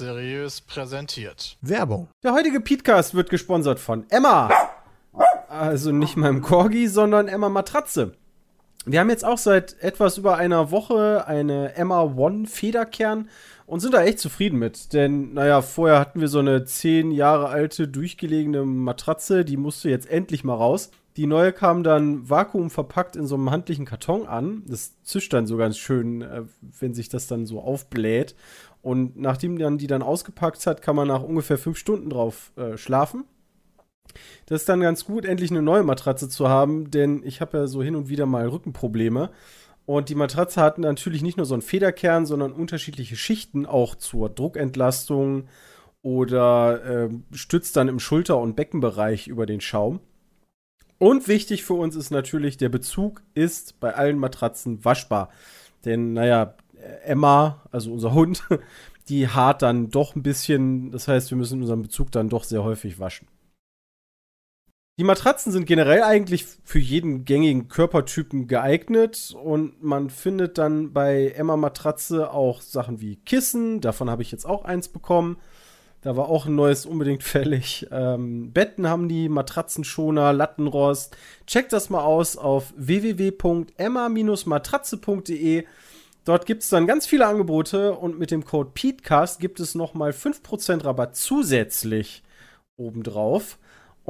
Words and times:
Seriös 0.00 0.62
präsentiert. 0.62 1.58
Werbung. 1.60 2.08
Der 2.22 2.32
heutige 2.32 2.60
Podcast 2.60 3.14
wird 3.14 3.28
gesponsert 3.28 3.78
von 3.78 4.08
Emma. 4.08 4.69
Also 5.50 5.90
nicht 5.90 6.16
meinem 6.16 6.42
Corgi, 6.42 6.86
sondern 6.86 7.26
Emma 7.26 7.48
Matratze. 7.48 8.12
Wir 8.86 9.00
haben 9.00 9.10
jetzt 9.10 9.24
auch 9.24 9.36
seit 9.36 9.82
etwas 9.82 10.16
über 10.16 10.36
einer 10.36 10.70
Woche 10.70 11.26
eine 11.26 11.74
Emma 11.74 12.02
One 12.02 12.46
Federkern 12.46 13.28
und 13.66 13.80
sind 13.80 13.92
da 13.92 14.04
echt 14.04 14.20
zufrieden 14.20 14.60
mit. 14.60 14.92
Denn, 14.92 15.34
naja, 15.34 15.60
vorher 15.60 15.98
hatten 15.98 16.20
wir 16.20 16.28
so 16.28 16.38
eine 16.38 16.66
zehn 16.66 17.10
Jahre 17.10 17.48
alte, 17.48 17.88
durchgelegene 17.88 18.64
Matratze, 18.64 19.44
die 19.44 19.56
musste 19.56 19.90
jetzt 19.90 20.08
endlich 20.08 20.44
mal 20.44 20.54
raus. 20.54 20.92
Die 21.16 21.26
neue 21.26 21.52
kam 21.52 21.82
dann 21.82 22.30
vakuumverpackt 22.30 23.16
in 23.16 23.26
so 23.26 23.34
einem 23.34 23.50
handlichen 23.50 23.86
Karton 23.86 24.28
an. 24.28 24.62
Das 24.68 25.02
zischt 25.02 25.32
dann 25.32 25.48
so 25.48 25.56
ganz 25.56 25.78
schön, 25.78 26.22
äh, 26.22 26.42
wenn 26.78 26.94
sich 26.94 27.08
das 27.08 27.26
dann 27.26 27.44
so 27.44 27.60
aufbläht. 27.60 28.36
Und 28.82 29.18
nachdem 29.18 29.58
dann 29.58 29.78
die 29.78 29.88
dann 29.88 30.02
ausgepackt 30.02 30.64
hat, 30.68 30.80
kann 30.80 30.94
man 30.94 31.08
nach 31.08 31.24
ungefähr 31.24 31.58
fünf 31.58 31.76
Stunden 31.76 32.08
drauf 32.08 32.52
äh, 32.54 32.78
schlafen. 32.78 33.24
Das 34.46 34.62
ist 34.62 34.68
dann 34.68 34.80
ganz 34.80 35.04
gut, 35.04 35.24
endlich 35.24 35.50
eine 35.50 35.62
neue 35.62 35.84
Matratze 35.84 36.28
zu 36.28 36.48
haben, 36.48 36.90
denn 36.90 37.22
ich 37.24 37.40
habe 37.40 37.58
ja 37.58 37.66
so 37.66 37.82
hin 37.82 37.94
und 37.94 38.08
wieder 38.08 38.26
mal 38.26 38.48
Rückenprobleme. 38.48 39.30
Und 39.86 40.08
die 40.08 40.14
Matratze 40.14 40.60
hat 40.60 40.78
natürlich 40.78 41.22
nicht 41.22 41.36
nur 41.36 41.46
so 41.46 41.54
einen 41.54 41.62
Federkern, 41.62 42.26
sondern 42.26 42.52
unterschiedliche 42.52 43.16
Schichten, 43.16 43.66
auch 43.66 43.94
zur 43.94 44.28
Druckentlastung 44.28 45.48
oder 46.02 46.84
äh, 46.84 47.10
stützt 47.32 47.76
dann 47.76 47.88
im 47.88 48.00
Schulter- 48.00 48.38
und 48.38 48.56
Beckenbereich 48.56 49.28
über 49.28 49.46
den 49.46 49.60
Schaum. 49.60 50.00
Und 50.98 51.28
wichtig 51.28 51.64
für 51.64 51.74
uns 51.74 51.96
ist 51.96 52.10
natürlich, 52.10 52.56
der 52.56 52.68
Bezug 52.68 53.22
ist 53.34 53.80
bei 53.80 53.94
allen 53.94 54.18
Matratzen 54.18 54.84
waschbar. 54.84 55.30
Denn, 55.84 56.12
naja, 56.12 56.54
Emma, 57.04 57.62
also 57.70 57.92
unser 57.92 58.12
Hund, 58.12 58.44
die 59.08 59.28
hart 59.28 59.62
dann 59.62 59.90
doch 59.90 60.14
ein 60.14 60.22
bisschen. 60.22 60.90
Das 60.90 61.08
heißt, 61.08 61.30
wir 61.30 61.38
müssen 61.38 61.62
unseren 61.62 61.82
Bezug 61.82 62.12
dann 62.12 62.28
doch 62.28 62.44
sehr 62.44 62.64
häufig 62.64 62.98
waschen. 62.98 63.28
Die 65.00 65.04
Matratzen 65.04 65.50
sind 65.50 65.64
generell 65.64 66.02
eigentlich 66.02 66.44
für 66.62 66.78
jeden 66.78 67.24
gängigen 67.24 67.68
Körpertypen 67.68 68.46
geeignet 68.48 69.34
und 69.42 69.82
man 69.82 70.10
findet 70.10 70.58
dann 70.58 70.92
bei 70.92 71.30
Emma 71.30 71.56
Matratze 71.56 72.30
auch 72.30 72.60
Sachen 72.60 73.00
wie 73.00 73.16
Kissen, 73.16 73.80
davon 73.80 74.10
habe 74.10 74.20
ich 74.20 74.30
jetzt 74.30 74.44
auch 74.44 74.66
eins 74.66 74.88
bekommen. 74.88 75.38
Da 76.02 76.18
war 76.18 76.28
auch 76.28 76.44
ein 76.44 76.54
neues 76.54 76.84
unbedingt 76.84 77.22
fällig. 77.30 77.86
Ähm, 77.90 78.52
Betten 78.52 78.88
haben 78.88 79.08
die, 79.08 79.30
Matratzenschoner, 79.30 80.34
Lattenrost. 80.34 81.16
Checkt 81.46 81.72
das 81.72 81.88
mal 81.88 82.02
aus 82.02 82.36
auf 82.36 82.74
www.emma-matratze.de. 82.76 85.64
Dort 86.26 86.44
gibt 86.44 86.62
es 86.62 86.68
dann 86.68 86.86
ganz 86.86 87.06
viele 87.06 87.26
Angebote 87.26 87.94
und 87.94 88.18
mit 88.18 88.30
dem 88.30 88.44
Code 88.44 88.72
PETECAST 88.74 89.40
gibt 89.40 89.60
es 89.60 89.74
nochmal 89.74 90.10
5% 90.10 90.84
Rabatt 90.84 91.16
zusätzlich 91.16 92.22
obendrauf. 92.76 93.56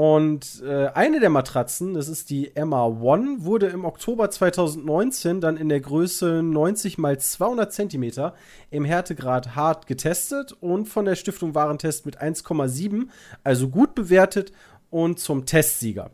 Und 0.00 0.62
äh, 0.62 0.86
eine 0.94 1.20
der 1.20 1.28
Matratzen, 1.28 1.92
das 1.92 2.08
ist 2.08 2.30
die 2.30 2.56
Emma 2.56 2.86
One, 2.86 3.44
wurde 3.44 3.66
im 3.66 3.84
Oktober 3.84 4.30
2019 4.30 5.42
dann 5.42 5.58
in 5.58 5.68
der 5.68 5.80
Größe 5.80 6.42
90 6.42 6.98
x 6.98 7.32
200 7.32 7.70
cm 7.70 8.32
im 8.70 8.86
Härtegrad 8.86 9.56
hart 9.56 9.86
getestet 9.86 10.56
und 10.58 10.86
von 10.86 11.04
der 11.04 11.16
Stiftung 11.16 11.54
Warentest 11.54 12.06
mit 12.06 12.18
1,7, 12.18 13.08
also 13.44 13.68
gut 13.68 13.94
bewertet 13.94 14.52
und 14.88 15.18
zum 15.18 15.44
Testsieger. 15.44 16.12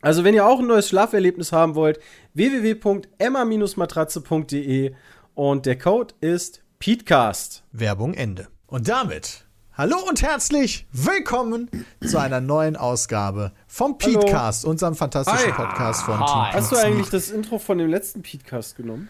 Also 0.00 0.22
wenn 0.22 0.34
ihr 0.34 0.46
auch 0.46 0.60
ein 0.60 0.68
neues 0.68 0.88
Schlaferlebnis 0.88 1.50
haben 1.50 1.74
wollt, 1.74 1.98
www.emma-matratze.de 2.34 4.92
und 5.34 5.66
der 5.66 5.76
Code 5.76 6.14
ist 6.20 6.62
PETECAST. 6.78 7.64
Werbung 7.72 8.14
Ende. 8.14 8.46
Und 8.68 8.88
damit 8.88 9.44
Hallo 9.74 9.96
und 10.06 10.20
herzlich 10.20 10.86
willkommen 10.92 11.70
zu 12.06 12.18
einer 12.18 12.42
neuen 12.42 12.76
Ausgabe 12.76 13.52
vom 13.66 13.96
Petecast, 13.96 14.66
unserem 14.66 14.94
fantastischen 14.94 15.56
Hi. 15.56 15.64
Podcast 15.66 16.02
von 16.02 16.20
Hi. 16.20 16.50
Team 16.50 16.60
Hast 16.60 16.72
du 16.72 16.76
eigentlich 16.76 17.08
das 17.08 17.30
Intro 17.30 17.58
von 17.58 17.78
dem 17.78 17.88
letzten 17.88 18.22
Podcast 18.22 18.76
genommen? 18.76 19.08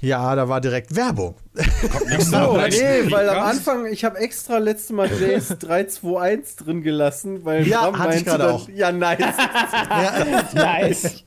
Ja, 0.00 0.34
da 0.34 0.48
war 0.48 0.60
direkt 0.60 0.96
Werbung. 0.96 1.36
Oh, 1.56 1.60
nee, 2.68 3.10
weil 3.12 3.28
am 3.28 3.44
Anfang, 3.44 3.86
ich 3.86 4.04
habe 4.04 4.18
extra 4.18 4.58
letzte 4.58 4.92
Mal 4.92 5.08
Jace 5.08 5.56
321 5.60 6.56
drin 6.56 6.82
gelassen, 6.82 7.44
weil 7.44 7.64
Ja, 7.68 7.82
Bram 7.82 7.98
hatte 8.00 8.16
ich 8.16 8.26
meinte 8.26 8.30
gerade 8.30 8.42
dann, 8.42 8.54
auch. 8.54 8.68
Ja, 8.68 8.90
nice. 8.90 9.36
Nice. 10.52 11.24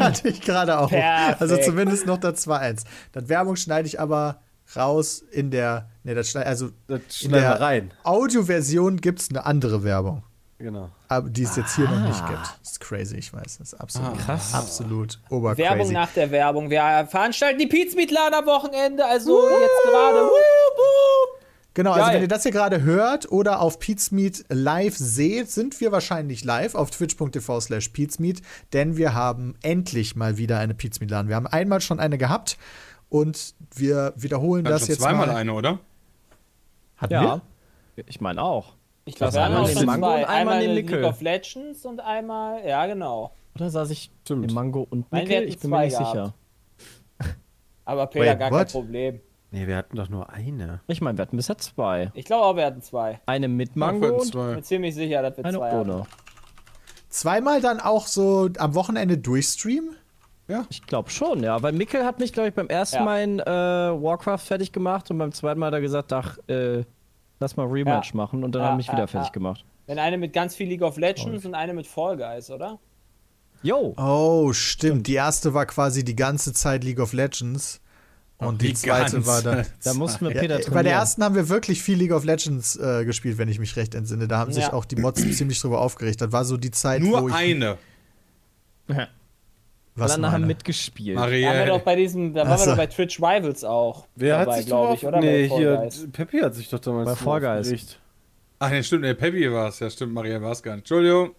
Hatte 0.00 0.28
ich 0.28 0.40
gerade 0.40 0.78
auch. 0.80 0.88
Perfekt. 0.88 1.40
Also 1.40 1.56
zumindest 1.58 2.06
noch 2.06 2.18
das 2.18 2.48
war 2.48 2.58
eins. 2.58 2.82
Das 3.12 3.28
Werbung 3.28 3.54
schneide 3.54 3.86
ich 3.86 4.00
aber 4.00 4.40
raus 4.74 5.22
in 5.30 5.50
der. 5.50 5.88
Ne, 6.02 6.14
das 6.14 6.30
schneide 6.30 6.46
also 6.46 6.70
Das 6.88 7.22
in 7.22 7.32
der 7.32 7.60
rein. 7.60 7.92
Audioversion 8.02 9.00
gibt 9.00 9.20
es 9.20 9.30
eine 9.30 9.44
andere 9.46 9.84
Werbung. 9.84 10.22
Genau. 10.58 10.88
Aber 11.08 11.28
die 11.28 11.42
es 11.42 11.54
jetzt 11.56 11.76
hier 11.76 11.84
noch 11.84 12.00
nicht 12.00 12.22
Ah. 12.22 12.28
gibt. 12.28 12.40
Das 12.62 12.70
ist 12.72 12.80
crazy, 12.80 13.16
ich 13.16 13.30
weiß. 13.32 13.58
Das 13.58 13.72
ist 13.72 13.74
absolut, 13.74 14.18
Krass. 14.18 14.54
absolut 14.54 15.18
obercrazy. 15.28 15.68
Werbung 15.68 15.92
nach 15.92 16.10
der 16.12 16.30
Werbung. 16.30 16.70
Wir 16.70 17.06
veranstalten 17.10 17.58
die 17.58 17.66
Pizmeet-Laden 17.66 18.34
am 18.34 18.46
Wochenende, 18.46 19.04
also 19.04 19.48
jetzt 19.50 19.82
gerade. 19.84 20.28
Genau, 21.74 21.92
also 21.92 22.06
Geil. 22.06 22.14
wenn 22.14 22.22
ihr 22.22 22.28
das 22.28 22.42
hier 22.42 22.52
gerade 22.52 22.82
hört 22.84 23.30
oder 23.30 23.60
auf 23.60 23.78
Pizmeet 23.80 24.46
live 24.48 24.96
seht, 24.96 25.50
sind 25.50 25.78
wir 25.78 25.92
wahrscheinlich 25.92 26.42
live 26.42 26.74
auf 26.74 26.90
twitch.tv 26.90 27.60
slash 27.60 27.90
Pizmeet, 27.90 28.40
denn 28.72 28.96
wir 28.96 29.12
haben 29.12 29.56
endlich 29.60 30.16
mal 30.16 30.38
wieder 30.38 30.58
eine 30.58 30.72
Pizmeet 30.72 31.10
laden. 31.10 31.28
Wir 31.28 31.36
haben 31.36 31.46
einmal 31.46 31.82
schon 31.82 32.00
eine 32.00 32.16
gehabt 32.16 32.56
und 33.20 33.54
wir 33.74 34.12
wiederholen 34.16 34.64
Dann 34.64 34.72
das 34.74 34.82
schon 34.82 34.88
jetzt 34.90 35.00
zweimal 35.02 35.26
mal. 35.28 35.36
eine, 35.36 35.52
oder? 35.52 35.78
Hatten 36.96 37.12
Ja, 37.14 37.40
ich 38.06 38.20
meine 38.20 38.42
auch. 38.42 38.74
Ich 39.04 39.14
glaube, 39.14 39.34
wir 39.34 39.44
haben 39.44 39.54
einmal 39.54 39.70
auch 39.70 39.74
den 39.74 39.86
Mango 39.86 40.06
zwei. 40.06 40.14
und 40.18 40.24
einmal 40.24 40.36
Einmal 40.40 40.60
den 40.60 40.74
Nickel. 40.74 40.98
League 41.00 41.08
of 41.08 41.20
Legends 41.20 41.86
und 41.86 42.00
einmal, 42.00 42.66
ja 42.66 42.86
genau. 42.86 43.32
Oder 43.54 43.70
saß 43.70 43.90
ich 43.90 44.10
Stimmt. 44.24 44.48
im 44.48 44.54
Mango 44.54 44.86
und 44.90 45.10
wir 45.12 45.20
Nickel? 45.20 45.36
hatten 45.36 45.48
Ich 45.48 45.58
bin 45.60 45.70
mir 45.70 45.76
zwei 45.76 45.84
nicht 45.86 45.98
gehabt. 45.98 46.12
sicher. 46.12 46.34
Aber 47.84 48.06
Peter, 48.08 48.26
Wait, 48.32 48.38
gar 48.38 48.50
what? 48.50 48.58
kein 48.58 48.66
Problem. 48.68 49.20
Nee, 49.52 49.66
wir 49.68 49.76
hatten 49.76 49.96
doch 49.96 50.08
nur 50.08 50.28
eine. 50.30 50.80
Ich 50.88 51.00
meine, 51.00 51.16
wir 51.16 51.22
hatten 51.22 51.36
bisher 51.36 51.56
zwei. 51.56 52.10
Ich 52.14 52.24
glaube 52.24 52.44
auch, 52.44 52.56
wir 52.56 52.66
hatten 52.66 52.82
zwei. 52.82 53.20
Eine 53.26 53.48
mit 53.48 53.76
Mango 53.76 54.08
und 54.08 54.14
Ich 54.26 54.32
bin 54.32 54.32
zwei. 54.32 54.60
ziemlich 54.60 54.94
sicher, 54.94 55.22
dass 55.22 55.36
wir 55.36 55.44
eine 55.44 55.56
zwei 55.56 55.70
haben. 55.70 55.90
ohne. 55.90 56.02
Zweimal 57.08 57.60
dann 57.60 57.80
auch 57.80 58.06
so 58.08 58.48
am 58.58 58.74
Wochenende 58.74 59.16
durchstreamen? 59.18 59.96
Ich 60.70 60.82
glaube 60.86 61.10
schon, 61.10 61.42
ja. 61.42 61.60
Weil 61.62 61.72
Mickel 61.72 62.04
hat 62.04 62.18
mich, 62.20 62.32
glaube 62.32 62.48
ich, 62.50 62.54
beim 62.54 62.68
ersten 62.68 62.96
Ja. 62.98 63.04
Mal 63.04 63.22
in 63.22 63.40
äh, 63.40 63.44
Warcraft 63.44 64.38
fertig 64.38 64.70
gemacht 64.72 65.10
und 65.10 65.18
beim 65.18 65.32
zweiten 65.32 65.58
Mal 65.58 65.66
hat 65.66 65.74
er 65.74 65.80
gesagt, 65.80 66.12
ach, 66.12 66.38
äh, 66.48 66.84
lass 67.40 67.56
mal 67.56 67.66
Rematch 67.66 68.10
Ja. 68.10 68.16
machen 68.16 68.44
und 68.44 68.52
dann 68.54 68.62
Ja, 68.62 68.66
hat 68.68 68.72
er 68.74 68.76
mich 68.76 68.88
wieder 68.88 68.98
ja, 69.00 69.06
fertig 69.08 69.28
ja. 69.28 69.32
gemacht. 69.32 69.64
Wenn 69.86 69.98
eine 69.98 70.18
mit 70.18 70.32
ganz 70.32 70.54
viel 70.54 70.68
League 70.68 70.82
of 70.82 70.96
Legends 70.96 71.44
und 71.44 71.54
eine 71.54 71.74
mit 71.74 71.86
Fall 71.86 72.16
Guys, 72.16 72.50
oder? 72.50 72.78
Yo! 73.62 73.94
Oh, 73.96 74.52
stimmt. 74.52 75.06
Die 75.06 75.14
erste 75.14 75.54
war 75.54 75.66
quasi 75.66 76.04
die 76.04 76.14
ganze 76.16 76.52
Zeit 76.52 76.84
League 76.84 77.00
of 77.00 77.12
Legends. 77.12 77.80
Und 78.38 78.60
die, 78.60 78.68
Die 78.68 78.74
zweite 78.74 79.24
war 79.26 79.40
dann. 79.42 79.64
Da 79.82 79.94
mussten 79.94 80.26
wir 80.26 80.34
Ja, 80.34 80.40
Peter 80.42 80.54
äh, 80.56 80.60
trainieren. 80.60 80.74
bei 80.74 80.82
der 80.82 80.92
ersten 80.92 81.24
haben 81.24 81.34
wir 81.34 81.48
wirklich 81.48 81.82
viel 81.82 81.96
League 81.96 82.12
of 82.12 82.24
Legends 82.24 82.76
äh, 82.76 83.04
gespielt, 83.06 83.38
wenn 83.38 83.48
ich 83.48 83.58
mich 83.58 83.74
recht 83.76 83.94
entsinne. 83.94 84.28
Da 84.28 84.38
haben 84.38 84.52
sich 84.52 84.64
Ja. 84.64 84.72
auch 84.74 84.84
die 84.84 84.96
Mods 84.96 85.22
ziemlich 85.36 85.58
drüber 85.60 85.80
aufgeregt. 85.80 86.20
Das 86.20 86.30
war 86.32 86.44
so 86.44 86.56
die 86.58 86.70
Zeit, 86.70 87.02
wo 87.02 87.18
Nur 87.18 87.28
ich. 87.30 87.34
eine. 87.34 87.78
Was 89.98 90.12
Alle 90.12 90.30
haben 90.30 90.46
mitgespielt. 90.46 91.16
Da 91.16 91.22
waren 91.22 91.30
wir 91.32 91.46
Marielle. 91.46 91.66
doch 91.70 91.80
bei 91.80 91.96
diesem, 91.96 92.34
da 92.34 92.42
waren 92.42 92.52
Ach 92.52 92.58
so. 92.58 92.66
wir 92.66 92.70
doch 92.72 92.76
bei 92.76 92.86
Twitch 92.86 93.18
Rivals 93.18 93.64
auch. 93.64 94.06
Wer 94.14 94.38
hat 94.38 94.46
dabei, 94.48 94.56
sich 94.58 94.66
glaube 94.66 94.94
ich, 94.94 95.06
oder? 95.06 95.20
Nee, 95.20 95.48
hier. 95.48 95.88
Peppi 96.12 96.40
hat 96.40 96.54
sich 96.54 96.68
doch 96.68 96.78
damals 96.80 97.06
Bei 97.06 97.12
aufgeregt. 97.36 97.98
Ach, 98.58 98.70
nee, 98.70 98.82
stimmt, 98.82 99.04
der 99.04 99.14
Peppi 99.14 99.50
war 99.50 99.68
es. 99.68 99.78
Ja, 99.80 99.88
stimmt, 99.90 100.12
Maria 100.12 100.40
war 100.42 100.52
es 100.52 100.62
gar 100.62 100.72
nicht. 100.72 100.82
Entschuldigung. 100.82 101.34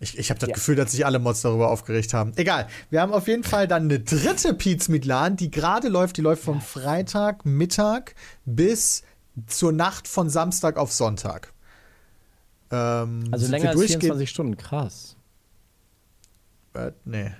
Ich, 0.00 0.18
ich 0.18 0.30
habe 0.30 0.40
das 0.40 0.48
Ja. 0.48 0.54
Gefühl, 0.54 0.74
dass 0.74 0.90
sich 0.90 1.06
alle 1.06 1.18
Mods 1.20 1.42
darüber 1.42 1.70
aufgeregt 1.70 2.12
haben. 2.12 2.32
Egal. 2.36 2.66
Wir 2.90 3.00
haben 3.02 3.12
auf 3.12 3.28
jeden 3.28 3.44
Fall 3.44 3.68
dann 3.68 3.84
eine 3.84 4.00
dritte 4.00 4.52
Pizza 4.54 4.90
mit 4.90 5.04
LAN, 5.04 5.36
die 5.36 5.50
gerade 5.50 5.88
läuft. 5.88 6.16
Die 6.16 6.22
läuft 6.22 6.42
vom 6.42 6.60
Freitag 6.60 7.44
Mittag 7.46 8.14
bis 8.44 9.04
zur 9.46 9.70
Nacht 9.72 10.08
von 10.08 10.28
Samstag 10.28 10.76
auf 10.76 10.90
Sonntag. 10.92 11.52
Ähm, 12.72 13.28
Also 13.30 13.48
länger 13.50 13.68
als 13.70 13.76
durchgehend- 13.78 14.02
24 14.02 14.30
Stunden, 14.30 14.56
krass. 14.56 15.16
Äh, 16.74 16.92
nee. 17.04 17.30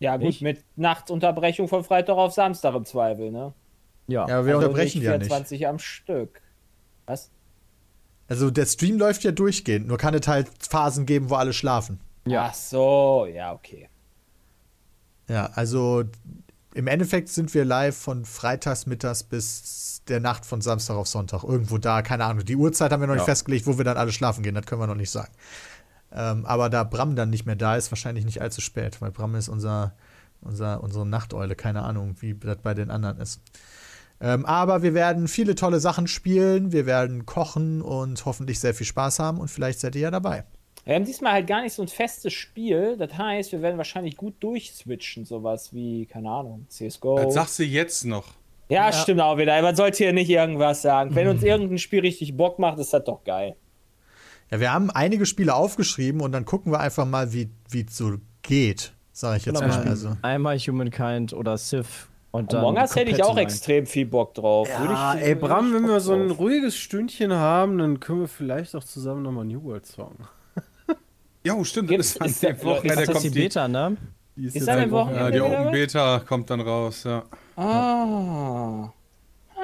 Ja, 0.00 0.16
gut, 0.16 0.26
Nicht? 0.26 0.42
mit 0.42 0.64
Nachtunterbrechung 0.76 1.68
von 1.68 1.84
Freitag 1.84 2.16
auf 2.16 2.32
Samstag 2.32 2.74
im 2.74 2.84
Zweifel, 2.84 3.30
ne? 3.30 3.54
Ja. 4.06 4.28
Ja, 4.28 4.38
aber 4.38 4.46
wir 4.46 4.54
Also 4.56 4.66
unterbrechen 4.68 5.02
ja 5.02 5.12
nicht. 5.16 5.28
24 5.28 5.66
am 5.66 5.78
Stück. 5.78 6.42
Was? 7.06 7.30
Also 8.28 8.50
der 8.50 8.66
Stream 8.66 8.98
läuft 8.98 9.24
ja 9.24 9.32
durchgehend, 9.32 9.86
nur 9.86 9.98
kann 9.98 10.14
es 10.14 10.26
halt 10.28 10.48
Phasen 10.58 11.06
geben, 11.06 11.30
wo 11.30 11.34
alle 11.36 11.52
schlafen. 11.52 12.00
Ja. 12.26 12.46
Ach 12.50 12.54
so, 12.54 13.26
ja, 13.32 13.52
okay. 13.52 13.88
Ja, 15.28 15.50
also 15.54 16.04
im 16.74 16.86
Endeffekt 16.86 17.28
sind 17.28 17.54
wir 17.54 17.64
live 17.64 17.96
von 17.96 18.24
freitags 18.24 18.86
mittags 18.86 19.22
bis 19.22 20.02
der 20.08 20.20
Nacht 20.20 20.44
von 20.44 20.60
Samstag 20.60 20.96
auf 20.96 21.06
Sonntag. 21.06 21.44
Irgendwo 21.44 21.78
da, 21.78 22.02
keine 22.02 22.24
Ahnung. 22.24 22.44
Die 22.44 22.56
Uhrzeit 22.56 22.92
haben 22.92 23.00
wir 23.00 23.06
noch 23.06 23.14
nicht 23.14 23.22
Ja. 23.22 23.26
festgelegt, 23.26 23.66
wo 23.66 23.78
wir 23.78 23.84
dann 23.84 23.96
alle 23.96 24.12
schlafen 24.12 24.42
gehen, 24.42 24.54
das 24.54 24.66
können 24.66 24.80
wir 24.82 24.86
noch 24.86 24.94
nicht 24.94 25.10
sagen. 25.10 25.32
Ähm, 26.14 26.46
aber 26.46 26.70
da 26.70 26.84
Bram 26.84 27.16
dann 27.16 27.30
nicht 27.30 27.46
mehr 27.46 27.56
da 27.56 27.76
ist, 27.76 27.90
wahrscheinlich 27.90 28.24
nicht 28.24 28.40
allzu 28.40 28.60
spät, 28.60 29.00
weil 29.00 29.10
Bram 29.10 29.34
ist 29.34 29.48
unser, 29.48 29.94
unser, 30.40 30.82
unsere 30.82 31.04
Nachteule. 31.06 31.56
Keine 31.56 31.82
Ahnung, 31.82 32.16
wie 32.20 32.34
das 32.34 32.58
bei 32.58 32.74
den 32.74 32.90
anderen 32.90 33.18
ist. 33.18 33.40
Ähm, 34.20 34.46
aber 34.46 34.82
wir 34.82 34.94
werden 34.94 35.26
viele 35.26 35.54
tolle 35.54 35.80
Sachen 35.80 36.06
spielen, 36.06 36.72
wir 36.72 36.86
werden 36.86 37.26
kochen 37.26 37.82
und 37.82 38.24
hoffentlich 38.24 38.60
sehr 38.60 38.72
viel 38.72 38.86
Spaß 38.86 39.18
haben 39.18 39.38
und 39.38 39.48
vielleicht 39.48 39.80
seid 39.80 39.96
ihr 39.96 40.02
ja 40.02 40.10
dabei. 40.10 40.44
Wir 40.84 40.94
haben 40.94 41.04
diesmal 41.04 41.32
halt 41.32 41.46
gar 41.46 41.62
nicht 41.62 41.72
so 41.72 41.82
ein 41.82 41.88
festes 41.88 42.32
Spiel. 42.32 42.96
Das 42.98 43.16
heißt, 43.16 43.52
wir 43.52 43.62
werden 43.62 43.78
wahrscheinlich 43.78 44.16
gut 44.16 44.34
durchswitchen. 44.40 45.24
Sowas 45.24 45.72
wie, 45.72 46.04
keine 46.06 46.30
Ahnung, 46.30 46.66
CSGO. 46.68 47.16
Das 47.16 47.34
sagst 47.34 47.58
du 47.58 47.64
jetzt 47.64 48.04
noch. 48.04 48.26
Ja, 48.68 48.92
stimmt 48.92 49.20
auch 49.20 49.38
wieder. 49.38 49.60
Man 49.62 49.76
sollte 49.76 49.98
hier 49.98 50.12
nicht 50.12 50.28
irgendwas 50.28 50.82
sagen. 50.82 51.14
Wenn 51.14 51.28
uns 51.28 51.42
irgendein 51.42 51.78
Spiel 51.78 52.00
richtig 52.00 52.36
Bock 52.36 52.58
macht, 52.58 52.78
ist 52.78 52.92
das 52.92 53.04
doch 53.04 53.24
geil. 53.24 53.56
Ja, 54.50 54.60
wir 54.60 54.72
haben 54.72 54.90
einige 54.90 55.26
Spiele 55.26 55.54
aufgeschrieben 55.54 56.20
und 56.20 56.32
dann 56.32 56.44
gucken 56.44 56.72
wir 56.72 56.80
einfach 56.80 57.06
mal, 57.06 57.32
wie 57.32 57.48
es 57.72 57.96
so 57.96 58.16
geht, 58.42 58.92
sage 59.12 59.38
ich 59.38 59.46
jetzt 59.46 59.60
Genau, 59.60 59.74
mal. 59.74 59.86
Also. 59.88 60.16
Einmal 60.22 60.58
Humankind 60.58 61.32
oder 61.32 61.56
Civ 61.58 62.08
und 62.30 62.52
dann. 62.52 62.60
Among 62.60 62.76
Us 62.76 62.94
hätte 62.94 63.10
ich 63.10 63.22
auch 63.24 63.36
extrem 63.36 63.86
viel 63.86 64.06
Bock 64.06 64.34
drauf. 64.34 64.68
Würde 64.78 64.92
Ja, 64.92 65.14
ey, 65.14 65.34
Bram, 65.34 65.72
wenn 65.74 65.86
wir 65.88 66.00
so 66.00 66.12
ein 66.14 66.28
drauf. 66.28 66.38
ruhiges 66.38 66.76
Stündchen 66.76 67.32
haben, 67.32 67.78
dann 67.78 68.00
können 68.00 68.20
wir 68.20 68.28
vielleicht 68.28 68.74
auch 68.76 68.84
zusammen 68.84 69.22
nochmal 69.22 69.44
New 69.44 69.62
World 69.64 69.86
Song. 69.86 70.14
Jo, 71.46 71.62
stimmt, 71.64 71.88
Gibt's- 71.90 72.14
das 72.14 72.26
ist 72.28 72.34
ist 72.34 72.42
der 72.42 72.62
Woche. 72.64 72.86
ist 72.86 72.96
da 72.96 73.00
Ist 73.02 73.08
das 73.08 73.18
die 73.22 73.28
kommt 73.28 73.34
die, 73.36 73.40
Beta, 73.40 73.68
ne? 73.68 73.96
Die 74.36 74.44
Ist 74.46 74.68
am 74.68 74.78
Wochen- 74.78 74.90
Wochenende? 74.92 75.20
ja, 75.22 75.30
die 75.30 75.40
Open? 75.40 75.72
Beta 75.72 76.18
kommt 76.26 76.50
dann 76.50 76.60
raus, 76.60 77.04
ja. 77.04 77.22
Ah. 77.56 78.90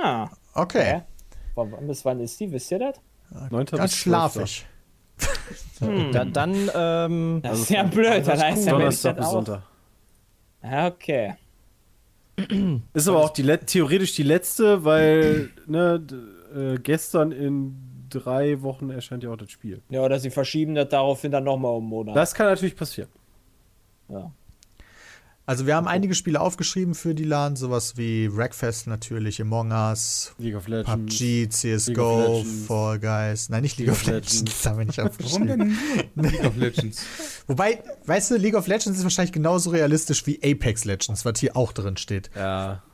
Ah. 0.03 0.29
Okay? 0.55 1.03
Wann- 1.55 1.87
Bis 1.87 2.05
wann 2.05 2.21
ist 2.21 2.39
die? 2.39 2.51
Wisst 2.53 2.71
ihr 2.71 2.79
das? 2.81 2.97
9. 3.31 3.51
ganz 3.51 3.71
bis 3.71 3.91
12.. 3.93 3.93
schlafig. 3.93 4.67
Da, 6.13 6.27
dann, 6.27 6.71
ähm, 6.75 7.41
Das 7.43 7.61
ist 7.61 7.71
ja 7.71 7.83
blöd. 7.85 8.27
Dann 8.27 8.39
heißt 8.39 8.67
ja, 8.67 8.73
Donnerstag 8.73 9.17
bis. 9.17 9.31
Sonntag. 9.31 9.63
Ja, 10.63 10.89
okay. 10.89 11.37
Ist 12.93 13.09
aber 13.09 13.25
auch 13.25 13.31
die 13.31 13.43
let 13.43 13.67
theoretisch 13.67 14.15
die 14.15 14.23
letzte, 14.23 14.85
weil 14.85 15.51
ne, 15.67 16.03
äh, 16.55 16.79
gestern 16.79 17.33
in 17.33 17.77
drei 18.11 18.61
Wochen 18.63 18.91
erscheint 18.91 19.23
ja 19.23 19.31
auch 19.31 19.37
das 19.37 19.51
Spiel. 19.51 19.81
Ja, 19.89 20.03
oder 20.03 20.19
sie 20.19 20.31
verschieben 20.31 20.75
das 20.75 20.89
daraufhin 20.89 21.31
dann 21.33 21.45
nochmal 21.45 21.73
um 21.73 21.85
einen 21.85 21.89
Monat. 21.89 22.17
Das 22.17 22.35
kann 22.35 22.47
natürlich 22.47 22.77
passieren. 22.77 23.09
ja. 24.09 24.31
Also 25.51 25.67
wir 25.67 25.75
haben 25.75 25.89
einige 25.89 26.15
Spiele 26.15 26.41
aufgeschrieben 26.41 26.95
für 26.95 27.13
die 27.13 27.25
LAN, 27.25 27.57
sowas 27.57 27.97
wie 27.97 28.33
Wreckfest 28.33 28.87
natürlich, 28.87 29.43
Among 29.43 29.73
Us, 29.73 30.33
League 30.39 30.55
of 30.55 30.69
Legends. 30.69 30.89
PUBG, 30.89 31.49
CSGO, 31.49 32.37
Legends. 32.37 32.67
Fall 32.69 33.01
Guys. 33.01 33.49
Nein, 33.49 33.63
nicht 33.63 33.77
League, 33.77 33.89
League 33.89 33.97
of 33.97 34.07
Legends. 34.07 34.33
Legends. 34.35 34.63
Das 34.63 34.71
haben 34.71 34.79
wir 34.79 34.85
nicht 34.85 34.99
Warum 34.99 35.11
aufgeschrieben. 35.11 35.77
denn 36.15 36.25
League 36.25 36.45
of 36.45 36.57
Legends? 36.57 37.05
Wobei, 37.49 37.83
weißt 38.07 38.31
du, 38.31 38.37
League 38.37 38.55
of 38.55 38.69
Legends 38.69 38.97
ist 38.97 39.03
wahrscheinlich 39.03 39.33
genauso 39.33 39.71
realistisch 39.71 40.25
wie 40.25 40.39
Apex 40.41 40.85
Legends, 40.85 41.25
was 41.25 41.41
hier 41.41 41.57
auch 41.57 41.73
drin 41.73 41.97
steht. 41.97 42.31
Ja. 42.37 42.85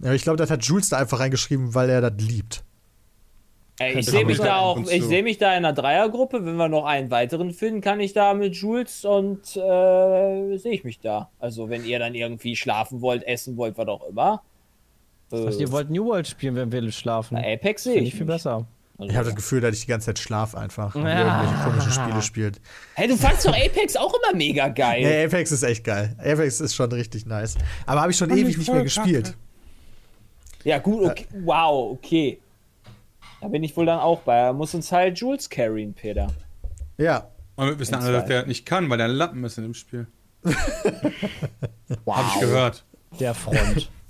Ja, 0.00 0.12
ich 0.12 0.22
glaube, 0.22 0.36
das 0.36 0.48
hat 0.48 0.64
Jules 0.64 0.90
da 0.90 0.98
einfach 0.98 1.18
reingeschrieben, 1.18 1.74
weil 1.74 1.90
er 1.90 2.08
das 2.08 2.24
liebt. 2.24 2.62
Ey, 3.78 3.98
ich 3.98 4.06
sehe 4.06 4.24
mich 4.24 4.38
da 4.38 4.56
ab 4.56 4.62
auch, 4.62 4.76
und 4.76 4.90
ich 4.90 5.02
zu. 5.02 5.08
sehe 5.08 5.22
mich 5.22 5.36
da 5.36 5.50
in 5.50 5.58
einer 5.58 5.74
Dreiergruppe. 5.74 6.46
Wenn 6.46 6.56
wir 6.56 6.68
noch 6.68 6.86
einen 6.86 7.10
weiteren 7.10 7.50
finden, 7.52 7.82
kann 7.82 8.00
ich 8.00 8.14
da 8.14 8.32
mit 8.32 8.54
Jules 8.56 9.04
und 9.04 9.40
äh, 9.56 10.56
sehe 10.56 10.72
ich 10.72 10.82
mich 10.84 10.98
da. 11.00 11.30
Also 11.38 11.68
wenn 11.68 11.84
ihr 11.84 11.98
dann 11.98 12.14
irgendwie 12.14 12.56
schlafen 12.56 13.02
wollt, 13.02 13.22
essen 13.24 13.56
wollt, 13.58 13.76
was 13.76 13.86
auch 13.88 14.08
immer. 14.08 14.42
Äh, 15.30 15.46
Ach, 15.48 15.52
ihr 15.60 15.70
wollt 15.72 15.90
New 15.90 16.06
World 16.06 16.26
spielen, 16.26 16.54
wenn 16.56 16.72
wir 16.72 16.90
schlafen. 16.90 17.36
na, 17.38 17.46
Apex 17.46 17.82
sehe 17.82 17.92
Finde 17.94 18.06
ich 18.08 18.14
ich 18.14 18.18
viel 18.18 18.26
mich. 18.26 18.34
besser. 18.36 18.66
Also, 18.98 19.10
Ich 19.10 19.16
habe 19.16 19.26
das 19.26 19.34
Gefühl, 19.36 19.60
dass 19.60 19.74
ich 19.74 19.82
die 19.82 19.88
ganze 19.88 20.06
Zeit 20.06 20.18
schlaf 20.20 20.54
einfach 20.54 20.94
und 20.94 21.04
Ja. 21.04 21.42
irgendwelche 21.42 21.64
komischen 21.68 21.92
Spiele 21.92 22.22
spielt. 22.22 22.60
hey, 22.94 23.08
du 23.08 23.16
fandst 23.18 23.46
doch 23.46 23.52
Apex 23.54 23.94
auch 23.96 24.14
immer 24.14 24.34
mega 24.34 24.68
geil. 24.68 25.02
Nee, 25.02 25.24
Apex 25.26 25.52
ist 25.52 25.62
echt 25.64 25.84
geil. 25.84 26.16
Apex 26.18 26.62
ist 26.62 26.74
schon 26.74 26.90
richtig 26.92 27.26
nice. 27.26 27.56
Aber 27.84 28.00
habe 28.00 28.10
ich 28.12 28.16
schon 28.16 28.30
Fand 28.30 28.40
ewig 28.40 28.52
ich 28.52 28.58
nicht 28.58 28.72
mehr 28.72 28.84
gespielt. 28.84 29.36
Ja, 30.64 30.78
gut, 30.78 31.10
okay. 31.10 31.26
Wow, 31.44 31.92
okay. 31.92 32.38
Da 33.40 33.48
bin 33.48 33.62
ich 33.62 33.76
wohl 33.76 33.86
dann 33.86 33.98
auch 33.98 34.20
bei. 34.20 34.36
Er 34.36 34.52
muss 34.52 34.74
uns 34.74 34.90
halt 34.92 35.18
Jules 35.18 35.50
carryen, 35.50 35.94
Peter. 35.94 36.28
Ja. 36.98 37.28
Und 37.56 37.68
wir 37.68 37.78
wissen 37.78 37.94
alle, 37.94 38.12
dass 38.12 38.26
der 38.26 38.46
nicht 38.46 38.66
kann, 38.66 38.88
weil 38.90 38.98
der 38.98 39.08
Lappen 39.08 39.42
ist 39.44 39.56
in 39.56 39.64
dem 39.64 39.74
Spiel. 39.74 40.06
Wow. 40.42 40.56
Hab 42.16 42.34
ich 42.34 42.40
gehört. 42.40 42.84
Der 43.18 43.34
Front. 43.34 43.90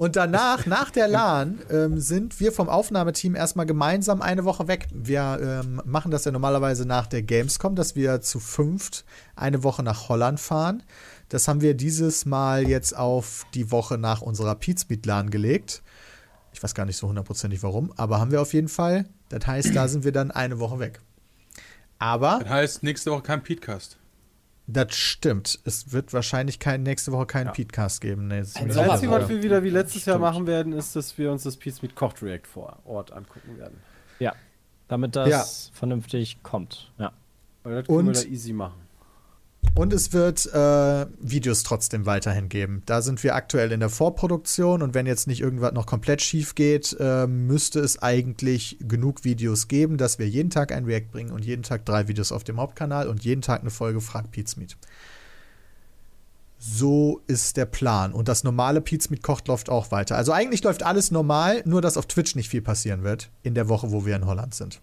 Und 0.00 0.16
danach, 0.16 0.64
nach 0.64 0.90
der 0.90 1.08
LAN, 1.08 1.58
ähm, 1.70 2.00
sind 2.00 2.40
wir 2.40 2.52
vom 2.52 2.70
Aufnahmeteam 2.70 3.34
erstmal 3.34 3.66
gemeinsam 3.66 4.22
eine 4.22 4.46
Woche 4.46 4.66
weg. 4.66 4.88
Wir 4.94 5.60
ähm, 5.62 5.82
machen 5.84 6.10
das 6.10 6.24
ja 6.24 6.32
normalerweise 6.32 6.86
nach 6.86 7.06
der 7.06 7.20
Gamescom, 7.20 7.74
dass 7.74 7.96
wir 7.96 8.22
zu 8.22 8.40
fünft 8.40 9.04
eine 9.36 9.62
Woche 9.62 9.82
nach 9.82 10.08
Holland 10.08 10.40
fahren. 10.40 10.82
Das 11.28 11.48
haben 11.48 11.60
wir 11.60 11.74
dieses 11.74 12.24
Mal 12.24 12.66
jetzt 12.66 12.96
auf 12.96 13.44
die 13.52 13.70
Woche 13.70 13.98
nach 13.98 14.22
unserer 14.22 14.54
Pizmeet 14.54 15.04
LAN 15.04 15.28
gelegt. 15.28 15.82
Ich 16.52 16.62
weiß 16.62 16.74
gar 16.74 16.84
nicht 16.86 16.96
so 16.96 17.08
hundertprozentig 17.08 17.62
warum, 17.62 17.92
aber 17.96 18.18
haben 18.20 18.30
wir 18.32 18.40
auf 18.42 18.52
jeden 18.52 18.68
Fall. 18.68 19.06
Das 19.28 19.46
heißt, 19.46 19.74
da 19.74 19.88
sind 19.88 20.04
wir 20.04 20.12
dann 20.12 20.30
eine 20.30 20.58
Woche 20.58 20.78
weg. 20.78 21.00
Aber 21.98 22.38
Das 22.40 22.48
heißt, 22.48 22.82
nächste 22.82 23.10
Woche 23.10 23.22
kein 23.22 23.42
Podcast. 23.42 23.96
das 24.66 24.94
stimmt. 24.94 25.58
Es 25.64 25.92
wird 25.92 26.12
wahrscheinlich 26.12 26.58
kein, 26.58 26.82
nächste 26.82 27.12
Woche 27.12 27.26
keinen 27.26 27.52
Podcast 27.52 28.00
geben. 28.00 28.28
Nee, 28.28 28.40
das 28.40 28.54
Das 28.54 28.76
Einzige, 28.76 29.12
was 29.12 29.28
wir 29.28 29.42
wieder 29.42 29.62
wie 29.62 29.70
letztes 29.70 30.04
Jahr 30.06 30.18
machen 30.18 30.46
werden, 30.46 30.72
ist, 30.72 30.96
dass 30.96 31.16
wir 31.18 31.30
uns 31.30 31.42
das 31.44 31.56
Pizza 31.56 31.80
mit 31.82 31.94
Kocht 31.94 32.22
React 32.22 32.46
vor 32.52 32.78
Ort 32.84 33.12
angucken 33.12 33.58
werden. 33.58 33.78
ja. 34.18 34.34
Damit 34.88 35.14
das 35.14 35.28
Ja. 35.28 35.44
vernünftig 35.78 36.42
kommt. 36.42 36.90
Ja. 36.98 37.12
Weil 37.62 37.76
das 37.76 37.86
können 37.86 37.98
Und- 37.98 38.06
wir 38.16 38.22
da 38.24 38.28
easy 38.28 38.52
machen. 38.52 38.74
Und 39.74 39.92
es 39.92 40.12
wird 40.12 40.46
äh, 40.52 41.06
Videos 41.20 41.62
trotzdem 41.62 42.04
weiterhin 42.04 42.48
geben. 42.48 42.82
Da 42.86 43.02
sind 43.02 43.22
wir 43.22 43.34
aktuell 43.34 43.72
in 43.72 43.80
der 43.80 43.88
Vorproduktion 43.88 44.82
und 44.82 44.94
wenn 44.94 45.06
jetzt 45.06 45.26
nicht 45.26 45.40
irgendwas 45.40 45.72
noch 45.72 45.86
komplett 45.86 46.20
schief 46.20 46.54
geht, 46.54 46.96
äh, 47.00 47.26
müsste 47.26 47.80
es 47.80 48.02
eigentlich 48.02 48.76
genug 48.80 49.24
Videos 49.24 49.68
geben, 49.68 49.96
dass 49.96 50.18
wir 50.18 50.28
jeden 50.28 50.50
Tag 50.50 50.72
ein 50.72 50.84
React 50.84 51.10
bringen 51.12 51.30
und 51.32 51.44
jeden 51.44 51.62
Tag 51.62 51.86
drei 51.86 52.08
Videos 52.08 52.32
auf 52.32 52.44
dem 52.44 52.60
Hauptkanal 52.60 53.08
und 53.08 53.24
jeden 53.24 53.42
Tag 53.42 53.60
eine 53.60 53.70
Folge 53.70 54.00
Frag 54.00 54.30
Pizmeet. 54.30 54.76
So 56.58 57.22
ist 57.26 57.56
der 57.56 57.64
Plan. 57.64 58.12
Und 58.12 58.28
das 58.28 58.44
normale 58.44 58.82
Pizmeet 58.82 59.22
kocht 59.22 59.48
läuft 59.48 59.70
auch 59.70 59.90
weiter. 59.90 60.16
Also 60.16 60.32
eigentlich 60.32 60.62
läuft 60.62 60.82
alles 60.82 61.10
normal, 61.10 61.62
nur 61.64 61.80
dass 61.80 61.96
auf 61.96 62.04
Twitch 62.04 62.34
nicht 62.34 62.50
viel 62.50 62.60
passieren 62.60 63.02
wird 63.02 63.30
in 63.42 63.54
der 63.54 63.68
Woche, 63.68 63.92
wo 63.92 64.04
wir 64.04 64.14
in 64.14 64.26
Holland 64.26 64.54
sind. 64.54 64.82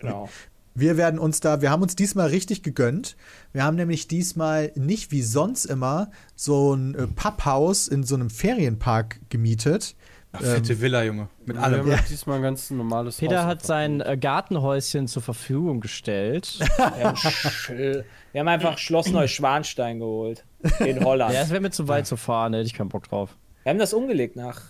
Genau. 0.00 0.28
Wir 0.74 0.96
werden 0.96 1.18
uns 1.20 1.40
da, 1.40 1.60
wir 1.62 1.70
haben 1.70 1.82
uns 1.82 1.94
diesmal 1.94 2.28
richtig 2.28 2.62
gegönnt. 2.62 3.16
Wir 3.52 3.62
haben 3.64 3.76
nämlich 3.76 4.08
diesmal 4.08 4.72
nicht 4.74 5.12
wie 5.12 5.22
sonst 5.22 5.66
immer 5.66 6.10
so 6.34 6.74
ein 6.74 6.94
äh, 6.96 7.06
Papphaus 7.06 7.86
in 7.88 8.02
so 8.02 8.16
einem 8.16 8.28
Ferienpark 8.30 9.20
gemietet. 9.28 9.94
Ach, 10.32 10.40
fette 10.40 10.72
Ähm, 10.72 10.80
Villa, 10.80 11.04
Junge. 11.04 11.28
Mit 11.46 11.56
Wir 11.56 11.62
allem. 11.62 11.80
haben 11.82 11.90
Ja. 11.92 11.98
diesmal 12.10 12.36
ein 12.38 12.42
ganz 12.42 12.70
normales 12.70 13.18
Peter 13.18 13.42
Haus 13.42 13.46
hat 13.46 13.64
sein 13.64 14.00
äh, 14.00 14.16
Gartenhäuschen 14.16 15.06
zur 15.06 15.22
Verfügung 15.22 15.80
gestellt. 15.80 16.58
Wir 16.76 17.04
haben, 17.04 17.16
Sch- 17.16 18.04
wir 18.32 18.40
haben 18.40 18.48
einfach 18.48 18.76
Schloss 18.78 19.10
Neuschwanstein 19.12 20.00
geholt. 20.00 20.44
In 20.80 21.04
Holland. 21.04 21.32
ja, 21.34 21.42
es 21.42 21.50
wäre 21.50 21.60
mir 21.60 21.70
zu 21.70 21.86
weit 21.86 22.08
zu 22.08 22.16
fahren, 22.16 22.50
da 22.50 22.58
hätte 22.58 22.66
ich 22.66 22.74
keinen 22.74 22.88
Bock 22.88 23.08
drauf. 23.08 23.36
Wir 23.62 23.70
haben 23.70 23.78
das 23.78 23.92
umgelegt 23.94 24.34
nach 24.34 24.60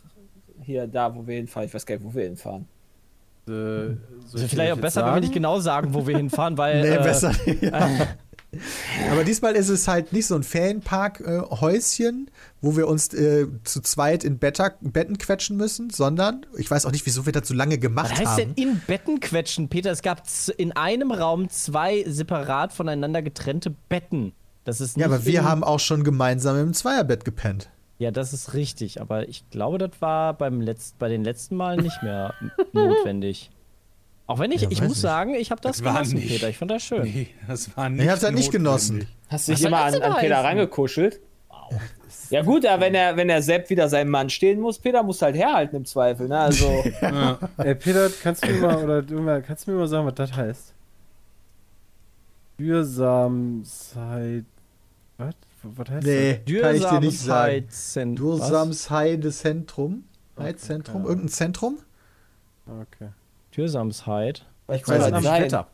hier, 0.61 0.87
da, 0.87 1.15
wo 1.17 1.27
wir 1.27 1.37
hinfahren. 1.37 1.67
Ich 1.67 1.73
weiß 1.75 1.87
gar 1.87 1.95
nicht, 1.95 2.05
wo 2.05 2.13
wir 2.15 2.25
hinfahren. 2.25 2.69
Äh, 3.49 3.93
ich 3.93 3.99
Also 4.33 4.49
vielleicht 4.49 4.73
auch 4.73 4.79
besser, 4.79 5.07
wenn 5.07 5.15
wir 5.15 5.21
nicht 5.21 5.35
genau 5.35 5.61
sagen, 5.61 5.95
wo 5.95 6.07
wir 6.07 6.17
hinfahren, 6.17 6.59
weil. 6.59 6.83
Nee, 6.83 6.97
äh, 6.97 7.03
besser. 7.03 7.33
ja. 7.61 7.89
Aber 9.11 9.25
diesmal 9.25 9.55
ist 9.55 9.69
es 9.69 9.89
halt 9.89 10.13
nicht 10.13 10.27
so 10.27 10.35
ein 10.35 10.43
Ferienpark-Häuschen, 10.43 12.31
wo 12.61 12.77
wir 12.77 12.89
uns 12.89 13.13
äh, 13.15 13.47
zu 13.65 13.81
zweit 13.81 14.25
in 14.25 14.39
Betta, 14.39 14.73
Betten 14.81 15.19
quetschen 15.19 15.57
müssen, 15.57 15.91
sondern 15.91 16.47
ich 16.57 16.71
weiß 16.71 16.87
auch 16.87 16.93
nicht, 16.93 17.07
wieso 17.07 17.27
wir 17.27 17.33
das 17.33 17.49
so 17.49 17.55
lange 17.55 17.79
gemacht 17.79 18.13
Was 18.13 18.19
heißt 18.19 18.29
haben. 18.29 18.55
denn 18.55 18.71
in 18.71 18.81
Betten 18.87 19.21
quetschen, 19.21 19.69
Peter? 19.69 19.91
Es 19.91 20.03
gab 20.03 20.23
in 20.57 20.73
einem 20.73 21.13
Raum 21.13 21.49
zwei 21.49 22.05
separat 22.07 22.73
voneinander 22.73 23.23
getrennte 23.23 23.71
Betten. 23.89 24.33
Das 24.65 24.81
ist 24.81 24.97
nicht 24.97 25.03
ja, 25.03 25.13
aber 25.13 25.27
wir 25.27 25.45
haben 25.45 25.63
auch 25.63 25.81
schon 25.81 26.05
gemeinsam 26.05 26.59
im 26.59 26.73
Zweierbett 26.73 27.25
gepennt. 27.25 27.69
Ja, 27.99 28.11
das 28.11 28.33
ist 28.33 28.55
richtig, 28.55 29.01
aber 29.01 29.29
ich 29.29 29.49
glaube, 29.51 29.79
das 29.79 29.91
war 30.01 30.35
beim 30.35 30.61
Letzt, 30.61 30.99
bei 30.99 31.09
den 31.09 31.23
letzten 31.25 31.57
Malen 31.57 31.81
nicht 31.83 32.03
mehr 32.03 32.35
notwendig. 32.73 33.51
Auch 34.27 34.39
wenn 34.39 34.51
ich, 34.53 34.63
Ja, 34.63 34.71
ich 34.71 34.81
muss 34.81 34.91
nicht. 34.93 35.01
sagen, 35.01 35.35
ich 35.35 35.51
habe 35.51 35.61
das 35.61 35.77
Das 35.77 35.85
war 35.85 35.93
genossen, 35.95 36.15
nicht. 36.17 36.29
Peter. 36.29 36.49
Ich 36.49 36.59
fand 36.59 36.71
das 36.71 36.83
schön. 36.83 37.03
Nee, 37.03 37.29
das 37.47 37.77
war 37.77 37.89
nicht 37.91 38.05
Ich 38.05 38.11
hab's 38.11 38.25
halt 38.25 38.35
nicht 38.35 38.51
genossen. 38.51 39.07
Hast 39.29 39.49
du 39.49 39.53
dich 39.55 39.65
immer 39.65 39.85
an, 39.85 39.95
an 40.03 40.17
Peter 40.19 40.43
rangekuschelt? 40.43 41.21
Ja 42.31 42.43
gut, 42.43 42.65
aber 42.67 42.83
wenn 42.83 42.95
er, 42.95 43.17
wenn 43.17 43.29
er 43.29 43.43
Sepp 43.43 43.69
wieder 43.71 43.89
seinem 43.89 44.11
Mann 44.11 44.31
stehen 44.31 44.61
muss, 44.61 44.79
Peter 44.79 45.03
muss 45.03 45.21
halt 45.23 45.37
herhalten 45.37 45.77
im 45.77 45.85
Zweifel, 45.85 46.27
ne? 46.29 46.39
Also, 46.39 46.67
Ey, 47.59 47.75
Peter, 47.75 48.09
kannst 48.23 48.45
du 48.45 48.51
mir 48.51 48.61
mal, 48.61 48.83
oder 48.83 49.03
du 49.03 49.21
mal, 49.21 49.43
kannst 49.43 49.67
du 49.67 49.73
mir 49.73 49.79
mal 49.79 49.87
sagen, 49.89 50.07
was 50.07 50.15
das 50.15 50.33
heißt? 50.33 50.73
Dürsamkeit. 52.59 54.45
Was? 55.19 55.35
Was 55.77 55.89
heißt 55.91 56.07
Nee, 56.07 56.41
kann 56.61 56.75
ich 56.77 56.85
dir 56.85 57.01
nicht 57.01 57.19
sagen. 57.21 58.17
Dursamsheidzentrum? 58.17 60.05
Heidzentrum? 60.39 60.95
keine 60.95 61.07
Irgendein 61.09 61.29
Zentrum? 61.29 61.79
das? 62.67 62.75
Okay. 62.81 63.09
Dürsamsheit. 63.57 64.47
was 64.67 64.89
weiß 64.89 65.03
soll 65.03 65.13
nicht. 65.13 65.25
das? 65.27 65.41
Wetter. 65.41 65.67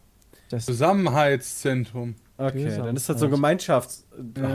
Das 0.51 0.67
Zusammenheitszentrum, 0.67 2.17
Okay, 2.37 2.75
dann 2.77 2.97
ist 2.97 3.09
das 3.09 3.21
so 3.21 3.27
ein 3.27 3.31
Gemeinschaftshaus 3.31 4.07
Ja. 4.37 4.55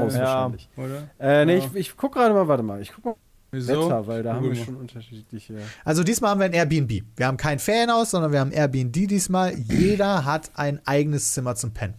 wahrscheinlich. 0.50 0.70
oder? 0.75 1.08
Äh, 1.20 1.46
nee, 1.46 1.58
Ja. 1.60 1.65
ich, 1.65 1.75
ich 1.75 1.96
guck 1.98 2.13
gerade 2.13 2.34
mal, 2.34 2.48
warte 2.48 2.63
mal. 2.63 2.82
Ich 2.82 2.92
guck 2.94 3.06
mal 3.06 3.15
Wieso? 3.51 3.86
Wetter, 3.86 4.06
weil 4.08 4.24
da 4.24 4.34
haben 4.36 4.50
wir 4.50 4.56
schon 4.56 4.75
unterschiedliche. 4.75 5.54
Also 5.86 6.04
diesmal 6.04 6.32
haben 6.32 6.39
wir 6.39 6.46
ein 6.46 6.54
Airbnb. 6.54 7.04
Wir 7.15 7.27
haben 7.27 7.38
kein 7.38 7.60
Ferienhaus, 7.60 8.12
sondern 8.12 8.34
wir 8.34 8.39
haben 8.42 8.51
Airbnb 8.51 9.08
diesmal. 9.08 9.54
Jeder 9.56 10.25
hat 10.25 10.51
ein 10.56 10.82
eigenes 10.86 11.32
Zimmer 11.32 11.56
zum 11.56 11.72
Pennen. 11.72 11.94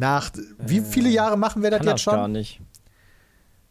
Nach 0.00 0.30
wie 0.58 0.80
viele 0.80 1.08
Jahre 1.10 1.36
machen 1.36 1.62
wir 1.62 1.70
das 1.70 1.80
jetzt 1.84 2.06
das 2.06 2.12
gar 2.12 2.24
schon? 2.24 2.32
nicht. 2.32 2.60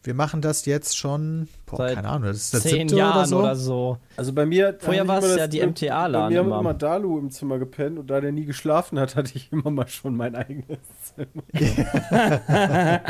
Wir 0.03 0.13
machen 0.13 0.39
das 0.41 0.65
jetzt 0.65 0.98
schon, 0.98 1.50
boah, 1.65 1.75
Seit 1.77 1.95
keine 1.95 2.07
Ahnung, 2.07 2.27
das 2.29 2.38
ist 2.38 2.53
das 2.53 2.62
Zehn 2.63 2.88
siebte 2.88 2.95
Jahren 2.95 3.17
oder 3.17 3.25
so. 3.27 3.39
oder 3.39 3.55
so. 3.57 3.98
Also 4.15 4.31
bei 4.31 4.45
mir. 4.45 4.77
Vorher 4.79 5.05
war 5.07 5.17
es 5.21 5.29
ja 5.31 5.38
das- 5.39 5.50
die 5.50 5.59
MTA-LAN 5.59 6.21
Bei 6.21 6.29
mir 6.29 6.39
haben 6.39 6.48
immer. 6.48 6.59
immer 6.62 6.74
Dalu 6.74 7.19
im 7.19 7.29
Zimmer 7.31 7.59
gepennt 7.59 8.00
und 8.00 8.07
da 8.09 8.21
der 8.21 8.31
nie 8.31 8.45
geschlafen 8.45 8.98
hat, 8.98 9.15
hatte 9.17 9.31
ich 9.36 9.51
immer 9.51 9.69
mal 9.71 9.88
schon 9.89 10.15
mein 10.15 10.36
eigenes 10.36 10.77
Zimmer. 11.15 11.43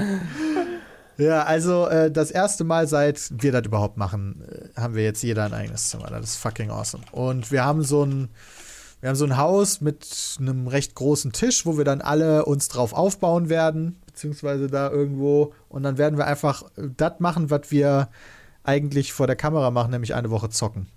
Ja, 1.17 1.43
also 1.43 1.85
äh, 1.87 2.09
das 2.09 2.31
erste 2.31 2.63
Mal, 2.63 2.87
seit 2.87 3.29
wir 3.31 3.51
das 3.51 3.65
überhaupt 3.65 3.97
machen, 3.97 4.41
äh, 4.75 4.79
haben 4.79 4.95
wir 4.95 5.03
jetzt 5.03 5.21
jeder 5.21 5.43
ein 5.43 5.53
eigenes 5.53 5.89
Zimmer. 5.89 6.07
Das 6.07 6.23
ist 6.23 6.37
fucking 6.37 6.71
awesome. 6.71 7.03
Und 7.11 7.51
wir 7.51 7.65
haben 7.65 7.83
so 7.83 8.05
ein, 8.05 8.29
wir 9.01 9.09
haben 9.09 9.15
so 9.15 9.25
ein 9.25 9.37
Haus 9.37 9.81
mit 9.81 10.37
einem 10.39 10.67
recht 10.67 10.95
großen 10.95 11.31
Tisch, 11.31 11.65
wo 11.65 11.77
wir 11.77 11.85
dann 11.85 12.01
alle 12.01 12.45
uns 12.45 12.67
drauf 12.67 12.93
aufbauen 12.93 13.49
werden, 13.49 14.01
beziehungsweise 14.05 14.67
da 14.67 14.89
irgendwo. 14.89 15.53
Und 15.69 15.83
dann 15.83 15.97
werden 15.97 16.17
wir 16.17 16.27
einfach 16.27 16.63
das 16.75 17.13
machen, 17.19 17.49
was 17.49 17.71
wir 17.71 18.09
eigentlich 18.63 19.13
vor 19.13 19.25
der 19.25 19.35
Kamera 19.35 19.71
machen, 19.71 19.91
nämlich 19.91 20.15
eine 20.15 20.29
Woche 20.29 20.49
zocken. 20.49 20.87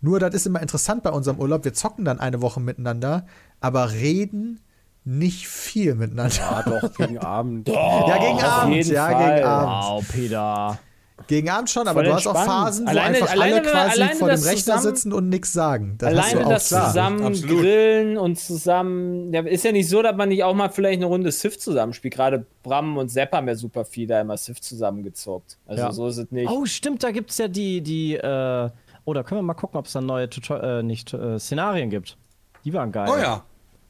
Nur, 0.00 0.18
das 0.18 0.34
ist 0.34 0.46
immer 0.46 0.60
interessant 0.60 1.02
bei 1.04 1.10
unserem 1.10 1.38
Urlaub. 1.38 1.64
Wir 1.64 1.72
zocken 1.72 2.04
dann 2.04 2.18
eine 2.18 2.42
Woche 2.42 2.60
miteinander, 2.60 3.26
aber 3.60 3.92
reden 3.92 4.60
nicht 5.04 5.48
viel 5.48 5.94
miteinander. 5.94 6.34
Ja, 6.36 6.62
doch, 6.62 6.94
gegen 6.94 7.18
Abend. 7.18 7.68
Ja, 7.72 8.18
gegen 8.18 8.36
auf 8.38 8.44
Abend, 8.44 8.74
jeden 8.74 8.92
ja, 8.92 9.06
Fall. 9.06 9.34
gegen 9.34 9.46
Abend. 9.46 9.84
Wow, 9.84 10.08
Peter. 10.12 10.78
Gegen 11.26 11.50
Abend 11.50 11.70
schon, 11.70 11.86
aber 11.88 12.00
Voll 12.00 12.04
du 12.04 12.14
hast 12.14 12.26
auch 12.26 12.34
entspannt. 12.34 12.64
Phasen, 12.66 12.86
wo 12.86 12.90
Alleine- 12.90 13.16
einfach 13.16 13.30
alleine, 13.30 13.54
alle 13.56 13.62
quasi 13.62 14.00
alleine 14.02 14.16
vor 14.18 14.28
dem 14.28 14.42
Rechner 14.42 14.56
zusammen- 14.56 14.82
sitzen 14.82 15.12
und 15.12 15.28
nichts 15.28 15.52
sagen. 15.52 15.94
Das 15.98 16.10
hast 16.10 16.18
Alleine 16.18 16.40
du 16.40 16.46
auch 16.46 16.50
das 16.50 16.68
klar. 16.68 16.86
zusammen 16.88 17.24
absolut. 17.24 17.60
grillen 17.60 18.18
und 18.18 18.38
zusammen. 18.38 19.32
Ja, 19.32 19.40
ist 19.42 19.64
ja 19.64 19.72
nicht 19.72 19.88
so, 19.88 20.02
dass 20.02 20.16
man 20.16 20.28
nicht 20.28 20.44
auch 20.44 20.54
mal 20.54 20.68
vielleicht 20.68 20.98
eine 20.98 21.06
Runde 21.06 21.30
Civ 21.32 21.58
zusammenspielt. 21.58 22.14
Gerade 22.14 22.46
Bram 22.62 22.96
und 22.96 23.10
Sepp 23.10 23.32
haben 23.32 23.48
ja 23.48 23.54
super 23.54 23.84
viel 23.84 24.06
da 24.06 24.20
immer 24.20 24.36
Civ 24.36 24.60
zusammengezockt. 24.60 25.58
Also 25.66 25.82
Ja. 25.82 25.92
so 25.92 26.08
ist 26.08 26.18
es 26.18 26.30
nicht. 26.30 26.50
Oh, 26.50 26.64
stimmt, 26.66 27.02
da 27.02 27.10
gibt's 27.10 27.38
ja 27.38 27.48
die, 27.48 27.80
die, 27.80 28.14
äh, 28.16 28.70
oh, 29.04 29.12
da 29.14 29.22
können 29.22 29.38
wir 29.40 29.42
mal 29.42 29.54
gucken, 29.54 29.78
ob 29.78 29.86
es 29.86 29.92
da 29.92 30.00
neue 30.00 30.28
Tuto 30.30 30.54
äh, 30.56 30.82
nicht, 30.82 31.12
äh, 31.14 31.38
Szenarien 31.38 31.90
gibt. 31.90 32.16
Die 32.64 32.72
waren 32.72 32.92
geil. 32.92 33.08
Oh 33.12 33.16
ja. 33.20 33.42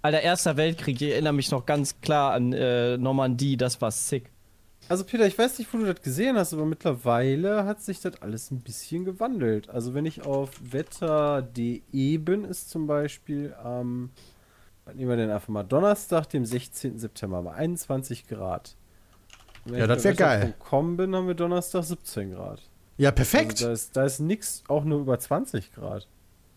Alter, 0.05 0.21
Erster 0.21 0.57
Weltkrieg, 0.57 1.01
ich 1.01 1.11
erinnere 1.13 1.33
mich 1.33 1.51
noch 1.53 1.65
ganz 1.65 2.01
klar 2.01 2.33
an 2.33 2.53
äh, 2.53 2.97
Normandie, 2.99 3.57
das 3.57 3.81
war 3.81 3.91
sick. 3.93 4.31
Also 4.89 5.05
Peter, 5.05 5.27
ich 5.27 5.39
weiß 5.39 5.59
nicht, 5.59 5.73
wo 5.73 5.79
du 5.79 5.87
das 5.87 6.03
gesehen 6.03 6.37
hast, 6.37 6.53
aber 6.53 6.67
mittlerweile 6.67 7.65
hat 7.65 7.81
sich 7.81 8.01
das 8.01 8.21
alles 8.21 8.51
ein 8.51 8.61
bisschen 8.61 9.05
gewandelt. 9.05 9.71
Also 9.71 9.95
wenn 9.95 10.05
ich 10.07 10.27
auf 10.27 10.51
wetter.de 10.61 12.19
bin, 12.19 12.45
ist 12.45 12.69
zum 12.71 12.87
Beispiel 12.87 13.55
am, 13.63 14.11
was 14.85 14.95
nehmen 14.95 15.09
wir 15.11 15.17
denn 15.17 15.31
einfach 15.31 15.49
mal, 15.49 15.63
Donnerstag, 15.63 16.29
dem 16.31 16.45
16. 16.45 16.99
September, 16.99 17.41
mal 17.43 17.55
21 17.55 18.27
Grad. 18.29 18.77
Wenn 19.65 19.79
Ja, 19.79 19.87
das 19.87 19.99
bei 20.03 20.11
wär 20.11 20.15
geil. 20.15 20.41
wetter.com 20.43 20.97
bin, 20.97 21.15
haben 21.15 21.27
wir 21.29 21.35
Donnerstag 21.35 21.85
17 21.85 22.33
Grad. 22.33 22.61
Ja, 22.99 23.11
Also 23.11 23.17
perfekt. 23.17 23.63
da 23.63 23.73
ist, 23.73 23.97
da 23.97 24.05
ist 24.05 24.19
nix, 24.21 24.63
auch 24.69 24.85
nur 24.85 25.01
über 25.01 25.19
20 25.19 25.73
Grad. 25.73 26.07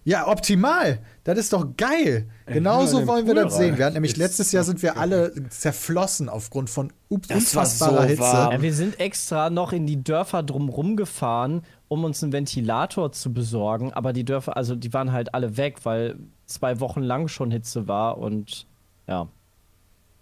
Ja, 0.05 0.27
optimal. 0.27 0.99
Das 1.23 1.37
ist 1.39 1.51
doch 1.51 1.65
geil. 1.75 2.29
Genauso 2.45 3.07
wollen 3.07 3.25
wir 3.25 3.33
Pool 3.33 3.43
das 3.43 3.57
sehen. 3.57 3.77
Wir 3.77 3.85
hatten 3.85 3.95
nämlich 3.95 4.15
letztes 4.17 4.51
Jahr 4.51 4.63
sind 4.63 4.83
wir 4.83 4.97
alle 4.97 5.33
zerflossen 5.49 6.29
aufgrund 6.29 6.69
von 6.69 6.93
unfassbarer 7.09 8.03
so 8.03 8.07
Hitze. 8.07 8.21
Ja, 8.21 8.61
wir 8.61 8.73
sind 8.73 8.99
extra 8.99 9.49
noch 9.49 9.73
in 9.73 9.87
die 9.87 10.03
Dörfer 10.03 10.43
drumrum 10.43 10.95
gefahren, 10.95 11.63
um 11.87 12.03
uns 12.03 12.21
einen 12.21 12.33
Ventilator 12.33 13.11
zu 13.13 13.33
besorgen, 13.33 13.93
aber 13.93 14.13
die 14.13 14.23
Dörfer, 14.23 14.55
also 14.55 14.75
die 14.75 14.93
waren 14.93 15.11
halt 15.11 15.33
alle 15.33 15.57
weg, 15.57 15.79
weil 15.83 16.19
zwei 16.45 16.79
Wochen 16.79 17.01
lang 17.01 17.27
schon 17.27 17.49
Hitze 17.49 17.87
war 17.87 18.19
und 18.19 18.67
ja, 19.07 19.27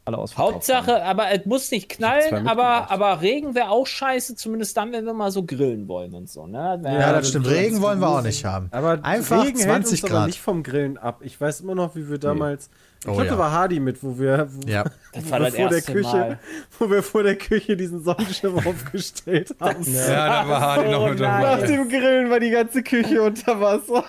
alle 0.06 0.18
ausverkauft 0.18 0.54
Hauptsache, 0.56 0.88
waren. 0.92 1.02
aber 1.04 1.32
es 1.32 1.46
muss 1.46 1.72
nicht 1.72 1.88
knallen, 1.90 2.48
aber, 2.48 2.92
aber 2.92 3.22
Regen 3.22 3.56
wäre 3.56 3.70
auch 3.70 3.88
scheiße, 3.88 4.36
zumindest 4.36 4.76
dann, 4.76 4.92
wenn 4.92 5.06
wir 5.06 5.14
mal 5.14 5.32
so 5.32 5.44
grillen 5.44 5.88
wollen 5.88 6.14
und 6.14 6.30
so. 6.30 6.46
Ne? 6.46 6.82
Ja, 6.84 7.14
das 7.14 7.30
stimmt. 7.30 7.48
Regen 7.48 7.82
wollen 7.82 8.00
wir 8.00 8.10
auch 8.10 8.22
nicht 8.22 8.44
haben. 8.44 8.68
Aber 8.72 9.00
Einfach 9.04 9.46
Regen 9.46 9.58
20 9.58 9.66
hält 9.68 9.88
uns 9.92 10.04
aber 10.04 10.12
Grad. 10.14 10.28
nicht 10.28 10.42
vom 10.42 10.64
Grillen 10.64 10.98
ab. 10.98 11.22
Ich 11.22 11.40
weiß 11.40 11.62
immer 11.62 11.76
noch, 11.76 11.96
wie 11.96 12.10
wir 12.10 12.18
damals. 12.18 12.70
Ich 13.02 13.08
Oh 13.10 13.12
glaube, 13.14 13.26
ja. 13.26 13.32
da 13.34 13.38
war 13.40 13.52
Hardy 13.52 13.80
mit, 13.82 14.02
wo 14.02 14.18
wir, 14.18 14.48
wo, 14.50 14.68
Ja. 14.68 14.84
das 15.14 15.26
wo 15.26 15.32
war 15.32 15.40
wir 15.42 15.46
das 15.52 15.56
vor 15.56 15.70
der 15.70 15.82
Küche, 15.82 16.02
Mal. 16.18 16.40
wo 16.80 16.90
wir 16.90 17.04
vor 17.04 17.24
der 17.24 17.36
Küche 17.38 17.76
diesen 17.78 18.04
Sonnenschirm 18.04 18.58
aufgestellt 18.66 19.56
haben. 19.60 19.84
Ja, 19.84 20.44
da 20.44 20.50
war 20.50 20.60
Hardy 20.62 20.90
noch 20.92 21.10
mit 21.10 21.20
Nach 21.20 21.42
dabei. 21.42 21.68
dem 21.68 21.90
Grillen 21.90 22.30
war 22.30 22.40
die 22.40 22.50
ganze 22.52 22.82
Küche 22.84 23.22
unter 23.22 23.60
Wasser. 23.60 24.04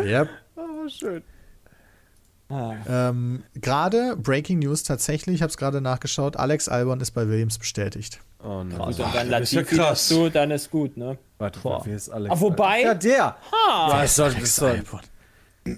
Yep. 0.00 0.28
Aber 0.56 0.88
schön. 0.88 1.22
Ähm, 2.50 3.42
Gerade 3.54 4.16
Breaking 4.16 4.60
News 4.60 4.82
tatsächlich, 4.84 5.36
ich 5.36 5.42
habe 5.42 5.50
es 5.50 5.56
gerade 5.56 5.80
nachgeschaut. 5.80 6.36
Alex 6.36 6.68
Albon 6.68 7.00
ist 7.00 7.10
bei 7.10 7.26
Williams 7.28 7.58
bestätigt. 7.58 8.20
Oh 8.42 8.62
nein. 8.62 8.78
Gut, 8.78 8.98
und 9.00 9.14
dann 9.14 9.30
das 9.30 9.42
ist 9.42 9.52
ja 9.52 9.60
Latifi 9.60 9.76
krass. 9.76 10.08
dazu, 10.08 10.30
dann 10.30 10.50
ist 10.52 10.70
gut, 10.70 10.96
ne? 10.96 11.18
Warte, 11.38 11.58
Boah. 11.60 11.82
wer 11.84 11.96
ist 11.96 12.08
Alex? 12.08 12.34
Ah, 12.34 12.40
wobei- 12.40 12.82
Ja, 12.82 12.94
der. 12.94 13.36
Ja, 13.68 14.02
ist 14.02 14.18
doch, 14.18 14.38
ist 14.38 14.62
doch, 14.62 14.76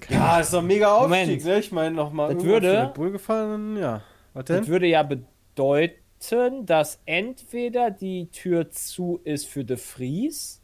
ja, 0.09 0.39
ist 0.39 0.53
doch 0.53 0.61
mega 0.61 0.91
Aufstieg, 0.93 1.43
ne? 1.43 1.59
Ich 1.59 1.71
meine, 1.71 1.95
nochmal 1.95 2.35
Das 2.35 2.43
würde- 2.43 2.91
gefahren, 3.11 3.75
ja. 3.77 4.01
Was 4.35 4.45
Das 4.45 4.67
würde 4.67 4.85
ja 4.85 5.01
bedeuten, 5.03 6.65
dass 6.67 6.99
entweder 7.05 7.89
die 7.89 8.29
Tür 8.29 8.69
zu 8.69 9.19
ist 9.23 9.47
für 9.47 9.65
De 9.65 9.77
Vries. 9.77 10.61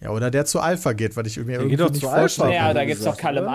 Ja, 0.00 0.10
oder 0.10 0.30
der 0.30 0.44
zu 0.44 0.60
Alpha 0.60 0.92
geht, 0.92 1.16
weil 1.16 1.26
ich 1.26 1.38
mir 1.38 1.54
irgendwie 1.54 1.76
doch 1.76 1.90
nicht 1.90 2.02
Naja, 2.04 2.66
kann. 2.66 2.74
da 2.74 2.82
wie 2.82 2.86
gibt 2.86 2.98
es 2.98 3.04
doch 3.06 3.16
Callum 3.16 3.44
oder? 3.44 3.52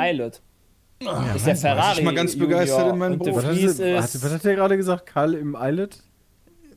Ja, 1.01 1.33
ist 1.35 1.47
der 1.47 1.55
Ferrari. 1.55 1.99
ich 1.99 2.05
mal 2.05 2.13
ganz 2.13 2.33
Junior. 2.33 2.49
begeistert 2.49 2.93
in 2.93 2.97
meinem 2.97 3.17
Beruf. 3.17 3.43
Was, 3.43 3.79
was, 3.79 4.23
was 4.23 4.33
hat 4.33 4.43
der 4.43 4.55
gerade 4.55 4.77
gesagt? 4.77 5.05
Karl 5.05 5.33
im 5.33 5.55
Eilert? 5.55 6.03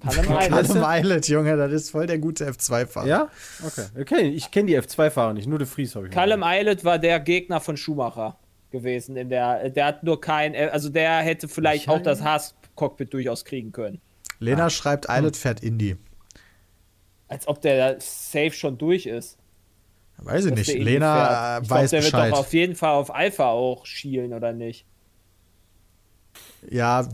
Eilert. 0.06 0.50
Callum 0.50 0.84
Eilert, 0.84 1.28
Junge, 1.28 1.56
das 1.56 1.72
ist 1.72 1.90
voll 1.90 2.06
der 2.06 2.18
gute 2.18 2.48
F2-Fahrer. 2.48 3.06
Ja? 3.06 3.28
Okay. 3.64 3.86
okay. 4.00 4.28
Ich 4.28 4.50
kenne 4.50 4.66
die 4.66 4.78
F2-Fahrer 4.78 5.32
nicht, 5.32 5.46
nur 5.46 5.58
De 5.58 5.66
Vries 5.66 5.94
habe 5.94 6.06
ich. 6.06 6.12
Callum 6.12 6.42
Eilert 6.42 6.84
war 6.84 6.98
der 6.98 7.20
Gegner 7.20 7.60
von 7.60 7.76
Schumacher 7.76 8.36
gewesen. 8.70 9.16
In 9.16 9.28
der, 9.28 9.70
der 9.70 9.86
hat 9.86 10.02
nur 10.02 10.20
kein, 10.20 10.54
also 10.54 10.88
der 10.88 11.18
hätte 11.18 11.48
vielleicht 11.48 11.88
auch 11.88 12.02
das 12.02 12.22
Haas-Cockpit 12.22 13.12
durchaus 13.12 13.44
kriegen 13.44 13.72
können. 13.72 14.00
Lena 14.40 14.68
schreibt, 14.68 15.08
Eilert 15.08 15.36
fährt 15.36 15.62
Indy. 15.62 15.96
Als 17.28 17.48
ob 17.48 17.60
der 17.62 17.96
safe 18.00 18.52
schon 18.52 18.76
durch 18.76 19.06
ist. 19.06 19.38
Weiß 20.18 20.46
ich 20.46 20.54
nicht. 20.54 20.68
der 20.68 20.78
Lena 20.78 21.58
ich 21.60 21.68
glaub, 21.68 21.78
weiß 21.80 21.90
der 21.90 21.98
Bescheid. 21.98 22.22
wird 22.24 22.32
doch 22.32 22.38
auf 22.38 22.52
jeden 22.52 22.76
Fall 22.76 22.94
auf 22.94 23.14
Alpha 23.14 23.46
auch 23.48 23.84
schielen, 23.86 24.32
oder 24.32 24.52
nicht? 24.52 24.86
Ja, 26.70 27.06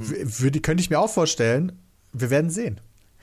könnte 0.63 0.81
ich 0.81 0.91
mir 0.91 0.99
auch 0.99 1.11
vorstellen. 1.11 1.81
Wir 2.13 2.31
werden 2.31 2.51
sehen. 2.51 2.81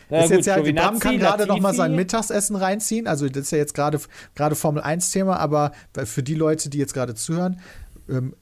Na 0.10 0.20
ist 0.20 0.30
gut, 0.30 0.38
jetzt 0.38 0.46
ja, 0.46 0.62
Bram 0.62 1.00
kann 1.00 1.18
gerade 1.18 1.46
noch 1.48 1.60
mal 1.60 1.74
sein 1.74 1.96
Mittagessen 1.96 2.56
reinziehen. 2.56 3.08
Also 3.08 3.28
das 3.28 3.44
ist 3.44 3.52
ja 3.52 3.58
jetzt 3.58 3.74
gerade 3.74 4.00
gerade 4.36 4.56
Formel 4.56 4.82
1 4.82 5.12
Thema, 5.12 5.38
aber 5.38 5.74
für 6.06 6.24
die 6.24 6.36
Leute, 6.36 6.70
die 6.70 6.78
jetzt 6.78 6.94
gerade 6.94 7.16
zuhören, 7.16 7.60
ähm, 8.10 8.36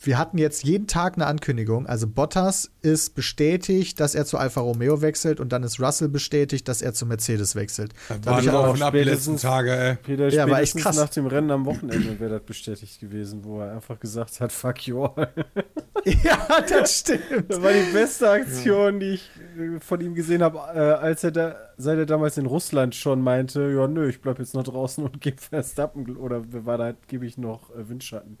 wir 0.00 0.18
hatten 0.18 0.38
jetzt 0.38 0.64
jeden 0.64 0.86
Tag 0.86 1.14
eine 1.14 1.26
Ankündigung. 1.26 1.86
Also 1.86 2.06
Bottas 2.08 2.70
ist 2.82 3.14
bestätigt, 3.14 4.00
dass 4.00 4.14
er 4.14 4.24
zu 4.24 4.36
Alfa 4.36 4.60
Romeo 4.60 5.00
wechselt 5.00 5.38
und 5.38 5.52
dann 5.52 5.62
ist 5.62 5.80
Russell 5.80 6.08
bestätigt, 6.08 6.66
dass 6.68 6.82
er 6.82 6.92
zu 6.92 7.06
Mercedes 7.06 7.54
wechselt. 7.54 7.92
Da 8.22 8.38
auf 8.38 8.48
auch, 8.48 8.80
ab 8.80 8.92
die 8.92 9.00
letzten 9.04 9.36
Tage, 9.36 9.72
ey. 9.76 9.94
Peter, 9.96 10.28
Ja, 10.28 10.48
war 10.50 10.60
echt 10.60 10.76
krass. 10.76 10.96
nach 10.96 11.08
dem 11.10 11.26
Rennen 11.26 11.50
am 11.50 11.64
Wochenende 11.64 12.18
wäre 12.18 12.38
das 12.38 12.42
bestätigt 12.42 13.00
gewesen, 13.00 13.44
wo 13.44 13.60
er 13.60 13.72
einfach 13.72 14.00
gesagt 14.00 14.40
hat, 14.40 14.52
fuck 14.52 14.86
you 14.86 15.04
all. 15.04 15.28
ja, 16.04 16.60
das 16.68 17.00
stimmt. 17.00 17.22
Das 17.48 17.62
war 17.62 17.72
die 17.72 17.92
beste 17.92 18.28
Aktion, 18.28 18.98
die 18.98 19.10
ich 19.10 19.30
äh, 19.58 19.78
von 19.80 20.00
ihm 20.00 20.14
gesehen 20.14 20.42
habe, 20.42 20.58
äh, 20.74 20.78
als 20.78 21.22
er 21.22 21.30
da, 21.30 21.54
seit 21.76 21.98
er 21.98 22.06
damals 22.06 22.36
in 22.38 22.46
Russland 22.46 22.94
schon 22.94 23.20
meinte, 23.22 23.70
ja 23.70 23.86
nö, 23.86 24.08
ich 24.08 24.20
bleib 24.20 24.38
jetzt 24.38 24.54
noch 24.54 24.64
draußen 24.64 25.04
und 25.04 25.20
gebe 25.20 25.40
Verstappen 25.40 26.16
oder 26.16 26.42
wer 26.52 26.66
war 26.66 26.78
da, 26.78 26.94
gebe 27.06 27.26
ich 27.26 27.38
noch 27.38 27.70
äh, 27.70 27.88
Windschatten. 27.88 28.38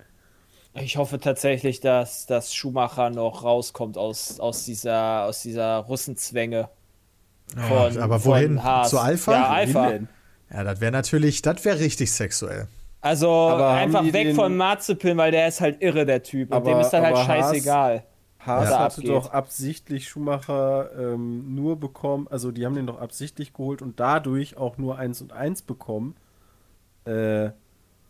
Ich 0.74 0.96
hoffe 0.96 1.20
tatsächlich, 1.20 1.80
dass, 1.80 2.26
dass 2.26 2.54
Schumacher 2.54 3.10
noch 3.10 3.44
rauskommt 3.44 3.98
aus, 3.98 4.40
aus 4.40 4.64
dieser, 4.64 5.24
aus 5.26 5.42
dieser 5.42 5.76
Russenzwänge. 5.78 6.68
Von, 7.68 7.98
aber 7.98 8.24
wohin? 8.24 8.58
Zu 8.86 8.98
Alpha? 8.98 9.32
Ja, 9.32 9.48
Alpha. 9.50 9.92
Ja, 10.50 10.64
das 10.64 10.80
wäre 10.80 10.92
natürlich, 10.92 11.42
das 11.42 11.62
wäre 11.64 11.78
richtig 11.78 12.10
sexuell. 12.12 12.68
Also 13.02 13.28
Aber 13.30 13.70
einfach 13.70 14.02
weg 14.04 14.28
den- 14.28 14.34
von 14.36 14.56
Marzipin, 14.56 15.16
weil 15.18 15.32
der 15.32 15.48
ist 15.48 15.60
halt 15.60 15.82
irre, 15.82 16.06
der 16.06 16.22
Typ. 16.22 16.50
Und 16.50 16.56
Aber- 16.56 16.70
dem 16.70 16.80
ist 16.80 16.90
dann 16.90 17.02
halt 17.04 17.16
Haas- 17.16 17.26
scheißegal. 17.26 18.04
Haas 18.38 18.70
Ja. 18.70 18.78
hatte 18.80 19.02
doch 19.02 19.30
absichtlich 19.32 20.08
Schumacher 20.08 20.90
ähm, 20.98 21.54
nur 21.54 21.78
bekommen, 21.78 22.26
also 22.30 22.50
die 22.50 22.64
haben 22.66 22.74
den 22.74 22.86
doch 22.86 23.00
absichtlich 23.00 23.52
geholt 23.52 23.82
und 23.82 24.00
dadurch 24.00 24.56
auch 24.56 24.78
nur 24.78 24.98
1 24.98 25.20
und 25.20 25.32
1 25.32 25.62
bekommen. 25.62 26.16
Äh, 27.04 27.50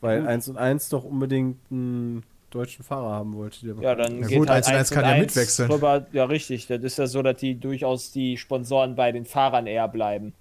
weil 0.01 0.21
Gut. 0.21 0.29
1 0.29 0.49
und 0.49 0.57
1 0.59 0.89
doch 0.89 1.05
unbedingt 1.05 1.59
einen 1.71 2.23
deutschen 2.55 2.85
Fahrer 2.85 3.11
haben 3.13 3.35
wollte. 3.37 3.65
Der 3.67 3.75
Ja, 3.83 3.95
dann 3.95 4.21
Ja 4.21 4.27
geht 4.29 4.39
gut, 4.39 4.49
halt 4.51 4.65
1 4.67 4.69
und 4.69 4.75
1 4.79 4.91
kann 4.91 5.05
ja 5.05 5.17
mitwechseln. 5.21 5.71
Rüber. 5.71 6.07
Ja, 6.13 6.25
richtig. 6.25 6.67
Das 6.67 6.81
ist 6.83 6.99
ja 6.99 7.07
so, 7.07 7.23
dass 7.23 7.37
die 7.37 7.55
durchaus 7.59 8.13
die 8.13 8.37
Sponsoren 8.37 8.95
bei 8.95 9.13
den 9.13 9.25
Fahrern 9.25 9.67
eher 9.67 9.89
bleiben. 9.89 10.33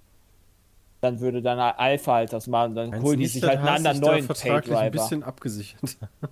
Dann 1.00 1.18
würde 1.20 1.42
dann 1.42 1.58
Alpha 1.58 2.14
halt 2.14 2.32
das 2.32 2.46
machen. 2.46 2.74
Dann 2.76 3.02
holen 3.02 3.18
die 3.18 3.26
sich 3.26 3.42
halt 3.42 3.58
einen 3.58 3.68
anderen 3.68 3.98
neuen 3.98 4.24
vertraglich 4.26 4.74
ein 4.76 4.80
Pay-Driver. 4.82 4.90
bisschen 4.90 5.22
abgesichert 5.24 5.96
hat. 6.22 6.30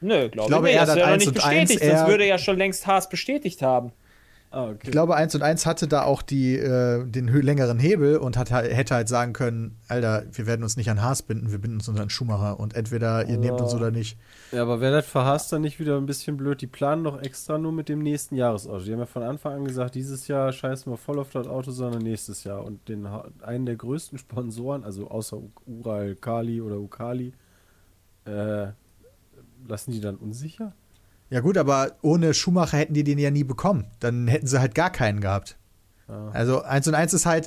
Nö, 0.00 0.28
glaube 0.30 0.48
glaube 0.48 0.68
ich 0.70 0.74
nicht. 0.74 0.80
eher, 0.80 0.86
Das 0.86 0.88
dass 0.88 0.96
wäre 0.96 1.06
noch 1.08 1.14
1 1.14 1.26
nicht 1.26 1.44
1 1.44 1.58
bestätigt. 1.68 1.80
Das 1.92 2.00
eher- 2.02 2.06
würde 2.08 2.26
ja 2.26 2.38
schon 2.38 2.56
längst 2.58 2.86
Haas 2.86 3.08
bestätigt 3.08 3.62
haben. 3.62 3.92
Ah, 4.52 4.64
okay. 4.64 4.80
Ich 4.82 4.90
glaube, 4.90 5.14
1 5.14 5.36
und 5.36 5.42
1 5.42 5.64
hatte 5.64 5.86
da 5.86 6.02
auch 6.02 6.22
die, 6.22 6.56
äh, 6.56 7.06
den 7.06 7.28
längeren 7.28 7.78
Hebel 7.78 8.16
und 8.16 8.36
hat, 8.36 8.50
hätte 8.50 8.96
halt 8.96 9.08
sagen 9.08 9.32
können, 9.32 9.76
Alter, 9.86 10.24
wir 10.32 10.46
werden 10.46 10.64
uns 10.64 10.76
nicht 10.76 10.90
an 10.90 11.00
Haas 11.00 11.22
binden, 11.22 11.52
wir 11.52 11.58
binden 11.58 11.76
uns 11.76 11.88
an 11.88 12.10
Schumacher 12.10 12.58
und 12.58 12.74
entweder 12.74 13.28
ihr 13.28 13.38
nehmt 13.38 13.60
uns 13.60 13.74
oder 13.74 13.92
nicht. 13.92 14.18
Ja, 14.50 14.62
aber 14.62 14.80
wäre 14.80 14.96
das 14.96 15.06
für 15.06 15.24
Haas 15.24 15.48
dann 15.50 15.62
nicht 15.62 15.78
wieder 15.78 15.96
ein 15.96 16.06
bisschen 16.06 16.36
blöd? 16.36 16.60
Die 16.60 16.66
planen 16.66 17.04
doch 17.04 17.22
extra 17.22 17.58
nur 17.58 17.70
mit 17.70 17.88
dem 17.88 18.00
nächsten 18.00 18.34
Jahresauto. 18.34 18.84
Die 18.84 18.92
haben 18.92 18.98
ja 18.98 19.06
von 19.06 19.22
Anfang 19.22 19.52
an 19.54 19.64
gesagt, 19.64 19.94
dieses 19.94 20.26
Jahr 20.26 20.50
scheißen 20.50 20.92
wir 20.92 20.96
voll 20.96 21.20
auf 21.20 21.30
das 21.30 21.46
Auto, 21.46 21.70
sondern 21.70 22.02
nächstes 22.02 22.42
Jahr. 22.42 22.64
Und 22.64 22.88
den, 22.88 23.06
einen 23.42 23.66
der 23.66 23.76
größten 23.76 24.18
Sponsoren, 24.18 24.82
also 24.82 25.08
außer 25.08 25.38
Ural 25.66 26.16
Kali 26.16 26.60
oder 26.60 26.80
Ukali, 26.80 27.34
äh, 28.24 28.66
lassen 29.68 29.92
die 29.92 30.00
dann 30.00 30.16
unsicher? 30.16 30.72
Ja 31.30 31.40
gut, 31.40 31.56
aber 31.56 31.92
ohne 32.02 32.34
Schumacher 32.34 32.76
hätten 32.76 32.94
die 32.94 33.04
den 33.04 33.18
ja 33.18 33.30
nie 33.30 33.44
bekommen. 33.44 33.86
Dann 34.00 34.26
hätten 34.28 34.46
sie 34.48 34.60
halt 34.60 34.74
gar 34.74 34.90
keinen 34.90 35.20
gehabt. 35.20 35.56
Ja. 36.08 36.30
Also 36.32 36.62
1 36.62 36.88
und 36.88 36.94
1 36.94 37.14
ist 37.14 37.24
halt, 37.24 37.46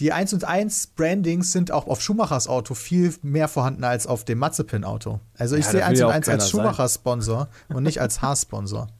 die 0.00 0.12
1 0.12 0.32
und 0.32 0.44
1 0.44 0.86
Brandings 0.96 1.52
sind 1.52 1.70
auch 1.70 1.86
auf 1.88 2.00
Schumachers 2.00 2.48
Auto 2.48 2.72
viel 2.72 3.12
mehr 3.20 3.48
vorhanden 3.48 3.84
als 3.84 4.06
auf 4.06 4.24
dem 4.24 4.38
Mazepin-Auto. 4.38 5.20
Also 5.36 5.56
ich 5.56 5.66
Ja, 5.66 5.70
sehe 5.72 5.80
das 5.80 5.88
1 5.90 5.92
will 5.92 6.00
ja 6.00 6.06
und 6.06 6.12
auch 6.12 6.16
1 6.16 6.28
als. 6.28 6.50
Schumacher-Sponsor 6.50 7.48
und 7.68 7.82
nicht 7.82 8.00
als 8.00 8.22
Haas-Sponsor. 8.22 8.86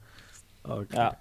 Okay. 0.63 0.97
Ja. 0.97 1.15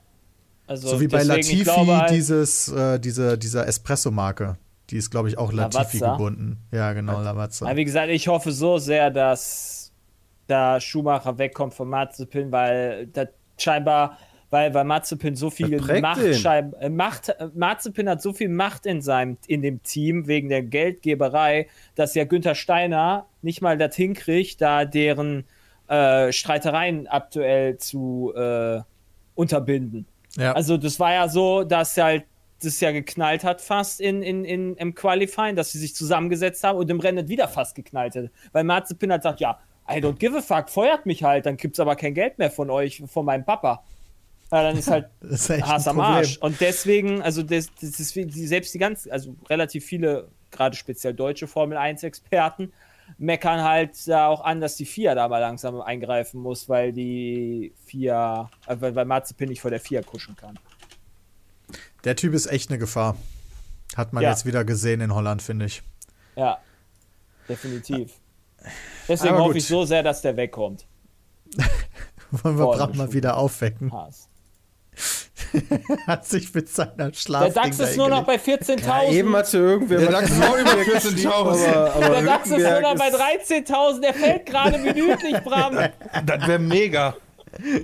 Also 0.66 0.88
so 0.88 1.00
wie 1.00 1.06
bei 1.06 1.22
Latifi 1.22 1.62
glaube 1.62 1.96
halt- 1.98 2.10
dieses, 2.10 2.66
äh, 2.66 2.98
diese, 2.98 3.38
dieser 3.38 3.68
Espresso-Marke. 3.68 4.56
Die 4.90 4.96
ist, 4.96 5.10
glaube 5.10 5.28
ich, 5.28 5.38
auch 5.38 5.52
Latifi 5.52 5.98
Lavazza. 5.98 6.12
gebunden. 6.16 6.58
Ja, 6.72 6.92
genau, 6.94 7.20
Lavazza. 7.22 7.64
Aber 7.66 7.76
wie 7.76 7.84
gesagt, 7.84 8.08
ich 8.10 8.26
hoffe 8.26 8.50
so 8.50 8.78
sehr, 8.78 9.12
dass 9.12 9.85
da 10.46 10.80
Schumacher 10.80 11.38
wegkommt 11.38 11.74
von 11.74 11.88
Mazepin, 11.88 12.52
weil 12.52 13.06
das 13.08 13.28
scheinbar, 13.58 14.18
weil, 14.50 14.72
weil 14.74 14.84
Mazepin 14.84 15.34
so 15.34 15.50
viel 15.50 15.80
Macht, 16.00 16.22
äh, 16.22 16.88
Macht, 16.88 17.28
äh, 17.30 17.48
Mazepin 17.54 18.08
hat 18.08 18.22
so 18.22 18.32
viel 18.32 18.48
Macht 18.48 18.86
in 18.86 19.02
seinem, 19.02 19.38
in 19.46 19.62
dem 19.62 19.82
Team 19.82 20.26
wegen 20.26 20.48
der 20.48 20.62
Geldgeberei, 20.62 21.68
dass 21.94 22.14
ja 22.14 22.24
Günther 22.24 22.54
Steiner 22.54 23.26
nicht 23.42 23.60
mal 23.60 23.76
das 23.76 23.96
hinkriegt, 23.96 24.60
da 24.60 24.84
deren 24.84 25.44
äh, 25.88 26.32
Streitereien 26.32 27.06
aktuell 27.06 27.78
zu 27.78 28.32
äh, 28.36 28.80
unterbinden. 29.34 30.06
ja. 30.36 30.52
Also 30.52 30.76
das 30.76 30.98
war 31.00 31.12
ja 31.12 31.28
so, 31.28 31.64
dass 31.64 31.96
halt 31.96 32.24
das 32.62 32.80
ja 32.80 32.90
geknallt 32.90 33.44
hat 33.44 33.60
fast 33.60 34.00
in, 34.00 34.22
in, 34.22 34.44
in, 34.44 34.76
im 34.76 34.94
Qualifying, 34.94 35.56
dass 35.56 35.72
sie 35.72 35.78
sich 35.78 35.94
zusammengesetzt 35.94 36.64
haben 36.64 36.78
und 36.78 36.90
im 36.90 37.00
Rennen 37.00 37.28
wieder 37.28 37.48
fast 37.48 37.74
geknallt 37.74 38.14
hätte. 38.14 38.30
Weil 38.52 38.64
Mazepin 38.64 39.12
hat 39.12 39.20
gesagt, 39.20 39.40
ja, 39.40 39.58
I 39.88 39.98
don't 40.00 40.18
give 40.18 40.36
a 40.36 40.42
fuck, 40.42 40.68
feuert 40.68 41.06
mich 41.06 41.22
halt, 41.22 41.46
dann 41.46 41.56
gibt's 41.56 41.78
aber 41.80 41.96
kein 41.96 42.14
Geld 42.14 42.38
mehr 42.38 42.50
von 42.50 42.70
euch, 42.70 43.02
von 43.06 43.24
meinem 43.24 43.44
Papa. 43.44 43.84
Ja, 44.50 44.62
dann 44.62 44.76
ist 44.76 44.90
halt 44.90 45.08
ist 45.20 45.48
Hass 45.50 45.88
am. 45.88 46.00
Arsch. 46.00 46.38
Und 46.38 46.60
deswegen, 46.60 47.22
also 47.22 47.42
das, 47.42 47.68
das 47.80 47.98
ist 48.00 48.14
selbst 48.14 48.74
die 48.74 48.78
ganzen, 48.78 49.10
also 49.12 49.34
relativ 49.48 49.84
viele, 49.84 50.28
gerade 50.50 50.76
speziell 50.76 51.14
deutsche 51.14 51.46
Formel 51.46 51.76
1-Experten, 51.78 52.72
meckern 53.18 53.62
halt 53.62 54.06
da 54.08 54.26
auch 54.28 54.44
an, 54.44 54.60
dass 54.60 54.76
die 54.76 54.84
FIA 54.86 55.14
da 55.14 55.28
mal 55.28 55.38
langsam 55.38 55.80
eingreifen 55.80 56.40
muss, 56.40 56.68
weil 56.68 56.92
die 56.92 57.72
FIA, 57.86 58.50
äh, 58.66 58.76
weil, 58.80 58.94
weil 58.94 59.04
Mazepin 59.04 59.48
nicht 59.48 59.60
vor 59.60 59.70
der 59.70 59.80
FIA 59.80 60.02
kuschen 60.02 60.34
kann. 60.36 60.58
Der 62.04 62.16
Typ 62.16 62.34
ist 62.34 62.46
echt 62.46 62.70
eine 62.70 62.78
Gefahr. 62.78 63.16
Hat 63.96 64.12
man 64.12 64.22
Ja. 64.22 64.30
jetzt 64.30 64.46
wieder 64.46 64.64
gesehen 64.64 65.00
in 65.00 65.14
Holland, 65.14 65.42
finde 65.42 65.66
ich. 65.66 65.82
Ja, 66.34 66.58
definitiv. 67.48 68.12
Deswegen 69.08 69.34
Aber 69.34 69.44
hoffe 69.44 69.54
gut. 69.54 69.62
ich 69.62 69.66
so 69.66 69.84
sehr, 69.84 70.02
dass 70.02 70.22
der 70.22 70.36
wegkommt. 70.36 70.86
Wollen 72.30 72.58
wir 72.58 72.66
Bram 72.66 72.96
mal 72.96 73.12
wieder 73.12 73.36
aufwecken? 73.36 73.92
Hat 76.06 76.26
sich 76.26 76.52
mit 76.52 76.68
seiner 76.68 77.10
Der 77.10 77.12
Schlaf. 77.12 77.54
DAX 77.54 77.78
ist 77.78 77.96
nur 77.96 78.08
noch 78.08 78.24
bei 78.24 78.36
14.000. 78.36 79.10
Eben 79.10 79.36
hatte 79.36 79.58
irgendwer 79.58 79.98
Der 80.00 80.10
DAX 80.10 80.30
ist 80.30 80.42
auch 80.42 80.58
über 80.58 80.70
14.000. 80.70 81.28
aber, 81.28 81.94
aber 81.94 82.08
der 82.08 82.22
DAX 82.22 82.50
ist 82.50 82.58
nur 82.58 82.80
noch 82.80 82.94
bei 82.96 83.08
13.000. 83.08 84.00
Der 84.00 84.14
fällt 84.14 84.46
gerade 84.46 84.78
minütlich, 84.78 85.38
Bram. 85.44 85.74
Das 86.26 86.46
wäre 86.48 86.58
mega. 86.58 87.16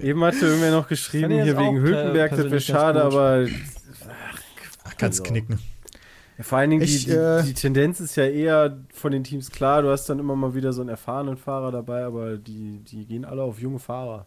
Eben 0.03 0.23
hatte 0.25 0.47
irgendwer 0.47 0.73
noch 0.73 0.89
geschrieben, 0.89 1.31
hier 1.43 1.57
wegen 1.57 1.77
äh, 1.77 1.81
Hülkenberg, 1.81 2.31
das 2.33 2.45
wäre 2.45 2.61
schade, 2.61 3.03
aber 3.03 3.47
Kannst 4.99 5.21
Also. 5.21 5.33
knicken. 5.33 5.59
Ja, 6.43 6.49
vor 6.49 6.59
allen 6.59 6.71
Dingen, 6.71 6.83
Ich, 6.83 7.05
die, 7.05 7.11
die, 7.11 7.17
äh, 7.17 7.43
die 7.45 7.55
Tendenz 7.55 8.01
ist 8.01 8.17
ja 8.17 8.25
eher 8.27 8.77
von 8.93 9.13
den 9.13 9.23
Teams 9.23 9.51
klar, 9.51 9.83
du 9.83 9.91
hast 9.91 10.09
dann 10.09 10.19
immer 10.19 10.35
mal 10.35 10.55
wieder 10.55 10.73
so 10.73 10.81
einen 10.81 10.91
erfahrenen 10.91 11.37
Fahrer 11.37 11.71
dabei, 11.71 12.05
aber 12.05 12.37
die, 12.37 12.81
die 12.81 13.07
gehen 13.07 13.25
alle 13.25 13.43
auf 13.43 13.61
junge 13.61 13.79
Fahrer. 13.79 14.27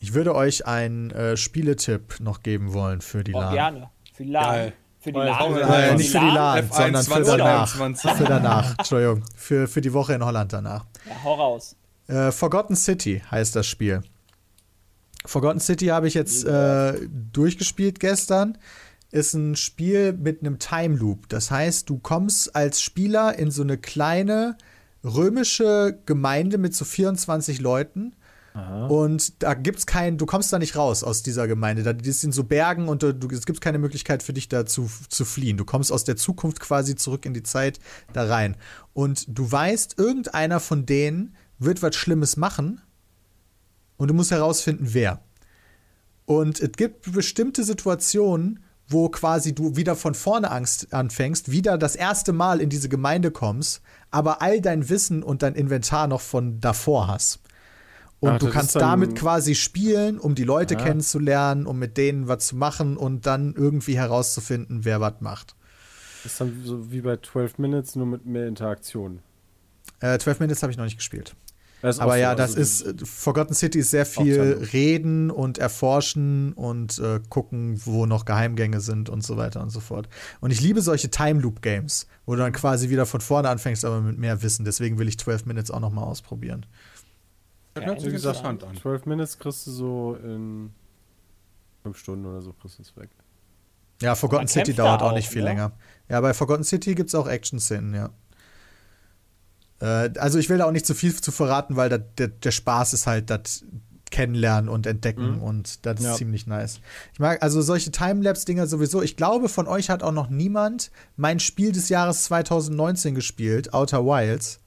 Ich 0.00 0.12
würde 0.12 0.34
euch 0.34 0.66
einen 0.66 1.10
äh, 1.12 1.36
Spieletipp 1.36 2.20
noch 2.20 2.42
geben 2.42 2.72
wollen 2.74 3.00
für 3.00 3.22
die 3.24 3.32
Oh, 3.34 3.40
LAN. 3.40 3.52
gerne. 3.54 3.90
Für 4.12 4.24
die 4.24 4.30
LAN. 4.32 4.44
Geil. 4.44 4.72
Für 5.00 5.12
die 5.12 5.18
LAN. 5.18 5.56
Äh, 5.56 5.94
nicht 5.96 6.10
für 6.10 6.18
die 6.18 6.24
LAN, 6.26 6.58
F1 6.68 6.72
sondern 6.74 7.04
für 7.04 7.36
danach. 7.36 7.76
2021. 7.76 8.10
Für 8.12 8.24
danach, 8.24 8.78
Entschuldigung. 8.78 9.22
Für, 9.36 9.68
für 9.68 9.80
die 9.80 9.92
Woche 9.92 10.14
in 10.14 10.24
Holland 10.24 10.52
danach. 10.52 10.84
Ja, 11.08 11.24
hau 11.24 11.34
raus. 11.34 11.76
Äh, 12.08 12.32
Forgotten 12.32 12.76
City 12.76 13.22
heißt 13.30 13.54
das 13.56 13.66
Spiel. 13.66 14.02
Forgotten 15.24 15.60
City 15.60 15.86
habe 15.86 16.06
ich 16.08 16.14
jetzt 16.14 16.44
äh, 16.44 16.94
durchgespielt 17.32 17.98
gestern. 18.00 18.58
Ist 19.14 19.34
ein 19.34 19.54
Spiel 19.54 20.12
mit 20.12 20.40
einem 20.40 20.58
Time 20.58 20.96
Loop. 20.96 21.28
Das 21.28 21.50
heißt, 21.50 21.88
du 21.88 21.98
kommst 21.98 22.56
als 22.56 22.82
Spieler 22.82 23.38
in 23.38 23.52
so 23.52 23.62
eine 23.62 23.78
kleine 23.78 24.58
römische 25.04 26.00
Gemeinde 26.04 26.58
mit 26.58 26.74
so 26.74 26.84
24 26.84 27.60
Leuten. 27.60 28.16
Und 28.88 29.42
da 29.42 29.54
gibt's 29.54 29.84
keinen, 29.84 30.18
du 30.18 30.26
kommst 30.26 30.52
da 30.52 30.58
nicht 30.58 30.76
raus 30.76 31.04
aus 31.04 31.22
dieser 31.22 31.48
Gemeinde. 31.48 31.84
Da, 31.84 31.92
das 31.92 32.20
sind 32.20 32.32
so 32.32 32.42
Bergen 32.42 32.88
und 32.88 33.02
du, 33.02 33.12
es 33.32 33.46
gibt 33.46 33.60
keine 33.60 33.78
Möglichkeit 33.78 34.22
für 34.22 34.32
dich 34.32 34.48
da 34.48 34.66
zu, 34.66 34.90
zu 35.08 35.24
fliehen. 35.24 35.56
Du 35.56 35.64
kommst 35.64 35.92
aus 35.92 36.04
der 36.04 36.16
Zukunft 36.16 36.58
quasi 36.58 36.96
zurück 36.96 37.24
in 37.24 37.34
die 37.34 37.42
Zeit 37.44 37.78
da 38.12 38.26
rein. 38.26 38.56
Und 38.94 39.26
du 39.28 39.50
weißt, 39.50 39.98
irgendeiner 39.98 40.58
von 40.58 40.86
denen 40.86 41.36
wird 41.58 41.82
was 41.82 41.94
Schlimmes 41.94 42.36
machen 42.36 42.80
und 43.96 44.08
du 44.08 44.14
musst 44.14 44.30
herausfinden, 44.32 44.88
wer. 44.90 45.20
Und 46.26 46.60
es 46.60 46.72
gibt 46.72 47.12
bestimmte 47.12 47.64
Situationen, 47.64 48.60
wo 48.88 49.08
quasi 49.08 49.54
du 49.54 49.76
wieder 49.76 49.96
von 49.96 50.14
vorne 50.14 50.50
Angst 50.50 50.92
anfängst, 50.92 51.50
wieder 51.50 51.78
das 51.78 51.96
erste 51.96 52.32
Mal 52.32 52.60
in 52.60 52.68
diese 52.68 52.88
Gemeinde 52.88 53.30
kommst, 53.30 53.82
aber 54.10 54.42
all 54.42 54.60
dein 54.60 54.88
Wissen 54.88 55.22
und 55.22 55.42
dein 55.42 55.54
Inventar 55.54 56.06
noch 56.06 56.20
von 56.20 56.60
davor 56.60 57.08
hast. 57.08 57.40
Und 58.20 58.30
Ach, 58.30 58.38
du 58.38 58.48
kannst 58.48 58.76
damit 58.76 59.16
quasi 59.16 59.54
spielen, 59.54 60.18
um 60.18 60.34
die 60.34 60.44
Leute 60.44 60.76
kennenzulernen, 60.76 61.66
um 61.66 61.78
mit 61.78 61.98
denen 61.98 62.26
was 62.26 62.46
zu 62.46 62.56
machen 62.56 62.96
und 62.96 63.26
dann 63.26 63.54
irgendwie 63.54 63.96
herauszufinden, 63.96 64.84
wer 64.84 65.00
was 65.00 65.20
macht. 65.20 65.56
Das 66.22 66.32
ist 66.32 66.40
dann 66.40 66.62
so 66.64 66.90
wie 66.90 67.02
bei 67.02 67.18
12 67.18 67.58
Minutes, 67.58 67.96
nur 67.96 68.06
mit 68.06 68.24
mehr 68.24 68.48
Interaktion. 68.48 69.20
Äh, 70.00 70.18
12 70.18 70.40
Minutes 70.40 70.62
habe 70.62 70.70
ich 70.72 70.78
noch 70.78 70.84
nicht 70.84 70.96
gespielt. 70.96 71.36
Auch 71.84 72.00
Aber 72.00 72.12
so, 72.12 72.18
ja, 72.18 72.34
das 72.34 72.54
ist, 72.54 72.82
äh, 72.82 72.94
Forgotten 73.04 73.52
City 73.52 73.80
ist 73.80 73.90
sehr 73.90 74.06
viel 74.06 74.66
reden 74.72 75.30
und 75.30 75.58
erforschen 75.58 76.54
und 76.54 76.98
äh, 76.98 77.20
gucken, 77.28 77.78
wo 77.84 78.06
noch 78.06 78.24
Geheimgänge 78.24 78.80
sind 78.80 79.10
und 79.10 79.22
so 79.22 79.36
weiter 79.36 79.60
und 79.60 79.68
so 79.68 79.80
fort. 79.80 80.08
Und 80.40 80.50
ich 80.50 80.62
liebe 80.62 80.80
solche 80.80 81.10
Time 81.10 81.40
Loop 81.40 81.60
Games, 81.60 82.06
wo 82.24 82.32
du 82.32 82.38
dann 82.38 82.52
quasi 82.52 82.88
wieder 82.88 83.04
von 83.04 83.20
vorne 83.20 83.50
anfängst, 83.50 83.84
aber 83.84 84.00
mit 84.00 84.18
mehr 84.18 84.42
Wissen. 84.42 84.64
Deswegen 84.64 84.98
will 84.98 85.08
ich 85.08 85.18
12 85.18 85.44
Minutes 85.44 85.70
auch 85.70 85.80
noch 85.80 85.92
mal 85.92 86.04
ausprobieren. 86.04 86.64
Hört 87.76 88.00
sich 88.00 88.08
Wie 88.08 88.12
gesagt, 88.12 88.44
an. 88.44 88.58
12 88.80 89.04
Minutes 89.04 89.38
kriegst 89.38 89.66
du 89.66 89.70
so 89.70 90.18
in 90.22 90.70
5 91.82 91.98
Stunden 91.98 92.24
oder 92.24 92.40
so 92.40 92.52
kriegst 92.52 92.78
du 92.78 92.82
es 92.82 92.96
weg. 92.96 93.10
Ja, 94.00 94.14
Forgotten 94.14 94.48
City 94.48 94.74
dauert 94.74 95.02
da 95.02 95.06
auch 95.06 95.12
nicht 95.12 95.28
auch, 95.28 95.32
viel 95.32 95.42
ne? 95.42 95.48
länger. 95.48 95.72
Ja, 96.08 96.20
bei 96.20 96.34
Forgotten 96.34 96.64
City 96.64 96.94
gibt 96.94 97.08
es 97.08 97.14
auch 97.14 97.28
Action-Szenen, 97.28 97.94
ja. 97.94 98.10
Äh, 99.84 100.10
also 100.18 100.38
ich 100.38 100.48
will 100.48 100.58
da 100.58 100.64
auch 100.64 100.72
nicht 100.72 100.86
zu 100.86 100.94
viel 100.94 101.14
zu 101.14 101.30
verraten, 101.30 101.76
weil 101.76 101.88
dat, 101.90 102.18
der, 102.18 102.28
der 102.28 102.50
Spaß 102.50 102.92
ist 102.94 103.06
halt 103.06 103.28
das 103.30 103.64
kennenlernen 104.10 104.68
und 104.68 104.86
entdecken 104.86 105.40
und 105.40 105.84
das 105.86 105.98
ist 105.98 106.06
Ja. 106.06 106.14
ziemlich 106.14 106.46
nice. 106.46 106.78
Ich 107.12 107.18
mag 107.18 107.42
also 107.42 107.60
solche 107.62 107.90
Timelapse-Dinger 107.90 108.66
sowieso. 108.68 109.02
Ich 109.02 109.16
glaube, 109.16 109.48
von 109.48 109.66
euch 109.66 109.90
hat 109.90 110.02
auch 110.04 110.12
noch 110.12 110.30
niemand 110.30 110.92
mein 111.16 111.40
Spiel 111.40 111.72
des 111.72 111.88
Jahres 111.88 112.22
2019 112.24 113.14
gespielt, 113.16 113.74
Outer 113.74 114.04
Wilds, 114.04 114.60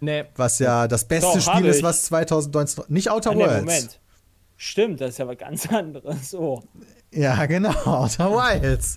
Nee, 0.00 0.24
was 0.34 0.58
ja 0.58 0.88
das 0.88 1.04
beste 1.06 1.38
Doch, 1.38 1.54
Spiel 1.54 1.66
ist, 1.66 1.82
was 1.84 2.04
2019 2.06 2.84
nicht 2.88 3.10
Outer 3.10 3.30
Ah, 3.30 3.34
nee, 3.34 3.40
Worlds. 3.44 3.60
Moment. 3.60 4.00
Stimmt, 4.64 5.00
das 5.00 5.10
ist 5.10 5.18
ja 5.18 5.26
was 5.26 5.38
ganz 5.38 5.66
anderes. 5.72 6.32
Oh. 6.36 6.62
Ja, 7.10 7.46
genau, 7.46 7.70
Outer 7.84 8.30
Wilds. 8.30 8.96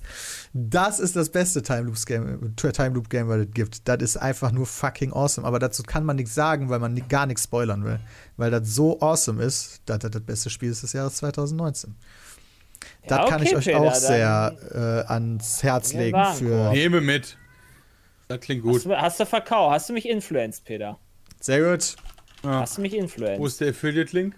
Das 0.53 0.99
ist 0.99 1.15
das 1.15 1.29
beste 1.31 1.63
Time 1.63 1.81
Loops 1.81 2.05
Game, 2.05 2.55
Time 2.55 2.89
Loop 2.89 3.09
Game, 3.09 3.27
was 3.27 3.39
es 3.39 3.51
gibt. 3.51 3.87
Das 3.87 3.97
ist 3.99 4.17
einfach 4.17 4.51
nur 4.51 4.67
fucking 4.67 5.11
awesome. 5.11 5.45
Aber 5.47 5.57
dazu 5.57 5.81
kann 5.81 6.05
man 6.05 6.17
nichts 6.17 6.35
sagen, 6.35 6.69
weil 6.69 6.77
man 6.77 6.95
gar 7.09 7.25
nichts 7.25 7.45
spoilern 7.45 7.83
will. 7.83 7.99
Weil 8.37 8.51
das 8.51 8.75
so 8.75 8.99
awesome 9.01 9.41
ist, 9.43 9.81
dass 9.87 9.97
das 9.97 10.11
das 10.11 10.21
beste 10.21 10.51
Spiel 10.51 10.69
ist 10.69 10.83
des 10.83 10.93
Jahres 10.93 11.15
2019. 11.15 11.95
Das 13.07 13.17
Ja, 13.17 13.27
kann 13.27 13.41
ich 13.41 13.49
okay, 13.49 13.57
euch 13.57 13.65
Peter, 13.65 13.79
auch 13.79 13.95
sehr 13.95 14.55
äh, 15.07 15.11
ans 15.11 15.63
Herz 15.63 15.93
legen. 15.93 16.23
Für 16.35 16.69
Nehme 16.73 17.01
mit. 17.01 17.37
Das 18.27 18.39
klingt 18.39 18.61
gut. 18.61 18.75
Hast, 18.75 18.85
du, 18.85 18.95
hast 18.95 19.19
du 19.19 19.25
verkauft? 19.25 19.73
Hast 19.73 19.89
du 19.89 19.93
mich 19.93 20.07
influenced, 20.07 20.63
Peter? 20.63 20.99
sehr 21.41 21.71
gut. 21.71 21.95
Hast 22.43 22.77
du 22.77 22.81
mich 22.81 22.93
Wo 22.93 22.97
influenced? 22.97 23.45
ist 23.47 23.61
der 23.61 23.69
Affiliate-Link? 23.69 24.35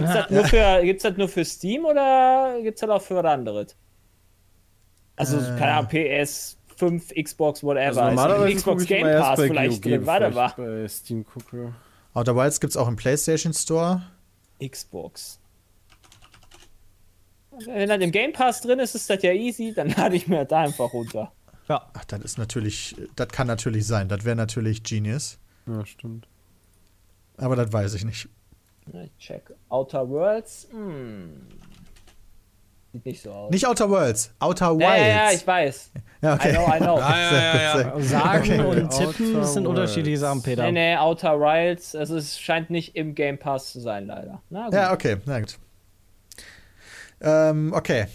Gibt's 0.00 0.12
das, 0.14 0.30
nur 0.30 0.44
für, 0.44 0.82
gibt's 0.82 1.02
das 1.02 1.16
nur 1.16 1.28
für 1.28 1.44
Steam 1.44 1.84
oder 1.84 2.58
gibt's 2.62 2.80
das 2.80 2.90
auch 2.90 3.02
für 3.02 3.16
was 3.16 3.24
anderes? 3.24 3.76
Also, 5.16 5.38
Äh. 5.38 5.58
keine 5.58 5.72
Ahnung, 5.72 5.88
PS, 5.90 6.56
5, 6.76 7.12
Xbox, 7.14 7.62
whatever. 7.62 7.86
Also 7.86 8.00
normalerweise 8.02 8.44
ist 8.46 8.52
im 8.52 8.58
Xbox 8.58 8.86
Game 8.86 9.00
immer 9.00 9.10
erst 9.10 9.22
Pass 9.28 9.38
bei 9.38 9.48
vielleicht 9.48 9.84
drin. 9.84 10.06
Warte 10.06 10.30
mal. 10.30 10.46
ich 10.50 10.54
bei 10.56 10.88
Steam 10.88 11.24
gucke. 11.26 11.74
Outer 12.14 12.36
Wilds 12.36 12.60
gibt 12.60 12.70
es 12.70 12.76
auch 12.76 12.88
im 12.88 12.96
PlayStation 12.96 13.52
Store. 13.52 14.02
Xbox. 14.64 15.40
Wenn 17.66 17.88
das 17.88 17.98
im 18.00 18.12
Game 18.12 18.32
Pass 18.32 18.60
drin 18.60 18.78
ist, 18.78 18.94
ist 18.94 19.10
das 19.10 19.22
ja 19.22 19.32
easy, 19.32 19.72
dann 19.74 19.88
lade 19.96 20.14
ich 20.16 20.28
mir 20.28 20.38
das 20.40 20.48
da 20.48 20.60
einfach 20.60 20.92
runter. 20.92 21.32
ja. 21.68 21.90
Ach, 21.92 22.04
das 22.04 22.20
ist 22.20 22.38
natürlich, 22.38 22.94
das 23.16 23.28
kann 23.28 23.46
natürlich 23.48 23.86
sein. 23.86 24.08
Das 24.08 24.24
wäre 24.24 24.36
natürlich 24.36 24.82
Genius. 24.84 25.38
Ja, 25.66 25.84
stimmt. 25.84 26.28
Aber 27.36 27.56
das 27.56 27.72
weiß 27.72 27.94
ich 27.94 28.04
nicht. 28.04 28.28
Ich 29.04 29.16
check. 29.18 29.42
Outer 29.68 30.08
Worlds? 30.08 30.68
Hm. 30.70 31.46
Sieht 32.92 33.04
nicht 33.04 33.22
so 33.22 33.30
aus. 33.32 33.50
Nicht 33.50 33.66
Outer 33.66 33.90
Worlds, 33.90 34.32
Outer 34.38 34.70
Wilds. 34.70 34.82
ja, 34.82 34.96
ja, 34.96 35.06
ja, 35.26 35.30
ich 35.32 35.46
weiß. 35.46 35.90
Ja, 36.20 36.34
I 36.34 36.50
know, 36.50 36.66
I 36.66 36.78
know. 36.80 36.98
Ah, 37.00 37.16
ja, 37.16 37.32
ja, 37.32 37.80
ja. 37.80 38.00
Sagen 38.00 38.42
Okay. 38.60 38.60
und 38.80 38.90
tippen 38.90 39.26
Outer 39.28 39.38
das 39.40 39.54
sind 39.54 39.66
unterschiedliche 39.68 40.18
Sachen, 40.18 40.42
Peter. 40.42 40.64
Nee, 40.64 40.72
nee, 40.72 40.96
Outer 40.96 41.38
Wilds, 41.38 41.94
also 41.94 42.16
es 42.16 42.40
scheint 42.40 42.70
nicht 42.70 42.96
im 42.96 43.14
Game 43.14 43.38
Pass 43.38 43.70
zu 43.72 43.78
sein, 43.78 44.06
leider. 44.06 44.42
Na 44.50 44.64
gut. 44.64 44.74
Ja, 44.74 44.92
okay, 44.92 45.18
na 45.26 45.38
gut. 45.38 45.56
Ähm, 47.20 47.72
okay. 47.74 48.06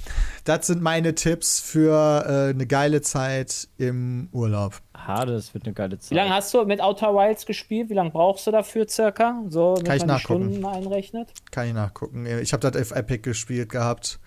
Das 0.45 0.67
sind 0.67 0.81
meine 0.81 1.15
Tipps 1.15 1.59
für 1.59 2.25
äh, 2.25 2.49
eine 2.49 2.67
geile 2.67 3.01
Zeit 3.01 3.67
im 3.77 4.29
Urlaub. 4.31 4.81
Hades 4.95 5.53
wird 5.53 5.65
eine 5.65 5.73
geile 5.73 5.99
Zeit. 5.99 6.11
Wie 6.11 6.15
lange 6.15 6.31
hast 6.31 6.53
du 6.53 6.63
mit 6.65 6.81
Outer 6.81 7.13
Wilds 7.13 7.45
gespielt? 7.45 7.89
Wie 7.89 7.93
lange 7.93 8.11
brauchst 8.11 8.47
du 8.47 8.51
dafür 8.51 8.87
circa? 8.87 9.41
So, 9.49 9.75
wenn 9.77 9.85
Kann 9.85 9.97
ich 9.97 10.05
man 10.05 10.07
die 10.07 10.13
nachgucken. 10.13 10.49
Stunden 10.49 10.65
einrechnet? 10.65 11.33
Kann 11.51 11.67
ich 11.67 11.73
nachgucken. 11.73 12.25
Ich 12.25 12.53
habe 12.53 12.69
das 12.69 12.81
auf 12.81 12.95
Epic 12.95 13.19
gespielt 13.23 13.69
gehabt. 13.69 14.19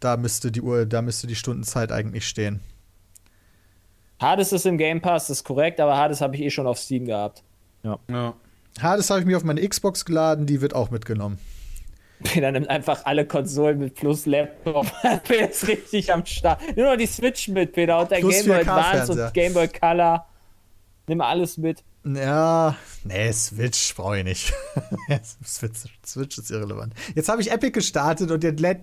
Da 0.00 0.16
müsste 0.16 0.52
die 0.52 0.60
Uhr, 0.60 0.86
da 0.86 1.02
müsste 1.02 1.26
die 1.26 1.36
Stundenzeit 1.36 1.90
eigentlich 1.92 2.26
stehen. 2.28 2.60
Hades 4.20 4.52
ist 4.52 4.66
im 4.66 4.78
Game 4.78 5.00
Pass, 5.00 5.26
das 5.26 5.38
ist 5.38 5.44
korrekt, 5.44 5.80
aber 5.80 5.96
Hades 5.96 6.20
habe 6.20 6.36
ich 6.36 6.42
eh 6.42 6.50
schon 6.50 6.66
auf 6.66 6.78
Steam 6.78 7.04
gehabt. 7.04 7.42
Ja. 7.82 8.34
Hades 8.80 9.10
habe 9.10 9.20
ich 9.20 9.26
mir 9.26 9.36
auf 9.36 9.44
meine 9.44 9.66
Xbox 9.66 10.04
geladen, 10.04 10.46
die 10.46 10.60
wird 10.60 10.74
auch 10.74 10.90
mitgenommen. 10.90 11.38
Peter 12.32 12.50
nimmt 12.50 12.68
einfach 12.68 13.04
alle 13.04 13.26
Konsolen 13.26 13.78
mit 13.78 13.94
plus 13.94 14.26
Laptop. 14.26 14.86
Peter 15.24 15.50
ist 15.50 15.68
richtig 15.68 16.12
am 16.12 16.24
Start. 16.26 16.60
Nur 16.76 16.86
noch 16.90 16.96
die 16.96 17.06
Switch 17.06 17.48
mit, 17.48 17.72
Peter. 17.72 18.00
Und 18.00 18.10
der 18.10 18.18
Plus 18.18 18.34
Game 18.34 18.46
Boy 18.46 18.62
4K 18.62 18.68
Advance 18.70 19.12
und 19.12 19.34
Game 19.34 19.52
Boy 19.54 19.68
Color. 19.68 20.26
Nimm 21.06 21.20
alles 21.20 21.58
mit. 21.58 21.84
Ja, 22.04 22.76
nee, 23.04 23.32
Switch 23.32 23.94
brauche 23.94 24.18
ich 24.18 24.24
nicht. 24.24 24.52
Switch, 25.44 25.80
Switch 26.04 26.38
ist 26.38 26.50
irrelevant. 26.50 26.92
Jetzt 27.14 27.28
habe 27.28 27.40
ich 27.40 27.50
Epic 27.50 27.70
gestartet 27.72 28.30
und 28.30 28.42
jetzt 28.44 28.60
lädt. 28.60 28.80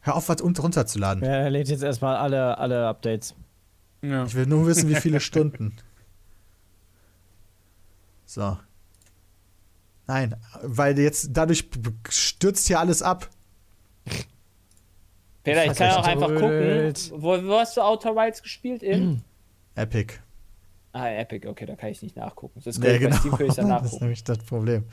Hör 0.00 0.16
auf, 0.16 0.28
was 0.28 0.40
un- 0.40 0.56
runterzuladen. 0.56 1.22
Ja, 1.24 1.30
er 1.30 1.50
lädt 1.50 1.68
jetzt 1.68 1.82
erstmal 1.82 2.16
alle, 2.16 2.58
alle 2.58 2.86
Updates. 2.88 3.34
ja. 4.02 4.24
Ich 4.24 4.34
will 4.34 4.46
nur 4.46 4.66
wissen, 4.66 4.88
wie 4.88 4.96
viele 4.96 5.20
Stunden. 5.20 5.76
So. 8.26 8.58
Nein, 10.12 10.36
weil 10.62 10.98
jetzt 10.98 11.30
dadurch 11.32 11.70
stürzt 12.10 12.66
hier 12.66 12.80
alles 12.80 13.00
ab. 13.00 13.30
Peter, 15.42 15.64
ich 15.64 15.74
kann 15.74 15.90
auch 15.92 16.06
einfach 16.06 16.28
gucken. 16.28 16.92
Wo, 17.12 17.42
wo 17.44 17.58
hast 17.58 17.78
du 17.78 17.80
Outer 17.80 18.14
Wilds 18.14 18.42
gespielt? 18.42 18.82
In? 18.82 19.22
Epic. 19.74 20.12
ah, 20.92 21.08
Epic, 21.08 21.48
okay, 21.48 21.64
da 21.64 21.76
kann 21.76 21.88
ich 21.88 22.02
nicht 22.02 22.14
nachgucken. 22.14 22.60
Das 22.62 22.78
Nee, 22.78 22.92
nee, 22.92 22.98
genau. 22.98 23.16
Ich 23.38 23.54
dann 23.54 23.70
Das 23.70 23.94
ist 23.94 24.00
nämlich 24.02 24.22
das 24.22 24.36
Problem. 24.36 24.84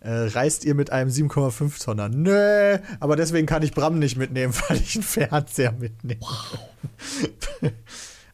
Äh, 0.00 0.10
reist 0.10 0.66
ihr 0.66 0.74
mit 0.74 0.92
einem 0.92 1.08
7,5 1.08 1.82
Tonner? 1.82 2.10
Nö, 2.10 2.78
aber 3.00 3.16
deswegen 3.16 3.46
kann 3.46 3.62
ich 3.62 3.72
Bram 3.72 3.98
nicht 3.98 4.18
mitnehmen, 4.18 4.52
weil 4.68 4.76
ich 4.76 4.94
einen 4.96 5.04
Fernseher 5.04 5.72
mitnehme. 5.72 6.20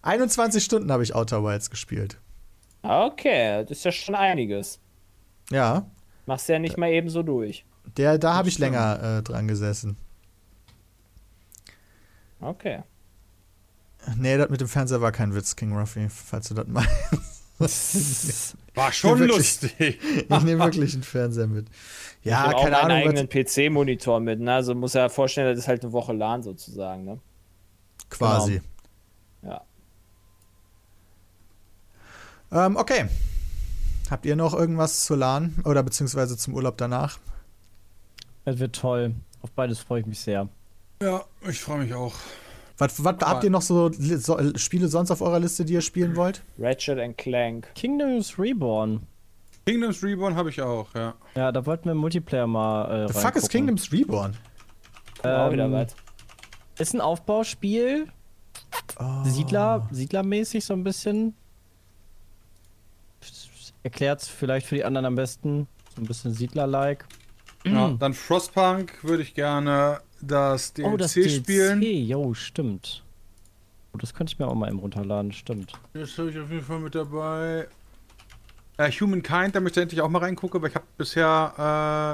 21 0.02 0.64
Stunden 0.64 0.90
habe 0.90 1.04
ich 1.04 1.14
Outer 1.14 1.44
Wilds 1.44 1.70
gespielt. 1.70 2.18
Okay, 2.82 3.62
das 3.62 3.78
ist 3.78 3.84
ja 3.84 3.92
schon 3.92 4.16
einiges. 4.16 4.80
Ja, 5.50 5.86
Machst 6.26 6.48
ja 6.48 6.58
nicht 6.58 6.78
mal 6.78 6.90
eben 6.90 7.08
so 7.10 7.22
durch. 7.22 7.64
der, 7.96 8.16
da 8.18 8.34
habe 8.34 8.48
ich 8.48 8.58
länger 8.58 9.18
äh, 9.18 9.22
dran 9.22 9.48
gesessen. 9.48 9.96
Okay. 12.40 12.82
Nee, 14.16 14.36
das 14.36 14.48
mit 14.50 14.60
dem 14.60 14.68
Fernseher 14.68 15.00
war 15.00 15.12
kein 15.12 15.34
Witz, 15.34 15.54
King 15.56 15.76
Ruffy, 15.76 16.08
falls 16.08 16.48
du 16.48 16.54
das 16.54 16.66
meinst. 16.66 18.56
War 18.74 18.90
schon 18.92 19.18
wirklich- 19.20 19.36
lustig. 19.38 20.00
Ich 20.28 20.42
nehme 20.42 20.58
wirklich 20.64 20.94
einen 20.94 21.02
Fernseher 21.04 21.46
mit. 21.46 21.68
Ja, 22.24 22.48
ich 22.48 22.54
auch 22.56 22.62
keine 22.64 22.76
meinen 22.76 22.90
Ahnung. 22.90 23.08
eigenen 23.20 23.28
PC-Monitor 23.28 24.18
mit, 24.20 24.40
ne? 24.40 24.54
Also 24.54 24.74
muss 24.74 24.94
ja 24.94 25.08
vorstellen, 25.08 25.48
das 25.48 25.58
ist 25.64 25.68
halt 25.68 25.82
eine 25.84 25.92
Woche 25.92 26.12
LAN 26.12 26.42
sozusagen, 26.42 27.04
ne? 27.04 27.20
Quasi. 28.10 28.60
Ja. 29.42 29.60
Ähm, 32.50 32.76
okay. 32.76 33.06
Habt 34.12 34.26
ihr 34.26 34.36
noch 34.36 34.52
irgendwas 34.52 35.06
zu 35.06 35.14
LAN 35.14 35.54
oder 35.64 35.82
beziehungsweise 35.82 36.36
zum 36.36 36.52
Urlaub 36.52 36.76
danach? 36.76 37.18
Es 38.44 38.58
wird 38.58 38.76
toll. 38.76 39.14
Auf 39.40 39.52
beides 39.52 39.78
freue 39.78 40.00
ich 40.02 40.06
mich 40.06 40.20
sehr. 40.20 40.50
Ja, 41.02 41.24
ich 41.48 41.58
freue 41.58 41.78
mich 41.78 41.94
auch. 41.94 42.12
Was, 42.76 43.02
was 43.02 43.16
habt 43.22 43.42
ihr 43.42 43.48
noch 43.48 43.62
so, 43.62 43.90
so 43.90 44.38
Spiele 44.58 44.88
sonst 44.88 45.10
auf 45.10 45.22
eurer 45.22 45.40
Liste, 45.40 45.64
die 45.64 45.72
ihr 45.72 45.80
spielen 45.80 46.14
wollt? 46.14 46.42
Ratchet 46.58 46.98
and 46.98 47.16
Clank. 47.16 47.74
Kingdoms 47.74 48.38
Reborn. 48.38 49.00
Kingdoms 49.64 50.02
Reborn 50.02 50.36
habe 50.36 50.50
ich 50.50 50.60
auch, 50.60 50.94
ja. 50.94 51.14
Ja, 51.34 51.50
da 51.50 51.64
wollten 51.64 51.86
wir 51.86 51.92
im 51.92 51.98
Multiplayer 51.98 52.46
mal. 52.46 53.04
Äh, 53.04 53.08
The 53.08 53.14
fuck 53.14 53.22
is 53.22 53.44
reingucken. 53.44 53.48
Kingdoms 53.48 53.92
Reborn? 53.92 54.36
auch 55.22 55.52
wieder 55.52 55.64
Ähm, 55.64 55.72
was. 55.72 55.96
Ist 56.78 56.92
ein 56.92 57.00
Aufbauspiel. 57.00 58.08
Oh. 58.98 59.24
Siedler, 59.24 59.88
Siedlermäßig 59.90 60.66
so 60.66 60.74
ein 60.74 60.84
bisschen. 60.84 61.34
Erklärt's 63.82 64.28
vielleicht 64.28 64.66
für 64.66 64.74
die 64.76 64.84
anderen 64.84 65.06
am 65.06 65.14
besten. 65.16 65.66
So 65.94 66.02
ein 66.02 66.06
bisschen 66.06 66.32
Siedler-like. 66.32 67.04
ja. 67.64 67.90
Dann 67.98 68.14
Frostpunk 68.14 69.02
würde 69.04 69.22
ich 69.22 69.34
gerne 69.34 70.00
das 70.20 70.72
DLC 70.72 70.92
Oh, 70.92 70.96
das 70.96 71.12
spielen. 71.12 71.80
DLC, 71.80 72.08
jo, 72.08 72.34
stimmt. 72.34 73.02
Oh, 73.92 73.98
das 73.98 74.14
könnte 74.14 74.32
ich 74.32 74.38
mir 74.38 74.46
auch 74.48 74.54
mal 74.54 74.68
eben 74.68 74.78
runterladen, 74.78 75.32
stimmt. 75.32 75.72
Das 75.92 76.16
habe 76.16 76.30
ich 76.30 76.38
auf 76.38 76.50
jeden 76.50 76.62
Fall 76.64 76.78
mit 76.78 76.94
dabei. 76.94 77.68
Äh, 78.78 78.90
Humankind, 78.90 79.54
da 79.54 79.60
möchte 79.60 79.80
ich 79.80 79.82
endlich 79.82 80.00
auch 80.00 80.08
mal 80.08 80.20
reingucken, 80.20 80.62
weil 80.62 80.70
ich 80.70 80.74
habe 80.74 80.86
bisher 80.96 81.52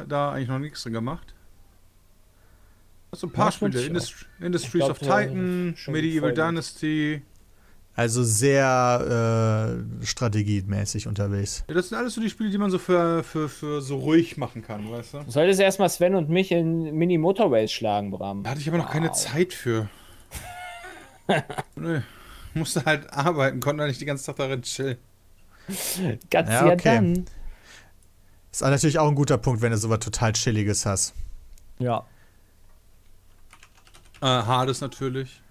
äh, 0.05 0.09
da 0.09 0.33
eigentlich 0.33 0.49
noch 0.49 0.59
nichts 0.59 0.83
drin 0.83 0.95
gemacht. 0.95 1.35
So 3.13 3.27
ein 3.29 3.31
paar 3.33 3.47
Ja. 3.47 3.53
Spiele. 3.53 3.81
Indust 3.87 4.27
Industries 4.41 4.73
glaub, 4.85 4.91
of 4.91 4.99
Titan, 4.99 5.77
Medieval. 5.87 6.35
Dynasty. 6.35 7.23
Also 7.99 8.23
sehr 8.23 9.83
äh, 10.01 10.07
strategiemäßig 10.07 11.09
unterwegs. 11.09 11.65
Ja, 11.67 11.75
das 11.75 11.89
sind 11.89 11.99
alles 11.99 12.15
so 12.15 12.21
die 12.21 12.31
Spiele, 12.31 12.49
die 12.49 12.57
man 12.57 12.71
so 12.71 12.79
für, 12.79 13.25
für, 13.25 13.49
für 13.49 13.83
so 13.83 13.97
ruhig 13.97 14.37
machen 14.37 14.63
kann, 14.63 14.89
weißt 14.89 15.15
du? 15.15 15.19
Du 15.25 15.31
solltest 15.33 15.59
erstmal 15.59 15.89
Sven 15.89 16.15
und 16.15 16.31
mich 16.31 16.53
in 16.53 16.95
Mini 16.95 17.19
Motorways 17.19 17.73
schlagen, 17.73 18.13
Bram. 18.13 18.45
Da 18.45 18.51
hatte 18.51 18.61
ich 18.61 18.69
aber 18.69 18.79
noch 18.79 18.93
keine 18.93 19.11
Zeit 19.11 19.53
für. 19.53 19.89
Nö. 21.75 22.03
Musste 22.55 22.85
halt 22.85 23.13
arbeiten, 23.13 23.59
konnte 23.59 23.85
nicht 23.85 24.01
die 24.01 24.05
ganze 24.05 24.23
Zeit 24.23 24.39
darin 24.39 24.63
chillen. 24.63 24.99
Ganz 26.31 26.51
Ja, 26.51 26.67
ja, 26.67 26.73
okay. 26.75 26.95
dann. 26.95 27.25
Ist 28.53 28.61
natürlich 28.61 29.01
auch 29.01 29.09
ein 29.09 29.17
guter 29.17 29.39
Punkt, 29.39 29.61
wenn 29.61 29.73
du 29.73 29.77
sowas 29.77 29.99
total 29.99 30.35
Chilliges 30.35 30.87
hast. 30.87 31.15
Ja. 31.81 32.07
Äh, 34.21 34.27
Hades 34.27 34.81
natürlich. 34.81 35.43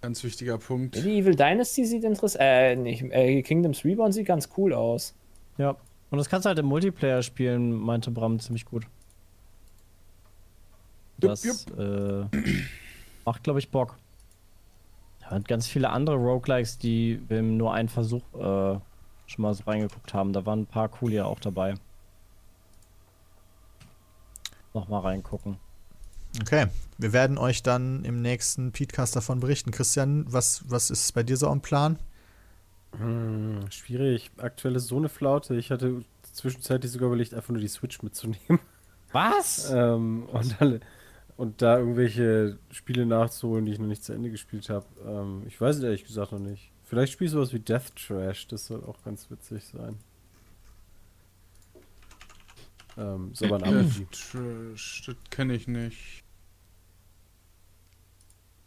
Ganz 0.00 0.24
wichtiger 0.24 0.56
Punkt. 0.58 0.96
Medieval 0.96 1.34
Dynasty 1.34 1.84
sieht 1.84 2.04
interessant. 2.04 2.42
Äh, 2.42 2.76
nicht. 2.76 3.02
Äh, 3.02 3.42
Kingdoms 3.42 3.84
Reborn 3.84 4.12
sieht 4.12 4.26
ganz 4.26 4.48
cool 4.56 4.72
aus. 4.72 5.14
Ja. 5.58 5.76
Und 6.10 6.18
das 6.18 6.28
kannst 6.28 6.46
du 6.46 6.48
halt 6.48 6.58
im 6.58 6.66
Multiplayer 6.66 7.22
spielen, 7.22 7.72
meinte 7.72 8.10
Bram 8.10 8.40
ziemlich 8.40 8.64
gut. 8.64 8.84
Das 11.18 11.66
Äh, 11.66 12.24
macht, 13.24 13.44
glaube 13.44 13.58
ich, 13.58 13.70
Bock. 13.70 13.96
Ja, 15.20 15.36
und 15.36 15.46
ganz 15.46 15.66
viele 15.66 15.90
andere 15.90 16.16
Roguelikes, 16.16 16.78
die 16.78 17.20
wir 17.28 17.40
im 17.40 17.56
nur 17.58 17.74
einen 17.74 17.88
Versuch 17.88 18.22
äh, 18.34 18.78
schon 19.26 19.42
mal 19.42 19.54
so 19.54 19.64
reingeguckt 19.64 20.14
haben. 20.14 20.32
Da 20.32 20.46
waren 20.46 20.60
ein 20.60 20.66
paar 20.66 20.88
coole 20.88 21.16
ja 21.16 21.24
auch 21.26 21.38
dabei. 21.40 21.74
Nochmal 24.72 25.02
reingucken. 25.02 25.58
Okay, 26.40 26.66
wir 26.98 27.12
werden 27.12 27.38
euch 27.38 27.62
dann 27.62 28.04
im 28.04 28.22
nächsten 28.22 28.72
Podcast 28.72 29.16
davon 29.16 29.40
berichten. 29.40 29.70
Christian, 29.70 30.24
was, 30.28 30.62
was 30.68 30.90
ist 30.90 31.12
bei 31.12 31.22
dir 31.22 31.36
so 31.36 31.48
am 31.48 31.60
Plan? 31.60 31.98
Hm, 32.98 33.70
schwierig. 33.70 34.30
Aktuell 34.36 34.76
ist 34.76 34.86
so 34.86 34.96
eine 34.96 35.08
Flaute. 35.08 35.56
Ich 35.56 35.70
hatte 35.70 36.04
zwischenzeitlich 36.32 36.92
sogar 36.92 37.08
überlegt, 37.08 37.34
einfach 37.34 37.50
nur 37.50 37.60
die 37.60 37.68
Switch 37.68 38.02
mitzunehmen. 38.02 38.60
Was? 39.12 39.70
ähm, 39.74 40.24
und, 40.32 40.60
dann, 40.60 40.80
und 41.36 41.62
da 41.62 41.78
irgendwelche 41.78 42.58
Spiele 42.70 43.06
nachzuholen, 43.06 43.66
die 43.66 43.72
ich 43.72 43.78
noch 43.78 43.86
nicht 43.86 44.04
zu 44.04 44.12
Ende 44.12 44.30
gespielt 44.30 44.68
habe. 44.68 44.86
Ähm, 45.04 45.42
ich 45.46 45.60
weiß 45.60 45.76
es 45.76 45.82
ehrlich 45.82 46.04
gesagt 46.04 46.32
noch 46.32 46.38
nicht. 46.38 46.70
Vielleicht 46.84 47.12
spiele 47.12 47.26
ich 47.26 47.32
sowas 47.32 47.52
wie 47.52 47.60
Death 47.60 47.94
Trash. 47.96 48.48
Das 48.48 48.66
soll 48.66 48.84
auch 48.84 49.02
ganz 49.04 49.30
witzig 49.30 49.64
sein. 49.64 49.98
Ähm, 52.98 53.30
ist 53.32 53.42
aber 53.42 53.56
ein 53.56 53.62
RPG. 53.62 54.06
Trash, 54.10 55.02
das 55.06 55.16
kenne 55.30 55.54
ich 55.54 55.68
nicht. 55.68 56.22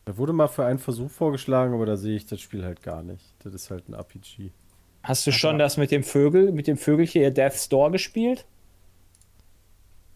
Da 0.06 0.18
wurde 0.18 0.34
mal 0.34 0.48
für 0.48 0.66
einen 0.66 0.80
Versuch 0.80 1.10
vorgeschlagen, 1.10 1.74
aber 1.74 1.86
da 1.86 1.96
sehe 1.96 2.16
ich 2.16 2.26
das 2.26 2.42
Spiel 2.42 2.64
halt 2.64 2.84
gar 2.84 3.04
nicht. 3.04 3.24
Das 3.44 3.54
ist 3.54 3.72
halt 3.72 3.88
ein 3.88 3.94
RPG. 3.94 4.52
Hast 5.02 5.28
du 5.28 5.32
schon 5.32 5.60
das 5.60 5.78
mit 5.78 5.92
dem 5.92 6.04
Vögel, 6.04 6.52
mit 6.52 6.68
dem 6.68 6.78
Vögelchen 6.78 7.22
hier 7.22 7.32
Death 7.32 7.54
Store 7.56 7.92
gespielt? 7.92 8.46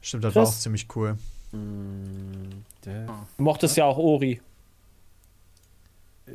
Stimmt, 0.01 0.23
das 0.23 0.35
war 0.35 0.43
Chris? 0.43 0.55
auch 0.55 0.59
ziemlich 0.59 0.87
cool. 0.95 1.17
Hm, 1.51 2.63
Death. 2.85 3.09
Du 3.37 3.43
mochtest 3.43 3.77
ja 3.77 3.85
auch 3.85 3.97
Ori. 3.97 4.41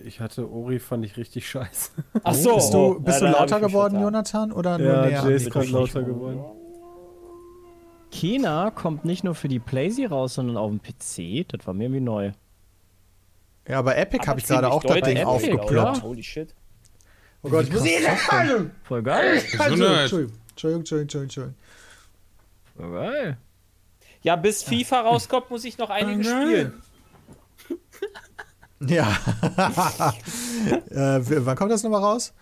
Ich 0.04 0.20
hatte 0.20 0.50
Ori, 0.50 0.78
fand 0.78 1.04
ich 1.04 1.18
richtig 1.18 1.48
scheiße. 1.48 1.92
Ach 2.22 2.34
so. 2.34 2.54
Bist 2.54 2.72
du, 2.72 2.78
oh, 2.78 2.98
bist 2.98 3.20
ja, 3.20 3.26
du 3.26 3.32
lauter 3.32 3.60
geworden. 3.60 4.00
Jonathan, 4.00 4.52
oder 4.52 4.78
nur 4.78 4.86
Ja, 4.86 5.02
näher 5.02 5.24
Jay 5.24 5.32
das 5.34 5.42
ist 5.42 5.50
gerade 5.50 5.68
lauter 5.68 6.02
geworden. 6.02 6.40
Kena 8.12 8.70
kommt 8.70 9.04
nicht 9.04 9.24
nur 9.24 9.34
für 9.34 9.48
die 9.48 9.58
PlayStation 9.58 10.12
raus, 10.12 10.34
sondern 10.34 10.56
auf 10.56 10.70
dem 10.70 10.80
PC. 10.80 11.48
Das 11.48 11.66
war 11.66 11.74
mir 11.74 11.84
irgendwie 11.84 12.00
neu. 12.00 12.32
Ja, 13.66 13.82
bei 13.82 13.94
Epic 13.96 14.20
Aber 14.22 14.28
habe 14.28 14.40
ich 14.40 14.46
gerade 14.46 14.70
auch 14.70 14.82
das 14.82 14.94
Ding 15.00 15.16
Epic, 15.16 15.24
aufgeploppt. 15.24 15.70
oder? 15.70 16.02
Holy 16.02 16.22
shit. 16.22 16.54
Oh 17.42 17.48
Gott, 17.48 17.66
ich 17.66 17.72
muss 17.72 17.82
Voll 18.84 19.02
geil. 19.02 19.38
Entschuldigung. 19.38 19.86
Entschuldigung, 19.88 20.32
Entschuldigung, 20.50 20.80
Entschuldigung, 20.80 21.22
Entschuldigung. 21.22 21.54
Voll 22.76 22.92
geil. 22.92 23.36
Ja, 24.22 24.36
bis 24.36 24.62
FIFA 24.62 25.00
rauskommt, 25.00 25.50
muss 25.50 25.64
ich 25.64 25.78
noch 25.78 25.90
einige 25.90 26.22
spielen. 26.24 26.82
Ja. 28.88 29.16
äh, 30.90 31.20
wann 31.46 31.56
kommt 31.56 31.70
das 31.70 31.84
nochmal 31.84 32.02
raus? 32.02 32.34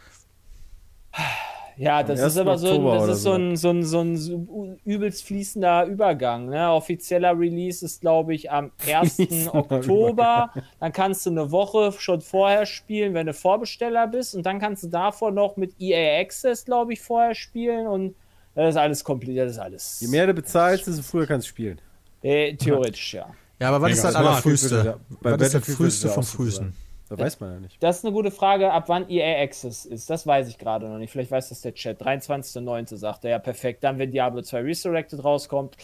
Ja, 1.82 2.02
das 2.02 2.18
ist 2.20 2.36
1. 2.36 2.38
aber 2.38 2.58
so, 2.58 2.68
ein- 2.74 2.84
das 2.98 3.08
ist 3.16 3.22
so 3.22 3.32
ein, 3.32 3.56
so 3.56 3.70
ein, 3.70 3.84
so 3.84 4.00
ein 4.00 4.16
so 4.16 4.76
übelst 4.84 5.24
fließender 5.24 5.86
Übergang. 5.86 6.50
Ne? 6.50 6.70
Offizieller 6.70 7.38
Release 7.38 7.84
ist, 7.84 8.02
glaube 8.02 8.34
ich, 8.34 8.50
am 8.50 8.70
1. 8.86 9.14
Fließender 9.16 9.54
Oktober. 9.54 10.50
Dann 10.78 10.92
kannst 10.92 11.24
du 11.24 11.30
eine 11.30 11.50
Woche 11.50 11.92
schon 11.92 12.20
vorher 12.20 12.66
spielen, 12.66 13.14
wenn 13.14 13.26
du 13.26 13.32
Vorbesteller 13.34 14.06
bist. 14.08 14.34
Und 14.34 14.44
dann 14.44 14.58
kannst 14.58 14.82
du 14.82 14.88
davor 14.88 15.30
noch 15.30 15.56
mit 15.56 15.74
EA 15.80 16.20
Access, 16.20 16.64
glaube 16.64 16.92
ich, 16.92 17.00
vorher 17.00 17.34
spielen. 17.34 17.86
Und 17.86 18.14
das 18.54 18.74
ist 18.74 18.76
alles 18.76 19.02
komplett. 19.02 19.38
Das 19.38 19.52
ist 19.52 19.58
alles. 19.58 20.00
Je 20.00 20.08
mehr 20.08 20.26
du 20.26 20.34
bezahlst, 20.34 20.86
desto 20.86 21.02
früher 21.02 21.26
kannst 21.26 21.46
du 21.46 21.50
spielen. 21.50 21.80
Äh, 22.22 22.54
theoretisch, 22.56 23.14
ja. 23.14 23.26
Ja, 23.58 23.68
aber 23.68 23.80
was 23.82 23.88
Mega 23.90 23.94
ist 23.96 24.04
das 24.04 24.10
smart. 24.12 24.26
allerfrühste? 24.26 25.00
Bei 25.22 25.32
Was 25.38 25.42
ist 25.46 25.54
das 25.54 25.74
früheste 25.76 26.08
vom 26.08 26.16
das 26.22 26.28
auch 26.28 26.30
so 26.30 26.36
frühesten? 26.36 26.74
Da 27.10 27.18
weiß 27.18 27.40
man 27.40 27.52
ja 27.52 27.58
nicht. 27.60 27.82
Das 27.82 27.98
ist 27.98 28.04
eine 28.04 28.14
gute 28.14 28.30
Frage, 28.30 28.72
ab 28.72 28.84
wann 28.86 29.10
EA 29.10 29.42
Access 29.42 29.84
ist. 29.84 30.08
Das 30.08 30.26
weiß 30.26 30.46
ich 30.48 30.58
gerade 30.58 30.88
noch 30.88 30.98
nicht. 30.98 31.10
Vielleicht 31.10 31.32
weiß 31.32 31.48
das 31.48 31.60
der 31.60 31.74
Chat. 31.74 32.00
23.09. 32.00 32.96
sagt 32.96 33.24
er. 33.24 33.32
Ja, 33.32 33.38
perfekt. 33.40 33.82
Dann, 33.82 33.98
wenn 33.98 34.12
Diablo 34.12 34.42
2 34.42 34.60
Resurrected 34.62 35.24
rauskommt. 35.24 35.76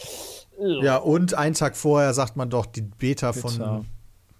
Ja, 0.57 0.97
und 0.97 1.33
einen 1.33 1.53
Tag 1.53 1.75
vorher 1.75 2.13
sagt 2.13 2.37
man 2.37 2.49
doch 2.49 2.65
die 2.65 2.81
Beta 2.81 3.31
Beta. 3.33 3.47
von, 3.49 3.85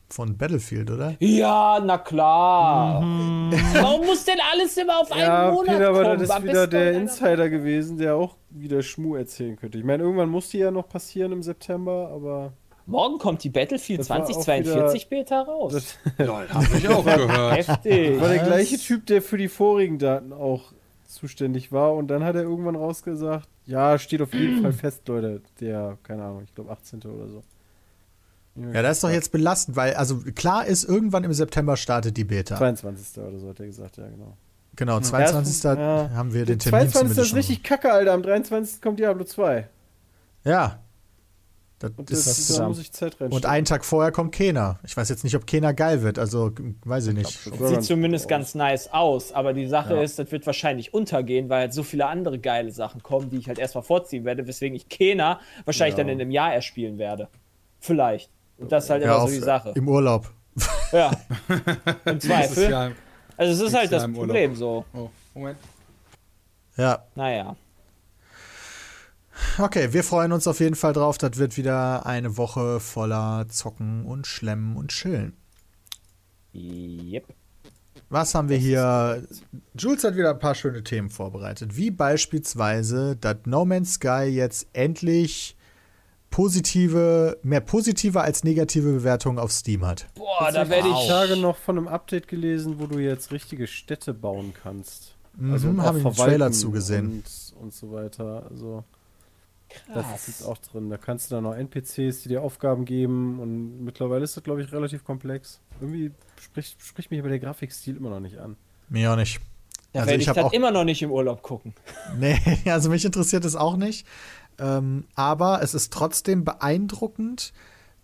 von 0.07 0.37
Battlefield, 0.37 0.89
oder? 0.89 1.15
Ja, 1.19 1.81
na 1.83 1.97
klar. 1.97 3.01
Warum 3.01 4.05
muss 4.05 4.23
denn 4.23 4.39
alles 4.53 4.77
immer 4.77 5.01
auf 5.01 5.11
einen 5.11 5.21
Ja, 5.21 5.51
Monat 5.51 5.75
Peter, 5.75 5.89
aber 5.89 6.03
kommen? 6.03 6.19
das 6.25 6.29
ist 6.37 6.43
wieder 6.43 6.67
der 6.67 6.93
Insider 6.93 7.49
gewesen, 7.49 7.97
der 7.97 8.15
auch 8.15 8.35
wieder 8.49 8.81
Schmu 8.81 9.15
erzählen 9.15 9.57
könnte. 9.57 9.77
Ich 9.77 9.83
meine, 9.83 10.03
irgendwann 10.03 10.29
muss 10.29 10.47
die 10.49 10.59
ja 10.59 10.71
noch 10.71 10.87
passieren 10.87 11.33
im 11.33 11.43
September, 11.43 12.09
aber 12.13 12.53
Morgen 12.87 13.17
kommt 13.19 13.43
die 13.43 13.49
Battlefield 13.49 13.99
Das 13.99 14.09
war 14.09 14.23
auch 14.23 14.25
2042 14.25 15.09
Beta 15.09 15.41
raus. 15.41 15.73
das 15.73 15.97
Lol, 16.25 16.47
hab 16.49 16.73
ich 16.73 16.87
auch 16.87 17.03
gehört. 17.03 17.57
Heftig. 17.57 18.19
war 18.19 18.29
der 18.29 18.43
gleiche 18.43 18.77
Typ, 18.77 19.05
der 19.05 19.21
für 19.21 19.37
die 19.37 19.49
vorigen 19.49 19.99
Daten 19.99 20.31
auch 20.31 20.71
zuständig 21.05 21.73
war. 21.73 21.93
Und 21.95 22.07
dann 22.07 22.23
hat 22.23 22.35
er 22.35 22.43
irgendwann 22.43 22.75
rausgesagt, 22.75 23.47
ja, 23.65 23.99
steht 23.99 24.21
auf 24.21 24.33
jeden 24.33 24.61
Fall 24.61 24.71
fest, 24.73 25.05
Leute. 25.07 25.41
Der, 25.59 25.97
keine 26.03 26.23
Ahnung, 26.23 26.43
ich 26.45 26.55
glaube 26.55 26.71
18. 26.71 27.01
oder 27.03 27.27
so. 27.27 27.43
Ja, 28.73 28.81
das 28.81 28.97
ist 28.97 29.03
doch 29.03 29.11
jetzt 29.11 29.31
belastend, 29.31 29.75
weil, 29.75 29.93
also 29.93 30.19
klar 30.33 30.65
ist, 30.65 30.83
irgendwann 30.85 31.25
im 31.25 31.33
September 31.33 31.77
startet 31.77 32.17
die 32.17 32.23
Beta. 32.23 32.57
22. 32.57 33.21
oder 33.21 33.37
so 33.37 33.49
hat 33.49 33.59
er 33.59 33.65
gesagt, 33.67 33.97
ja, 33.97 34.07
genau. 34.07 34.35
Genau, 34.77 34.99
22. 34.99 35.63
Ja. 35.63 36.09
haben 36.13 36.33
wir 36.33 36.45
den 36.45 36.59
Termin 36.59 36.89
22. 36.89 37.17
ist 37.17 37.35
richtig 37.35 37.63
kacke, 37.63 37.91
Alter. 37.91 38.13
Am 38.13 38.23
23. 38.23 38.81
kommt 38.81 38.99
Diablo 38.99 39.25
2. 39.25 39.67
Ja. 40.45 40.79
Das 41.79 41.91
Und 41.95 42.09
das, 42.09 42.25
ist, 42.25 42.57
da 42.57 42.67
muss 42.67 42.79
ich 42.79 42.91
Zeit 42.91 43.21
und 43.21 43.45
einen 43.45 43.63
Tag 43.65 43.85
vorher 43.85 44.11
kommt 44.11 44.33
Kena. 44.33 44.79
Ich 44.83 44.97
weiß 44.97 45.09
jetzt 45.09 45.23
nicht, 45.23 45.35
ob 45.35 45.45
Kena 45.45 45.73
geil 45.73 46.01
wird, 46.01 46.17
also 46.17 46.51
weiß 46.85 47.05
ich 47.07 47.13
nicht. 47.13 47.39
Das 47.59 47.69
Sieht 47.69 47.83
zumindest 47.83 48.27
ganz 48.27 48.55
nice 48.55 48.91
aus, 48.91 49.31
aber 49.31 49.53
die 49.53 49.67
Sache 49.67 49.93
Ja. 49.95 50.01
ist, 50.01 50.17
das 50.17 50.31
wird 50.31 50.47
wahrscheinlich 50.47 50.95
untergehen, 50.95 51.49
weil 51.49 51.59
halt 51.61 51.73
so 51.75 51.83
viele 51.83 52.07
andere 52.07 52.39
geile 52.39 52.71
Sachen 52.71 53.03
kommen, 53.03 53.29
die 53.29 53.37
ich 53.37 53.47
halt 53.47 53.59
erstmal 53.59 53.83
vorziehen 53.83 54.25
werde, 54.25 54.47
weswegen 54.47 54.75
ich 54.75 54.89
Kena 54.89 55.39
wahrscheinlich 55.65 55.95
Ja. 55.97 56.03
dann 56.03 56.09
in 56.09 56.19
einem 56.19 56.31
Jahr 56.31 56.51
erst 56.51 56.65
spielen 56.65 56.97
werde. 56.97 57.27
Vielleicht. 57.79 58.31
Und 58.57 58.71
das 58.71 58.85
ist 58.85 58.89
halt 58.89 59.03
Ja, 59.03 59.09
immer 59.13 59.21
auf, 59.23 59.29
so 59.29 59.35
die 59.35 59.41
Sache. 59.41 59.71
Im 59.75 59.87
Urlaub. 59.87 60.31
Ja. 60.91 61.11
Im 62.05 62.19
Zweifel. 62.19 62.95
Also 63.37 63.53
es 63.65 63.69
ist 63.71 63.77
halt 63.77 63.91
das 63.91 64.03
im 64.03 64.15
Urlaub. 64.15 64.29
Problem 64.29 64.55
so. 64.55 64.83
Oh, 64.95 65.09
Moment. 65.35 65.59
Ja, 66.75 67.03
Naja. 67.13 67.55
Okay, 69.57 69.93
wir 69.93 70.03
freuen 70.03 70.31
uns 70.31 70.47
auf 70.47 70.59
jeden 70.59 70.75
Fall 70.75 70.93
drauf. 70.93 71.17
Das 71.17 71.37
wird 71.37 71.57
wieder 71.57 72.05
eine 72.05 72.37
Woche 72.37 72.79
voller 72.79 73.47
Zocken 73.49 74.05
und 74.05 74.27
Schlemmen 74.27 74.75
und 74.75 74.89
Chillen. 74.89 75.33
Yep. 76.53 77.25
Was 78.09 78.35
haben 78.35 78.47
wir 78.49 78.57
hier? 78.57 79.27
Jules 79.77 80.03
hat 80.03 80.15
wieder 80.15 80.31
ein 80.31 80.39
paar 80.39 80.55
schöne 80.55 80.83
Themen 80.83 81.09
vorbereitet, 81.09 81.75
wie 81.75 81.91
beispielsweise, 81.91 83.17
dass 83.17 83.37
No 83.45 83.65
Man's 83.65 83.95
Sky 83.95 84.25
jetzt 84.29 84.67
endlich 84.73 85.57
positive, 86.29 87.37
mehr 87.43 87.61
positive 87.61 88.21
als 88.21 88.43
negative 88.43 88.91
Bewertungen 88.93 89.39
auf 89.39 89.51
Steam 89.51 89.85
hat. 89.85 90.07
Boah, 90.15 90.51
da 90.51 90.69
werde 90.69 90.87
Ich 90.89 91.07
Tage 91.07 91.35
noch 91.37 91.57
von 91.57 91.77
einem 91.77 91.87
Update 91.87 92.27
gelesen, 92.27 92.79
wo 92.79 92.87
du 92.87 92.99
jetzt 92.99 93.31
richtige 93.31 93.67
Städte 93.67 94.13
bauen 94.13 94.53
kannst. 94.53 95.15
Mhm, 95.35 95.53
Also 95.53 95.69
auch 95.69 95.77
habe 95.77 95.99
ich 95.99 96.05
einen 96.05 96.13
verwalten 96.13 96.39
Trailer 96.39 96.51
zugesehen. 96.51 97.07
Und, 97.07 97.53
und 97.61 97.73
so 97.73 97.91
weiter. 97.91 98.47
Also 98.49 98.83
das 99.93 100.05
Krass. 100.05 100.27
ist 100.27 100.39
jetzt 100.39 100.47
auch 100.47 100.57
drin. 100.57 100.89
Da 100.89 100.97
kannst 100.97 101.29
du 101.29 101.35
dann 101.35 101.43
noch 101.43 101.53
NPCs, 101.55 102.21
die 102.23 102.29
dir 102.29 102.41
Aufgaben 102.41 102.85
geben. 102.85 103.39
Und 103.39 103.83
mittlerweile 103.83 104.23
ist 104.23 104.37
das, 104.37 104.43
glaube 104.43 104.61
ich, 104.61 104.71
relativ 104.71 105.03
komplex. 105.03 105.59
Irgendwie 105.81 106.11
spricht, 106.41 106.81
spricht 106.83 107.11
mich 107.11 107.19
aber 107.19 107.29
der 107.29 107.39
Grafikstil 107.39 107.97
immer 107.97 108.09
noch 108.09 108.19
nicht 108.19 108.37
an. 108.37 108.55
Mir 108.89 109.11
auch 109.11 109.15
nicht. 109.15 109.39
Da 109.93 109.99
Also 109.99 110.09
werde 110.11 110.21
ich 110.21 110.23
ich 110.23 110.29
habe 110.29 110.41
das 110.41 110.53
immer 110.53 110.71
noch 110.71 110.83
nicht 110.83 111.01
im 111.01 111.11
Urlaub 111.11 111.41
gucken. 111.41 111.73
Nee, 112.17 112.39
also 112.65 112.89
mich 112.89 113.05
interessiert 113.05 113.45
es 113.45 113.55
auch 113.55 113.77
nicht. 113.77 114.07
Ähm, 114.59 115.05
aber 115.15 115.61
es 115.61 115.73
ist 115.73 115.93
trotzdem 115.93 116.43
beeindruckend, 116.43 117.53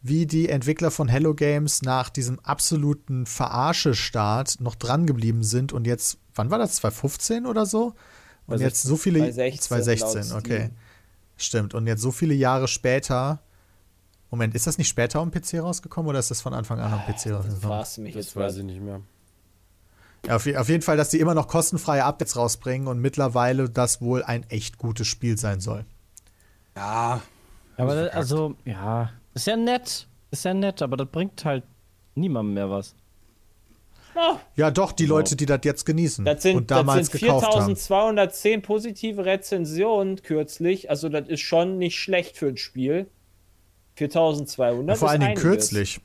wie 0.01 0.25
die 0.25 0.49
Entwickler 0.49 0.91
von 0.91 1.07
Hello 1.07 1.33
Games 1.33 1.81
nach 1.81 2.09
diesem 2.09 2.39
absoluten 2.41 3.25
Verarsche-Start 3.25 4.59
noch 4.59 4.75
dran 4.75 5.05
geblieben 5.07 5.43
sind 5.43 5.71
und 5.73 5.87
jetzt, 5.87 6.17
wann 6.35 6.51
war 6.51 6.59
das? 6.59 6.75
2015 6.75 7.45
oder 7.45 7.65
so? 7.65 7.93
Und 8.45 8.57
Bei 8.57 8.63
jetzt 8.63 8.83
so 8.83 8.97
viele. 8.97 9.19
2016 9.19 9.61
2016, 9.61 10.29
laut 10.33 10.45
okay. 10.45 10.65
Steam. 10.65 10.77
Stimmt. 11.43 11.73
Und 11.73 11.87
jetzt 11.87 12.01
so 12.01 12.11
viele 12.11 12.33
Jahre 12.33 12.67
später. 12.67 13.39
Moment, 14.31 14.55
ist 14.55 14.65
das 14.65 14.77
nicht 14.77 14.87
später 14.87 15.19
am 15.19 15.29
PC 15.29 15.59
rausgekommen 15.59 16.09
oder 16.09 16.19
ist 16.19 16.31
das 16.31 16.41
von 16.41 16.53
Anfang 16.53 16.79
an 16.79 16.91
am 16.91 17.01
PC 17.01 17.25
Das 17.25 17.33
rausgekommen? 17.33 17.85
du 17.95 18.01
mich 18.01 18.13
Das 18.15 18.25
jetzt 18.25 18.35
weiß 18.35 18.57
ich 18.57 18.63
nicht 18.63 18.81
mehr. 18.81 19.01
Ja, 20.25 20.37
auf, 20.37 20.47
auf 20.47 20.69
jeden 20.69 20.81
Fall, 20.81 20.97
dass 20.97 21.09
die 21.09 21.19
immer 21.19 21.35
noch 21.35 21.47
kostenfreie 21.47 22.05
Updates 22.05 22.37
rausbringen 22.37 22.87
und 22.87 22.99
mittlerweile 22.99 23.69
das 23.69 24.01
wohl 24.01 24.23
ein 24.23 24.43
echt 24.49 24.77
gutes 24.77 25.07
Spiel 25.07 25.37
sein 25.37 25.59
soll. 25.59 25.85
Ja. 26.75 27.21
Aber 27.77 27.95
das, 27.95 28.13
also, 28.13 28.55
ja, 28.65 29.11
ist 29.33 29.47
ja 29.47 29.57
nett. 29.57 30.07
Ist 30.31 30.45
ja 30.45 30.53
nett, 30.53 30.81
aber 30.81 30.97
das 30.97 31.09
bringt 31.09 31.43
halt 31.45 31.63
niemandem 32.15 32.53
mehr 32.53 32.69
was. 32.69 32.95
Oh, 34.15 34.37
Ja, 34.55 34.71
doch, 34.71 34.91
die 34.91 35.05
Leute, 35.05 35.35
die 35.35 35.45
das 35.45 35.61
jetzt 35.63 35.85
genießen 35.85 36.25
das 36.25 36.43
sind, 36.43 36.57
und 36.57 36.71
damals 36.71 37.09
das 37.09 37.19
sind 37.19 37.27
gekauft 37.27 37.47
haben. 37.47 37.75
4210 37.75 38.61
positive 38.61 39.25
Rezensionen 39.25 40.21
kürzlich. 40.21 40.89
Also, 40.89 41.09
das 41.09 41.27
ist 41.27 41.41
schon 41.41 41.77
nicht 41.77 41.97
schlecht 41.99 42.37
für 42.37 42.47
ein 42.47 42.57
Spiel. 42.57 43.07
4200 43.95 44.97
Vor 44.97 45.09
allen 45.09 45.19
Dingen 45.19 45.31
einiges. 45.31 45.43
kürzlich. 45.43 46.01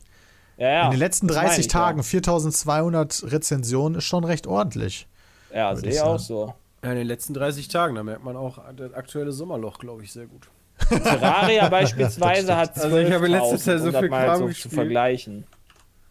Ja, 0.56 0.68
ja, 0.68 0.84
In 0.86 0.90
den 0.90 0.98
letzten 0.98 1.28
das 1.28 1.36
meine 1.36 1.48
30 1.48 1.66
ich, 1.66 1.72
Tagen 1.72 2.02
4200 2.02 3.32
Rezensionen 3.32 3.98
ist 3.98 4.04
schon 4.04 4.24
recht 4.24 4.46
ordentlich. 4.46 5.06
Ja, 5.50 5.56
ja 5.70 5.76
sehe 5.76 5.90
ich 5.90 6.00
auch 6.00 6.18
so. 6.18 6.54
Ja, 6.82 6.90
in 6.90 6.96
den 6.98 7.06
letzten 7.06 7.34
30 7.34 7.68
Tagen, 7.68 7.94
da 7.94 8.02
merkt 8.02 8.24
man 8.24 8.36
auch 8.36 8.58
das 8.76 8.92
aktuelle 8.92 9.32
Sommerloch, 9.32 9.78
glaube 9.78 10.02
ich, 10.04 10.12
sehr 10.12 10.26
gut. 10.26 10.48
Terraria 10.88 11.68
beispielsweise 11.70 12.56
hat 12.56 12.78
Also 12.78 12.98
ich 12.98 13.12
habe 13.12 13.26
in 13.26 13.32
letzter 13.32 13.56
12.000, 13.56 13.58
Zeit 13.58 13.78
so 13.80 13.86
um 13.86 13.92
das 13.92 14.00
viel 14.00 14.08
Kram 14.10 14.38
so 14.38 14.48
zu 14.48 14.68
vergleichen. 14.68 15.44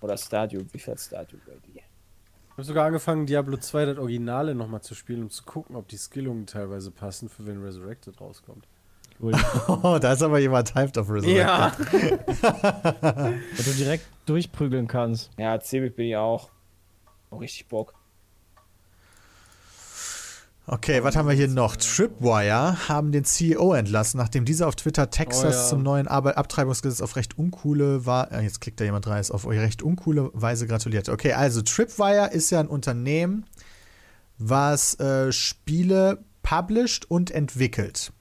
Oder 0.02 0.18
Stadio, 0.18 0.62
wie 0.72 0.80
viel 0.80 0.94
hat 0.94 1.00
Stadio 1.00 1.40
Ready? 1.48 1.77
Ich 2.58 2.60
habe 2.62 2.70
sogar 2.70 2.86
angefangen, 2.88 3.28
Diablo 3.28 3.56
2, 3.58 3.86
das 3.86 3.98
Originale, 4.00 4.56
nochmal 4.56 4.82
zu 4.82 4.96
spielen, 4.96 5.22
um 5.22 5.30
zu 5.30 5.44
gucken, 5.44 5.76
ob 5.76 5.88
die 5.90 5.98
Skillungen 6.00 6.48
teilweise 6.48 6.90
passen, 6.90 7.30
für 7.30 7.46
wenn 7.46 7.62
Resurrected 7.62 8.20
rauskommt. 8.20 8.68
Oh, 9.22 9.30
da 10.02 10.14
ist 10.14 10.24
aber 10.24 10.40
jemand 10.40 10.74
hyped 10.74 10.98
auf 10.98 11.08
Resurrected. 11.08 12.20
Wenn 12.34 13.64
du 13.64 13.72
direkt 13.78 14.08
durchprügeln 14.26 14.88
kannst. 14.88 15.30
Ja, 15.38 15.60
ziemlich 15.60 15.96
bin 15.96 16.08
ich 16.08 16.16
auch. 16.16 16.50
Oh, 17.30 17.36
richtig 17.36 17.68
Bock. 17.68 17.94
Okay, 20.70 21.02
was 21.02 21.16
haben 21.16 21.30
wir 21.30 21.34
hier 21.36 21.48
noch? 21.48 21.78
Tripwire 21.78 22.90
haben 22.90 23.14
den 23.14 23.24
CEO 23.24 23.74
entlassen, 23.74 24.18
nachdem 24.18 24.44
dieser 24.44 24.68
auf 24.68 24.76
Twitter 24.76 25.10
Texas 25.10 25.44
Oh 25.56 25.58
ja. 25.60 25.68
zum 25.70 25.82
neuen 25.84 26.10
Arbeit 26.10 26.36
Abtreibungsgesetz 26.36 27.00
auf 27.00 27.16
recht 27.16 27.38
uncoole 27.38 28.06
war. 28.06 28.34
Äh, 28.34 28.42
jetzt 28.44 28.60
klickt 28.60 28.82
da 28.82 28.84
jemand 28.84 29.08
rein, 29.08 29.22
ist 29.22 29.32
auf 29.32 29.48
recht 29.48 29.82
uncoole 29.82 30.30
Weise 30.34 30.68
gratuliert. 30.68 31.08
Okay, 31.08 31.32
also 31.32 31.62
Tripwire 31.62 32.32
ist 32.34 32.50
ja 32.50 32.60
ein 32.60 32.68
Unternehmen, 32.68 33.46
was 34.38 35.00
äh, 35.00 35.32
Spiele 35.32 36.22
published 36.44 37.10
und 37.10 37.32
entwickelt, 37.32 38.12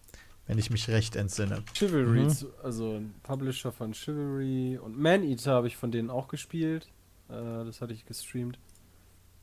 wenn 0.46 0.59
ich 0.59 0.70
mich 0.70 0.87
recht 0.88 1.16
entsinne. 1.16 1.64
Chivalry, 1.74 2.28
zu- 2.28 2.52
also 2.62 2.92
ein 2.98 3.12
Publisher 3.24 3.72
von 3.72 3.92
Chivalry 3.92 4.78
und 4.80 4.96
Maneater 4.96 5.50
habe 5.50 5.66
ich 5.66 5.76
von 5.76 5.90
denen 5.90 6.11
auch 6.11 6.28
gespielt. 6.28 6.87
Äh, 7.28 7.64
das 7.64 7.80
hatte 7.80 7.92
ich 7.92 8.06
gestreamt. 8.06 8.56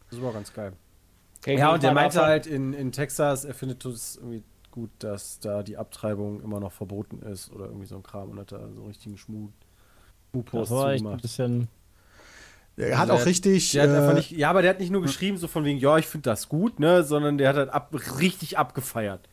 Das 0.09 0.21
war 0.21 0.31
ganz 0.31 0.53
geil. 0.53 0.71
Okay, 1.43 1.57
Ja, 1.57 1.73
und 1.73 1.83
der 1.83 1.93
meinte 1.93 2.15
davon- 2.15 2.29
halt 2.29 2.47
in, 2.47 2.73
in 2.73 2.91
Texas, 2.91 3.43
er 3.45 3.53
findet 3.53 3.83
es 3.85 4.15
irgendwie 4.15 4.43
gut, 4.71 4.89
dass 4.99 5.39
da 5.39 5.61
die 5.61 5.77
Abtreibung 5.77 6.41
immer 6.41 6.59
noch 6.59 6.71
verboten 6.71 7.21
ist 7.21 7.51
oder 7.51 7.65
irgendwie 7.65 7.85
so 7.85 7.95
ein 7.95 8.03
Kram 8.03 8.29
und 8.31 8.39
hat 8.39 8.51
da 8.51 8.59
so 8.59 8.65
einen 8.65 8.87
richtigen 8.87 9.17
Schmu 9.17 9.49
Das 9.49 10.31
Schmu-Post 10.31 10.71
war 10.71 10.85
echt 10.93 10.93
ein 10.95 10.97
zugemacht. 10.99 11.21
bisschen. 11.21 11.67
Er 12.75 12.93
hat 12.97 13.01
Also 13.01 13.13
auch 13.13 13.17
der- 13.17 13.25
richtig. 13.27 13.71
Der 13.71 13.83
hat 13.83 13.89
äh, 13.89 13.93
einfach 13.97 14.13
nicht, 14.15 14.31
ja, 14.31 14.49
aber 14.49 14.61
der 14.63 14.71
hat 14.71 14.79
nicht 14.79 14.89
nur 14.91 15.01
geschrieben, 15.03 15.37
so 15.37 15.47
von 15.47 15.63
wegen, 15.63 15.77
ja, 15.79 15.97
ich 15.99 16.07
finde 16.07 16.29
das 16.29 16.49
gut, 16.49 16.79
ne, 16.79 17.03
sondern 17.03 17.37
der 17.37 17.49
hat 17.49 17.55
halt 17.57 17.69
ab, 17.69 17.93
richtig 18.19 18.57
abgefeiert. 18.57 19.27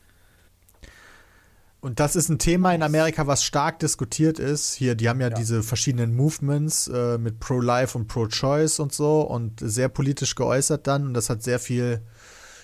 Und 1.80 1.98
das 1.98 2.14
ist 2.14 2.28
ein 2.28 2.38
Thema 2.38 2.74
in 2.74 2.82
Amerika, 2.82 3.26
was 3.26 3.42
stark 3.42 3.78
diskutiert 3.78 4.38
ist. 4.38 4.74
Hier, 4.74 4.94
die 4.94 5.08
haben 5.08 5.20
ja, 5.20 5.30
diese 5.30 5.62
verschiedenen 5.62 6.14
Movements 6.14 6.88
äh, 6.88 7.16
mit 7.16 7.40
Pro-Life 7.40 7.96
und 7.96 8.06
Pro-Choice 8.06 8.80
und 8.80 8.92
so 8.92 9.22
und 9.22 9.60
sehr 9.62 9.88
politisch 9.88 10.34
geäußert 10.34 10.86
dann. 10.86 11.06
Und 11.06 11.14
das 11.14 11.30
hat 11.30 11.42
sehr 11.42 11.58
viel, 11.58 12.02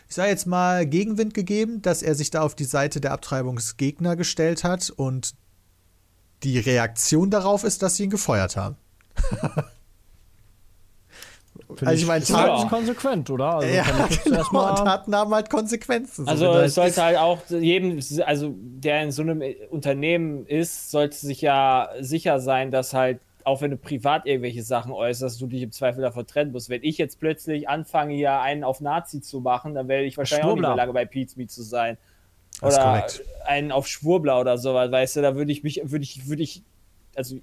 ich 0.07 0.15
sage 0.15 0.29
jetzt 0.29 0.47
mal, 0.47 0.85
Gegenwind 0.85 1.33
gegeben, 1.33 1.81
dass 1.81 2.03
er 2.03 2.15
sich 2.15 2.31
da 2.31 2.43
auf 2.43 2.55
die 2.55 2.65
Seite 2.65 3.01
der 3.01 3.13
Abtreibungsgegner 3.13 4.17
gestellt 4.17 4.65
hat. 4.65 4.91
Und 4.91 5.35
die 6.43 6.59
Reaktion 6.59 7.31
darauf 7.31 7.65
ist, 7.65 7.83
dass 7.83 7.97
sie 7.97 8.05
ihn 8.05 8.11
gefeuert 8.11 8.57
haben. 8.57 8.77
Finde 11.77 11.91
Also 11.91 12.03
ich 12.03 12.07
meine, 12.07 12.25
ziemlich 12.25 12.45
Ja. 12.47 12.67
konsequent, 12.69 13.31
oder? 13.31 13.55
Also 13.57 13.75
ja, 13.75 13.85
genau. 14.25 14.75
Taten 14.85 15.15
haben 15.15 15.35
halt 15.35 15.51
Konsequenzen. 15.51 16.25
So, 16.25 16.31
Also 16.31 16.47
es 16.59 16.75
sollte 16.75 17.03
halt 17.03 17.19
auch 17.19 17.39
jedem, 17.49 18.01
also 18.25 18.55
der 18.57 19.03
in 19.03 19.13
so 19.13 19.23
einem 19.23 19.43
Unternehmen 19.71 20.47
ist, 20.47 20.91
sollte 20.91 21.17
sich 21.17 21.41
ja 21.43 21.91
sicher 22.01 22.41
sein, 22.41 22.71
dass 22.71 22.95
halt, 22.95 23.21
auch 23.45 23.61
wenn 23.61 23.71
du 23.71 23.77
privat 23.77 24.27
irgendwelche 24.27 24.63
Sachen 24.63 24.91
äußerst, 24.91 25.41
du 25.41 25.47
dich 25.47 25.63
im 25.63 25.71
Zweifel 25.71 26.01
davon 26.03 26.27
trennen 26.27 26.51
musst. 26.53 26.69
Wenn 26.69 26.83
ich 26.83 26.99
jetzt 26.99 27.21
plötzlich 27.21 27.69
anfange, 27.69 28.15
hier 28.15 28.41
einen 28.41 28.65
auf 28.65 28.81
Nazi 28.81 29.21
zu 29.21 29.41
machen, 29.41 29.75
dann 29.75 29.87
werde 29.87 30.05
ich 30.05 30.17
wahrscheinlich 30.17 30.45
auch 30.47 30.49
nicht 30.57 30.65
Schwurbler. 30.65 30.69
mehr 30.71 30.77
lange 30.77 30.93
bei 30.93 31.09
Meat 31.37 31.51
zu 31.51 31.63
sein. 31.63 31.97
Ist 32.55 32.63
Oder 32.63 33.07
einen 33.45 33.71
auf 33.71 33.87
Schwurbler 33.87 34.41
oder 34.41 34.57
sowas, 34.59 34.91
weißt 34.91 35.17
du, 35.17 35.23
da 35.23 35.37
würde 35.37 35.53
ich 35.53 35.63
mich, 35.63 35.81
würde 35.85 36.03
ich, 36.05 36.27
würde 36.29 36.43
ich, 36.43 36.63
also 37.15 37.37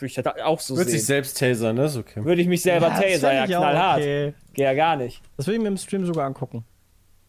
würde 0.00 0.06
ich 0.06 0.14
das 0.14 0.26
auch 0.44 0.60
so 0.60 0.76
Wird 0.76 0.90
sich 0.90 1.04
selbst 1.04 1.38
tasern, 1.38 1.76
ne? 1.76 1.86
Ist 1.86 1.96
okay. 1.96 2.24
Würde 2.24 2.40
ich 2.40 2.48
mich 2.48 2.62
selber 2.62 2.88
ja, 2.88 3.02
ich 3.02 3.56
auch 3.56 3.60
knallhart. 3.60 3.98
okay. 3.98 4.34
Geht 4.52 4.64
ja 4.64 4.74
gar 4.74 4.96
nicht. 4.96 5.22
Das 5.36 5.46
will 5.46 5.54
ich 5.54 5.60
mir 5.60 5.68
im 5.68 5.76
Stream 5.76 6.06
sogar 6.06 6.26
angucken. 6.26 6.64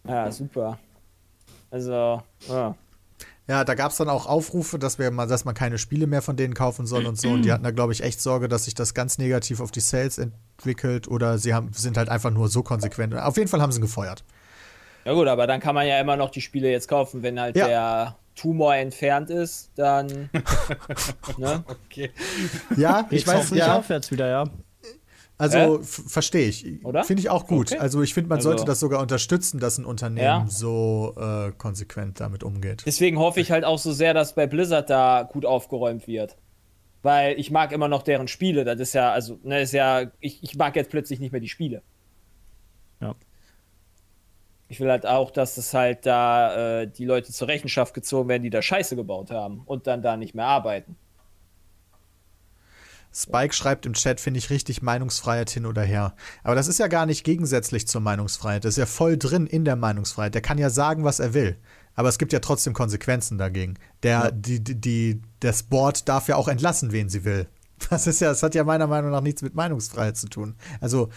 Ja, 0.08 0.32
super. 0.32 0.80
Also, 1.72 2.22
ja. 2.48 2.76
Ja, 3.48 3.64
da 3.64 3.74
gab 3.74 3.92
es 3.92 3.98
dann 3.98 4.10
auch 4.10 4.28
Aufrufe, 4.28 4.78
dass, 4.78 5.00
wir 5.00 5.10
mal, 5.10 5.26
dass 5.26 5.44
man 5.44 5.56
keine 5.56 5.80
Spiele 5.80 6.06
mehr 6.06 6.22
von 6.22 6.36
denen 6.36 6.54
kaufen 6.54 6.86
soll 6.86 7.08
und 7.08 7.20
so. 7.20 7.30
Und 7.30 7.42
die 7.42 7.52
hatten 7.52 7.64
da, 7.64 7.72
glaube 7.72 7.94
ich, 7.94 8.04
echt 8.04 8.22
Sorge, 8.22 8.48
dass 8.48 8.66
sich 8.66 8.76
das 8.76 8.94
ganz 8.94 9.18
negativ 9.18 9.60
auf 9.60 9.72
die 9.72 9.80
Sales 9.80 10.20
entwickelt 10.20 11.08
oder 11.08 11.40
sie 11.40 11.56
haben, 11.56 11.74
sind 11.74 11.98
halt 11.98 12.10
einfach 12.10 12.30
nur 12.30 12.48
so 12.48 12.62
konsequent. 12.62 13.16
Auf 13.16 13.38
jeden 13.38 13.48
Fall 13.48 13.60
haben 13.60 13.72
sie 13.72 13.80
ihn 13.80 13.82
gefeuert. 13.82 14.24
Ja 15.06 15.14
gut, 15.14 15.28
aber 15.28 15.48
dann 15.48 15.60
kann 15.60 15.76
man 15.76 15.88
ja 15.88 16.00
immer 16.00 16.16
noch 16.18 16.30
die 16.30 16.42
Spiele 16.42 16.70
jetzt 16.72 16.88
kaufen, 16.88 17.24
wenn 17.24 17.40
halt 17.40 17.56
Ja. 17.56 17.68
der 17.68 18.16
Tumor 18.36 18.76
entfernt 18.76 19.30
ist, 19.30 19.72
dann. 19.76 20.30
ne? 21.38 21.64
Ja, 22.78 23.02
ich 23.06 23.10
Geht's 23.10 23.28
weiß, 23.28 23.36
hoffentlich 23.38 23.60
ja, 23.68 23.78
aufwärts 23.78 24.12
wieder, 24.12 24.28
ja. 24.28 24.44
also 25.38 25.80
f- 25.82 26.04
verstehe 26.08 26.48
ich. 26.48 26.86
Oder? 26.86 27.04
Finde 27.04 27.22
ich 27.22 27.30
auch 27.30 27.48
gut. 27.48 27.72
Okay. 27.72 27.80
Also 27.82 28.02
ich 28.02 28.14
finde, 28.14 28.30
man 28.30 28.38
Also- 28.38 28.50
sollte 28.50 28.66
das 28.66 28.80
sogar 28.80 29.02
unterstützen, 29.02 29.60
dass 29.60 29.78
ein 29.78 29.86
Unternehmen 29.86 30.24
Ja. 30.24 30.46
so 30.48 31.16
äh, 31.20 31.52
konsequent 31.58 32.20
damit 32.20 32.44
umgeht. 32.44 32.84
Deswegen 32.86 33.18
hoffe 33.20 33.40
ich 33.42 33.52
halt 33.52 33.66
auch 33.66 33.80
so 33.80 33.92
sehr, 33.92 34.14
dass 34.14 34.36
bei 34.36 34.48
Blizzard 34.48 34.90
da 34.90 35.28
gut 35.30 35.46
aufgeräumt 35.46 36.08
wird. 36.08 36.38
Weil 37.02 37.40
ich 37.40 37.50
mag 37.52 37.72
immer 37.72 37.88
noch 37.88 38.04
deren 38.04 38.28
Spiele. 38.28 38.66
Das 38.66 38.78
ist 38.80 38.94
ja, 38.94 39.12
also, 39.14 39.40
ne, 39.44 39.62
ist 39.62 39.72
ja, 39.72 40.04
ich, 40.20 40.44
ich 40.44 40.56
mag 40.58 40.76
jetzt 40.76 40.90
plötzlich 40.92 41.20
nicht 41.22 41.32
mehr 41.32 41.40
die 41.42 41.48
Spiele. 41.48 41.82
Ja. 43.02 43.16
Ich 44.70 44.80
will 44.80 44.90
halt 44.90 45.06
auch, 45.06 45.32
dass 45.32 45.58
es 45.58 45.74
halt 45.74 46.06
da 46.06 46.82
äh, 46.82 46.88
die 46.88 47.06
Leute 47.06 47.34
zur 47.34 47.48
Rechenschaft 47.48 47.94
gezogen 47.94 48.30
werden, 48.30 48.44
die 48.44 48.52
da 48.52 48.62
Scheiße 48.62 48.96
gebaut 48.96 49.32
haben 49.32 49.64
und 49.66 49.88
dann 49.88 50.02
da 50.02 50.16
nicht 50.16 50.36
mehr 50.36 50.46
arbeiten. 50.46 50.96
Spike 53.12 53.54
schreibt 53.54 53.88
im 53.88 53.94
Chat, 53.94 54.20
finde 54.22 54.38
ich 54.38 54.52
richtig 54.52 54.84
Meinungsfreiheit 54.84 55.50
hin 55.50 55.66
oder 55.66 55.82
her. 55.82 56.14
Aber 56.44 56.54
das 56.54 56.68
ist 56.68 56.78
ja 56.78 56.88
gar 56.88 57.08
nicht 57.08 57.24
gegensätzlich 57.24 57.88
zur 57.88 58.02
Meinungsfreiheit. 58.02 58.64
Das 58.64 58.74
ist 58.74 58.78
ja 58.78 58.86
voll 58.86 59.18
drin 59.18 59.48
in 59.48 59.66
der 59.66 59.76
Meinungsfreiheit. 59.76 60.36
Der 60.36 60.44
kann 60.44 60.60
ja 60.60 60.70
sagen, 60.70 61.04
was 61.04 61.20
er 61.20 61.34
will. 61.34 61.58
Aber 61.96 62.08
es 62.08 62.20
gibt 62.20 62.32
ja 62.32 62.40
trotzdem 62.40 62.74
Konsequenzen 62.74 63.40
dagegen. 63.40 63.74
Der, 64.04 64.32
die, 64.32 64.64
die, 64.64 64.76
die, 64.80 65.22
das 65.40 65.64
Board 65.64 66.08
darf 66.08 66.28
ja 66.28 66.36
auch 66.36 66.48
entlassen, 66.48 66.92
wen 66.92 67.10
sie 67.10 67.26
will. 67.26 67.48
Das 67.90 68.08
ist 68.08 68.20
ja, 68.20 68.28
das 68.28 68.44
hat 68.44 68.56
ja 68.56 68.66
meiner 68.66 68.88
Meinung 68.88 69.10
nach 69.10 69.22
nichts 69.22 69.42
mit 69.42 69.56
Meinungsfreiheit 69.56 70.18
zu 70.18 70.28
tun. 70.28 70.56
Also, 70.82 71.10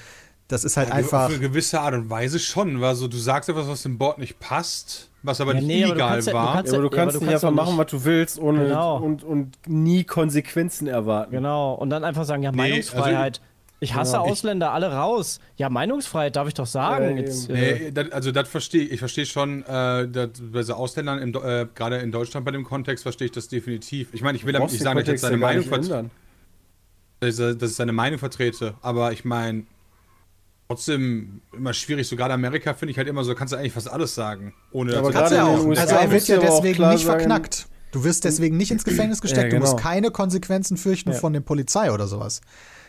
das 0.53 0.65
ist 0.65 0.77
halt 0.77 0.89
Ja, 0.91 0.95
einfach. 0.95 1.25
Auf 1.27 1.31
eine 1.31 1.39
gewisse 1.41 1.81
Art 1.81 1.95
und 1.95 2.11
Weise 2.11 2.39
schon, 2.39 2.81
weil 2.81 2.95
so, 2.95 3.09
du 3.09 3.17
sagst 3.17 3.49
etwas, 3.49 3.67
was 3.69 3.83
dem 3.83 3.99
Board 3.99 4.19
nicht 4.19 4.39
passt, 4.39 5.09
was 5.23 5.41
aber 5.41 5.55
Ja, 5.55 5.61
nicht 5.61 5.67
nee, 5.69 5.85
aber 5.85 5.93
illegal 5.93 6.21
du 6.23 6.33
war. 6.33 6.55
kannst 6.55 6.73
Ja, 6.73 6.79
aber 6.79 6.89
du 6.89 6.95
Ja, 6.97 7.03
aber 7.03 7.11
kannst 7.11 7.17
du 7.17 7.21
nicht 7.25 7.31
kannst 7.31 7.45
einfach 7.45 7.65
machen, 7.65 7.79
was 7.79 7.87
du 7.87 8.05
willst, 8.05 8.39
ohne 8.39 8.65
Genau. 8.65 8.99
und, 8.99 9.25
und 9.25 9.57
nie 9.67 10.05
Konsequenzen 10.05 10.87
erwarten. 10.89 11.33
Genau. 11.33 11.75
Und 11.75 11.91
dann 11.91 12.05
einfach 12.05 12.25
sagen, 12.25 12.43
ja, 12.43 12.51
Nee, 12.51 12.57
Meinungsfreiheit. 12.59 13.41
ich 13.81 13.95
hasse 13.95 14.13
Genau. 14.13 14.25
Ausländer, 14.31 14.73
alle 14.73 14.93
raus. 14.93 15.41
Ja, 15.57 15.71
Meinungsfreiheit 15.71 16.37
darf 16.37 16.49
ich 16.49 16.55
doch 16.55 16.67
sagen. 16.67 17.17
Ja, 17.17 17.23
Jetzt, 17.23 17.49
äh, 17.49 17.53
Nee, 17.85 17.91
das, 17.91 18.13
also 18.13 18.31
das 18.31 18.49
verstehe 18.49 18.83
ich. 18.85 18.93
Ich 18.93 18.99
verstehe 18.99 19.27
schon, 19.27 19.63
äh, 19.63 20.07
dass 20.09 20.31
bei 20.41 20.63
so 20.63 20.75
Ausländern, 20.75 21.35
äh, 21.35 21.67
gerade 21.75 21.97
in 21.97 22.13
Deutschland 22.13 22.45
bei 22.45 22.53
dem 22.53 22.65
Kontext, 22.65 23.03
verstehe 23.03 23.25
ich 23.27 23.33
das 23.33 23.49
definitiv. 23.49 24.09
Ich 24.13 24.23
meine, 24.23 24.37
ich 24.37 24.45
will 24.45 24.53
damit 24.53 24.71
nicht 24.71 24.83
sagen, 24.83 24.99
dass 25.01 25.09
ich 25.09 25.21
seine 25.21 25.37
Meinung, 25.39 25.65
vertrete, 25.65 26.11
ich- 27.21 27.37
dass 27.37 27.71
ich 27.71 27.77
seine 27.77 27.93
Meinung 27.93 28.19
vertrete, 28.19 28.75
aber 28.83 29.13
ich 29.13 29.25
meine, 29.25 29.65
trotzdem 30.75 31.43
immer 31.53 31.73
schwierig, 31.75 32.09
so 32.09 32.17
gerade 32.17 32.35
Amerika 32.35 32.75
finde 32.75 32.93
ich 32.93 32.99
halt 32.99 33.09
immer 33.09 33.25
so, 33.25 33.35
kannst 33.35 33.53
du 33.53 33.57
eigentlich 33.59 33.73
fast 33.73 33.91
alles 33.91 34.15
sagen. 34.15 34.55
Ohne 34.73 34.97
Aber 34.97 35.11
du- 35.13 35.19
Hat's 35.19 35.31
gerade 35.31 35.35
ja 35.37 35.55
in 35.61 35.73
auch. 35.73 35.79
Also, 35.81 35.95
er 35.95 36.11
wird 36.11 36.29
du 36.29 36.33
ja 36.33 36.39
aber 36.39 36.47
deswegen 36.49 36.89
nicht 36.89 37.05
sagen- 37.05 37.19
verknackt. 37.21 37.67
Du 37.93 38.05
wirst 38.05 38.25
deswegen 38.25 38.57
nicht 38.57 38.71
ins 38.71 38.85
Gefängnis 38.85 39.21
gesteckt. 39.21 39.53
Du 39.53 39.57
genau. 39.59 39.71
musst 39.71 39.77
keine 39.83 40.11
Konsequenzen 40.11 40.79
fürchten 40.79 41.13
von 41.13 41.35
der 41.35 41.41
Polizei 41.41 41.93
oder 41.93 42.07
sowas. 42.07 42.41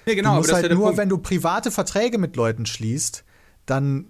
nee, 0.05 0.15
genau, 0.15 0.29
du 0.29 0.31
aber 0.35 0.39
musst 0.39 0.53
halt 0.53 0.63
ja 0.69 0.73
nur, 0.73 0.85
Punkt. 0.85 0.97
wenn 0.97 1.09
du 1.09 1.17
private 1.17 1.71
Verträge 1.71 2.17
mit 2.17 2.35
Leuten 2.37 2.65
schließt, 2.65 3.25
dann 3.65 4.05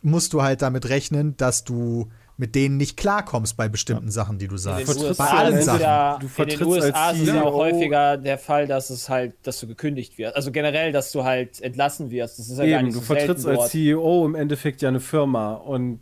musst 0.00 0.32
du 0.32 0.42
halt 0.42 0.62
damit 0.62 0.88
rechnen, 0.88 1.36
dass 1.36 1.64
du 1.64 2.08
mit 2.38 2.54
denen 2.54 2.76
nicht 2.76 2.96
klarkommst 2.96 3.56
bei 3.56 3.68
bestimmten 3.68 4.10
Sachen, 4.10 4.38
die 4.38 4.46
du 4.46 4.54
In 4.54 4.58
sagst. 4.58 4.78
den 4.78 4.86
vertrittst 4.86 5.18
Bei 5.18 5.24
USA, 5.24 5.36
allen 5.36 5.62
Sachen. 5.62 5.80
Du 5.80 5.84
in 6.14 6.20
den 6.20 6.28
vertrittst 6.30 6.64
USA 6.64 7.08
als 7.08 7.16
ist 7.16 7.22
es 7.22 7.34
ja 7.34 7.42
auch 7.42 7.50
CEO 7.50 7.52
häufiger 7.52 8.16
der 8.16 8.38
Fall, 8.38 8.66
dass 8.68 8.90
es 8.90 9.08
halt, 9.08 9.34
dass 9.42 9.58
du 9.58 9.66
gekündigt 9.66 10.16
wirst. 10.18 10.36
Also 10.36 10.52
generell, 10.52 10.92
dass 10.92 11.10
du 11.10 11.24
halt 11.24 11.60
entlassen 11.60 12.10
wirst. 12.12 12.38
Das 12.38 12.48
ist 12.48 12.58
ja 12.58 12.64
gar 12.64 12.78
Eben, 12.78 12.86
nicht 12.86 12.96
du 12.96 13.00
so 13.00 13.06
vertrittst 13.06 13.42
selten 13.42 13.58
als 13.60 13.70
dort. 13.70 13.70
CEO 13.72 14.24
im 14.24 14.34
Endeffekt 14.36 14.80
ja 14.82 14.88
eine 14.88 15.00
Firma 15.00 15.54
und 15.54 15.98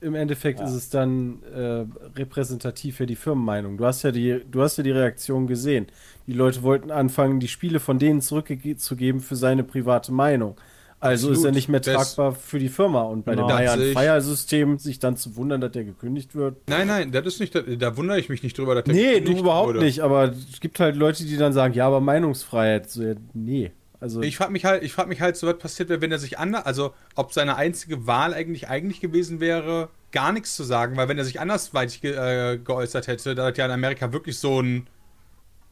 im 0.00 0.14
Endeffekt 0.14 0.60
ist 0.60 0.72
es 0.72 0.88
dann 0.90 1.42
äh, 1.54 1.84
repräsentativ 2.18 2.96
für 2.96 3.06
die 3.06 3.16
Firmenmeinung. 3.16 3.76
Du 3.76 3.84
hast 3.84 4.02
ja 4.02 4.12
die, 4.12 4.40
du 4.50 4.62
hast 4.62 4.78
ja 4.78 4.84
die 4.84 4.92
Reaktion 4.92 5.46
gesehen. 5.46 5.88
Die 6.26 6.32
Leute 6.32 6.62
wollten 6.62 6.90
anfangen, 6.90 7.40
die 7.40 7.48
Spiele 7.48 7.80
von 7.80 7.98
denen 7.98 8.20
zurückzugeben 8.22 9.20
für 9.20 9.36
seine 9.36 9.64
private 9.64 10.12
Meinung. 10.12 10.56
Also 11.02 11.28
ist 11.28 11.38
Absolut. 11.38 11.46
er 11.46 11.52
nicht 11.56 11.68
mehr 11.70 11.80
Das- 11.80 12.14
tragbar 12.14 12.34
für 12.34 12.58
die 12.58 12.68
Firma. 12.68 13.02
Und 13.02 13.24
bei 13.24 13.32
Genau. 13.34 13.46
dem 13.46 13.48
Das 13.48 13.56
Bayern 13.58 13.78
sehe 13.78 13.88
ich. 13.92 13.98
Fire-System 13.98 14.78
sich 14.78 14.98
dann 14.98 15.16
zu 15.16 15.34
wundern, 15.36 15.60
dass 15.62 15.72
der 15.72 15.84
gekündigt 15.84 16.34
wird. 16.34 16.56
Nein, 16.68 16.86
nein, 16.88 17.10
das 17.10 17.24
ist 17.26 17.40
nicht, 17.40 17.54
da, 17.54 17.60
da 17.62 17.96
wundere 17.96 18.18
ich 18.20 18.28
mich 18.28 18.42
nicht 18.42 18.58
drüber. 18.58 18.74
Dass 18.74 18.84
der 18.84 18.94
Nee, 18.94 19.02
du 19.06 19.10
gekündigt 19.14 19.40
überhaupt 19.40 19.68
wurde. 19.68 19.80
nicht. 19.80 20.00
Aber 20.00 20.24
es 20.52 20.60
gibt 20.60 20.78
halt 20.78 20.96
Leute, 20.96 21.24
die 21.24 21.36
dann 21.38 21.52
sagen, 21.54 21.72
ja, 21.74 21.86
aber 21.86 22.00
Meinungsfreiheit. 22.00 22.90
So, 22.90 23.02
ja, 23.02 23.14
nee. 23.32 23.70
Also, 23.98 24.22
Ich 24.22 24.36
frage 24.38 24.52
mich 24.52 24.64
halt, 24.64 24.82
ich 24.82 24.92
frage 24.92 25.08
mich 25.10 25.20
halt, 25.20 25.36
so 25.36 25.46
was 25.46 25.58
passiert 25.58 25.88
wäre, 25.90 26.00
wenn 26.00 26.10
er 26.12 26.18
sich 26.18 26.38
anders, 26.38 26.64
also 26.64 26.94
ob 27.16 27.32
seine 27.34 27.56
einzige 27.56 28.06
Wahl 28.06 28.32
eigentlich 28.32 28.68
eigentlich 28.68 29.00
gewesen 29.00 29.40
wäre, 29.40 29.88
gar 30.10 30.32
nichts 30.32 30.56
zu 30.56 30.64
sagen, 30.64 30.96
weil 30.96 31.08
wenn 31.08 31.18
er 31.18 31.24
sich 31.24 31.38
andersweitig 31.40 32.00
ge 32.00 32.12
äh, 32.14 32.58
geäußert 32.58 33.08
hätte, 33.08 33.34
da 33.34 33.48
das 33.50 33.58
ja 33.58 33.66
in 33.66 33.70
Amerika 33.70 34.12
wirklich 34.12 34.38
so 34.38 34.60
ein 34.62 34.86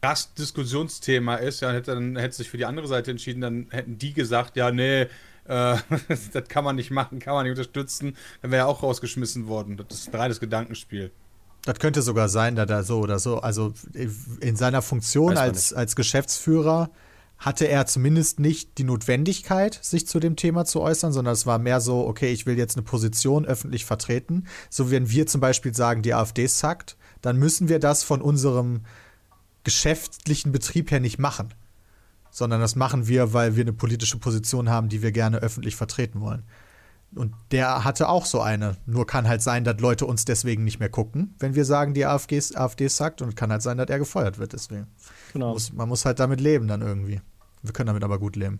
krass 0.01 0.33
Diskussionsthema 0.33 1.35
ist, 1.35 1.61
ja, 1.61 1.71
hätte 1.71 1.93
dann 1.93 2.15
hätte 2.15 2.35
sich 2.35 2.49
für 2.49 2.57
die 2.57 2.65
andere 2.65 2.87
Seite 2.87 3.11
entschieden, 3.11 3.41
dann 3.41 3.67
hätten 3.69 3.97
die 3.97 4.13
gesagt, 4.13 4.55
ja, 4.55 4.71
nee, 4.71 5.01
äh, 5.01 5.07
das 6.33 6.47
kann 6.47 6.63
man 6.63 6.75
nicht 6.75 6.91
machen, 6.91 7.19
kann 7.19 7.33
man 7.33 7.43
nicht 7.43 7.51
unterstützen, 7.51 8.15
dann 8.41 8.51
wäre 8.51 8.63
er 8.63 8.67
auch 8.67 8.83
rausgeschmissen 8.83 9.47
worden. 9.47 9.77
Das 9.77 9.99
ist 9.99 10.13
ein 10.13 10.19
reines 10.19 10.39
Gedankenspiel. 10.39 11.11
Das 11.63 11.79
könnte 11.79 12.01
sogar 12.01 12.29
sein, 12.29 12.55
dass 12.55 12.69
er 12.69 12.83
so 12.83 12.99
oder 12.99 13.19
so, 13.19 13.39
also 13.39 13.73
in 13.93 14.55
seiner 14.55 14.81
Funktion 14.81 15.37
als, 15.37 15.73
als 15.73 15.95
Geschäftsführer 15.95 16.89
hatte 17.37 17.67
er 17.67 17.85
zumindest 17.85 18.39
nicht 18.39 18.77
die 18.77 18.83
Notwendigkeit, 18.83 19.79
sich 19.81 20.07
zu 20.07 20.19
dem 20.19 20.35
Thema 20.35 20.65
zu 20.65 20.81
äußern, 20.81 21.13
sondern 21.13 21.33
es 21.33 21.45
war 21.45 21.57
mehr 21.57 21.79
so, 21.79 22.05
okay, 22.05 22.31
ich 22.31 22.45
will 22.45 22.57
jetzt 22.57 22.75
eine 22.75 22.83
Position 22.83 23.45
öffentlich 23.45 23.85
vertreten. 23.85 24.45
So 24.69 24.91
wenn 24.91 25.09
wir 25.09 25.25
zum 25.25 25.39
Beispiel 25.39 25.73
sagen, 25.73 26.01
die 26.01 26.13
AfD 26.13 26.47
sackt, 26.47 26.97
dann 27.21 27.37
müssen 27.37 27.69
wir 27.69 27.79
das 27.79 28.03
von 28.03 28.21
unserem 28.21 28.81
geschäftlichen 29.69 30.51
Betrieb 30.51 30.89
her 30.89 30.99
nicht 30.99 31.19
machen, 31.19 31.53
sondern 32.31 32.59
das 32.59 32.75
machen 32.75 33.07
wir, 33.07 33.33
weil 33.33 33.55
wir 33.55 33.61
eine 33.61 33.71
politische 33.71 34.17
Position 34.17 34.67
haben, 34.67 34.89
die 34.89 35.03
wir 35.03 35.11
gerne 35.11 35.37
öffentlich 35.37 35.75
vertreten 35.75 36.21
wollen. 36.21 36.43
Und 37.13 37.35
der 37.51 37.83
hatte 37.83 38.09
auch 38.09 38.25
so 38.25 38.41
eine. 38.41 38.77
Nur 38.87 39.05
kann 39.05 39.27
halt 39.27 39.43
sein, 39.43 39.63
dass 39.63 39.79
Leute 39.79 40.07
uns 40.07 40.25
deswegen 40.25 40.63
nicht 40.63 40.79
mehr 40.79 40.89
gucken, 40.89 41.35
wenn 41.37 41.53
wir 41.53 41.65
sagen, 41.65 41.93
die 41.93 42.05
AfD, 42.05 42.41
AfD 42.55 42.87
sagt. 42.87 43.21
Und 43.21 43.35
kann 43.35 43.51
halt 43.51 43.61
sein, 43.61 43.77
dass 43.77 43.89
er 43.89 43.99
gefeuert 43.99 44.39
wird 44.39 44.53
deswegen. 44.53 44.87
Genau. 45.33 45.53
Muss, 45.53 45.71
man 45.71 45.87
muss 45.87 46.05
halt 46.05 46.19
damit 46.19 46.41
leben 46.41 46.67
dann 46.67 46.81
irgendwie. 46.81 47.21
Wir 47.61 47.73
können 47.73 47.87
damit 47.87 48.03
aber 48.03 48.17
gut 48.17 48.35
leben. 48.35 48.59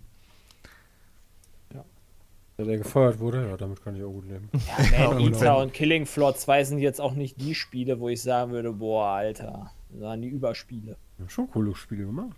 der, 2.57 2.65
der 2.65 2.77
gefeuert 2.77 3.19
wurde, 3.19 3.47
ja, 3.49 3.57
damit 3.57 3.83
kann 3.83 3.95
ich 3.95 4.03
auch 4.03 4.11
gut 4.11 4.27
leben. 4.27 4.49
Ja, 4.91 5.07
Man 5.07 5.17
und 5.23 5.33
Eater 5.33 5.57
und 5.57 5.73
Killing 5.73 6.05
Floor 6.05 6.35
2 6.35 6.63
sind 6.65 6.79
jetzt 6.79 7.01
auch 7.01 7.13
nicht 7.13 7.39
die 7.39 7.55
Spiele, 7.55 7.99
wo 7.99 8.09
ich 8.09 8.21
sagen 8.21 8.51
würde, 8.51 8.73
boah, 8.73 9.13
Alter, 9.13 9.71
waren 9.89 10.21
die 10.21 10.29
Überspiele. 10.29 10.97
Haben 11.17 11.29
schon 11.29 11.49
coole 11.51 11.75
Spiele 11.75 12.05
gemacht. 12.05 12.35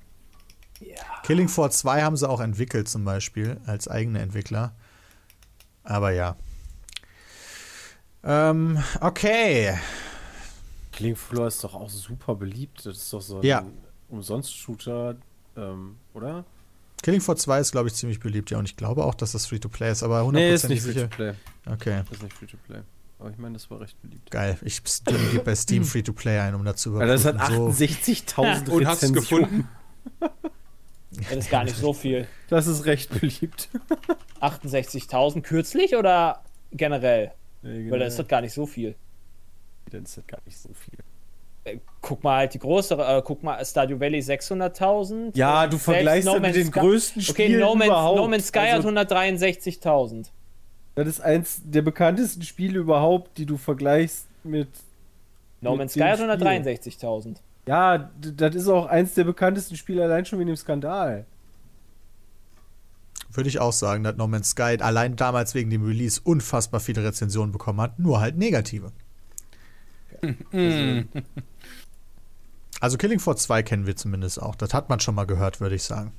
Killing 1.24 1.48
Floor 1.48 1.70
2 1.70 2.02
haben 2.02 2.18
sie 2.18 2.28
auch 2.28 2.40
entwickelt 2.40 2.88
zum 2.90 3.06
Beispiel, 3.06 3.60
als 3.68 3.88
eigene 3.88 4.20
Entwickler. 4.20 4.74
Aber 5.84 6.12
ja. 6.12 6.36
Ähm, 8.24 8.80
okay. 9.00 9.78
Killing 10.92 11.16
Floor 11.16 11.48
ist 11.48 11.64
doch 11.64 11.74
auch 11.76 11.90
super 11.90 12.36
beliebt. 12.36 12.86
Das 12.86 12.98
ist 12.98 13.14
doch 13.14 13.22
so 13.22 13.42
Ja. 13.44 13.60
ein 13.60 13.74
Umsonst-Shooter, 14.10 15.16
ähm, 15.58 15.98
oder? 16.14 16.46
Killing 17.04 17.22
Floor 17.22 17.38
2 17.38 17.60
ist, 17.60 17.72
glaube 17.72 17.88
ich, 17.88 17.96
ziemlich 17.96 18.20
beliebt, 18.20 18.52
ja. 18.52 18.58
Und 18.60 18.66
ich 18.66 18.76
glaube 18.78 19.04
auch, 19.06 19.16
dass 19.16 19.32
das 19.32 19.46
Free-to-Play 19.48 19.92
ist, 19.92 20.04
aber 20.04 20.22
100% 20.22 20.32
Nee, 20.34 20.54
ist 20.54 20.70
nicht 20.70 20.82
sicher. 20.84 21.10
Free-to-Play. 21.10 21.34
Okay, 21.74 22.04
Ist 22.12 22.22
nicht 22.24 22.34
Free-to-Play. 22.34 22.82
Aber 23.22 23.30
ich 23.30 23.38
meine, 23.38 23.54
das 23.54 23.70
war 23.70 23.80
recht 23.80 24.02
beliebt. 24.02 24.32
geil. 24.32 24.58
Ich 24.64 24.82
gebe 25.06 25.44
bei 25.44 25.56
Steam 25.56 25.84
Free-to-Play 25.86 26.40
ein, 26.40 26.56
um 26.56 26.66
dazu 26.66 27.00
Ja, 27.00 27.06
das 27.06 27.24
hat 27.24 27.36
so. 27.54 27.68
68.000 27.68 28.70
Und 28.70 28.86
hast 28.88 29.04
du 29.04 29.12
gefunden? 29.14 29.70
Das 31.30 31.40
ist 31.40 31.50
gar 31.52 31.66
nicht 31.66 31.76
so 31.76 31.92
viel. 31.92 32.26
Das 32.48 32.68
ist 32.68 32.86
recht 32.86 33.10
beliebt. 33.20 33.68
68.000 34.42 35.42
kürzlich 35.42 35.96
oder 35.98 36.42
generell? 36.72 37.32
Nee, 37.62 37.92
Weil 37.92 38.00
das 38.00 38.18
ist 38.18 38.30
gar 38.30 38.40
nicht 38.42 38.54
so 38.54 38.66
viel. 38.66 38.96
dann 39.92 40.04
ist 40.04 40.16
das 40.18 40.26
gar 40.26 40.40
nicht 40.46 40.58
so 40.58 40.70
viel. 40.74 41.00
Äh, 41.66 41.80
Guck 42.00 42.24
mal 42.24 42.38
halt 42.38 42.54
die 42.54 42.60
größere, 42.60 43.18
äh, 43.18 43.22
guck 43.26 43.44
mal, 43.44 43.64
Stardew 43.66 44.00
Valley 44.00 44.20
600.000. 44.20 45.38
Ja, 45.38 45.68
du 45.68 45.78
vergleichst 45.78 46.26
No 46.28 46.34
das 46.40 46.42
mit 46.44 46.56
den 46.56 46.68
Sky- 46.68 46.80
größten 46.80 47.22
Okay, 47.24 47.32
Spielen 47.32 47.60
no 47.60 47.76
Man's, 47.76 47.88
überhaupt. 47.88 48.18
no 48.18 48.28
Man's 48.30 48.48
Sky 48.48 48.60
Also- 48.60 48.90
hat 48.96 49.12
163.000. 49.12 50.28
Das 50.96 51.08
ist 51.08 51.22
eins 51.22 51.62
der 51.64 51.82
bekanntesten 51.82 52.44
Spiele 52.44 52.80
überhaupt, 52.80 53.38
die 53.38 53.46
du 53.46 53.58
vergleichst 53.58 54.28
mit. 54.44 54.68
No 55.62 55.76
Man's 55.76 55.94
Sky 55.94 56.02
hat 56.02 56.20
Spiel. 56.20 56.30
163.000. 56.30 57.38
Ja, 57.68 58.10
das 58.20 58.56
ist 58.56 58.68
auch 58.68 58.88
eins 58.88 59.14
der 59.14 59.24
bekanntesten 59.24 59.78
Spiele 59.78 60.04
allein 60.04 60.26
schon 60.26 60.40
wegen 60.40 60.48
dem 60.48 60.56
Skandal. 60.58 61.26
Würde 63.32 63.48
ich 63.48 63.60
auch 63.60 63.72
sagen, 63.72 64.04
dass 64.04 64.18
No 64.18 64.28
Man's 64.28 64.50
Sky 64.50 64.78
allein 64.80 65.16
damals 65.16 65.54
wegen 65.56 65.70
dem 65.70 65.86
Release 65.86 66.20
unfassbar 66.22 66.80
viele 66.80 67.04
Rezensionen 67.04 67.52
bekommen 67.52 67.80
hat, 67.80 68.00
nur 68.00 68.20
halt 68.20 68.38
negative. 68.38 68.92
Also 72.82 72.98
Killing 72.98 73.20
Floor 73.20 73.38
2 73.38 73.62
kennen 73.62 73.86
wir 73.86 73.96
zumindest 73.96 74.42
auch. 74.42 74.56
Das 74.56 74.74
hat 74.74 74.90
man 74.90 75.00
schon 75.00 75.14
mal 75.14 75.26
gehört, 75.26 75.62
würde 75.62 75.76
ich 75.76 75.84
sagen. 75.84 76.12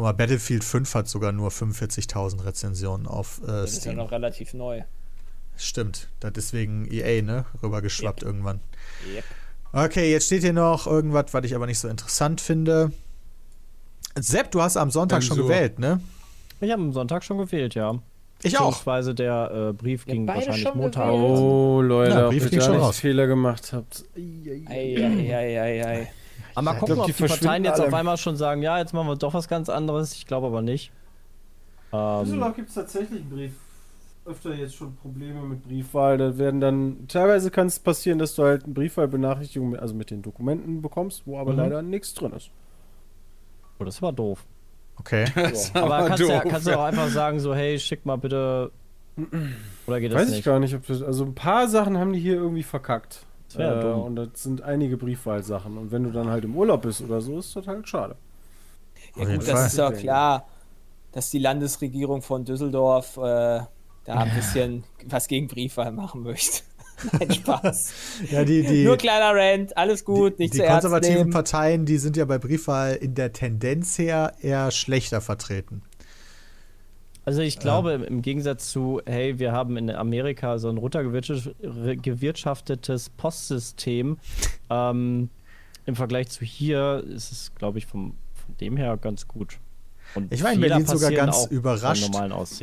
Guck 0.00 0.06
mal, 0.06 0.12
Battlefield 0.14 0.64
5 0.64 0.94
hat 0.94 1.08
sogar 1.08 1.30
nur 1.30 1.50
45.000 1.50 2.42
Rezensionen 2.46 3.06
auf 3.06 3.42
äh, 3.44 3.48
Das 3.48 3.72
ist 3.72 3.76
ja 3.84 3.90
Steam. 3.92 3.96
noch 3.96 4.10
relativ 4.12 4.54
neu. 4.54 4.80
Stimmt, 5.58 6.08
das 6.20 6.32
ist 6.38 6.54
wegen 6.54 6.90
EA, 6.90 7.20
ne? 7.20 7.44
Rübergeschwappt 7.62 8.22
irgendwann. 8.22 8.60
Yep. 9.14 9.24
Okay, 9.74 10.10
jetzt 10.10 10.24
steht 10.24 10.40
hier 10.40 10.54
noch 10.54 10.86
irgendwas, 10.86 11.26
was 11.32 11.44
ich 11.44 11.54
aber 11.54 11.66
nicht 11.66 11.78
so 11.80 11.88
interessant 11.88 12.40
finde. 12.40 12.92
Sepp, 14.18 14.50
du 14.52 14.62
hast 14.62 14.78
am 14.78 14.90
Sonntag 14.90 15.16
Ähm, 15.18 15.22
schon 15.22 15.36
so. 15.36 15.42
gewählt, 15.42 15.78
ne? 15.78 16.00
Ich 16.62 16.70
habe 16.70 16.80
am 16.80 16.94
Sonntag 16.94 17.22
schon 17.22 17.36
gewählt, 17.36 17.74
ja. 17.74 17.98
Ich 18.42 18.56
auch. 18.58 18.68
Beziehungsweise 18.70 19.14
der 19.14 19.50
äh, 19.68 19.72
Brief 19.74 20.06
ging 20.06 20.26
wahrscheinlich 20.26 20.62
schon 20.62 20.78
Montag. 20.78 21.08
gewählt? 21.10 21.38
Oh, 21.38 21.82
Leute, 21.82 22.10
Ja, 22.12 22.24
ob 22.24 22.30
Brief 22.30 22.44
ihr 22.44 22.48
ging 22.48 22.58
da 22.60 22.64
schon 22.64 22.74
nicht 22.76 22.84
raus. 22.84 22.98
Fehler 23.00 23.26
gemacht 23.26 23.74
habt. 23.74 24.02
Eieieiei. 24.66 26.10
Aber 26.54 26.62
mal 26.62 26.72
Ich 26.74 26.78
gucken, 26.80 26.94
glaub, 26.96 27.06
die 27.06 27.12
ob 27.12 27.16
die 27.16 27.22
Parteien 27.22 27.38
verschwinden 27.40 27.64
jetzt 27.64 27.80
alle. 27.80 27.88
auf 27.88 27.94
einmal 27.94 28.16
schon 28.16 28.36
sagen, 28.36 28.62
ja, 28.62 28.78
jetzt 28.78 28.92
machen 28.94 29.08
wir 29.08 29.16
doch 29.16 29.34
was 29.34 29.48
ganz 29.48 29.68
anderes. 29.68 30.14
Ich 30.14 30.26
glaube 30.26 30.46
aber 30.48 30.62
nicht. 30.62 30.92
Ähm, 31.92 32.52
gibt 32.54 32.68
es 32.68 32.74
tatsächlich 32.74 33.24
Brief. 33.28 33.52
Öfter 34.26 34.54
jetzt 34.54 34.76
schon 34.76 34.94
Probleme 34.96 35.40
mit 35.40 35.64
Briefwahl. 35.66 36.18
Da 36.18 36.36
werden 36.38 36.60
dann. 36.60 37.08
Teilweise 37.08 37.50
kann 37.50 37.66
es 37.68 37.78
passieren, 37.80 38.18
dass 38.18 38.34
du 38.34 38.44
halt 38.44 38.64
eine 38.64 38.74
Briefwahlbenachrichtigung, 38.74 39.70
mit- 39.70 39.80
also 39.80 39.94
mit 39.94 40.10
den 40.10 40.22
Dokumenten 40.22 40.82
bekommst, 40.82 41.22
wo 41.26 41.38
aber 41.38 41.52
Mhm. 41.52 41.58
leider 41.58 41.82
nichts 41.82 42.14
drin 42.14 42.32
ist. 42.32 42.50
oh, 43.78 43.84
das 43.84 44.00
war 44.02 44.12
doof. 44.12 44.44
Okay. 44.96 45.24
Aber 45.74 45.94
Aber 45.96 46.08
kannst, 46.08 46.22
du 46.22 46.28
ja, 46.28 46.40
doof, 46.42 46.52
kannst 46.52 46.66
du 46.66 46.78
auch 46.78 46.84
einfach 46.84 47.08
sagen, 47.08 47.40
so, 47.40 47.54
hey, 47.54 47.78
schick 47.80 48.04
mal 48.04 48.16
bitte. 48.16 48.70
Oder 49.86 50.00
geht 50.00 50.12
das 50.12 50.20
Weiß 50.20 50.28
ich 50.28 50.34
nicht? 50.36 50.44
gar 50.44 50.60
nicht, 50.60 50.74
ob 50.74 50.86
das. 50.86 51.02
Also 51.02 51.24
ein 51.24 51.34
paar 51.34 51.66
Sachen 51.68 51.96
haben 51.96 52.12
die 52.12 52.20
hier 52.20 52.34
irgendwie 52.34 52.62
verkackt. 52.62 53.24
Das 53.54 53.60
ja 53.60 53.80
dumm. 53.80 54.02
und 54.02 54.16
das 54.16 54.28
sind 54.34 54.62
einige 54.62 54.96
Briefwahlsachen. 54.96 55.76
Und 55.76 55.90
wenn 55.90 56.04
du 56.04 56.10
dann 56.10 56.28
halt 56.28 56.44
im 56.44 56.56
Urlaub 56.56 56.82
bist 56.82 57.02
oder 57.02 57.20
so, 57.20 57.38
ist 57.38 57.54
das 57.56 57.66
halt 57.66 57.88
schade. 57.88 58.16
Ja 59.16 59.24
gut, 59.24 59.48
das 59.48 59.66
ist 59.66 59.78
ja 59.78 59.90
klar, 59.90 60.46
dass 61.12 61.30
die 61.30 61.38
Landesregierung 61.38 62.22
von 62.22 62.44
Düsseldorf 62.44 63.16
äh, 63.16 63.20
da 63.20 63.68
ein 64.06 64.34
bisschen 64.34 64.84
was 65.06 65.26
gegen 65.26 65.48
Briefwahl 65.48 65.92
machen 65.92 66.22
möchte. 66.22 66.62
Nein, 67.18 67.32
Spaß. 67.32 67.92
Ja, 68.30 68.44
die, 68.44 68.62
die, 68.62 68.84
Nur 68.84 68.96
kleiner 68.96 69.32
Rant, 69.34 69.76
alles 69.76 70.04
gut, 70.04 70.38
die, 70.38 70.42
nicht 70.42 70.54
die 70.54 70.58
zu 70.58 70.64
ernst 70.64 70.82
konservativen 70.82 71.18
nehmen. 71.18 71.30
Parteien, 71.30 71.86
die 71.86 71.98
sind 71.98 72.16
ja 72.16 72.24
bei 72.26 72.38
Briefwahl 72.38 72.94
in 72.94 73.14
der 73.14 73.32
Tendenz 73.32 73.98
her 73.98 74.34
eher 74.40 74.70
schlechter 74.70 75.20
vertreten. 75.20 75.82
Also 77.30 77.42
ich 77.42 77.60
glaube, 77.60 77.92
im- 77.92 78.02
im 78.02 78.22
Gegensatz 78.22 78.72
zu, 78.72 79.00
hey, 79.06 79.38
wir 79.38 79.52
haben 79.52 79.76
in 79.76 79.88
Amerika 79.88 80.58
so 80.58 80.68
ein 80.68 80.78
runtergewirtschaftetes 80.78 83.10
Postsystem, 83.10 84.18
ähm, 84.68 85.30
im 85.86 85.94
Vergleich 85.96 86.28
zu 86.28 86.44
hier 86.44 87.04
ist 87.06 87.30
es, 87.30 87.54
glaube 87.54 87.78
ich, 87.78 87.86
vom, 87.86 88.14
von 88.34 88.56
dem 88.58 88.76
her 88.76 88.96
ganz 88.96 89.28
gut. 89.28 89.58
Und 90.16 90.32
Ich 90.32 90.42
war 90.42 90.52
in 90.52 90.60
Berlin 90.60 90.86
sogar 90.86 91.12
ganz 91.12 91.46
überrascht, 91.46 92.12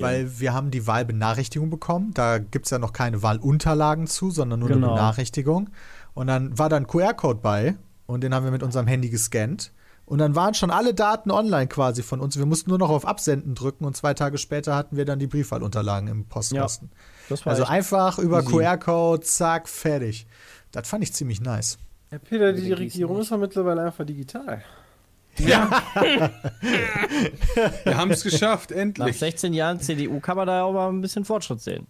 weil 0.01 0.37
wir 0.39 0.53
haben 0.53 0.69
die 0.69 0.85
Wahlbenachrichtigung 0.85 1.69
bekommen. 1.69 2.11
Da 2.13 2.39
gibt 2.39 2.65
es 2.65 2.71
ja 2.71 2.77
noch 2.79 2.91
keine 2.91 3.23
Wahlunterlagen 3.23 4.05
zu, 4.07 4.31
sondern 4.31 4.59
nur 4.59 4.67
Genau. 4.67 4.87
eine 4.87 4.95
Benachrichtigung. 4.97 5.69
Und 6.13 6.27
dann 6.27 6.59
war 6.59 6.67
da 6.67 6.75
ein 6.75 6.87
QR-Code 6.87 7.39
bei 7.41 7.77
und 8.05 8.21
den 8.21 8.33
haben 8.33 8.43
wir 8.43 8.51
mit 8.51 8.63
unserem 8.63 8.87
Handy 8.87 9.09
gescannt. 9.09 9.71
Und 10.07 10.19
dann 10.19 10.35
waren 10.35 10.53
schon 10.53 10.71
alle 10.71 10.93
Daten 10.93 11.31
online 11.31 11.67
quasi 11.67 12.01
von 12.01 12.21
uns. 12.21 12.37
Wir 12.37 12.45
mussten 12.45 12.69
nur 12.69 12.79
noch 12.79 12.89
auf 12.89 13.05
Absenden 13.05 13.55
drücken 13.55 13.83
und 13.83 13.97
zwei 13.97 14.13
Tage 14.13 14.37
später 14.37 14.73
hatten 14.73 14.95
wir 14.95 15.03
dann 15.03 15.19
die 15.19 15.27
Briefwahlunterlagen 15.27 16.07
im 16.07 16.23
Postkasten. 16.25 16.89
das 17.27 17.45
war 17.45 17.51
Also 17.51 17.65
einfach 17.65 18.17
über. 18.17 18.41
QR-Code, 18.41 19.21
zack, 19.21 19.67
fertig. 19.67 20.25
Das 20.71 20.87
fand 20.87 21.03
ich 21.03 21.13
ziemlich 21.13 21.41
nice. 21.41 21.77
Ja, 22.09 22.19
Peter, 22.19 22.53
die 22.53 22.71
Regierung 22.71 23.19
ist 23.19 23.31
ja 23.31 23.37
mittlerweile 23.37 23.81
einfach 23.81 24.05
digital. 24.05 24.63
Wir 25.37 25.69
haben 27.97 28.09
es 28.11 28.23
geschafft, 28.23 28.71
Nach 28.71 28.77
endlich. 28.77 29.19
16 29.19 29.53
Jahren 29.53 29.79
CDU 29.81 30.21
kann 30.21 30.37
man 30.37 30.47
da 30.47 30.63
auch 30.63 30.71
mal 30.73 30.87
ein 30.89 31.01
bisschen 31.01 31.25
Fortschritt 31.25 31.61
sehen. 31.61 31.85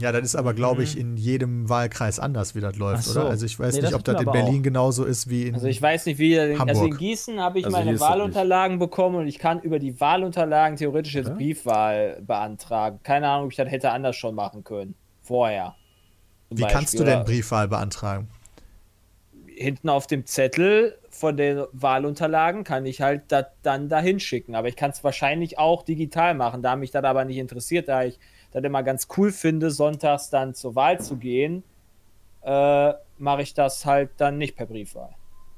Ja, 0.00 0.12
das 0.12 0.22
ist 0.22 0.36
aber, 0.36 0.54
glaube 0.54 0.82
ich, 0.82 0.98
in 0.98 1.16
jedem 1.16 1.68
Wahlkreis 1.68 2.18
anders, 2.18 2.54
wie 2.54 2.60
das 2.60 2.76
läuft, 2.76 3.04
so. 3.04 3.20
oder? 3.20 3.30
Also 3.30 3.46
ich 3.46 3.58
weiß 3.58 3.76
Nee, 3.76 3.82
nicht, 3.82 3.94
ob 3.94 4.04
das 4.04 4.20
in 4.20 4.30
Berlin 4.30 4.58
auch. 4.58 4.62
genauso 4.62 5.04
ist 5.04 5.28
wie 5.30 5.44
in. 5.48 5.54
Also 5.54 5.66
ich 5.66 5.80
weiß 5.80 6.06
nicht, 6.06 6.18
wie. 6.18 6.38
Also 6.38 6.52
in 6.52 6.58
Hamburg. 6.58 6.98
Gießen 6.98 7.40
habe 7.40 7.58
ich 7.58 7.64
Also 7.64 7.76
meine 7.76 7.98
Wahlunterlagen 7.98 8.78
bekommen 8.78 9.16
und 9.16 9.26
ich 9.26 9.38
kann 9.38 9.60
über 9.60 9.78
die 9.78 9.98
Wahlunterlagen 10.00 10.76
theoretisch 10.76 11.14
jetzt 11.14 11.34
Briefwahl 11.34 12.20
beantragen. 12.26 13.00
Keine 13.02 13.28
Ahnung, 13.28 13.46
ob 13.46 13.50
ich 13.52 13.56
das 13.56 13.70
hätte 13.70 13.90
anders 13.90 14.16
schon 14.16 14.34
machen 14.34 14.64
können. 14.64 14.94
Vorher. 15.22 15.74
Wie 16.50 16.62
kannst 16.62 16.94
du 16.94 16.98
Beispiel. 16.98 17.16
denn 17.16 17.24
Briefwahl 17.24 17.68
beantragen? 17.68 18.28
Hinten 19.46 19.88
auf 19.88 20.06
dem 20.06 20.26
Zettel 20.26 20.98
von 21.08 21.36
den 21.36 21.64
Wahlunterlagen 21.72 22.62
kann 22.62 22.84
ich 22.84 23.00
halt 23.00 23.22
das 23.28 23.46
dann 23.62 23.88
dahin 23.88 24.20
schicken. 24.20 24.54
Aber 24.54 24.68
ich 24.68 24.76
kann 24.76 24.90
es 24.90 25.02
wahrscheinlich 25.02 25.58
auch 25.58 25.82
digital 25.82 26.34
machen. 26.34 26.62
Da 26.62 26.76
mich 26.76 26.90
das 26.90 27.02
aber 27.04 27.24
nicht 27.24 27.38
interessiert, 27.38 27.88
da 27.88 28.04
ich 28.04 28.18
das 28.56 28.64
immer 28.64 28.82
ganz 28.82 29.06
cool 29.16 29.32
finde, 29.32 29.70
sonntags 29.70 30.30
dann 30.30 30.54
zur 30.54 30.74
Wahl 30.74 31.00
zu 31.00 31.16
gehen, 31.16 31.62
äh, 32.42 32.92
mache 33.18 33.42
ich 33.42 33.54
das 33.54 33.84
halt 33.86 34.10
dann 34.16 34.38
nicht 34.38 34.56
per 34.56 34.66
Briefwahl. 34.66 35.10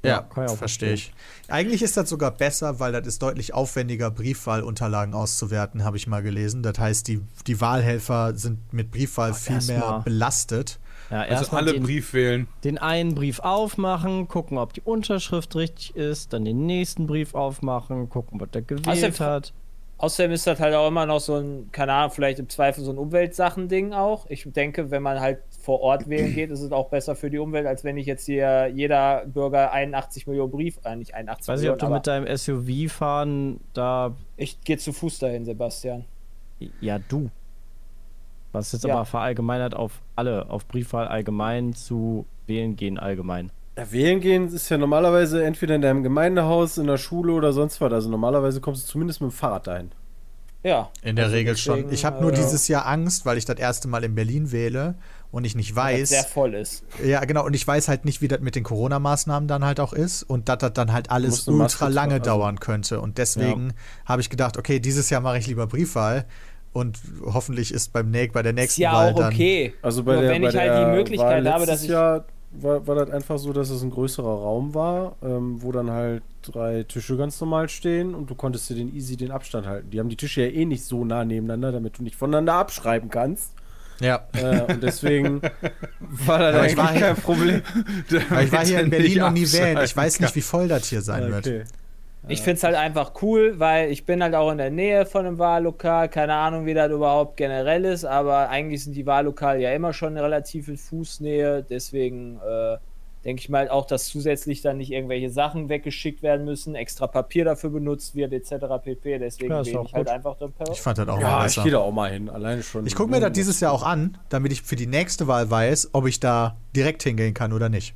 Ja, 0.05 0.29
auch 0.37 0.57
verstehe 0.57 0.93
ich. 0.93 1.13
Eigentlich 1.49 1.83
ist 1.83 1.97
das 1.97 2.09
sogar 2.09 2.31
besser, 2.31 2.79
weil 2.79 2.93
das 2.93 3.05
ist 3.07 3.21
deutlich 3.21 3.53
aufwendiger, 3.53 4.13
Briefwahlunterlagen 4.13 5.13
auszuwerten, 5.13 5.83
habe 5.85 5.97
ich 5.97 6.07
mal 6.07 6.23
gelesen. 6.23 6.63
Das 6.63 6.79
heißt, 6.79 7.09
die, 7.09 7.21
die 7.49 7.61
Wahlhelfer 7.61 8.35
sind 8.37 8.73
mit 8.73 8.93
Briefwahl 8.93 9.35
viel 9.35 9.57
erst 9.57 9.69
mehr 9.69 9.81
mal. 9.81 9.99
belastet. 10.01 10.79
Ja, 11.11 11.23
Also 11.23 11.33
erstmal 11.35 11.63
alle 11.63 11.73
den, 11.73 11.83
Brief 11.83 12.13
wählen. 12.13 12.47
den 12.63 12.79
einen 12.79 13.17
Brief 13.17 13.41
aufmachen, 13.41 14.29
gucken, 14.29 14.57
ob 14.59 14.73
die 14.73 14.83
Unterschrift 14.83 15.57
richtig 15.57 15.97
ist, 15.97 16.33
dann 16.33 16.45
den 16.45 16.65
nächsten 16.67 17.09
Brief 17.09 17.35
aufmachen, 17.35 18.09
gucken, 18.09 18.41
was 18.41 18.51
der 18.51 18.63
gewählt 18.63 18.87
Außerdem- 18.87 19.19
hat. 19.21 19.53
Außerdem 20.01 20.31
ist 20.31 20.47
das 20.47 20.61
halt 20.61 20.75
auch 20.75 20.87
immer 20.87 21.07
noch 21.07 21.19
so 21.19 21.35
ein, 21.37 21.71
keine 21.73 21.93
Ahnung, 21.93 22.13
vielleicht 22.13 22.39
im 22.39 22.49
Zweifel 22.49 22.85
so 22.85 22.93
ein 22.93 22.99
Umweltsachen-Ding 22.99 23.93
auch. 23.93 24.27
Ich 24.29 24.45
denke, 24.53 24.93
wenn 24.93 25.03
man 25.03 25.19
halt 25.19 25.41
vor 25.61 25.81
Ort 25.81 26.09
wählen 26.09 26.33
geht, 26.35 26.51
ist 26.53 26.61
es 26.61 26.71
auch 26.71 26.89
besser 26.89 27.17
für 27.17 27.31
die 27.31 27.39
Umwelt, 27.39 27.67
als 27.67 27.83
wenn 27.83 27.97
ich 27.97 28.07
jetzt 28.07 28.25
hier 28.25 28.69
jeder 28.69 29.27
Bürger 29.27 29.73
81 29.73 30.29
Millionen 30.29 30.53
Brief, 30.53 30.79
äh, 30.85 30.95
nicht 30.95 31.15
81 31.17 31.49
Weiß 31.49 31.61
nicht, 31.61 31.69
ob 31.71 31.77
Millionen, 31.77 32.03
du 32.03 32.11
aber 32.13 32.23
mit 32.23 32.29
deinem 32.29 32.37
SUV 32.37 32.93
fahren 32.93 33.61
da. 33.75 34.15
ich 34.37 34.61
gehe 34.61 34.79
zu 34.79 34.93
Fuß 34.93 35.19
dahin, 35.19 35.45
Sebastian. 35.45 36.05
Ja, 36.81 37.01
du. 37.01 37.31
Was 38.53 38.73
jetzt 38.73 38.85
Ja. 38.85 38.95
aber 38.95 39.05
verallgemeinert 39.05 39.75
auf 39.75 40.01
alle, 40.17 40.49
auf 40.49 40.67
Briefwahl 40.67 41.09
allgemein 41.09 41.75
zu 41.75 42.25
wählen 42.47 42.77
gehen 42.77 42.99
allgemein. 42.99 43.51
Ja, 43.79 43.93
wählen 43.93 44.21
gehen 44.21 44.49
ist 44.53 44.69
ja 44.71 44.77
normalerweise 44.77 45.45
entweder 45.45 45.77
in 45.77 45.83
deinem 45.83 46.03
Gemeindehaus, 46.03 46.79
in 46.79 46.89
der 46.89 46.99
Schule 46.99 47.33
oder 47.33 47.53
sonst 47.53 47.81
was. 47.81 47.93
Also 47.93 48.11
normalerweise 48.11 48.61
kommst 48.61 48.83
du 48.89 48.91
zumindest 48.93 49.21
mit 49.21 49.31
dem 49.31 49.35
Fahrrad 49.35 49.69
dahin. 49.69 49.93
Ja. 50.65 50.91
In 51.03 51.15
der 51.15 51.27
Also 51.27 51.37
Regel 51.37 51.55
deswegen, 51.55 51.83
schon. 51.85 51.93
Ich 51.93 52.05
habe 52.05 52.21
nur 52.21 52.33
äh, 52.33 52.35
dieses 52.35 52.67
Jahr 52.67 52.87
Angst, 52.87 53.25
weil 53.25 53.39
ich 53.39 53.45
das 53.45 53.57
erste 53.59 53.87
Mal 53.87 54.03
in 54.03 54.17
Berlin 54.17 54.51
wähle 54.51 54.97
und 55.31 55.45
ich 55.45 55.55
nicht 55.55 55.77
weil 55.77 55.95
weiß. 55.95 56.03
es 56.03 56.09
sehr 56.09 56.25
voll 56.25 56.55
ist. 56.55 56.83
Ja, 57.05 57.25
genau. 57.25 57.47
Und 57.47 57.55
ich 57.55 57.65
weiß 57.65 57.87
halt 57.87 58.05
nicht, 58.05 58.21
wie 58.21 58.27
das 58.27 58.41
mit 58.41 58.57
den 58.57 58.65
Corona-Maßnahmen 58.65 59.47
dann 59.47 59.65
halt 59.65 59.79
auch 59.79 59.93
ist 59.93 60.25
und 60.25 60.49
dass 60.49 60.59
das 60.59 60.73
dann 60.73 60.93
halt 60.93 61.13
alles 61.13 61.47
ultra 61.47 61.87
lange 61.87 62.15
also- 62.15 62.25
dauern 62.25 62.59
könnte. 62.59 63.01
Und 63.01 63.19
deswegen 63.19 63.75
habe 64.07 64.21
ich 64.21 64.29
gedacht, 64.31 64.57
okay, 64.59 64.81
dieses 64.81 65.09
Jahr 65.11 65.21
mache 65.21 65.39
ich 65.39 65.47
lieber 65.47 65.69
Briefwahl 65.69 66.25
und 66.73 66.99
hoffentlich 67.25 67.73
ist 67.73 67.93
beim 67.93 68.11
Nä 68.11 68.27
bei 68.27 68.43
der 68.43 68.51
Ist 68.53 68.57
nächsten 68.57 68.83
ja 68.83 68.93
Wahl 68.93 69.13
auch 69.13 69.19
dann. 69.19 69.33
okay. 69.33 69.75
Also 69.83 70.03
bei 70.03 70.15
Nur 70.15 70.23
der, 70.23 70.31
wenn 70.33 70.43
bei 70.43 70.49
ich 70.49 70.57
halt 70.57 70.69
der 70.71 70.91
die 70.91 70.97
Möglichkeit 70.97 71.45
Wahl 71.45 71.53
habe, 71.53 71.67
dass 71.67 71.85
ich. 71.85 71.91
Jahr 71.91 72.25
war, 72.51 72.87
war 72.87 72.95
das 72.95 73.11
einfach 73.11 73.39
so, 73.39 73.53
dass 73.53 73.71
es 73.71 73.83
ein 73.83 73.91
größerer 73.91 74.27
Raum 74.27 74.75
war, 74.75 75.17
ähm, 75.23 75.63
wo 75.63 75.71
dann 75.73 75.91
halt 75.91 76.23
drei 76.43 76.83
Tische 76.85 77.17
ganz 77.17 77.41
normal 77.41 77.69
stehen 77.69 78.15
und 78.15 78.31
du 78.31 78.35
konntest 78.35 78.69
dir 78.71 78.75
den 78.77 78.95
easy 78.95 79.17
den 79.17 79.31
Abstand 79.31 79.67
halten. 79.67 79.91
Die 79.91 80.01
haben 80.01 80.09
die 80.09 80.17
Tische 80.17 80.43
ja 80.43 80.49
eh 80.49 80.65
nicht 80.65 80.85
so 80.85 81.05
nah 81.05 81.25
nebeneinander, 81.25 81.73
damit 81.73 81.99
du 81.99 82.03
nicht 82.03 82.17
voneinander 82.17 82.55
abschreiben 82.55 83.11
kannst. 83.11 83.53
Ja. 84.01 84.27
Äh, 84.33 84.73
und 84.73 84.83
deswegen 84.83 85.43
war 86.01 86.39
das 86.39 86.55
eigentlich 86.57 86.77
war- 86.77 86.93
kein 86.95 87.17
Problem. 87.17 87.63
Weil 88.31 88.45
ich 88.47 88.53
war 88.53 88.65
hier 88.65 88.81
in 88.81 88.91
Berlin 88.91 89.19
noch 89.19 89.33
nie 89.33 89.51
wählen. 89.53 89.79
Ich 89.85 89.97
weiß 89.97 90.21
nicht, 90.21 90.35
wie 90.37 90.41
voll 90.41 90.69
das 90.69 90.87
hier 90.89 91.03
sein 91.03 91.31
wird. 91.31 91.67
Ich 92.29 92.43
finde 92.43 92.59
es 92.59 92.63
halt 92.63 92.77
einfach 92.77 93.13
cool, 93.23 93.59
weil 93.59 93.91
ich 93.91 94.05
bin 94.05 94.23
halt 94.23 94.35
auch 94.35 94.51
in 94.51 94.59
der 94.59 94.71
Nähe 94.71 95.07
von 95.07 95.27
einem 95.27 95.39
Wahllokal. 95.39 96.09
Keine 96.09 96.35
Ahnung, 96.35 96.67
wie 96.67 96.75
das 96.75 96.91
überhaupt 96.91 97.37
generell 97.37 97.85
ist, 97.85 98.05
aber 98.05 98.49
eigentlich 98.49 98.85
sind 98.85 98.95
die 98.95 99.07
Wahllokale 99.07 99.61
ja 99.61 99.73
immer 99.73 99.93
schon 99.93 100.17
relativ 100.17 100.69
in 100.69 100.77
Fußnähe. 100.77 101.65
Deswegen 101.69 102.39
äh, 102.47 102.77
denke 103.25 103.41
ich 103.41 103.49
mal 103.49 103.69
auch, 103.69 103.87
dass 103.87 104.07
zusätzlich 104.09 104.63
dann 104.63 104.77
nicht 104.77 104.91
irgendwelche 104.93 105.31
Sachen 105.31 105.69
weggeschickt 105.69 106.23
werden 106.23 106.45
müssen, 106.45 106.75
extra 106.75 107.07
Papier 107.07 107.45
dafür 107.45 107.71
benutzt 107.71 108.15
wird, 108.15 108.33
etc. 108.33 108.67
pp. 108.83 109.19
Deswegen 109.19 109.51
Ja, 109.53 109.65
wähle 109.67 109.83
ich 109.87 109.93
halt 109.93 110.09
einfach 110.09 110.37
dann 110.39 110.53
per. 110.53 110.71
Ich 110.73 110.81
fand 110.81 110.99
das 110.99 111.09
auch 111.09 111.17
mal 111.17 111.23
Ja, 111.23 111.39
ich 111.41 111.45
besser. 111.45 111.63
gehe 111.63 111.73
da 111.73 111.79
auch 111.79 111.93
mal 111.93 112.11
hin, 112.11 112.29
alleine 112.29 112.63
schon. 112.63 112.87
Ich 112.87 112.95
gucke 112.95 113.11
mir 113.11 113.21
das 113.21 113.33
dieses 113.33 113.61
Jahr 113.61 113.73
auch 113.73 113.83
an, 113.83 114.19
damit 114.29 114.53
ich 114.53 114.63
für 114.63 114.77
die 114.77 114.87
nächste 114.87 115.27
Wahl 115.27 115.51
weiß, 115.51 115.91
ob 115.93 116.07
ich 116.07 116.21
da 116.21 116.57
direkt 116.77 117.03
hingehen 117.03 117.35
kann 117.35 117.53
oder 117.53 117.69
nicht. 117.69 117.95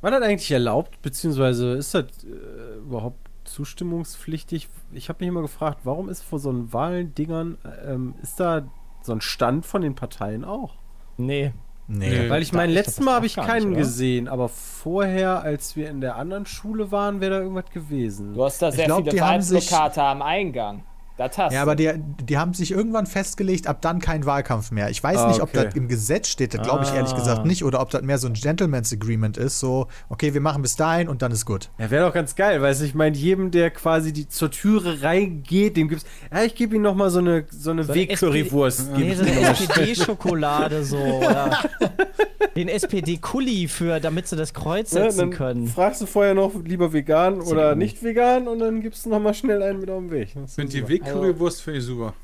War 0.00 0.10
das 0.10 0.20
eigentlich 0.22 0.50
erlaubt, 0.50 1.00
beziehungsweise 1.00 1.72
ist 1.72 1.94
das 1.94 2.04
äh, 2.24 2.53
überhaupt 2.84 3.30
zustimmungspflichtig? 3.44 4.68
Ich 4.92 5.08
habe 5.08 5.18
mich 5.20 5.28
immer 5.28 5.42
gefragt, 5.42 5.80
warum 5.84 6.08
ist 6.08 6.22
vor 6.22 6.38
so 6.38 6.50
einen 6.50 6.72
Wahlendingern, 6.72 7.58
ähm, 7.86 8.14
ist 8.22 8.40
da 8.40 8.68
so 9.02 9.12
ein 9.12 9.20
Stand 9.20 9.66
von 9.66 9.82
den 9.82 9.94
Parteien 9.94 10.44
auch? 10.44 10.74
Nee. 11.16 11.52
Nee. 11.86 12.08
Nee. 12.08 12.30
Weil 12.30 12.42
ich 12.42 12.52
meine, 12.52 12.72
ich 12.72 12.78
letztes 12.78 13.00
Mal 13.00 13.14
habe 13.14 13.26
ich 13.26 13.36
keinen 13.36 13.70
nicht, 13.70 13.78
gesehen, 13.78 14.26
aber 14.28 14.48
vorher, 14.48 15.42
als 15.42 15.76
wir 15.76 15.90
in 15.90 16.00
der 16.00 16.16
anderen 16.16 16.46
Schule 16.46 16.90
waren, 16.90 17.20
wäre 17.20 17.32
da 17.32 17.40
irgendwas 17.40 17.70
gewesen. 17.70 18.32
Du 18.34 18.44
hast 18.44 18.62
da 18.62 18.72
sehr 18.72 18.86
glaub, 18.86 19.04
viele 19.04 19.20
Wahlplakate 19.20 20.02
am 20.02 20.22
Eingang. 20.22 20.84
Das 21.16 21.38
hast 21.38 21.52
Ja, 21.52 21.62
aber 21.62 21.76
die, 21.76 21.90
die 22.24 22.38
haben 22.38 22.54
sich 22.54 22.72
irgendwann 22.72 23.06
festgelegt, 23.06 23.66
ab 23.68 23.80
dann 23.82 24.00
kein 24.00 24.26
Wahlkampf 24.26 24.70
mehr. 24.72 24.90
Ich 24.90 25.02
weiß 25.02 25.18
Ah, 25.18 25.28
nicht, 25.28 25.40
ob 25.40 25.50
okay. 25.54 25.66
das 25.66 25.74
im 25.76 25.86
Gesetz 25.86 26.26
steht, 26.28 26.54
das 26.54 26.62
glaube 26.62 26.84
ich 26.84 26.92
ehrlich 26.92 27.12
Ah. 27.12 27.16
gesagt 27.16 27.46
nicht, 27.46 27.64
oder 27.64 27.80
ob 27.80 27.90
das 27.90 28.02
mehr 28.02 28.18
so 28.18 28.26
ein 28.26 28.32
Gentleman's 28.34 28.92
Agreement 28.92 29.36
ist, 29.36 29.60
so, 29.60 29.86
okay, 30.08 30.34
wir 30.34 30.40
machen 30.40 30.62
bis 30.62 30.74
dahin 30.74 31.08
und 31.08 31.22
dann 31.22 31.30
ist 31.30 31.46
gut. 31.46 31.70
Ja, 31.78 31.90
wäre 31.90 32.06
doch 32.06 32.14
ganz 32.14 32.34
geil, 32.34 32.60
weil 32.62 32.74
ich 32.74 32.94
meine, 32.94 33.16
jedem, 33.16 33.50
der 33.52 33.70
quasi 33.70 34.12
die, 34.12 34.28
zur 34.28 34.50
Türe 34.50 35.02
reingeht, 35.02 35.76
dem 35.76 35.88
gibt's, 35.88 36.04
ja, 36.32 36.42
ich 36.42 36.54
gebe 36.56 36.74
ihm 36.74 36.82
noch 36.82 36.94
mal 36.96 37.10
so 37.10 37.20
eine, 37.20 37.44
so 37.50 37.70
eine 37.70 37.82
eine 37.82 37.94
Weg-Currywurst. 37.94 38.94
geb 38.96 39.04
Nee, 39.04 39.12
ich 39.12 39.18
so 39.18 39.24
eine. 39.24 39.50
SPD-Schokolade 39.50 40.84
so. 40.84 40.96
Oder 40.98 41.58
den 42.56 42.68
SPD-Kuli 42.68 43.68
für, 43.68 44.00
damit 44.00 44.28
sie 44.28 44.36
das 44.36 44.52
Kreuz 44.54 44.90
setzen 44.90 45.18
dann 45.18 45.30
können. 45.30 45.66
fragst 45.68 46.00
du 46.00 46.06
vorher 46.06 46.34
noch, 46.34 46.52
lieber 46.64 46.92
vegan 46.92 47.40
oder 47.40 47.74
nicht 47.74 48.02
vegan 48.02 48.48
und 48.48 48.58
dann 48.60 48.80
gibst 48.80 49.06
du 49.06 49.10
noch 49.10 49.20
mal 49.20 49.34
schnell 49.34 49.62
einen 49.62 49.80
mit 49.80 49.90
auf 49.90 50.00
den 50.00 50.10
Weg. 50.10 50.34
Das 50.34 50.56
Ich 50.58 50.74
ist 50.74 50.88
super. 51.06 51.20
Wegcurrywurst 51.22 51.62
finde 51.62 51.78
ich 51.80 51.84
super. 51.86 52.14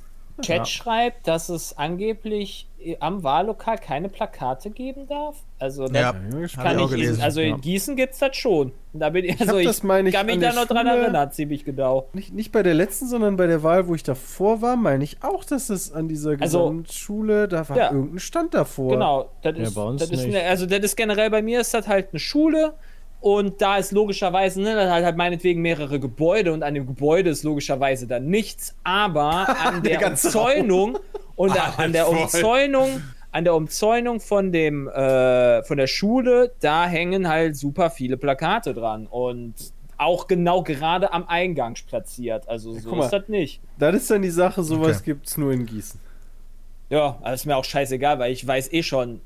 Chat 0.43 0.57
Ja. 0.57 0.65
schreibt, 0.65 1.29
dass 1.29 1.51
es 1.51 1.77
angeblich 1.77 2.67
äh, 2.83 2.97
am 3.01 3.23
Wahllokal 3.23 3.77
keine 3.77 4.09
Plakate 4.09 4.71
geben 4.71 5.07
darf. 5.07 5.37
Also 5.59 5.87
das 5.87 5.93
Ja, 5.95 6.01
Ja, 6.01 6.13
kann 6.13 6.43
ich 6.43 6.53
ich, 6.55 6.59
auch 6.79 6.89
gelesen, 6.91 7.21
also 7.21 7.43
ja. 7.43 7.49
in 7.55 7.61
Gießen 7.61 7.95
gibt 7.95 8.15
es 8.15 8.21
das 8.21 8.35
schon. 8.37 8.73
Da 8.95 9.11
bin 9.11 9.27
ich, 9.27 9.33
hab 9.35 9.41
also 9.43 9.59
ich, 9.59 9.67
das, 9.67 9.83
meine 9.83 10.09
ich, 10.09 10.15
kann 10.15 10.25
mich 10.25 10.39
da 10.39 10.55
noch 10.55 10.65
dran 10.67 10.87
erinnern, 10.87 11.31
ziemlich 11.31 11.67
genau. 11.67 12.09
Nicht, 12.15 12.33
nicht 12.33 12.53
bei 12.53 12.63
der 12.63 12.73
letzten, 12.73 13.07
sondern 13.07 13.37
bei 13.37 13.47
der 13.49 13.63
Wahl, 13.63 13.87
wo 13.87 13.95
ich 13.95 14.03
davor 14.03 14.63
war, 14.63 14.77
meine 14.77 15.05
ich 15.05 15.19
auch, 15.23 15.45
dass 15.45 15.69
es 15.69 15.93
an 15.93 16.09
dieser 16.09 16.41
Also- 16.41 16.71
Gesamtschule, 16.71 17.47
da 17.47 17.69
war 17.69 17.77
Ja. 17.77 17.93
irgendein 17.93 18.19
Stand 18.21 18.55
davor. 18.55 18.93
Genau, 18.93 19.29
das 19.43 19.57
Ja, 19.59 19.63
ist, 19.65 19.75
bei 19.75 19.83
uns 19.83 20.01
das 20.01 20.11
ist 20.11 20.25
nicht. 20.25 20.35
eine, 20.37 20.49
also 20.49 20.65
das 20.65 20.79
ist 20.81 20.97
generell 20.97 21.29
bei 21.29 21.43
mir 21.43 21.61
ist 21.61 21.75
das 21.75 21.87
halt 21.87 22.09
eine 22.13 22.19
Schule 22.21 22.73
und 23.21 23.61
da 23.61 23.77
ist 23.77 23.93
logischerweise, 23.93 24.63
ne, 24.63 24.75
das 24.75 24.91
hat 24.91 25.05
halt 25.05 25.17
meinetwegen 25.17 25.61
mehrere 25.61 26.01
Gebäude 26.01 26.53
und 26.53 26.63
an 26.63 26.75
dem 26.75 26.87
Gebäude 26.87 27.31
ist 27.31 27.43
logischerweise 27.45 28.07
dann 28.07 28.27
nichts, 28.27 28.75
aber 28.83 29.49
an 29.61 29.83
der, 29.85 29.99
ganze 29.99 30.29
Umzäunung 30.29 30.99
und 31.37 31.51
Alles 31.51 31.79
an 31.79 31.93
der 31.93 32.05
voll. 32.07 32.17
Umzäunung, 32.23 33.03
an 33.33 33.45
der 33.45 33.55
Umzäunung 33.55 34.21
von 34.21 34.53
dem 34.53 34.89
äh, 34.89 35.63
von 35.65 35.77
der 35.77 35.87
Schule, 35.87 36.53
da 36.61 36.87
hängen 36.87 37.29
halt 37.29 37.57
super 37.57 37.91
viele 37.91 38.17
Plakate 38.17 38.75
dran 38.75 39.07
und 39.07 39.55
auch 39.99 40.27
genau 40.27 40.63
gerade 40.63 41.13
am 41.13 41.29
Eingang 41.29 41.77
platziert. 41.87 42.49
Also 42.49 42.73
so 42.73 42.89
guck 42.89 42.99
mal. 42.99 43.05
ist 43.05 43.13
das 43.13 43.29
nicht. 43.29 43.61
Das 43.79 43.95
ist 43.95 44.11
dann 44.11 44.23
die 44.23 44.31
Sache, 44.31 44.63
sowas 44.63 44.97
Okay. 44.97 45.11
gibt's 45.13 45.37
nur 45.37 45.53
in 45.53 45.67
Gießen. 45.67 46.01
Ja, 46.89 47.19
aber 47.21 47.35
ist 47.35 47.45
mir 47.45 47.57
auch 47.57 47.65
scheißegal, 47.65 48.19
weil 48.19 48.33
ich 48.33 48.45
weiß 48.45 48.73
eh 48.73 48.83
schon, 48.83 49.21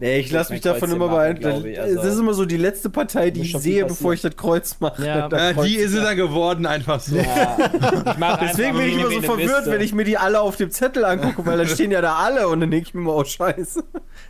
Nee, 0.00 0.20
ich 0.20 0.30
lasse 0.30 0.52
mich 0.52 0.60
davon 0.62 0.92
immer 0.92 1.10
glaub 1.40 1.64
ich, 1.64 1.80
also. 1.80 1.96
das 1.96 2.06
ist 2.14 2.18
immer 2.20 2.34
so 2.34 2.44
die 2.44 2.56
letzte 2.56 2.88
Partei, 2.88 3.30
die 3.30 3.40
ich 3.42 3.56
sehe, 3.58 3.84
bevor 3.84 4.12
ich 4.12 4.20
das 4.20 4.36
Kreuz 4.36 4.76
mache. 4.78 5.04
Ja. 5.04 5.28
Da 5.28 5.52
Kreuz- 5.52 5.66
die 5.66 5.74
ist 5.76 5.90
sie 5.92 6.00
da 6.00 6.14
geworden, 6.14 6.66
einfach 6.66 7.00
so. 7.00 7.16
Ja. 7.16 7.56
Deswegen 8.40 8.68
einfach 8.68 8.80
bin 8.80 8.88
ich 8.88 8.94
immer 8.94 9.10
so 9.10 9.20
verwirrt, 9.22 9.66
wenn 9.66 9.80
ich 9.80 9.92
mir 9.92 10.04
die 10.04 10.16
alle 10.16 10.40
auf 10.40 10.56
dem 10.56 10.70
Zettel 10.70 11.04
angucke, 11.04 11.44
weil 11.46 11.58
dann 11.58 11.66
stehen 11.68 11.90
ja 11.90 12.00
da 12.00 12.14
alle 12.16 12.46
und 12.48 12.60
dann 12.60 12.70
denke 12.70 12.88
ich 12.88 12.94
mir 12.94 13.00
immer, 13.00 13.14
oh 13.16 13.24
Scheiße. 13.24 13.82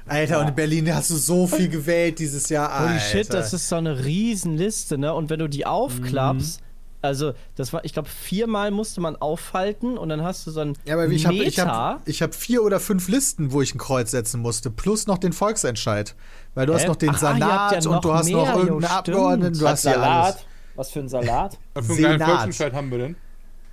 Alter, 0.06 0.40
und 0.40 0.48
in 0.48 0.54
Berlin 0.54 0.94
hast 0.94 1.10
du 1.10 1.16
so 1.16 1.46
viel 1.46 1.68
gewählt 1.68 2.18
dieses 2.18 2.48
Jahr. 2.48 2.78
Holy 2.80 2.92
Alter. 2.92 3.00
shit, 3.04 3.32
das 3.34 3.52
ist 3.52 3.68
so 3.68 3.76
eine 3.76 4.04
Riesenliste, 4.04 4.96
ne? 4.96 5.12
Und 5.12 5.28
wenn 5.30 5.38
du 5.38 5.48
die 5.48 5.66
Mhm. 5.66 6.67
Also 7.00 7.32
das 7.54 7.72
war, 7.72 7.84
ich 7.84 7.92
glaube, 7.92 8.08
viermal 8.08 8.70
musste 8.70 9.00
man 9.00 9.16
aufhalten 9.16 9.96
und 9.96 10.08
dann 10.08 10.22
hast 10.22 10.46
du 10.46 10.50
so 10.50 10.60
ein 10.60 10.74
Ja, 10.84 10.94
aber 10.94 11.06
ich 11.08 11.26
habe 11.26 11.36
ich 11.36 11.58
hab, 11.60 12.08
ich 12.08 12.22
hab 12.22 12.34
vier 12.34 12.62
oder 12.62 12.80
fünf 12.80 13.08
Listen, 13.08 13.52
wo 13.52 13.62
ich 13.62 13.74
ein 13.74 13.78
Kreuz 13.78 14.10
setzen 14.10 14.40
musste, 14.40 14.70
plus 14.70 15.06
noch 15.06 15.18
den 15.18 15.32
Volksentscheid. 15.32 16.14
Weil 16.54 16.66
du 16.66 16.74
hast 16.74 16.82
Hä? 16.82 16.88
noch 16.88 16.96
den 16.96 17.10
Ach, 17.10 17.18
Sanat 17.18 17.84
ja 17.84 17.90
und 17.90 18.04
du 18.04 18.12
hast 18.12 18.28
noch 18.30 18.56
irgendeinen. 18.56 18.84
Abgeordneten, 18.84 19.58
du 19.58 19.64
Was 19.64 19.70
hast 19.72 19.84
ja 19.84 19.92
alles. 19.92 20.04
Salat? 20.04 20.46
Was 20.74 20.90
für 20.90 21.00
ein 21.00 21.08
Salat? 21.08 21.58
Was 21.74 21.86
für 21.86 21.92
einen 21.92 22.02
Senat. 22.02 22.28
Volksentscheid 22.28 22.72
haben 22.72 22.90
wir 22.90 22.98
denn? 22.98 23.16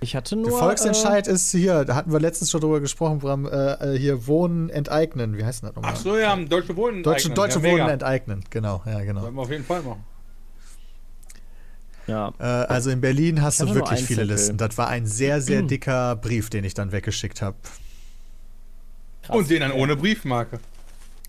Ich 0.00 0.14
hatte 0.14 0.36
nur. 0.36 0.50
Der 0.50 0.58
Volksentscheid 0.58 1.26
ist 1.26 1.50
hier, 1.50 1.84
da 1.84 1.94
hatten 1.94 2.12
wir 2.12 2.20
letztens 2.20 2.50
schon 2.50 2.60
drüber 2.60 2.80
gesprochen, 2.80 3.18
Bram, 3.18 3.46
äh, 3.46 3.94
äh, 3.94 3.98
hier 3.98 4.26
Wohnen 4.26 4.68
enteignen. 4.68 5.36
Wie 5.36 5.44
heißt 5.44 5.62
denn 5.62 5.68
das 5.68 5.76
nochmal? 5.76 5.92
Ach 5.94 6.00
so, 6.00 6.16
ja, 6.16 6.36
Deutsche 6.36 6.76
Wohnen. 6.76 7.02
Deutsche, 7.02 7.30
eignen. 7.30 7.34
Deutsche 7.34 7.58
ja, 7.60 7.72
Wohnen 7.72 7.88
enteignen, 7.88 8.44
genau, 8.50 8.82
ja, 8.86 9.00
genau. 9.00 9.22
Sollten 9.22 9.36
wir 9.36 9.42
auf 9.42 9.50
jeden 9.50 9.64
Fall 9.64 9.82
machen. 9.82 10.04
Ja. 12.06 12.32
Äh, 12.38 12.42
also 12.44 12.90
in 12.90 13.00
Berlin 13.00 13.42
hast 13.42 13.60
du 13.60 13.74
wirklich 13.74 14.00
viele 14.04 14.22
Zettel. 14.22 14.26
Listen. 14.34 14.56
Das 14.58 14.78
war 14.78 14.88
ein 14.88 15.06
sehr, 15.06 15.40
sehr 15.40 15.62
dicker 15.70 16.16
Brief, 16.16 16.50
den 16.50 16.64
ich 16.64 16.74
dann 16.74 16.92
weggeschickt 16.92 17.42
habe. 17.42 17.56
Und 19.28 19.50
den 19.50 19.60
dann 19.60 19.72
ohne 19.72 19.96
Briefmarke. 19.96 20.60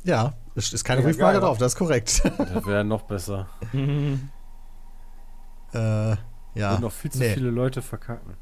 Ja, 0.04 0.34
es 0.56 0.72
ist 0.72 0.84
keine 0.84 1.02
Ja, 1.02 1.08
Briefmarke 1.08 1.40
geil. 1.40 1.42
drauf, 1.48 1.58
das 1.58 1.74
ist 1.74 1.78
korrekt. 1.80 2.22
Das 2.38 2.66
wäre 2.66 2.84
noch 2.84 3.02
besser. 3.04 3.50
äh, 5.74 5.78
ja. 5.80 6.18
Würden 6.56 6.82
noch 6.82 6.92
viel 6.92 7.12
zu 7.12 7.20
nee, 7.20 7.34
viele 7.34 7.50
Leute 7.50 7.82
verkacken. 7.82 8.36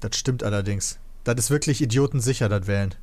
das 0.00 0.16
stimmt 0.16 0.42
allerdings. 0.42 0.98
Das 1.24 1.36
ist 1.36 1.50
wirklich 1.50 1.80
idiotensicher, 1.82 2.48
das 2.48 2.66
Wählen. 2.66 2.94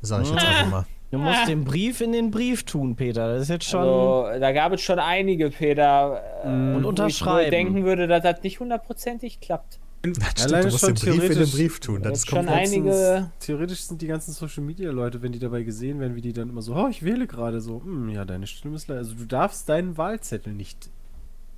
Sag 0.00 0.22
ich 0.22 0.30
jetzt 0.30 0.42
einfach 0.44 0.70
mal. 0.70 0.86
Du 1.12 1.18
musst 1.18 1.46
den 1.46 1.64
Brief 1.64 2.00
in 2.00 2.12
den 2.12 2.30
Brief 2.30 2.64
tun, 2.64 2.96
Peter. 2.96 3.34
Das 3.34 3.42
ist 3.42 3.48
jetzt 3.50 3.66
schon. 3.66 3.80
Also, 3.80 4.40
da 4.40 4.52
gab 4.52 4.72
es 4.72 4.80
schon 4.80 4.98
einige, 4.98 5.50
Peter. 5.50 6.22
äh, 6.42 6.48
Und 6.48 6.72
wo 6.72 6.78
Ich 6.78 6.82
wohl 6.84 6.88
unterschreiben. 6.88 7.50
denken 7.50 7.84
würde, 7.84 8.06
dass 8.06 8.22
das 8.22 8.42
nicht 8.42 8.60
hundertprozentig 8.60 9.40
klappt. 9.40 9.78
Das 10.00 10.16
stimmt, 10.16 10.42
Alleine 10.42 10.66
du 10.66 10.72
musst 10.72 10.80
schon 10.80 10.94
den 10.94 11.18
Brief 11.18 11.30
in 11.30 11.38
den 11.38 11.50
Brief 11.50 11.80
tun. 11.80 12.02
Das 12.02 12.18
ist 12.20 12.30
schon 12.30 12.48
einige. 12.48 13.30
Theoretisch 13.40 13.82
sind 13.82 14.00
die 14.00 14.06
ganzen 14.06 14.32
Social 14.32 14.64
Media 14.64 14.90
Leute, 14.90 15.20
wenn 15.22 15.32
die 15.32 15.38
dabei 15.38 15.62
gesehen 15.64 16.00
werden, 16.00 16.16
wie 16.16 16.22
die 16.22 16.32
dann 16.32 16.48
immer 16.48 16.62
so, 16.62 16.74
oh, 16.74 16.88
ich 16.88 17.04
wähle 17.04 17.26
gerade 17.26 17.60
so, 17.60 17.82
hm, 17.84 18.08
ja, 18.08 18.24
deine 18.24 18.46
Stimme 18.46 18.74
ist 18.76 18.88
leider. 18.88 19.00
Also 19.00 19.14
du 19.14 19.26
darfst 19.26 19.68
deinen 19.68 19.98
Wahlzettel 19.98 20.54
nicht 20.54 20.88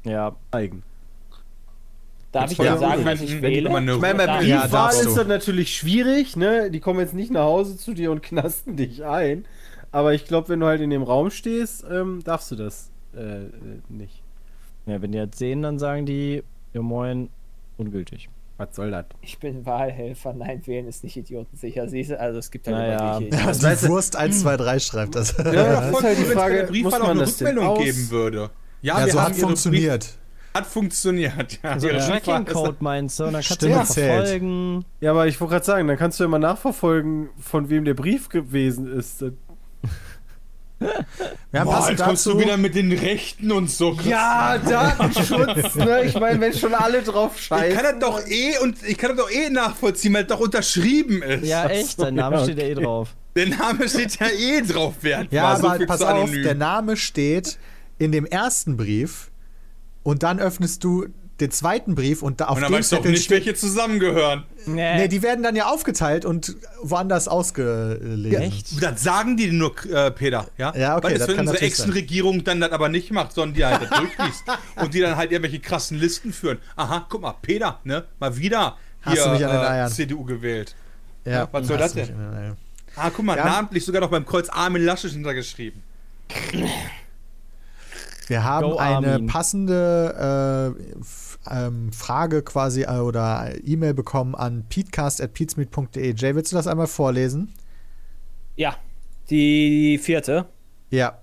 ja. 0.05 0.34
zeigen. 0.50 0.82
Darf 2.35 2.51
ich 2.51 2.59
dir 2.59 2.76
sagen, 2.78 3.05
wenn- 3.05 3.12
was 3.14 3.20
ich 3.22 3.41
wähle? 3.43 3.68
Ich 3.68 3.99
meine, 3.99 3.99
bei 4.26 4.39
Briefwahl 4.39 4.93
ist 4.93 5.16
das 5.16 5.26
natürlich 5.26 5.74
schwierig, 5.76 6.37
ne? 6.37 6.70
Die 6.70 6.80
kommen 6.80 7.01
jetzt 7.01 7.14
nicht 7.14 7.30
nach 7.30 7.45
Hause 7.45 7.76
zu 7.76 7.95
dir 7.95 8.11
und 8.11 8.22
knasten 8.24 8.76
dich 8.76 9.05
ein. 9.05 9.45
Aber 9.93 10.12
ich 10.14 10.24
glaube, 10.24 10.49
wenn 10.49 10.61
du 10.61 10.66
halt 10.66 10.80
in 10.80 10.91
dem 10.91 11.03
Raum 11.05 11.30
stehst, 11.30 11.85
ähm, 11.91 12.20
darfst 12.24 12.51
du 12.51 12.57
das 12.57 12.91
äh, 13.16 13.20
äh, 13.45 13.49
nicht. 13.89 14.22
ja, 14.87 15.01
wenn 15.01 15.12
die 15.12 15.18
jetzt 15.18 15.39
sehen, 15.39 15.62
dann 15.62 15.78
sagen 15.78 16.05
die, 16.07 16.43
ja 16.72 16.82
moin, 16.82 17.28
ungültig. 17.78 18.28
Was 18.57 18.74
soll 18.76 18.91
das? 18.93 19.07
Ich 19.20 19.39
bin 19.39 19.66
Wahlhelfer. 19.66 20.32
Nein, 20.32 20.62
wählen 20.66 20.87
ist 20.89 21.03
nicht 21.03 21.16
idiotensicher. 21.16 21.89
Siehst 21.89 22.11
du, 22.11 22.20
also 22.20 22.39
es 22.39 22.51
gibt 22.53 22.66
halt 22.68 22.76
Naja. 22.76 23.18
immer 23.18 23.20
welche. 23.32 23.37
Ja, 23.37 23.47
Das 23.47 23.80
die 23.80 23.89
Wurst 23.89 24.14
1, 24.16 24.41
2, 24.43 24.57
3 24.57 24.78
schreibt 24.78 25.14
das. 25.16 25.37
Ja, 25.39 25.53
Ja, 25.53 25.80
das 25.91 25.91
ist 25.99 26.03
halt 26.05 26.18
die 26.18 26.22
wenn 26.22 26.28
es 26.28 26.35
bei 26.35 26.41
Frage, 26.41 26.57
der 26.59 26.66
Briefwahl 26.66 27.03
auch 27.03 27.07
man 27.09 27.18
eine 27.18 27.26
Rückmeldung 27.28 27.78
geben 27.78 28.11
würde. 28.11 28.51
Ja, 28.82 28.99
Ja, 29.01 29.07
wir 29.07 29.12
so 29.12 29.20
haben 29.20 29.32
hat 29.32 29.41
funktioniert. 29.41 30.03
Brief- 30.03 30.18
Hat 30.57 30.66
funktioniert, 30.66 31.59
ja. 31.62 31.70
Also 31.70 31.88
Ihre 31.88 31.96
Briefwahl 31.98 32.20
Tracking 32.20 32.46
ist- 32.46 32.52
Code 32.52 32.76
meinst 32.80 33.18
du? 33.18 33.24
Und 33.24 33.32
dann 33.32 33.42
kannst 33.42 33.55
Stimme 33.55 33.72
du 33.72 33.78
ja 33.78 33.84
verfolgen. 33.84 34.84
Ja, 35.00 35.11
aber 35.11 35.26
ich 35.26 35.40
wollte 35.40 35.52
gerade 35.55 35.66
sagen, 35.66 35.88
dann 35.88 35.96
kannst 35.98 36.20
du 36.20 36.24
ja 36.24 36.28
mal 36.28 36.38
nachverfolgen, 36.38 37.30
von 37.40 37.68
wem 37.70 37.84
der 37.84 37.94
Brief 37.94 38.28
gewesen 38.28 38.86
ist. 38.96 39.24
Wir 41.50 41.61
haben 41.61 41.66
Boah, 41.66 41.74
passend 41.76 41.98
jetzt 41.98 42.07
kommst 42.07 42.26
du 42.26 42.38
wieder 42.38 42.57
mit 42.57 42.74
den 42.74 42.92
Rechten 42.92 43.50
und 43.52 43.70
so. 43.70 43.96
Ja, 44.05 44.59
Datenschutz, 44.59 45.74
ne? 45.76 46.02
Ich 46.05 46.18
meine, 46.18 46.40
wenn 46.40 46.52
schon 46.52 46.74
alle 46.74 47.00
drauf 47.02 47.32
Ich 47.36 47.44
scheißen. 47.46 47.76
kann 47.80 47.98
das 48.00 48.09
doch 48.11 48.26
eh 48.26 48.59
und 48.59 48.76
ich 48.86 48.98
kann 48.98 49.16
das 49.16 49.24
doch 49.26 49.30
eh 49.32 49.48
nachvollziehen, 49.50 50.12
weil 50.14 50.24
das 50.24 50.36
doch 50.36 50.44
unterschrieben 50.44 51.22
ist. 51.22 51.46
Ja, 51.46 51.66
echt, 51.66 52.00
dein 52.00 52.14
Name 52.16 52.36
ja, 52.36 52.42
steht 52.44 52.59
ja 52.59 52.64
eh 52.64 52.74
drauf. 52.74 53.14
Der 53.34 53.48
Name 53.48 53.88
steht 53.88 54.18
ja 54.20 54.26
eh 54.28 54.61
drauf, 54.62 54.94
Bernd. 55.00 55.32
Ja, 55.32 55.44
War 55.44 55.57
so 55.61 55.66
aber 55.68 55.76
viel 55.78 55.86
pass 55.86 56.02
auf, 56.02 56.30
der 56.30 56.55
Name 56.55 56.96
steht 56.96 57.59
in 57.98 58.12
dem 58.12 58.26
ersten 58.26 58.76
Brief 58.76 59.30
und 60.05 60.22
dann 60.22 60.38
öffnest 60.38 60.84
du 60.84 61.07
den 61.40 61.50
zweiten 61.50 61.96
Brief 61.96 62.22
und 62.22 62.40
da 62.40 62.44
auf 62.46 62.57
Und 62.57 62.62
dann 62.62 62.70
dem 62.70 62.78
weißt 62.78 62.92
du 62.92 62.96
auch 62.98 63.05
nicht, 63.05 63.28
welche 63.28 63.55
zusammengehören. 63.55 64.44
Nee, 64.66 65.09
die 65.09 65.20
werden 65.22 65.42
dann 65.42 65.57
ja 65.57 65.66
aufgeteilt 65.66 66.24
und 66.24 66.55
woanders 66.80 67.26
ausgelesen. 67.26 68.40
Echt? 68.40 68.80
Das 68.82 69.02
sagen 69.02 69.36
die 69.36 69.50
nur, 69.50 69.74
äh, 69.92 70.12
Peter, 70.12 70.46
ja? 70.59 70.72
Ja, 70.76 70.96
okay, 70.96 71.05
Weil 71.07 71.18
das 71.18 71.26
das, 71.26 71.36
wenn 71.36 71.48
unsere. 71.48 71.61
Ex-Regierung 71.61 72.44
dann 72.44 72.61
das 72.61 72.70
aber 72.70 72.88
nicht 72.88 73.11
macht, 73.11 73.32
sondern 73.32 73.55
die 73.57 73.64
halt 73.64 73.82
das 73.82 73.90
durchliest 73.98 74.44
und 74.76 74.94
die 74.94 75.00
dann 75.00 75.16
halt 75.16 75.32
irgendwelche 75.32 75.59
krassen 75.59 75.98
Listen 75.98 76.32
führen. 76.32 76.59
Aha, 76.76 77.07
guck 77.09 77.22
mal, 77.22 77.34
Peter, 77.42 77.80
ne? 77.82 78.05
Mal 78.20 78.36
wieder 78.36 78.76
Hast 79.02 79.14
hier 79.14 79.24
du 79.24 79.30
mich 79.30 79.44
an 79.44 79.76
den 79.76 79.86
äh. 79.86 79.90
CDU 79.90 80.24
gewählt. 80.24 80.76
Ja, 81.24 81.48
was 81.50 81.66
soll 81.66 81.78
das 81.78 81.94
denn? 81.94 82.11
Ah, 82.96 83.11
guck 83.11 83.24
mal, 83.24 83.36
Ja. 83.36 83.44
namentlich 83.44 83.84
sogar 83.84 84.00
noch 84.00 84.11
beim 84.11 84.24
Kreuz 84.24 84.48
Armin 84.48 84.84
Laschet 84.84 85.11
hintergeschrieben. 85.11 85.82
Wir 88.28 88.44
haben 88.44 88.70
Go, 88.70 88.76
eine 88.76 89.12
Armin. 89.12 89.26
passende 89.26 90.74
äh, 91.48 91.56
ähm, 91.66 91.92
Frage 91.92 92.42
quasi 92.42 92.82
äh, 92.82 92.98
oder 92.98 93.52
E-Mail 93.64 93.94
bekommen 93.94 94.34
an 94.34 94.64
peatcast.peatsmeet.de. 94.68 96.14
Jay, 96.16 96.34
willst 96.34 96.52
du 96.52 96.56
das 96.56 96.66
einmal 96.66 96.86
vorlesen? 96.86 97.52
Ja, 98.56 98.76
die 99.30 99.98
vierte. 99.98 100.46
Ja. 100.90 101.18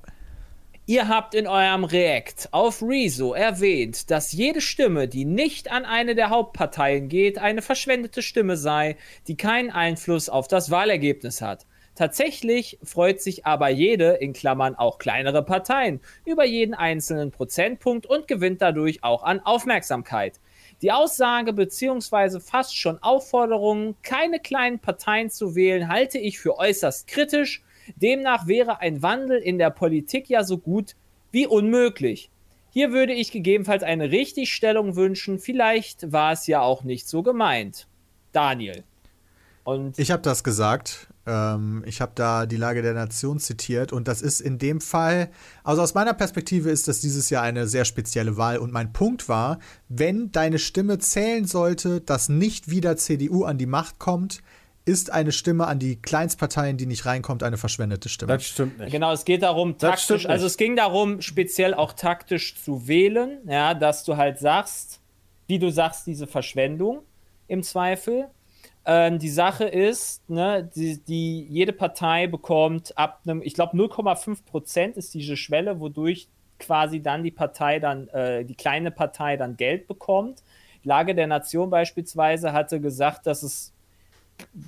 Ihr 0.86 1.08
habt 1.08 1.36
in 1.36 1.48
eurem 1.48 1.86
React 1.86 2.50
auf 2.52 2.82
Rezo 2.82 3.34
erwähnt, 3.34 4.12
dass 4.12 4.34
jede 4.34 4.60
Stimme, 4.60 5.08
die 5.08 5.26
nicht 5.26 5.72
an 5.72 5.86
eine 5.86 6.16
der 6.16 6.30
Hauptparteien 6.30 7.08
geht, 7.08 7.38
eine 7.38 7.62
verschwendete 7.62 8.22
Stimme 8.22 8.58
sei, 8.58 8.98
die 9.28 9.38
keinen 9.38 9.70
Einfluss 9.70 10.28
auf 10.28 10.48
das 10.48 10.70
Wahlergebnis 10.70 11.42
hat. 11.42 11.66
Tatsächlich 12.02 12.80
freut 12.82 13.22
sich 13.22 13.46
aber 13.46 13.70
jede, 13.70 14.14
in 14.14 14.34
Klammern 14.34 14.74
auch 14.74 14.98
kleinere 14.98 15.46
Parteien, 15.46 16.00
über 16.26 16.44
jeden 16.46 16.74
einzelnen 16.74 17.30
Prozentpunkt 17.30 18.08
und 18.08 18.28
gewinnt 18.28 18.60
dadurch 18.64 19.04
auch 19.04 19.22
an 19.22 19.40
Aufmerksamkeit. 19.40 20.40
Die 20.82 20.92
Aussage 20.92 21.54
bzw. 21.54 22.40
fast 22.40 22.76
schon 22.76 22.98
Aufforderung, 23.04 23.98
keine 24.02 24.40
kleinen 24.40 24.80
Parteien 24.80 25.30
zu 25.30 25.54
wählen, 25.54 25.90
halte 25.90 26.18
ich 26.18 26.40
für 26.40 26.58
äußerst 26.58 27.06
kritisch. 27.06 27.64
Demnach 27.98 28.48
wäre 28.48 28.80
ein 28.80 29.04
Wandel 29.04 29.38
in 29.38 29.60
der 29.60 29.70
Politik 29.70 30.28
ja 30.28 30.44
so 30.44 30.58
gut 30.58 30.96
wie 31.32 31.46
unmöglich. 31.46 32.32
Hier 32.72 32.94
würde 32.94 33.14
ich 33.14 33.32
gegebenenfalls 33.32 33.84
eine 33.84 34.10
Richtigstellung 34.10 34.96
wünschen. 34.96 35.38
Vielleicht 35.38 36.12
war 36.12 36.32
es 36.32 36.48
ja 36.48 36.62
auch 36.62 36.84
nicht 36.84 37.08
so 37.08 37.22
gemeint. 37.22 37.86
Daniel. 38.32 38.86
Und 39.64 40.00
Ich 40.00 40.10
habe 40.10 40.24
das 40.24 40.44
gesagt. 40.44 41.11
Ähm, 41.26 41.84
ich 41.86 42.02
habe 42.02 42.14
da 42.16 42.46
die 42.46 42.58
Lage 42.58 42.82
der 42.82 42.94
Nation 42.94 43.40
zitiert 43.40 43.94
und 43.94 44.08
das 44.08 44.22
ist 44.22 44.42
in 44.42 44.58
dem 44.58 44.82
Fall, 44.82 45.30
also 45.64 45.82
aus 45.82 45.94
meiner 45.94 46.14
Perspektive 46.14 46.70
ist 46.70 46.88
das 46.88 47.00
dieses 47.00 47.30
Jahr 47.30 47.44
eine 47.44 47.68
sehr 47.68 47.86
spezielle 47.86 48.38
Wahl 48.38 48.58
und 48.58 48.72
mein 48.72 48.92
Punkt 48.92 49.30
war, 49.30 49.60
wenn 49.88 50.32
deine 50.32 50.58
Stimme 50.58 50.98
zählen 50.98 51.46
sollte, 51.46 52.02
dass 52.02 52.30
nicht 52.30 52.70
wieder 52.70 52.98
CDU 52.98 53.44
an 53.44 53.58
die 53.58 53.68
Macht 53.68 54.00
kommt, 54.00 54.42
ist 54.84 55.12
eine 55.12 55.32
Stimme 55.32 55.68
an 55.68 55.78
die 55.78 56.02
Kleinstparteien, 56.02 56.78
die 56.78 56.88
nicht 56.88 57.06
reinkommt, 57.06 57.44
eine 57.44 57.58
verschwendete 57.58 58.10
Stimme. 58.10 58.34
Das 58.34 58.46
stimmt 58.46 58.80
nicht. 58.80 58.92
Genau, 58.92 59.12
es 59.12 59.26
geht 59.26 59.44
darum, 59.44 59.78
taktisch, 59.78 60.26
also 60.26 60.48
es 60.48 60.58
ging 60.58 60.76
darum, 60.76 61.22
speziell 61.22 61.74
auch 61.76 61.94
taktisch 61.94 62.56
zu 62.56 62.88
wählen, 62.88 63.40
ja, 63.48 63.76
dass 63.76 64.04
du 64.04 64.18
halt 64.18 64.40
sagst, 64.40 65.00
wie 65.48 65.60
du 65.60 65.70
sagst, 65.72 66.08
diese 66.08 66.26
Verschwendung 66.26 67.04
im 67.48 67.62
Zweifel. 67.62 68.28
Ähm, 68.86 69.20
die 69.20 69.30
Sache 69.30 69.66
ist, 69.66 70.28
ne, 70.30 70.70
die, 70.76 70.98
die, 71.04 71.46
jede 71.50 71.74
Partei 71.74 72.28
bekommt 72.28 72.98
ab 72.98 73.22
einem, 73.26 73.42
ich 73.44 73.54
glaube 73.54 73.78
0,5 73.78 74.44
Prozent 74.46 74.98
ist 74.98 75.14
diese 75.14 75.38
Schwelle, 75.38 75.80
wodurch 75.80 76.28
quasi 76.58 77.02
dann 77.02 77.24
die 77.24 77.32
Partei 77.32 77.80
dann, 77.80 78.08
äh, 78.10 78.44
die 78.44 78.56
kleine 78.56 78.92
Partei 78.92 79.38
dann 79.38 79.58
Geld 79.58 79.88
bekommt. 79.88 80.44
Lage 80.84 81.14
der 81.14 81.28
Nation 81.28 81.70
beispielsweise 81.70 82.54
hatte 82.54 82.82
gesagt, 82.82 83.28
dass 83.28 83.44
es 83.44 83.74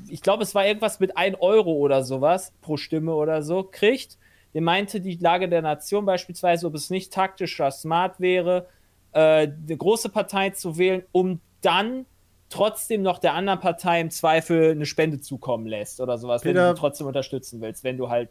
ich 0.08 0.22
glaube, 0.22 0.44
es 0.44 0.54
war 0.56 0.66
irgendwas 0.66 1.00
mit 1.00 1.18
1 1.18 1.38
Euro 1.42 1.74
oder 1.74 2.04
sowas 2.04 2.54
pro 2.62 2.78
Stimme 2.78 3.16
oder 3.16 3.42
so, 3.42 3.64
kriegt. 3.64 4.18
Der 4.54 4.62
meinte 4.62 5.02
die 5.02 5.16
Lage 5.16 5.50
der 5.50 5.62
Nation 5.62 6.06
beispielsweise, 6.06 6.68
ob 6.68 6.76
es 6.76 6.90
nicht 6.90 7.12
taktisch 7.12 7.60
oder 7.60 7.72
smart 7.72 8.20
wäre, 8.20 8.68
äh, 9.14 9.48
eine 9.48 9.78
große 9.78 10.10
Partei 10.10 10.52
zu 10.52 10.78
wählen, 10.78 11.04
um 11.12 11.40
dann 11.62 12.06
trotzdem 12.50 13.02
noch 13.02 13.20
der 13.20 13.34
anderen 13.34 13.60
Partei 13.60 14.00
im 14.02 14.10
Zweifel 14.12 14.72
eine 14.72 14.86
Spende 14.86 15.20
zukommen 15.20 15.66
lässt 15.66 16.00
oder 16.00 16.18
sowas, 16.18 16.44
wenn 16.44 16.54
Peter- 16.54 16.70
du 16.72 16.76
sie 16.76 16.80
trotzdem 16.80 17.08
unterstützen 17.08 17.62
willst, 17.62 17.84
wenn 17.84 17.98
du 17.98 18.10
halt 18.10 18.30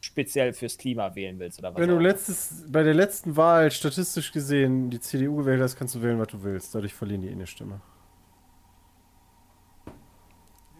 speziell 0.00 0.52
fürs 0.52 0.76
Klima 0.78 1.14
wählen 1.16 1.38
willst 1.38 1.58
oder 1.58 1.74
was. 1.74 1.80
Wenn 1.80 1.88
du 1.88 1.98
letztes, 1.98 2.64
bei 2.68 2.82
der 2.84 2.94
letzten 2.94 3.36
Wahl 3.36 3.70
statistisch 3.70 4.30
gesehen 4.32 4.90
die 4.90 5.00
CDU 5.00 5.36
gewählt 5.36 5.60
hast, 5.60 5.76
kannst 5.76 5.94
du 5.96 6.02
wählen, 6.02 6.18
was 6.18 6.28
du 6.28 6.42
willst. 6.42 6.74
Dadurch 6.74 6.94
verlieren 6.94 7.22
die 7.22 7.28
eh 7.28 7.32
eine 7.32 7.46
Stimme. 7.46 7.80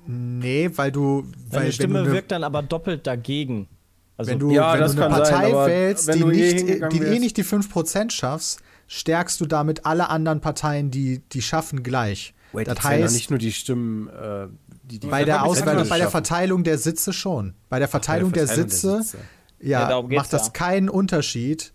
nee, 0.07 0.71
weil 0.75 0.91
du, 0.93 1.25
weil 1.51 1.61
Deine 1.61 1.73
Stimme 1.73 1.95
wenn 1.97 2.05
du, 2.05 2.11
ne- 2.11 2.17
wirkt 2.17 2.31
dann 2.33 2.45
aber 2.45 2.63
doppelt 2.63 3.07
dagegen. 3.07 3.69
Also, 4.17 4.31
wenn 4.33 4.39
du, 4.39 4.51
Ja, 4.51 4.73
wenn 4.75 4.81
das 4.81 4.95
du 4.95 5.03
eine 5.05 5.15
sein, 5.15 5.23
Partei 5.23 5.47
aber 5.53 5.67
wählst, 5.67 6.07
wenn 6.07 6.15
die, 6.19 6.21
du 6.25 6.31
eh 6.31 6.53
nicht, 6.55 6.93
die 6.93 6.99
eh 7.03 7.19
nicht 7.21 7.37
die 7.37 7.45
5% 7.45 8.11
schaffst, 8.11 8.61
stärkst 8.89 9.41
du 9.41 9.47
damit 9.47 9.87
alle 9.87 10.09
anderen 10.11 10.41
Parteien, 10.41 10.91
die, 10.91 11.21
die 11.33 11.43
schaffen, 11.43 11.83
gleich. 11.83 12.35
Das 12.53 12.83
heißt, 12.83 13.15
nicht 13.15 13.31
nur 13.31 13.39
die 13.39 13.53
Stimmen, 13.53 14.09
äh, 14.09 14.49
die, 14.85 14.99
die 14.99 15.07
bei 15.07 15.25
der, 15.25 15.45
Auswahl, 15.45 15.85
bei 15.85 15.99
der. 15.99 16.11
Verteilung 16.11 16.65
der 16.65 16.79
Sitze 16.79 17.13
schon. 17.13 17.55
Bei 17.69 17.79
der 17.79 17.79
Bei 17.79 17.79
der 17.79 17.89
Verteilung 17.89 18.33
der 18.33 18.47
Verteilung 18.47 18.71
Sitze, 18.71 19.19
Ja, 19.61 19.91
ja, 19.91 20.03
macht 20.03 20.33
das 20.33 20.47
ja. 20.47 20.53
keinen 20.53 20.89
Unterschied, 20.89 21.73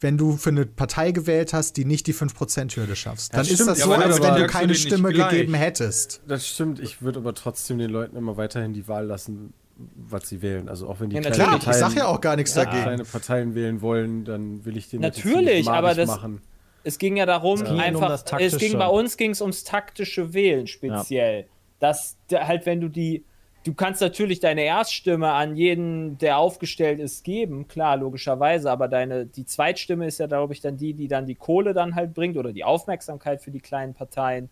wenn 0.00 0.16
du 0.16 0.36
für 0.36 0.50
eine 0.50 0.66
Partei 0.66 1.12
gewählt 1.12 1.52
hast, 1.52 1.76
die 1.76 1.84
nicht 1.84 2.06
die 2.06 2.14
5%-Hürde 2.14 2.96
schaffst. 2.96 3.34
Dann 3.34 3.42
ist 3.42 3.52
stimmt, 3.54 3.70
das 3.70 3.78
ja, 3.80 3.84
so, 3.84 3.92
als 3.92 4.20
wenn 4.22 4.34
du 4.34 4.46
keine 4.46 4.74
Stimme 4.74 5.12
gegeben 5.12 5.54
hättest. 5.54 6.22
Das 6.26 6.46
stimmt, 6.46 6.80
ich 6.80 7.02
würde 7.02 7.18
aber 7.18 7.34
trotzdem 7.34 7.78
den 7.78 7.90
Leuten 7.90 8.16
immer 8.16 8.36
weiterhin 8.36 8.72
die 8.72 8.88
Wahl 8.88 9.04
lassen, 9.06 9.52
was 9.96 10.28
sie 10.28 10.42
wählen. 10.42 10.68
Also 10.68 10.88
auch 10.88 11.00
wenn 11.00 11.10
die 11.10 11.16
Ja, 11.16 11.22
Klar, 11.22 11.52
Natürlich. 11.52 11.68
ich 11.68 11.80
sag 11.80 11.94
ja 11.94 12.06
auch 12.06 12.20
gar 12.20 12.36
nichts 12.36 12.54
dagegen. 12.54 12.82
kleine 12.82 13.04
Parteien 13.04 13.54
wählen 13.54 13.80
wollen, 13.80 14.24
dann 14.24 14.64
will 14.64 14.76
ich 14.76 14.88
den 14.88 15.00
Natürlich, 15.00 15.68
aber 15.68 15.94
das- 15.94 16.06
machen. 16.08 16.40
Es 16.82 16.98
ging 16.98 17.16
ja 17.16 17.26
darum, 17.26 17.62
ging 17.62 17.74
um 17.74 17.80
einfach, 17.80 18.22
das 18.22 18.40
es 18.40 18.58
ging 18.58 18.78
bei 18.78 18.86
uns 18.86 19.16
ging 19.16 19.32
es 19.32 19.40
ums 19.40 19.64
taktische 19.64 20.32
Wählen 20.32 20.66
speziell. 20.66 21.46
Dass 21.78 22.16
der, 22.30 22.46
halt, 22.46 22.66
wenn 22.66 22.80
du 22.80 22.88
die, 22.88 23.24
du 23.64 23.74
kannst 23.74 24.00
natürlich 24.00 24.40
deine 24.40 24.62
Erststimme 24.62 25.32
an 25.32 25.56
jeden, 25.56 26.18
der 26.18 26.38
aufgestellt 26.38 27.00
ist, 27.00 27.24
geben, 27.24 27.68
klar, 27.68 27.96
logischerweise, 27.96 28.70
aber 28.70 28.88
deine, 28.88 29.26
die 29.26 29.46
Zweitstimme 29.46 30.06
ist 30.06 30.18
ja, 30.18 30.26
glaube 30.26 30.52
ich, 30.52 30.60
dann 30.60 30.76
die, 30.76 30.94
die 30.94 31.08
dann 31.08 31.26
die 31.26 31.34
Kohle 31.34 31.72
dann 31.72 31.94
halt 31.94 32.14
bringt 32.14 32.36
oder 32.36 32.52
die 32.52 32.64
Aufmerksamkeit 32.64 33.42
für 33.42 33.50
die 33.50 33.60
kleinen 33.60 33.94
Parteien. 33.94 34.50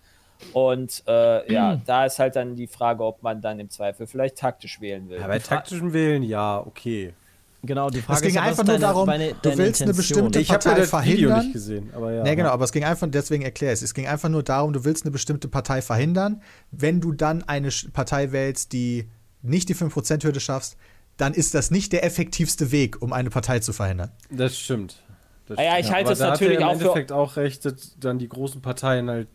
Und 0.53 1.03
äh, 1.09 1.53
ja, 1.53 1.81
da 1.85 2.07
ist 2.07 2.19
halt 2.19 2.37
dann 2.37 2.55
die 2.55 2.69
Frage, 2.69 3.05
ob 3.05 3.23
man 3.23 3.41
dann 3.41 3.59
im 3.59 3.71
Zweifel 3.71 4.07
vielleicht 4.07 4.39
taktisch 4.39 4.81
wählen 4.81 5.09
will. 5.09 5.19
Ja, 5.19 5.27
bei 5.27 5.39
taktischen 5.41 5.93
Wählen, 5.93 6.23
ja, 6.23 6.65
okay. 6.65 7.13
Genau, 7.63 7.91
die 7.91 8.01
Frage 8.01 8.19
Es 8.19 8.23
ging 8.23 8.31
ist 8.31 8.37
einfach 8.41 8.65
nur 8.65 8.75
deine, 8.75 8.81
darum, 8.81 9.07
deine, 9.07 9.29
du 9.31 9.35
deine 9.43 9.59
willst 9.59 9.83
eine 9.83 9.91
Intention? 9.91 9.97
bestimmte 10.31 10.41
Ich 10.41 10.51
habe 10.51 10.65
ja 10.65 10.71
Partei 10.75 10.81
das 10.81 10.93
Video 11.07 11.29
verhindern? 11.29 11.39
nicht 11.41 11.53
gesehen, 11.53 11.91
aber 11.95 12.13
ja. 12.13 12.23
Nee, 12.23 12.37
genau, 12.37 12.51
aber 12.51 12.65
es 12.65 12.73
ging 12.73 12.85
einfach, 12.85 13.09
deswegen 13.11 13.43
erkläre 13.43 13.73
ich 13.73 13.79
es. 13.81 13.83
Es 13.83 13.95
ging 13.95 14.07
einfach 14.07 14.29
nur 14.29 14.43
darum, 14.45 14.73
du 14.73 14.85
willst 14.85 15.05
eine 15.05 15.11
bestimmte 15.11 15.49
Partei 15.49 15.83
verhindern. 15.83 16.41
Wenn 16.71 17.01
du 17.01 17.13
dann 17.13 17.43
eine 17.45 17.71
Partei 17.93 18.31
wählst, 18.31 18.73
die 18.73 19.09
nicht 19.43 19.69
die 19.69 19.75
5%-Hürde 19.75 20.39
schaffst, 20.41 20.77
dann 21.17 21.35
ist 21.35 21.53
das 21.55 21.73
nicht 21.73 21.93
der 21.93 22.05
effektivste 22.05 22.71
Weg, 22.71 23.03
um 23.03 23.13
eine 23.13 23.29
Partei 23.31 23.59
zu 23.59 23.73
verhindern. 23.73 24.13
Das 24.31 24.57
stimmt. 24.57 25.03
Das 25.47 25.59
Ah 25.59 25.63
ja, 25.63 25.79
ich 25.79 25.91
halte 25.91 26.13
es 26.13 26.21
natürlich 26.21 26.59
auch 26.59 26.73
im 26.75 26.79
für- 26.79 26.85
Endeffekt 26.85 27.11
auch 27.11 27.37
recht, 27.37 27.65
dass 27.65 27.97
dann 27.99 28.19
die 28.21 28.29
großen 28.29 28.61
Parteien 28.63 29.11
halt, 29.11 29.27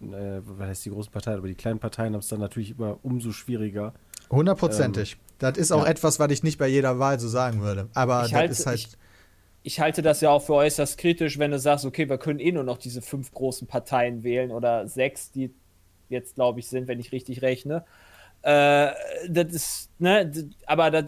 äh, 0.00 0.40
was 0.44 0.68
heißt 0.68 0.84
die 0.84 0.90
großen 0.90 1.10
Parteien, 1.10 1.38
aber 1.38 1.48
die 1.48 1.54
kleinen 1.56 1.80
Parteien 1.80 2.12
haben 2.12 2.20
es 2.20 2.28
dann 2.28 2.38
natürlich 2.40 2.78
immer 2.78 2.98
umso 3.02 3.32
schwieriger. 3.32 3.94
Hundertprozentig. 4.30 5.16
das 5.38 5.58
ist 5.58 5.72
auch 5.72 5.84
ja. 5.84 5.90
etwas, 5.90 6.18
was 6.18 6.30
ich 6.30 6.42
nicht 6.42 6.58
bei 6.58 6.68
jeder 6.68 6.98
Wahl 6.98 7.18
so 7.20 7.28
sagen 7.28 7.60
würde. 7.60 7.88
Aber 7.94 8.24
Ich 8.24 8.30
das 8.30 8.38
halte- 8.38 8.52
ist 8.52 8.66
halt. 8.66 8.78
ich- 8.78 8.88
ich 9.66 9.80
halte 9.80 10.02
das 10.02 10.20
ja 10.20 10.28
auch 10.30 10.42
für 10.42 10.54
äußerst 10.54 10.98
kritisch, 10.98 11.38
wenn 11.38 11.50
du 11.50 11.58
sagst, 11.58 11.84
okay, 11.86 12.08
wir 12.08 12.18
können 12.18 12.38
eh 12.38 12.52
nur 12.52 12.64
noch 12.64 12.76
diese 12.76 13.00
fünf 13.00 13.32
großen 13.32 13.66
Parteien 13.66 14.22
wählen 14.22 14.50
oder 14.50 14.86
sechs, 14.88 15.30
die 15.30 15.50
jetzt, 16.10 16.34
glaube 16.34 16.60
ich, 16.60 16.68
sind, 16.68 16.86
wenn 16.86 17.00
ich 17.00 17.12
richtig 17.12 17.40
rechne. 17.40 17.84
Äh, 18.42 18.90
das 19.28 19.52
ist, 19.52 19.90
ne, 19.98 20.26
d- 20.26 20.50
aber 20.66 20.90
das, 20.90 21.04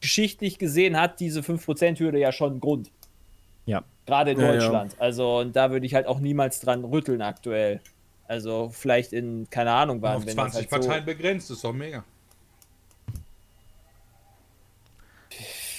geschichtlich 0.00 0.58
gesehen 0.58 0.98
hat 0.98 1.20
diese 1.20 1.42
5%-Hürde 1.42 2.18
ja 2.18 2.32
schon 2.32 2.52
einen 2.52 2.60
Grund. 2.60 2.90
Ja. 3.66 3.84
Gerade 4.06 4.32
in 4.32 4.40
Ja, 4.40 4.46
ja. 4.46 4.52
Deutschland. 4.60 4.96
Also, 4.98 5.38
und 5.40 5.54
da 5.56 5.70
würde 5.70 5.84
ich 5.86 5.94
halt 5.94 6.06
auch 6.06 6.20
niemals 6.20 6.60
dran 6.60 6.84
rütteln 6.84 7.20
aktuell. 7.22 7.80
Also, 8.26 8.70
vielleicht 8.72 9.12
in, 9.12 9.48
keine 9.50 9.72
Ahnung, 9.72 10.00
wann. 10.00 10.16
Auf 10.16 10.26
wenn 10.26 10.36
das 10.36 10.52
20 10.52 10.72
halt 10.72 10.82
so- 10.82 10.88
Parteien 10.88 11.04
begrenzt, 11.06 11.50
ist 11.50 11.62
doch 11.64 11.72
mega. 11.74 12.02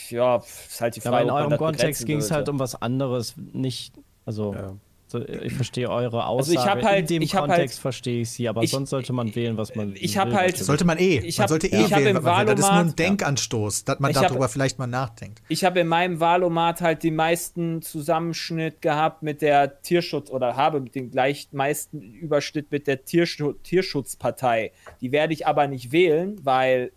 Ja, 0.10 0.38
ist 0.38 0.82
halt 0.82 0.96
die 0.96 1.02
Frage. 1.02 1.16
aber 1.16 1.22
in 1.24 1.28
man 1.30 1.44
eurem 1.46 1.58
Kontext 1.58 2.06
ging 2.06 2.18
es 2.20 2.32
halt 2.32 2.50
um 2.50 2.60
was 2.60 2.82
anderes, 2.82 3.36
nicht, 3.54 3.94
also 4.26 4.54
Ja. 4.54 4.74
so, 5.08 5.20
ich 5.26 5.54
verstehe 5.54 5.90
eure 5.90 6.24
Also 6.26 6.52
ich 6.52 6.58
Aussage. 6.60 6.72
hab 6.80 6.84
halt- 6.84 7.00
in 7.02 7.06
dem 7.08 7.22
ich 7.22 7.36
hab 7.36 7.42
Kontext 7.46 7.76
halt- 7.76 7.82
verstehe 7.82 8.22
ich 8.22 8.30
sie, 8.32 8.50
aber 8.50 8.64
ich- 8.64 8.72
sonst 8.72 8.90
sollte 8.90 9.14
man 9.14 9.34
wählen, 9.36 9.56
was 9.56 9.76
man 9.76 9.94
ich 9.96 10.16
will, 10.16 10.34
halt-. 10.34 10.58
Sollte 10.58 10.84
man 10.84 10.98
eh. 10.98 11.20
Ich 11.20 11.38
man 11.38 11.44
hab- 11.44 11.50
sollte 11.50 11.68
eh 11.68 11.82
ich 11.86 11.92
wählen, 11.92 12.16
man 12.22 12.48
will. 12.48 12.56
Das 12.56 12.60
ist 12.66 12.72
nur 12.72 12.80
ein 12.82 12.96
Denkanstoß, 12.96 13.86
dass 13.86 14.00
man 14.00 14.12
Ich 14.12 14.18
hab- 14.18 14.28
darüber 14.30 14.50
vielleicht 14.50 14.80
mal 14.80 14.88
nachdenkt. 14.88 15.42
Ich 15.48 15.64
habe 15.64 15.80
in 15.80 15.88
meinem 15.88 16.20
Wahlomat 16.20 16.82
halt 16.82 17.04
den 17.04 17.16
meisten 17.16 17.82
Zusammenschnitt 17.84 18.82
gehabt 18.82 19.22
mit 19.24 19.42
der 19.42 19.82
Tierschutz 19.84 20.30
oder 20.32 20.56
habe 20.56 20.82
den 20.82 21.12
gleich 21.12 21.50
meisten 21.52 22.02
Überschnitt 22.02 22.72
mit 22.72 22.88
der 22.88 23.06
Tierschu 23.06 23.54
Tierschutzpartei. 23.54 24.72
Die 25.02 25.12
werde 25.12 25.34
ich 25.34 25.46
aber 25.48 25.68
nicht 25.68 25.92
wählen, 25.92 26.36
weil 26.44 26.92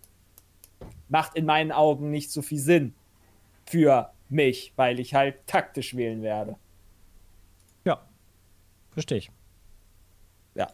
macht 1.09 1.35
in 1.35 1.45
meinen 1.45 1.71
Augen 1.71 2.11
nicht 2.11 2.31
so 2.31 2.41
viel 2.41 2.59
Sinn 2.59 2.93
für 3.69 4.11
mich, 4.29 4.73
weil 4.75 4.99
ich 4.99 5.13
halt 5.13 5.45
taktisch 5.45 5.95
wählen 5.95 6.23
werde. 6.23 6.55
Ja, 7.85 8.01
verstehe 8.91 9.19
ich. 9.19 9.31
Ja. 10.55 10.67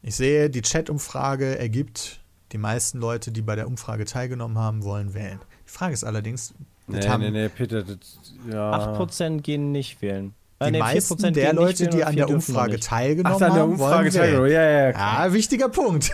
Ich 0.00 0.16
sehe, 0.16 0.48
die 0.48 0.62
Chat-Umfrage 0.62 1.58
ergibt, 1.58 2.24
die 2.52 2.58
meisten 2.58 2.98
Leute, 2.98 3.32
die 3.32 3.42
bei 3.42 3.54
der 3.54 3.66
Umfrage 3.66 4.06
teilgenommen 4.06 4.56
haben, 4.56 4.82
wollen 4.82 5.12
wählen. 5.12 5.40
Die 5.66 5.70
Frage 5.70 5.92
ist 5.92 6.04
allerdings, 6.04 6.54
Nee, 6.86 7.06
haben 7.06 7.22
nee, 7.22 7.30
nee, 7.30 7.48
Peter, 7.48 7.82
das, 7.82 8.18
ja. 8.50 8.96
8% 8.98 9.40
gehen 9.40 9.72
nicht 9.72 10.02
wählen. 10.02 10.34
Die 10.66 10.72
nee, 10.72 10.78
meisten 10.78 11.14
4% 11.14 11.30
der 11.32 11.52
Leute, 11.52 11.88
die 11.88 12.04
an 12.04 12.16
der 12.16 12.28
Umfrage 12.28 12.80
teilgenommen 12.80 13.36
Ach, 13.42 13.46
an 13.46 13.54
der 13.54 13.62
haben, 13.62 13.72
Umfrage 13.72 14.10
teilgenommen. 14.10 14.50
Ja, 14.50 14.62
ja. 14.62 14.90
Ja, 14.90 15.32
wichtiger 15.32 15.68
Punkt. 15.68 16.12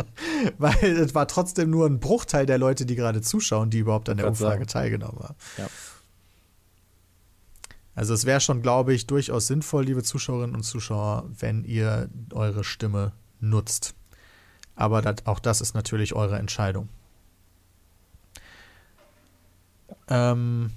Weil 0.58 0.84
es 0.84 1.14
war 1.14 1.28
trotzdem 1.28 1.70
nur 1.70 1.86
ein 1.86 2.00
Bruchteil 2.00 2.46
der 2.46 2.58
Leute, 2.58 2.86
die 2.86 2.94
gerade 2.94 3.20
zuschauen, 3.20 3.70
die 3.70 3.78
überhaupt 3.78 4.08
an 4.08 4.16
der 4.16 4.28
Umfrage 4.28 4.66
teilgenommen 4.66 5.20
haben. 5.20 5.36
Ja. 5.58 5.66
Also 7.94 8.12
es 8.12 8.24
wäre 8.24 8.40
schon, 8.40 8.60
glaube 8.60 8.92
ich, 8.92 9.06
durchaus 9.06 9.46
sinnvoll, 9.46 9.84
liebe 9.84 10.02
Zuschauerinnen 10.02 10.56
und 10.56 10.64
Zuschauer, 10.64 11.30
wenn 11.38 11.64
ihr 11.64 12.08
eure 12.32 12.64
Stimme 12.64 13.12
nutzt. 13.40 13.94
Aber 14.74 15.00
das, 15.00 15.26
auch 15.26 15.38
das 15.38 15.60
ist 15.60 15.74
natürlich 15.74 16.14
eure 16.14 16.38
Entscheidung. 16.38 16.88
Ähm, 20.08 20.72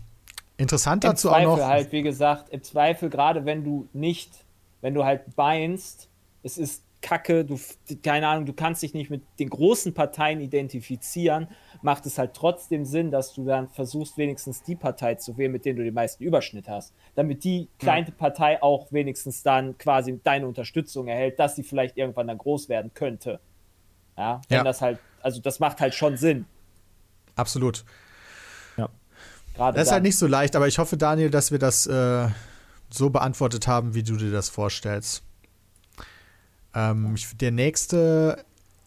interessant 0.57 1.03
Im 1.03 1.11
dazu 1.11 1.29
auch 1.29 1.33
Zweifel 1.33 1.57
noch. 1.57 1.67
halt, 1.67 1.91
wie 1.91 2.01
gesagt, 2.01 2.49
im 2.49 2.63
Zweifel, 2.63 3.09
gerade 3.09 3.45
wenn 3.45 3.63
du 3.63 3.87
nicht, 3.93 4.31
wenn 4.81 4.93
du 4.93 5.03
halt 5.05 5.35
beinst, 5.35 6.09
es 6.43 6.57
ist 6.57 6.83
Kacke, 6.99 7.45
du, 7.45 7.59
keine 8.01 8.27
Ahnung, 8.27 8.47
du 8.47 8.53
kannst 8.53 8.81
dich 8.81 8.93
nicht 8.95 9.11
mit 9.11 9.21
den 9.39 9.49
großen 9.51 9.93
Parteien 9.93 10.41
identifizieren, 10.41 11.47
macht 11.83 12.07
es 12.07 12.17
halt 12.17 12.33
trotzdem 12.33 12.85
Sinn, 12.85 13.11
dass 13.11 13.33
du 13.33 13.45
dann 13.45 13.69
versuchst, 13.69 14.17
wenigstens 14.17 14.63
die 14.63 14.75
Partei 14.75 15.13
zu 15.15 15.37
wählen, 15.37 15.51
mit 15.51 15.63
der 15.65 15.75
du 15.75 15.83
den 15.83 15.93
meisten 15.93 16.23
Überschnitt 16.23 16.67
hast. 16.67 16.93
Damit 17.13 17.43
die 17.43 17.69
kleine 17.77 18.11
Partei 18.11 18.61
auch 18.63 18.91
wenigstens 18.91 19.43
dann 19.43 19.77
quasi 19.77 20.19
deine 20.23 20.47
Unterstützung 20.47 21.07
erhält, 21.07 21.37
dass 21.39 21.55
sie 21.55 21.63
vielleicht 21.63 21.97
irgendwann 21.97 22.27
dann 22.27 22.39
groß 22.39 22.67
werden 22.67 22.91
könnte. 22.95 23.39
Ja, 24.17 24.41
wenn 24.49 24.57
Ja. 24.57 24.63
das 24.63 24.81
halt, 24.81 24.97
also 25.21 25.39
das 25.39 25.59
macht 25.59 25.79
halt 25.79 25.93
schon 25.93 26.17
Sinn. 26.17 26.45
Absolut. 27.35 27.85
Gerade 29.57 29.75
Das 29.75 29.83
ist 29.83 29.87
dann. 29.89 29.93
halt 29.95 30.03
nicht 30.03 30.17
so 30.17 30.27
leicht, 30.27 30.55
aber 30.55 30.67
ich 30.67 30.77
hoffe, 30.77 30.97
Daniel, 30.97 31.29
dass 31.29 31.51
wir 31.51 31.59
das 31.59 31.87
äh, 31.87 32.27
so 32.89 33.09
beantwortet 33.09 33.67
haben, 33.67 33.93
wie 33.93 34.03
du 34.03 34.15
dir 34.15 34.31
das 34.31 34.49
vorstellst. 34.49 35.23
Ähm, 36.73 37.15
ich, 37.15 37.35
der 37.37 37.51
nächste 37.51 38.45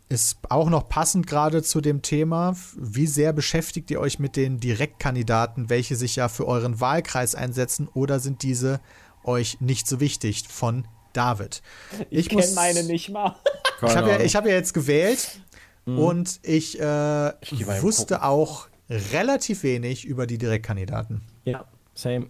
ist 0.09 0.39
auch 0.49 0.71
noch 0.71 0.89
passend 0.89 1.27
gerade 1.27 1.63
zu 1.63 1.81
dem 1.81 2.03
Thema. 2.03 2.57
Wie 2.77 3.07
sehr 3.07 3.33
beschäftigt 3.33 3.91
ihr 3.91 4.01
euch 4.01 4.19
mit 4.19 4.37
den 4.37 4.59
Direktkandidaten, 4.59 5.71
welche 5.71 5.97
sich 5.97 6.17
ja 6.17 6.29
für 6.29 6.47
euren 6.47 6.81
Wahlkreis 6.81 7.35
einsetzen, 7.35 7.89
oder 7.93 8.21
sind 8.21 8.43
diese 8.43 8.81
euch 9.25 9.61
nicht 9.61 9.87
so 9.87 10.01
wichtig? 10.01 10.45
Von 10.49 10.87
David. 11.13 11.63
ich 12.11 12.29
kenne 12.29 12.47
meine 12.55 12.85
nicht 12.85 13.11
mal. 13.11 13.37
Ich 13.83 13.97
habe 13.97 14.11
ja, 14.11 14.21
ich 14.21 14.37
hab 14.37 14.47
ja 14.47 14.53
jetzt 14.53 14.75
gewählt 14.75 15.41
und 15.85 16.41
ich, 16.43 16.79
äh, 16.79 16.83
mal 16.85 17.83
wusste 17.83 18.23
auch 18.23 18.70
relativ 18.91 19.63
wenig 19.63 20.05
über 20.05 20.27
die 20.27 20.39
Direktkandidaten. 20.39 21.23
Ja, 21.45 21.65
same. 21.95 22.27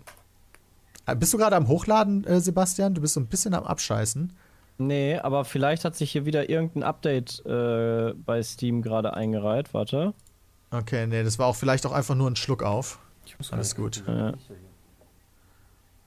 Äh, 1.07 1.17
Bist 1.17 1.33
du 1.33 1.39
gerade 1.39 1.57
am 1.57 1.69
Hochladen, 1.69 2.25
äh, 2.25 2.41
Sebastian? 2.41 2.95
Du 2.95 3.01
bist 3.01 3.15
so 3.15 3.21
ein 3.21 3.27
bisschen 3.27 3.55
am 3.55 3.65
Abscheißen. 3.65 4.33
Nee, 4.79 5.19
aber 5.19 5.45
vielleicht 5.45 5.85
hat 5.85 5.97
sich 5.97 6.13
hier 6.13 6.25
wieder 6.25 6.49
irgendein 6.49 6.83
Update 6.85 7.45
äh, 7.45 8.15
bei 8.15 8.43
Steam 8.43 8.83
gerade 8.83 9.15
eingereiht. 9.15 9.75
Warte. 9.75 10.15
Okay, 10.71 11.07
nee, 11.07 11.23
das 11.23 11.39
war 11.39 11.47
auch 11.47 11.57
vielleicht 11.57 11.85
auch 11.85 11.93
einfach 11.93 12.15
nur 12.15 12.31
ein 12.31 12.37
Schluck 12.37 12.63
auf. 12.63 12.99
Ich 13.27 13.37
muss 13.39 13.53
Alles 13.53 13.75
gut. 13.75 14.03
Ja. 14.07 14.33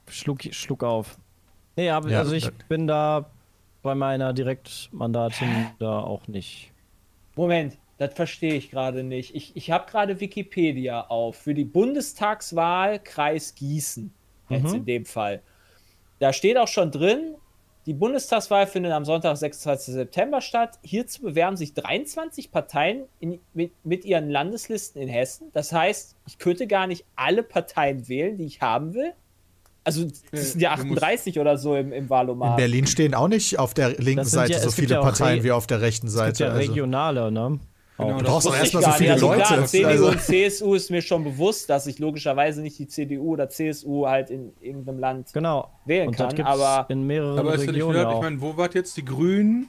Schluck, 0.08 0.42
Schluck 0.50 0.82
auf. 0.82 1.16
Nee, 1.76 1.90
aber 1.90 2.10
Ja, 2.10 2.20
also 2.20 2.32
ich 2.32 2.50
bin 2.68 2.86
da 2.86 3.26
bei 3.82 3.94
meiner 3.94 4.32
Direktmandatin 4.32 5.66
da 5.78 6.00
auch 6.00 6.26
nicht. 6.26 6.72
Moment, 7.36 7.76
das 7.98 8.14
verstehe 8.14 8.54
ich 8.54 8.70
gerade 8.70 9.02
nicht. 9.04 9.34
Ich, 9.34 9.54
ich 9.56 9.70
habe 9.70 9.90
gerade 9.90 10.20
Wikipedia 10.20 11.02
auf 11.02 11.36
für 11.36 11.54
die 11.54 11.64
Bundestagswahl 11.64 12.98
Kreis 12.98 13.54
Gießen. 13.54 14.12
Jetzt 14.48 14.68
Mhm. 14.70 14.74
in 14.74 14.84
dem 14.84 15.06
Fall. 15.06 15.42
Da 16.18 16.32
steht 16.32 16.56
auch 16.58 16.68
schon 16.68 16.90
drin, 16.90 17.34
die 17.86 17.92
Bundestagswahl 17.94 18.66
findet 18.66 18.92
am 18.92 19.04
Sonntag, 19.04 19.36
26. 19.36 19.92
September 19.94 20.40
statt. 20.40 20.78
Hierzu 20.82 21.22
bewerben 21.22 21.56
sich 21.56 21.74
23 21.74 22.50
Parteien 22.50 23.04
in, 23.20 23.40
mit, 23.52 23.72
mit 23.84 24.04
ihren 24.06 24.30
Landeslisten 24.30 25.02
in 25.02 25.08
Hessen. 25.08 25.48
Das 25.52 25.70
heißt, 25.72 26.16
ich 26.26 26.38
könnte 26.38 26.66
gar 26.66 26.86
nicht 26.86 27.04
alle 27.14 27.42
Parteien 27.42 28.08
wählen, 28.08 28.38
die 28.38 28.44
ich 28.46 28.60
haben 28.62 28.94
will. 28.94 29.12
Also, 29.86 30.06
das 30.32 30.52
sind 30.52 30.62
ja 30.62 30.74
du 30.76 30.84
musst- 30.84 31.02
38 31.02 31.38
oder 31.40 31.58
so 31.58 31.74
im, 31.76 31.88
im 31.92 32.04
In 32.04 32.10
Wahlomat. 32.10 32.56
Berlin 32.56 32.86
stehen 32.86 33.14
auch 33.14 33.28
nicht 33.28 33.58
auf 33.58 33.74
der 33.74 33.90
linken 34.00 34.24
Seite 34.24 34.54
ja- 34.54 34.58
so 34.60 34.70
viele 34.70 34.94
ja 34.94 35.02
Parteien 35.02 35.42
wie 35.44 35.52
auf 35.52 35.66
der 35.66 35.82
rechten 35.82 36.06
Es 36.06 36.14
gibt 36.14 36.36
Seite. 36.38 36.44
ja 36.44 36.50
also. 36.50 36.70
regionale, 36.70 37.30
ne? 37.30 37.60
Genau, 37.96 38.18
Du 38.18 38.24
brauchst 38.24 38.46
doch 38.48 38.54
ich 38.54 38.58
erstmal 38.60 38.82
so 38.82 38.90
viele. 38.90 39.12
Also 39.12 39.28
Leute. 39.28 39.42
Klar, 39.44 39.64
CDU 39.66 39.86
Also- 39.88 40.08
und 40.08 40.20
CSU 40.20 40.74
ist 40.74 40.90
mir 40.90 41.00
schon 41.00 41.22
bewusst, 41.22 41.70
dass 41.70 41.86
ich 41.86 42.00
logischerweise 42.00 42.60
nicht 42.60 42.76
die 42.78 42.88
CDU 42.88 43.34
oder 43.34 43.48
CSU 43.48 44.06
halt 44.06 44.30
in 44.30 44.52
irgendeinem 44.60 44.98
Land 44.98 45.32
Genau. 45.32 45.70
wählen 45.84 46.08
Und 46.08 46.16
kann, 46.16 46.40
aber- 46.40 46.86
in 46.90 47.06
mehreren 47.06 47.38
Aber 47.38 47.54
ist 47.54 47.60
ja 47.60 47.66
nicht 47.66 47.76
Regionen 47.76 48.04
auch. 48.04 48.16
ich 48.16 48.22
meine, 48.22 48.40
wo 48.40 48.56
wart 48.56 48.74
jetzt 48.74 48.96
die 48.96 49.04
Grünen? 49.04 49.68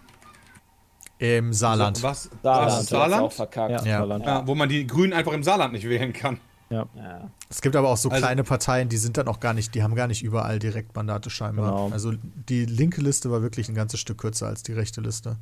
Im 1.18 1.54
Saarland. 1.54 2.04
Was? 2.04 2.30
da 2.44 2.66
was 2.66 2.88
Saarland? 2.88 3.24
auch 3.24 3.32
verkackt. 3.32 3.72
ja, 3.72 3.84
Ja. 3.86 3.98
Saarland. 4.00 4.26
Ja, 4.26 4.46
wo 4.48 4.54
man 4.56 4.68
die 4.70 4.86
Grünen 4.86 5.14
einfach 5.14 5.32
im 5.32 5.44
Saarland 5.44 5.72
nicht 5.74 5.88
wählen 5.88 6.12
kann. 6.12 6.40
Ja. 6.70 6.88
Ja. 6.96 7.30
Es 7.50 7.62
gibt 7.62 7.76
aber 7.76 7.90
auch 7.90 7.96
so 7.98 8.10
Also- 8.10 8.22
kleine 8.22 8.44
Parteien, 8.44 8.90
die 8.90 8.98
sind 8.98 9.18
dann 9.18 9.28
auch 9.28 9.40
gar 9.40 9.54
nicht, 9.54 9.76
die 9.76 9.84
haben 9.84 9.96
gar 9.96 10.08
nicht 10.08 10.24
überall 10.24 10.60
Direktmandate 10.60 11.30
scheinbar. 11.30 11.72
Genau. 11.72 11.90
Also 11.94 12.14
die 12.50 12.66
linke 12.66 13.02
Liste 13.02 13.30
war 13.32 13.42
wirklich 13.44 13.70
ein 13.70 13.76
ganzes 13.76 14.00
Stück 14.00 14.18
kürzer 14.18 14.48
als 14.48 14.64
die 14.64 14.74
rechte 14.74 15.00
Liste. 15.00 15.38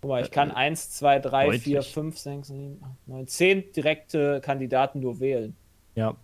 Guck 0.00 0.10
mal, 0.10 0.22
ich 0.22 0.30
kann 0.30 0.50
1, 0.50 0.90
2, 0.92 1.18
3, 1.18 1.44
Deutlich. 1.46 1.62
4, 1.64 1.82
5, 1.82 2.18
6, 2.18 2.48
7, 2.48 2.80
8, 2.82 2.90
9, 3.08 3.26
10 3.26 3.72
direkte 3.72 4.40
Kandidaten 4.40 5.00
nur 5.00 5.20
wählen. 5.20 5.54
ja. 5.94 6.14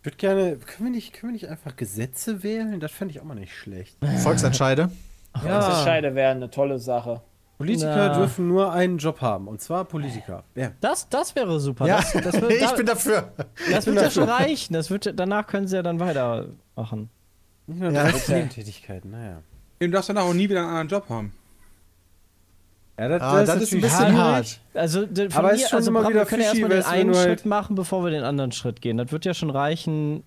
Ich 0.00 0.04
würde 0.04 0.16
gerne, 0.18 0.56
können 0.58 0.88
wir, 0.88 0.90
nicht, 0.90 1.14
können 1.14 1.30
wir 1.30 1.34
nicht 1.34 1.48
einfach 1.48 1.74
Gesetze 1.74 2.42
wählen? 2.42 2.78
Das 2.78 2.92
fände 2.92 3.12
ich 3.14 3.20
auch 3.20 3.24
mal 3.24 3.34
nicht 3.34 3.54
schlecht. 3.54 3.96
Volksentscheide. 4.22 4.90
Das 5.32 5.82
Scheide 5.84 6.14
wäre 6.14 6.32
eine 6.32 6.50
tolle 6.50 6.78
Sache. 6.78 7.22
Politiker 7.56 8.08
Na. 8.08 8.18
dürfen 8.18 8.48
nur 8.48 8.70
einen 8.70 8.98
Job 8.98 9.22
haben, 9.22 9.48
und 9.48 9.62
zwar 9.62 9.86
Politiker. 9.86 10.44
Ja. 10.54 10.72
Das, 10.82 11.08
das 11.08 11.34
wäre 11.34 11.58
super. 11.58 11.86
Ja, 11.86 11.96
Das, 11.96 12.12
das 12.12 12.34
wird, 12.38 12.52
ich 12.52 12.60
da, 12.60 12.72
bin 12.74 12.84
dafür. 12.84 13.32
das 13.72 13.86
wird 13.86 13.96
ja 13.96 14.10
schon 14.10 14.28
reichen. 14.28 14.74
Das 14.74 14.90
wird, 14.90 15.10
danach 15.18 15.46
können 15.46 15.66
sie 15.66 15.76
ja 15.76 15.82
dann 15.82 15.98
weitermachen. 16.00 17.08
Nicht 17.66 17.80
nur 17.80 17.90
Ja. 17.90 18.10
13 18.10 18.34
Nebentätigkeiten, 18.36 19.10
naja. 19.10 19.40
Du 19.78 19.88
darfst 19.88 20.10
danach 20.10 20.24
auch 20.24 20.34
nie 20.34 20.50
wieder 20.50 20.60
einen 20.60 20.68
anderen 20.68 20.88
Job 20.88 21.08
haben. 21.08 21.32
Ja, 22.98 23.08
das, 23.08 23.22
Ah, 23.22 23.44
das 23.44 23.62
ist 23.62 23.72
ein 23.74 23.80
bisschen 23.80 24.16
hart. 24.16 24.60
Also, 24.74 25.06
von 25.06 25.32
Aber 25.32 25.48
mir, 25.48 25.54
ist 25.54 25.68
schon 25.70 25.76
also 25.78 25.90
immer 25.90 26.00
Bram, 26.02 26.10
wieder 26.10 26.20
wir 26.22 26.26
können 26.26 26.42
fishy, 26.42 26.60
erstmal 26.62 26.70
den 26.80 26.84
einen 26.84 27.14
Schritt 27.14 27.26
halt- 27.28 27.46
machen, 27.46 27.74
bevor 27.76 28.02
wir 28.04 28.10
den 28.10 28.24
anderen 28.24 28.50
Schritt 28.52 28.80
gehen. 28.80 28.96
Das 28.96 29.12
wird 29.12 29.24
ja 29.24 29.34
schon 29.34 29.50
reichen, 29.50 30.24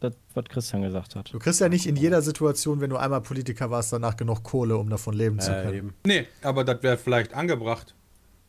das, 0.00 0.14
was 0.34 0.44
Christian 0.46 0.82
gesagt 0.82 1.14
hat. 1.14 1.32
Du 1.32 1.38
kriegst 1.38 1.60
ja 1.60 1.68
nicht 1.68 1.86
in 1.86 1.96
jeder 1.96 2.22
Situation, 2.22 2.80
wenn 2.80 2.90
du 2.90 2.96
einmal 2.96 3.20
Politiker 3.20 3.70
warst, 3.70 3.92
danach 3.92 4.16
genug 4.16 4.42
Kohle, 4.44 4.76
um 4.78 4.88
davon 4.88 5.14
leben 5.14 5.40
zu 5.40 5.50
Ja, 5.50 5.62
können. 5.62 5.74
eben. 5.74 5.94
Nee, 6.06 6.26
aber 6.42 6.64
das 6.64 6.82
wäre 6.82 6.96
vielleicht 6.96 7.34
angebracht. 7.34 7.94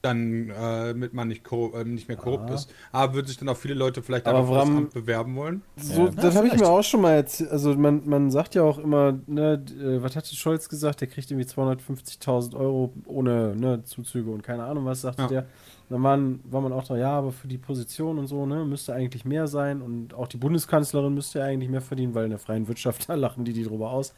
Dann, 0.07 0.49
äh, 0.49 0.53
damit 0.89 1.13
man 1.13 1.27
nicht, 1.27 1.43
äh, 1.51 1.83
nicht 1.83 2.07
mehr 2.07 2.17
korrupt 2.17 2.49
ist. 2.49 2.73
Aber 2.91 3.13
würden 3.13 3.27
sich 3.27 3.37
dann 3.37 3.49
auch 3.49 3.57
viele 3.57 3.73
Leute 3.73 4.01
vielleicht 4.01 4.25
Aber 4.25 4.39
das 4.39 4.47
Bram- 4.49 4.77
Amt 4.77 4.93
bewerben 4.93 5.35
wollen? 5.35 5.61
So, 5.75 6.05
Ja. 6.05 6.11
das 6.11 6.35
habe 6.35 6.47
ich 6.47 6.55
mir 6.57 6.67
auch 6.67 6.83
schon 6.83 7.01
mal 7.01 7.11
erzählt. 7.13 7.51
Also 7.51 7.75
man, 7.75 8.01
man 8.07 8.31
sagt 8.31 8.55
ja 8.55 8.63
auch 8.63 8.77
immer, 8.77 9.17
ne, 9.27 9.63
äh, 9.79 10.01
was 10.01 10.15
hatte 10.15 10.35
Scholz 10.35 10.69
gesagt? 10.69 11.01
Der 11.01 11.07
kriegt 11.07 11.29
irgendwie 11.29 11.47
250.000 11.47 12.55
Euro 12.55 12.93
ohne 13.05 13.55
ne, 13.55 13.83
Zuzüge 13.83 14.29
und 14.31 14.43
keine 14.43 14.63
Ahnung, 14.63 14.85
was 14.85 15.01
sagte 15.01 15.21
Ja. 15.23 15.27
der. 15.27 15.45
Dann 15.89 16.03
waren, 16.03 16.39
war 16.43 16.59
man 16.61 16.73
auch 16.73 16.83
da, 16.83 16.97
ja, 16.97 17.11
aber 17.11 17.31
für 17.31 17.47
die 17.47 17.57
Position 17.57 18.19
und 18.19 18.27
so, 18.27 18.45
ne, 18.45 18.65
müsste 18.65 18.93
eigentlich 18.93 19.23
mehr 19.23 19.47
sein. 19.47 19.81
Und 19.81 20.13
auch 20.13 20.27
die 20.27 20.35
Bundeskanzlerin 20.37 21.13
müsste 21.13 21.39
ja 21.39 21.45
eigentlich 21.45 21.69
mehr 21.69 21.81
verdienen, 21.81 22.13
weil 22.13 22.25
in 22.25 22.31
der 22.31 22.39
freien 22.39 22.67
Wirtschaft, 22.67 23.07
da 23.09 23.15
lachen 23.15 23.45
die 23.45 23.53
die 23.53 23.63
drüber 23.63 23.91
aus. 23.91 24.11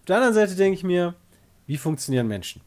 Auf 0.00 0.06
der 0.06 0.16
anderen 0.16 0.34
Seite 0.34 0.56
denke 0.56 0.76
ich 0.76 0.84
mir, 0.84 1.14
wie 1.66 1.76
funktionieren 1.76 2.26
Menschen? 2.26 2.60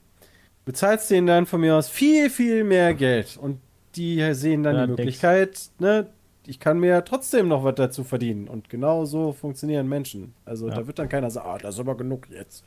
Du 0.65 0.71
bezahlst 0.71 1.11
denen 1.11 1.27
dann 1.27 1.45
von 1.45 1.61
mir 1.61 1.75
aus 1.75 1.89
viel, 1.89 2.29
viel 2.31 2.63
mehr 2.63 2.95
Geld 2.95 3.37
und 3.37 3.59
die 3.95 4.33
sehen 4.33 4.63
dann 4.63 4.75
Ja, 4.75 4.81
die 4.85 4.91
nix. 4.91 4.97
Möglichkeit, 4.97 5.59
ne, 5.77 6.07
ich 6.47 6.59
kann 6.59 6.79
mir 6.79 6.87
ja 6.87 7.01
trotzdem 7.01 7.47
noch 7.47 7.63
was 7.63 7.75
dazu 7.75 8.03
verdienen. 8.03 8.47
Und 8.47 8.69
genau 8.69 9.05
so 9.05 9.31
funktionieren 9.31 9.87
Menschen. 9.87 10.33
Also 10.43 10.67
Ja. 10.67 10.75
da 10.75 10.87
wird 10.87 10.97
dann 10.99 11.07
keiner 11.07 11.29
sagen, 11.29 11.47
ah, 11.49 11.57
das 11.59 11.75
ist 11.75 11.79
aber 11.79 11.95
genug 11.95 12.27
jetzt. 12.29 12.63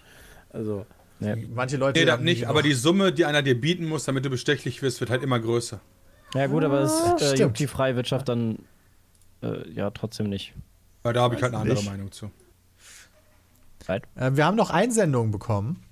Also, 0.51 0.87
Manche 1.21 1.77
Leute 1.77 1.99
Nee, 1.99 2.07
das 2.07 2.21
nicht, 2.21 2.47
aber 2.47 2.63
die 2.63 2.73
Summe, 2.75 3.13
die 3.13 3.25
einer 3.25 3.43
dir 3.43 3.61
bieten 3.61 3.87
muss, 3.87 4.05
damit 4.05 4.25
du 4.25 4.31
bestechlich 4.31 4.83
wirst, 4.83 5.01
wird 5.01 5.11
halt 5.11 5.25
immer 5.25 5.41
größer. 5.41 5.81
Ja, 6.35 6.47
gut, 6.47 6.63
aber 6.63 6.81
es 6.83 6.93
Ah, 6.93 7.17
äh, 7.21 7.35
juckt 7.35 7.59
die 7.59 7.67
freie 7.67 7.97
Wirtschaft 7.97 8.29
dann 8.29 8.61
äh, 9.43 9.69
ja 9.73 9.91
trotzdem 9.91 10.29
nicht. 10.29 10.55
Weil 11.03 11.15
da 11.15 11.23
habe 11.23 11.35
ich 11.35 11.43
halt 11.43 11.55
eine 11.55 11.63
andere 11.63 11.79
nicht. 11.79 11.91
Meinung 11.91 12.13
zu. 12.13 12.31
Äh, 13.89 14.01
wir 14.33 14.45
haben 14.45 14.57
noch 14.57 14.71
Einsendungen 14.71 15.33
bekommen. 15.33 15.83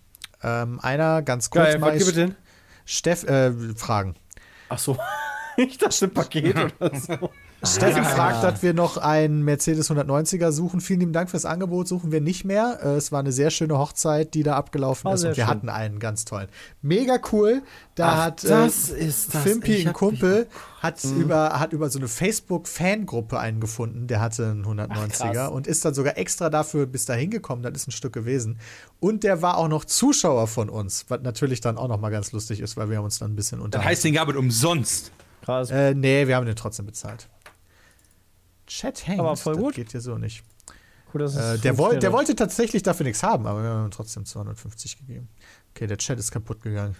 Ähm, 0.42 0.80
einer 0.80 1.22
ganz 1.22 1.50
kurz 1.50 1.64
geil, 1.64 1.78
mal. 1.78 2.00
was 2.00 2.12
denn? 2.12 2.34
Steff, 2.84 3.24
äh, 3.24 3.52
Fragen. 3.74 4.14
Ach 4.68 4.78
so. 4.78 4.96
ich 5.56 5.78
dachte, 5.78 6.06
ein 6.06 6.14
Paket 6.14 6.56
oder 6.80 6.98
so. 6.98 7.30
Steffi 7.64 8.02
fragt, 8.02 8.44
dass 8.44 8.62
wir 8.62 8.74
noch 8.74 8.96
einen 8.98 9.42
Mercedes 9.42 9.90
190er 9.90 10.52
suchen. 10.52 10.80
Vielen 10.80 11.00
lieben 11.00 11.12
Dank 11.12 11.30
fürs 11.30 11.44
Angebot. 11.46 11.88
Suchen 11.88 12.12
wir 12.12 12.20
nicht 12.20 12.44
mehr. 12.44 12.78
Äh, 12.82 12.88
Es 12.96 13.12
war 13.12 13.20
eine 13.20 13.32
sehr 13.32 13.50
schöne 13.50 13.78
Hochzeit, 13.78 14.34
die 14.34 14.42
da 14.42 14.54
abgelaufen 14.56 15.06
War 15.06 15.14
ist. 15.14 15.22
Und 15.24 15.28
wir 15.30 15.34
schön. 15.36 15.46
hatten 15.46 15.68
einen 15.68 15.98
ganz 15.98 16.24
tollen. 16.26 16.48
Mega 16.82 17.18
cool. 17.32 17.62
Da 17.94 18.08
Ach, 18.08 18.24
hat 18.26 18.44
das 18.44 18.90
äh, 18.90 18.98
ist 19.06 19.34
das. 19.34 19.42
Fimpi, 19.42 19.86
ein 19.86 19.92
Kumpel, 19.94 20.46
hat, 20.80 21.02
über, 21.04 21.58
hat 21.58 21.72
über 21.72 21.88
so 21.88 21.98
eine 21.98 22.08
Facebook-Fangruppe 22.08 23.38
einen 23.38 23.58
gefunden. 23.60 24.06
Der 24.06 24.20
hatte 24.20 24.44
einen 24.46 24.64
190er 24.66 25.32
krass. 25.32 25.50
und 25.50 25.66
ist 25.66 25.84
dann 25.84 25.94
sogar 25.94 26.18
extra 26.18 26.50
dafür 26.50 26.86
bis 26.86 27.06
dahin 27.06 27.30
gekommen. 27.30 27.62
Das 27.62 27.72
ist 27.74 27.88
ein 27.88 27.92
Stück 27.92 28.12
gewesen. 28.12 28.58
Und 29.00 29.24
der 29.24 29.40
war 29.42 29.56
auch 29.56 29.68
noch 29.68 29.84
Zuschauer 29.86 30.46
von 30.46 30.68
uns, 30.68 31.06
was 31.08 31.22
natürlich 31.22 31.60
dann 31.62 31.78
auch 31.78 31.88
noch 31.88 31.98
mal 32.00 32.10
ganz 32.10 32.32
lustig 32.32 32.60
ist, 32.60 32.76
weil 32.76 32.90
wir 32.90 32.98
haben 32.98 33.04
uns 33.04 33.18
dann 33.18 33.32
ein 33.32 33.36
bisschen 33.36 33.58
Das 33.58 33.64
unterhalten. 33.64 33.88
heißt, 33.90 34.04
den 34.04 34.14
gab 34.14 34.28
es 34.28 34.36
umsonst. 34.36 35.10
Krass. 35.42 35.70
Äh, 35.70 35.94
nee, 35.94 36.26
wir 36.28 36.36
haben 36.36 36.46
den 36.46 36.56
trotzdem 36.56 36.86
bezahlt. 36.86 37.28
Chat 38.66 39.06
hängt. 39.06 39.20
Aber 39.20 39.36
voll 39.36 39.54
das 39.54 39.62
gut. 39.62 39.74
geht 39.74 39.92
hier 39.92 40.00
so 40.00 40.16
nicht. 40.18 40.42
es 41.14 41.36
Äh, 41.36 41.58
der, 41.58 41.78
woll, 41.78 41.98
der 41.98 42.12
wollte 42.12 42.34
tatsächlich 42.36 42.82
dafür 42.82 43.04
nichts 43.04 43.22
haben, 43.22 43.46
aber 43.46 43.62
wir 43.62 43.70
haben 43.70 43.86
ihm 43.86 43.90
trotzdem 43.90 44.24
250 44.26 44.98
gegeben. 44.98 45.28
Okay, 45.74 45.86
der 45.86 45.96
Chat 45.98 46.18
ist 46.18 46.30
kaputt 46.30 46.62
gegangen. 46.62 46.96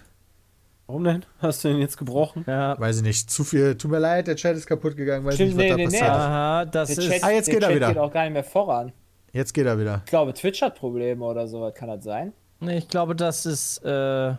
Warum 0.87 1.03
denn? 1.03 1.25
Hast 1.39 1.63
du 1.63 1.67
den 1.67 1.79
jetzt 1.79 1.97
gebrochen? 1.97 2.45
Ja. 2.47 2.79
Weiß 2.79 2.97
ich 2.97 3.03
nicht. 3.03 3.29
Zu 3.29 3.43
viel. 3.43 3.77
Tut 3.77 3.91
mir 3.91 3.99
leid, 3.99 4.27
der 4.27 4.37
Chat 4.37 4.55
ist 4.55 4.65
kaputt 4.65 4.95
gegangen. 4.95 5.25
Weiß 5.25 5.35
Stimmt, 5.35 5.57
nicht, 5.57 5.57
was 5.57 5.63
nee, 5.63 5.69
da 5.69 5.75
nee, 5.75 5.85
nee. 5.85 5.91
passiert. 5.91 6.09
Aha, 6.09 6.65
das 6.65 6.89
Der 6.95 6.97
ist. 6.97 7.11
Chat, 7.11 7.23
Ah, 7.23 7.31
jetzt 7.31 7.45
geht 7.49 7.55
er 7.61 7.67
Chat 7.67 7.75
wieder. 7.75 7.87
geht 7.89 7.97
auch 7.97 8.11
gar 8.13 8.23
nicht 8.23 8.33
mehr 8.33 8.43
voran. 8.45 8.93
Jetzt 9.33 9.53
geht 9.53 9.65
er 9.65 9.77
wieder. 9.77 10.01
Ich 10.05 10.09
glaube, 10.09 10.33
Twitch 10.33 10.61
hat 10.61 10.75
Probleme 10.75 11.23
oder 11.25 11.45
sowas. 11.47 11.73
Kann 11.75 11.89
das 11.89 12.03
sein? 12.05 12.31
Nee, 12.61 12.77
ich 12.77 12.87
glaube, 12.87 13.15
das 13.15 13.45
ist. 13.45 13.79
Äh, 13.83 14.33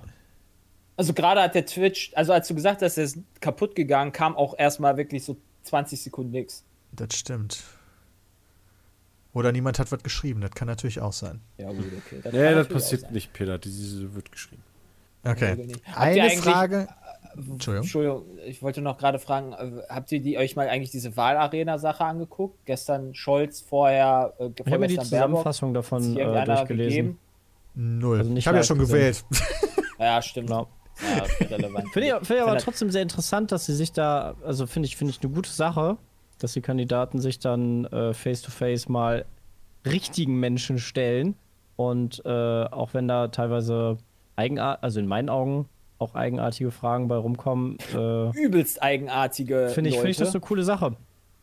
Also 0.97 1.13
gerade 1.13 1.43
hat 1.43 1.55
der 1.55 1.67
Twitch, 1.67 2.13
also 2.15 2.33
als 2.33 2.49
du 2.49 2.55
gesagt 2.55 2.81
hast, 2.83 2.97
er 2.97 3.05
ist 3.05 3.19
kaputt 3.41 3.77
gegangen, 3.77 4.11
kam 4.13 4.35
auch 4.35 4.59
erstmal 4.59 4.97
wirklich 4.97 5.25
so 5.25 5.37
20 5.65 6.03
Sekunden 6.03 6.33
nix. 6.33 6.65
Das 6.93 7.15
stimmt. 7.17 7.63
Oder 9.33 9.53
niemand 9.53 9.79
hat 9.79 9.93
was 9.93 10.03
geschrieben. 10.03 10.41
Das 10.41 10.51
kann 10.53 10.67
natürlich 10.67 11.01
auch 11.01 11.13
sein. 11.13 11.41
Ja, 11.59 11.69
gut, 11.71 11.85
okay. 12.07 12.21
Nee, 12.25 12.31
kann 12.31 12.55
das 12.55 12.69
passiert 12.69 13.11
nicht, 13.13 13.33
Peter. 13.33 13.59
Diese 13.59 14.15
wird 14.15 14.33
geschrieben. 14.33 14.63
Okay. 15.25 15.75
Eine 15.95 16.31
Frage. 16.31 16.89
Entschuldigung. 17.37 17.85
Entschuldigung, 17.85 18.25
ich 18.47 18.63
wollte 18.63 18.81
noch 18.81 18.99
gerade 18.99 19.19
fragen, 19.19 19.53
äh, 19.53 19.83
habt 19.89 20.11
ihr 20.11 20.21
die, 20.21 20.39
euch 20.39 20.57
mal 20.57 20.69
eigentlich 20.69 20.91
diese 20.91 21.17
Wahlarena-Sache 21.17 22.05
angeguckt? 22.05 22.59
Gestern 22.65 23.15
Scholz, 23.15 23.61
vorher 23.61 24.35
äh, 24.39 24.51
ich 24.59 24.67
habe 24.67 24.79
mir 24.79 24.89
die 24.89 24.97
Baerbock. 24.97 25.09
Zusammenfassung 25.09 25.69
Hat 25.69 25.77
davon 25.77 26.17
äh, 26.17 26.45
durchgelesen. 26.45 26.67
gegeben? 26.67 27.19
Null. 27.75 28.19
Also 28.19 28.31
nicht 28.31 28.39
ich 28.41 28.49
habe 28.49 28.57
ja 28.57 28.65
schon 28.65 28.79
gesehen. 28.79 28.97
gewählt. 28.97 29.25
Ja, 30.01 30.23
stimmt. 30.23 30.47
Genau. 30.47 30.69
Ja, 31.17 31.47
relevant. 31.49 31.89
Finde 31.93 32.09
ich, 32.09 32.15
finde 32.27 32.37
ich 32.37 32.43
aber 32.43 32.59
trotzdem 32.59 32.89
sehr 32.91 33.03
interessant, 33.03 33.51
dass 33.51 33.67
sie 33.67 33.75
sich 33.75 33.93
da, 33.93 34.37
also 34.45 34.69
finde 34.69 34.87
ich, 34.87 34.97
finde 34.97 35.13
ich 35.13 35.21
eine 35.21 35.33
gute 35.33 35.51
Sache, 35.51 35.97
dass 36.39 36.53
die 36.53 36.61
Kandidaten 36.61 37.21
sich 37.21 37.39
dann 37.39 37.85
äh, 37.87 38.15
face-to-face 38.15 38.89
mal 38.89 39.25
richtigen 39.87 40.39
Menschen 40.41 40.79
stellen 40.79 41.35
und 41.77 42.23
äh, 42.25 42.29
auch 42.29 42.95
wenn 42.95 43.09
da 43.09 43.29
teilweise 43.29 43.99
eigenart, 44.37 44.83
also 44.83 45.01
in 45.01 45.07
meinen 45.07 45.29
Augen 45.29 45.69
auch 45.99 46.15
eigenartige 46.15 46.71
Fragen 46.71 47.09
bei 47.09 47.17
rumkommen, 47.17 47.79
äh, 47.95 48.31
übelst 48.31 48.83
eigenartige 48.83 49.71
finde 49.71 49.91
ich, 49.91 49.97
finde 49.97 50.11
ich 50.11 50.17
das 50.17 50.31
eine 50.31 50.41
coole 50.41 50.63
Sache. 50.63 50.97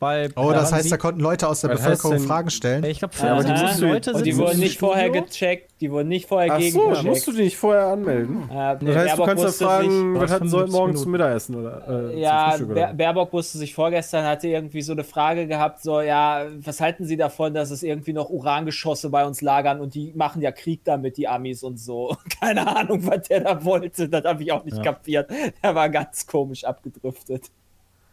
Weil 0.05 0.31
Oh, 0.35 0.51
das 0.51 0.71
heißt, 0.71 0.91
da 0.91 0.97
konnten 0.97 1.19
Leute 1.19 1.47
aus 1.47 1.61
der 1.61 1.71
Was 1.71 1.79
Bevölkerung 1.81 2.11
denn- 2.17 2.27
Fragen 2.27 2.49
stellen. 2.51 2.83
ich 2.83 2.99
glaube, 2.99 3.13
Ja, 3.21 3.33
aber 3.33 3.43
die 3.43 3.81
Leute 3.81 4.13
und 4.13 4.25
die 4.25 4.37
wurden 4.37 4.59
nicht 4.59 4.77
vorher 4.79 5.09
gecheckt, 5.09 5.71
die 5.81 5.91
wurden 5.91 6.09
nicht 6.09 6.27
vorher 6.27 6.53
Ach 6.53 6.57
gegen 6.59 6.71
so, 6.73 6.89
musst 7.03 7.25
du 7.27 7.31
dich 7.31 7.39
nicht 7.41 7.57
vorher 7.57 7.87
anmelden. 7.87 8.49
Äh, 8.49 8.77
Das 8.79 8.95
heißt, 8.95 9.17
du 9.17 9.23
kannst 9.23 9.43
ja 9.43 9.51
fragen, 9.67 10.19
was 10.19 10.31
hatten 10.31 10.47
sie 10.47 10.55
heute 10.57 10.67
75 10.67 10.71
Morgen 10.71 10.85
Minuten. 10.91 10.97
zum 11.03 11.11
Mittagessen 11.11 11.55
oder 11.55 11.77
äh, 11.77 12.11
zum 12.11 12.17
Ja, 12.19 12.49
Frühstück 12.51 12.69
oder? 12.69 12.75
Baer 12.85 12.93
Baerbock 12.93 13.33
musste 13.33 13.57
sich 13.57 13.73
vorgestern, 13.73 14.25
hatte 14.25 14.47
irgendwie 14.47 14.81
so 14.81 14.91
eine 14.93 15.03
Frage 15.03 15.47
gehabt, 15.47 15.81
so, 15.81 16.01
ja, 16.01 16.45
was 16.59 16.79
halten 16.81 17.05
Sie 17.05 17.17
davon, 17.17 17.53
dass 17.53 17.71
es 17.71 17.81
irgendwie 17.83 18.13
noch 18.13 18.29
Urangeschosse 18.29 19.09
bei 19.09 19.25
uns 19.25 19.41
lagern 19.41 19.79
und 19.81 19.95
die 19.95 20.13
machen 20.15 20.41
ja 20.41 20.51
Krieg 20.51 20.81
damit, 20.83 21.17
die 21.17 21.27
Amis 21.27 21.63
und 21.63 21.79
so. 21.79 22.15
Keine 22.39 22.67
Ahnung, 22.67 23.05
was 23.07 23.27
der 23.27 23.41
da 23.41 23.63
wollte, 23.65 24.07
das 24.07 24.23
habe 24.23 24.43
ich 24.43 24.51
auch 24.51 24.63
nicht 24.63 24.77
Ja. 24.77 24.83
kapiert. 24.83 25.29
Der 25.63 25.73
war 25.75 25.89
ganz 25.89 26.27
komisch 26.27 26.63
abgedriftet. 26.63 27.45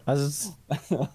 Also 0.04 0.52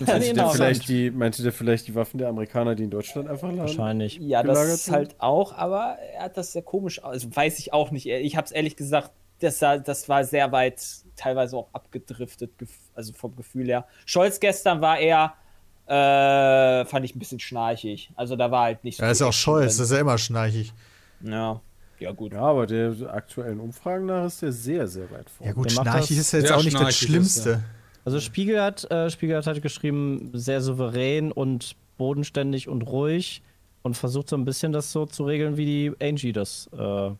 Meinte 0.00 0.34
der, 0.34 0.48
vielleicht 0.50 0.88
die, 0.88 1.10
meinte 1.10 1.42
der 1.42 1.52
vielleicht 1.52 1.86
die 1.86 1.94
Waffen 1.94 2.18
der 2.18 2.28
Amerikaner, 2.28 2.74
die 2.74 2.84
in 2.84 2.90
Deutschland 2.90 3.28
einfach 3.28 3.48
lagen? 3.48 3.60
wahrscheinlich. 3.60 4.18
Ja, 4.20 4.42
das 4.42 4.84
sind? 4.84 4.94
halt 4.94 5.20
auch, 5.20 5.52
aber 5.52 5.98
er 6.14 6.24
hat 6.24 6.36
das 6.36 6.52
sehr 6.52 6.62
komisch, 6.62 7.02
also 7.02 7.34
weiß 7.34 7.58
ich 7.58 7.72
auch 7.72 7.90
nicht. 7.90 8.06
Ich 8.06 8.36
habe 8.36 8.44
es 8.44 8.50
ehrlich 8.50 8.76
gesagt, 8.76 9.12
das, 9.40 9.58
das 9.58 10.08
war 10.08 10.24
sehr 10.24 10.52
weit, 10.52 10.82
teilweise 11.16 11.56
auch 11.56 11.68
abgedriftet, 11.72 12.50
also 12.94 13.12
vom 13.12 13.36
Gefühl 13.36 13.66
her. 13.66 13.86
Scholz 14.06 14.40
gestern 14.40 14.80
war 14.80 14.98
eher, 14.98 15.34
äh, 15.86 16.84
fand 16.86 17.04
ich 17.04 17.14
ein 17.14 17.18
bisschen 17.18 17.40
schnarchig. 17.40 18.10
Also 18.16 18.36
da 18.36 18.50
war 18.50 18.64
halt 18.64 18.84
nicht 18.84 18.96
so 18.96 19.02
Ja, 19.04 19.10
ist 19.10 19.20
ja 19.20 19.28
auch 19.28 19.32
Scholz, 19.32 19.76
das 19.76 19.86
ist 19.86 19.92
ja 19.92 20.00
immer 20.00 20.18
schnarchig. 20.18 20.72
Ja. 21.20 21.60
Ja, 22.00 22.10
gut. 22.12 22.32
Ja, 22.32 22.40
aber 22.40 22.66
der 22.66 22.94
aktuellen 23.14 23.60
Umfragen 23.60 24.06
nach 24.06 24.26
ist 24.26 24.42
der 24.42 24.52
sehr, 24.52 24.88
sehr 24.88 25.10
weit 25.10 25.30
vorne. 25.30 25.50
Ja 25.50 25.54
gut, 25.54 25.66
Der 25.66 25.70
schnarchig 25.70 26.18
ist 26.18 26.32
ja 26.32 26.40
jetzt 26.40 26.52
auch 26.52 26.62
nicht 26.62 26.74
das 26.74 26.80
schnarchig 26.80 27.02
ist, 27.02 27.08
Schlimmste. 27.08 27.62
Also 28.04 28.20
Spiegel 28.20 28.60
hat, 28.60 28.90
äh, 28.90 29.10
Spiegel 29.10 29.36
hat 29.36 29.46
halt 29.46 29.62
geschrieben, 29.62 30.30
sehr 30.34 30.60
souverän 30.60 31.32
und 31.32 31.76
bodenständig 31.96 32.68
und 32.68 32.82
ruhig 32.82 33.42
und 33.82 33.96
versucht 33.96 34.28
so 34.28 34.36
ein 34.36 34.44
bisschen 34.44 34.72
das 34.72 34.92
so 34.92 35.06
zu 35.06 35.24
regeln, 35.24 35.56
wie 35.56 35.64
die 35.64 35.92
Angie 36.00 36.32
das 36.32 36.68
äh, 36.76 37.10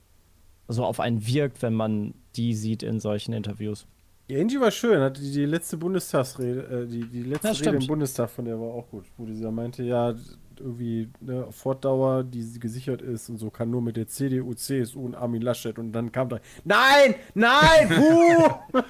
so 0.68 0.84
auf 0.84 1.00
einen 1.00 1.26
wirkt, 1.26 1.62
wenn 1.62 1.74
man 1.74 2.14
die 2.36 2.54
sieht 2.54 2.82
in 2.82 3.00
solchen 3.00 3.32
Interviews. 3.32 3.86
Die 4.28 4.40
Angie 4.40 4.58
war 4.58 4.70
schön, 4.70 5.00
hat 5.00 5.18
die, 5.18 5.30
die 5.30 5.44
letzte 5.44 5.76
Bundestagsrede, 5.76 6.84
äh, 6.84 6.86
die, 6.86 7.06
die 7.06 7.22
letzte 7.22 7.48
Ja, 7.48 7.54
Rede 7.54 7.76
im 7.76 7.86
Bundestag 7.86 8.30
von 8.30 8.46
der 8.46 8.58
war 8.58 8.68
auch 8.68 8.88
gut, 8.90 9.04
wo 9.18 9.26
da 9.26 9.50
meinte, 9.50 9.82
ja, 9.82 10.14
irgendwie 10.60 11.08
eine 11.20 11.50
Fortdauer, 11.52 12.24
die 12.24 12.58
gesichert 12.58 13.02
ist 13.02 13.28
und 13.28 13.38
so, 13.38 13.50
kann 13.50 13.70
nur 13.70 13.82
mit 13.82 13.96
der 13.96 14.06
CDU, 14.06 14.54
CSU 14.54 15.04
und 15.04 15.14
Armin 15.14 15.42
Laschet 15.42 15.78
und 15.78 15.92
dann 15.92 16.12
kam 16.12 16.28
da, 16.28 16.40
nein, 16.64 17.14
nein, 17.34 17.88
Buh! 17.88 18.80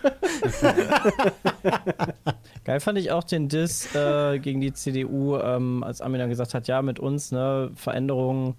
Geil 2.65 2.81
fand 2.81 2.99
ich 2.99 3.11
auch 3.11 3.25
den 3.25 3.49
Diss 3.49 3.95
äh, 3.95 4.39
gegen 4.39 4.61
die 4.61 4.73
CDU, 4.73 5.37
ähm, 5.37 5.83
als 5.83 6.01
Armin 6.01 6.21
dann 6.21 6.31
gesagt 6.31 6.55
hat, 6.55 6.69
ja, 6.69 6.83
mit 6.83 6.99
uns, 6.99 7.33
ne, 7.33 7.71
Veränderungen, 7.75 8.55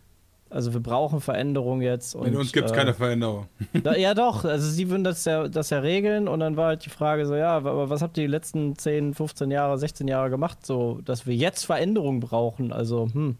also 0.55 0.73
wir 0.73 0.79
brauchen 0.79 1.21
Veränderungen 1.21 1.81
jetzt. 1.81 2.15
Und, 2.15 2.27
In 2.27 2.35
uns 2.37 2.51
gibt 2.53 2.65
es 2.67 2.71
äh, 2.71 2.75
keine 2.75 2.93
Veränderung. 2.93 3.47
Da, 3.83 3.95
ja, 3.95 4.13
doch. 4.13 4.45
Also, 4.45 4.69
sie 4.69 4.89
würden 4.89 5.03
das 5.03 5.25
ja, 5.25 5.47
das 5.47 5.69
ja 5.69 5.79
regeln 5.79 6.27
und 6.27 6.39
dann 6.39 6.55
war 6.57 6.67
halt 6.67 6.85
die 6.85 6.89
Frage 6.89 7.25
so: 7.25 7.35
Ja, 7.35 7.55
aber 7.57 7.89
was 7.89 8.01
habt 8.01 8.17
ihr 8.17 8.23
die 8.23 8.31
letzten 8.31 8.77
10, 8.77 9.13
15 9.13 9.51
Jahre, 9.51 9.77
16 9.77 10.07
Jahre 10.07 10.29
gemacht, 10.29 10.65
so 10.65 11.01
dass 11.03 11.27
wir 11.27 11.35
jetzt 11.35 11.65
Veränderungen 11.65 12.21
brauchen? 12.21 12.71
Also, 12.73 13.07
hm. 13.11 13.37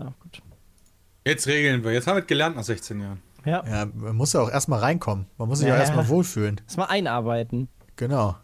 Ja, 0.00 0.12
gut. 0.20 0.40
Jetzt 1.26 1.46
regeln 1.46 1.84
wir. 1.84 1.92
Jetzt 1.92 2.06
haben 2.06 2.16
wir 2.16 2.22
es 2.22 2.26
gelernt 2.26 2.56
nach 2.56 2.64
16 2.64 3.00
Jahren. 3.00 3.22
Ja, 3.44 3.62
Ja, 3.68 3.86
man 3.94 4.16
muss 4.16 4.32
ja 4.32 4.40
auch 4.40 4.50
erstmal 4.50 4.80
reinkommen. 4.80 5.26
Man 5.36 5.48
muss 5.48 5.58
sich 5.58 5.68
Ja. 5.68 5.74
ja 5.74 5.80
erstmal 5.80 6.08
wohlfühlen. 6.08 6.60
erst 6.64 6.78
mal 6.78 6.86
einarbeiten. 6.86 7.68
Genau. 7.96 8.36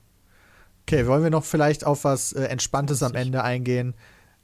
Okay, 0.87 1.07
wollen 1.07 1.23
wir 1.23 1.31
noch 1.31 1.45
vielleicht 1.45 1.87
auf 1.87 2.05
was 2.05 2.33
äh, 2.33 2.45
Entspanntes 2.45 3.03
am 3.03 3.15
Ende 3.15 3.43
eingehen? 3.43 3.95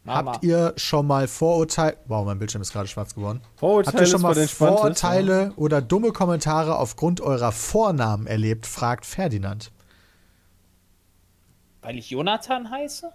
Mama. 0.02 0.32
Habt 0.32 0.44
ihr 0.44 0.72
schon 0.76 1.06
mal 1.06 1.28
Vorurteile. 1.28 1.96
Wow, 2.06 2.24
mein 2.24 2.38
Bildschirm 2.38 2.62
ist 2.62 2.72
gerade 2.72 2.88
schwarz 2.88 3.14
geworden. 3.14 3.42
Vorurteile 3.56 3.92
Habt 3.98 4.00
ihr 4.00 4.06
schon 4.10 4.20
ist 4.20 4.22
mal 4.22 4.48
Vorurteile 4.48 5.52
oder 5.56 5.82
dumme 5.82 6.12
Kommentare 6.12 6.76
aufgrund 6.78 7.20
eurer 7.20 7.52
Vornamen 7.52 8.26
erlebt? 8.26 8.66
fragt 8.66 9.04
Ferdinand. 9.04 9.70
Weil 11.82 11.98
ich 11.98 12.10
Jonathan 12.10 12.70
heiße? 12.70 13.10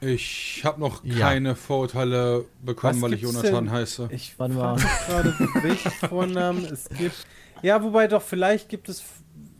Ich 0.00 0.62
habe 0.64 0.80
noch 0.80 1.04
Ja. 1.04 1.28
keine 1.30 1.56
Vorurteile 1.56 2.44
bekommen, 2.62 2.94
Was 2.96 3.02
weil 3.02 3.14
ich 3.14 3.22
Jonathan 3.22 3.64
denn? 3.66 3.70
heiße. 3.72 4.08
Ich 4.12 4.38
Warte 4.38 4.54
frage 4.54 4.66
mal. 4.66 4.74
mich 4.74 5.06
gerade, 5.06 5.34
welche 5.62 5.90
Vornamen 5.90 6.64
es 6.64 6.88
gibt. 6.90 7.26
Ja, 7.62 7.82
wobei 7.82 8.06
doch, 8.06 8.22
vielleicht 8.22 8.68
gibt 8.68 8.88
es 8.88 9.02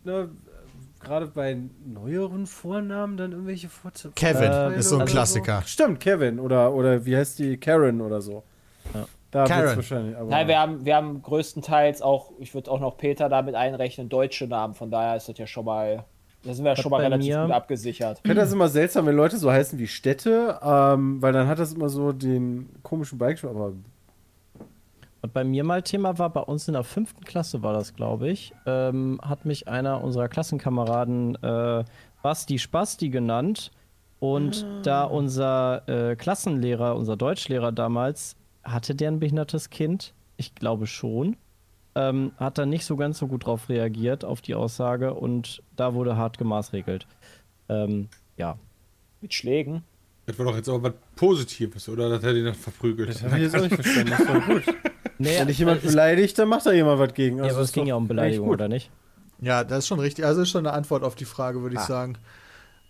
ne, 0.04 0.28
gerade 1.04 1.26
bei 1.26 1.56
neueren 1.86 2.46
Vornamen 2.46 3.16
dann 3.16 3.32
irgendwelche 3.32 3.68
Vorteile. 3.68 4.12
Kevin 4.14 4.50
Äh, 4.74 4.78
ist 4.78 4.88
so 4.88 4.96
ein 4.96 5.02
also- 5.02 5.12
Klassiker. 5.12 5.62
Stimmt, 5.66 6.00
Kevin 6.00 6.40
oder, 6.40 6.72
oder 6.74 7.04
wie 7.06 7.16
heißt 7.16 7.38
die? 7.38 7.56
Karen 7.58 8.00
oder 8.00 8.20
so. 8.20 8.42
Ja. 8.92 9.06
Da 9.30 9.44
Karen. 9.46 9.62
wird's 9.64 9.76
wahrscheinlich. 9.76 10.16
Aber 10.16 10.30
Nein, 10.30 10.48
wir 10.48 10.58
haben, 10.58 10.84
wir 10.84 10.94
haben 10.96 11.20
größtenteils 11.22 12.02
auch, 12.02 12.30
ich 12.38 12.54
würde 12.54 12.70
auch 12.70 12.80
noch 12.80 12.96
Peter 12.96 13.28
damit 13.28 13.54
einrechnen, 13.54 14.08
deutsche 14.08 14.46
Namen. 14.46 14.74
Von 14.74 14.90
daher 14.90 15.16
ist 15.16 15.28
das 15.28 15.38
ja 15.38 15.46
schon 15.46 15.64
mal, 15.64 16.04
da 16.44 16.54
sind 16.54 16.64
wir 16.64 16.72
ja 16.72 16.76
schon 16.76 16.90
mal 16.90 16.98
bei 16.98 17.04
relativ 17.04 17.34
mir- 17.34 17.42
gut 17.42 17.50
abgesichert. 17.52 18.18
ich 18.22 18.28
finde 18.28 18.42
das 18.42 18.52
immer 18.52 18.68
seltsam, 18.68 19.06
wenn 19.06 19.16
Leute 19.16 19.36
so 19.36 19.50
heißen 19.50 19.78
wie 19.78 19.86
Städte, 19.88 20.58
ähm, 20.62 21.20
weil 21.20 21.32
dann 21.32 21.48
hat 21.48 21.58
das 21.58 21.72
immer 21.72 21.88
so 21.88 22.12
den 22.12 22.68
komischen 22.82 23.18
Bike, 23.18 23.42
aber 23.44 23.72
Und 25.24 25.32
bei 25.32 25.42
mir 25.42 25.64
mal 25.64 25.80
Thema 25.80 26.18
war, 26.18 26.28
bei 26.28 26.42
uns 26.42 26.68
in 26.68 26.74
der 26.74 26.84
fünften 26.84 27.24
Klasse 27.24 27.62
war 27.62 27.72
das, 27.72 27.94
glaube 27.94 28.28
ich, 28.28 28.52
ähm, 28.66 29.18
hat 29.22 29.46
mich 29.46 29.68
einer 29.68 30.04
unserer 30.04 30.28
Klassenkameraden 30.28 31.42
äh, 31.42 31.82
Basti 32.20 32.58
Spasti 32.58 33.08
genannt. 33.08 33.70
Und 34.20 34.66
da 34.82 35.04
unser 35.04 35.88
äh, 35.88 36.14
Klassenlehrer, 36.14 36.94
unser 36.94 37.16
Deutschlehrer 37.16 37.72
damals, 37.72 38.36
hatte 38.64 38.94
der 38.94 39.12
ein 39.12 39.18
behindertes 39.18 39.70
Kind? 39.70 40.12
Ich 40.36 40.54
glaube 40.54 40.86
schon. 40.86 41.38
Ähm, 41.94 42.32
hat 42.36 42.58
dann 42.58 42.68
nicht 42.68 42.84
so 42.84 42.94
ganz 42.96 43.16
so 43.16 43.26
gut 43.26 43.46
drauf 43.46 43.70
reagiert, 43.70 44.26
auf 44.26 44.42
die 44.42 44.54
Aussage. 44.54 45.14
Und 45.14 45.62
da 45.74 45.94
wurde 45.94 46.18
hart 46.18 46.36
gemaßregelt. 46.36 47.06
Ähm, 47.70 48.08
ja. 48.36 48.58
Mit 49.22 49.32
Schlägen. 49.32 49.84
Das 50.26 50.38
war 50.38 50.44
doch 50.44 50.56
jetzt 50.56 50.68
auch 50.68 50.82
was 50.82 50.92
Positives, 51.16 51.88
oder? 51.88 52.10
Das 52.10 52.22
hätte 52.22 52.40
ihn 52.40 52.44
dann 52.44 52.54
verprügelt. 52.54 53.08
das 53.08 53.22
habe 53.22 53.36
ich 53.36 53.44
jetzt 53.44 53.56
auch 53.56 53.62
nicht 53.62 53.74
verstanden. 53.74 54.10
Das 54.10 54.28
war 54.28 54.40
gut. 54.46 54.64
Nee, 55.24 55.38
Wenn 55.38 55.48
dich 55.48 55.58
jemand 55.58 55.82
äh, 55.84 55.86
beleidigt, 55.88 56.38
dann 56.38 56.48
macht 56.48 56.66
da 56.66 56.72
jemand 56.72 56.98
was 56.98 57.14
gegen. 57.14 57.38
ja, 57.38 57.44
Also 57.44 57.56
aber 57.56 57.64
es 57.64 57.72
ging 57.72 57.86
ja 57.86 57.94
um 57.94 58.06
Beleidigung, 58.08 58.48
oder 58.48 58.68
nicht? 58.68 58.90
Ja, 59.40 59.64
das 59.64 59.80
ist 59.80 59.86
schon 59.88 59.98
richtig. 60.00 60.24
Also 60.24 60.42
ist 60.42 60.50
schon 60.50 60.66
eine 60.66 60.74
Antwort 60.76 61.02
auf 61.02 61.14
die 61.14 61.24
Frage, 61.24 61.62
würde 61.62 61.76
ich 61.76 61.82
sagen. 61.82 62.16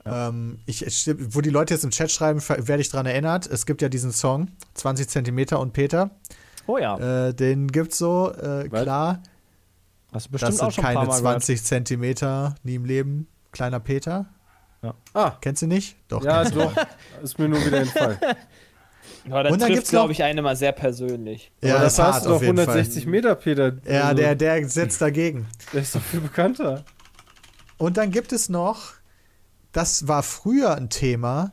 Ähm, 0.06 0.58
ich, 0.66 0.84
wo 1.30 1.40
die 1.40 1.50
Leute 1.50 1.74
jetzt 1.74 1.84
im 1.84 1.90
Chat 1.90 2.10
schreiben, 2.10 2.40
werde 2.46 2.80
ich 2.80 2.90
dran 2.90 3.06
erinnert. 3.06 3.46
Es 3.46 3.64
gibt 3.64 3.80
ja 3.80 3.88
diesen 3.88 4.12
Song, 4.12 4.48
20 4.74 5.08
Zentimeter 5.08 5.58
und 5.60 5.72
Peter. 5.72 6.10
Oh 6.66 6.78
ja. 6.78 7.28
Äh, 7.28 7.34
den 7.34 7.68
gibt's 7.68 7.98
so, 7.98 8.30
äh, 8.32 8.68
klar. 8.68 9.22
Hast 10.12 10.26
du 10.26 10.32
bestimmt 10.32 10.52
das 10.52 10.60
auch 10.60 10.66
sind 10.66 10.74
schon 10.74 10.84
ein 10.84 10.94
paar 10.94 11.02
keine 11.04 11.08
Mal 11.08 11.18
gehört. 11.20 11.42
20 11.44 11.64
Zentimeter 11.64 12.54
nie 12.62 12.74
im 12.76 12.84
Leben. 12.84 13.26
Kleiner 13.52 13.80
Peter. 13.80 14.26
Ah, 15.14 15.32
Kennst 15.40 15.62
du 15.62 15.66
nicht? 15.66 15.96
Doch. 16.08 16.22
ja, 16.22 16.44
doch. 16.44 16.72
Ist 17.22 17.38
mir 17.38 17.48
nur 17.48 17.64
wieder 17.64 17.78
entfallen. 17.80 18.18
Aber 19.30 19.42
das 19.44 19.52
Und 19.52 19.62
dann 19.62 19.72
gibt's 19.72 19.90
noch- 19.92 20.00
glaube 20.00 20.12
ich, 20.12 20.22
einen 20.22 20.38
immer 20.38 20.54
sehr 20.56 20.72
persönlich. 20.72 21.50
Ja, 21.62 21.76
Aber 21.76 21.84
das 21.84 21.96
doch 21.96 22.26
auf 22.26 22.42
jeden 22.42 22.58
160 22.58 23.04
Fall. 23.04 23.10
Meter, 23.10 23.34
Peter. 23.34 23.72
Ja, 23.88 24.04
Also, 24.04 24.16
der, 24.16 24.34
der 24.34 24.68
setzt 24.68 25.00
dagegen. 25.00 25.46
der 25.72 25.80
ist 25.82 25.94
doch 25.94 26.02
viel 26.02 26.20
bekannter. 26.20 26.84
Und 27.78 27.96
dann 27.96 28.10
gibt 28.10 28.32
es 28.32 28.48
noch, 28.48 28.92
das 29.72 30.06
war 30.08 30.22
früher 30.22 30.74
ein 30.76 30.90
Thema, 30.90 31.52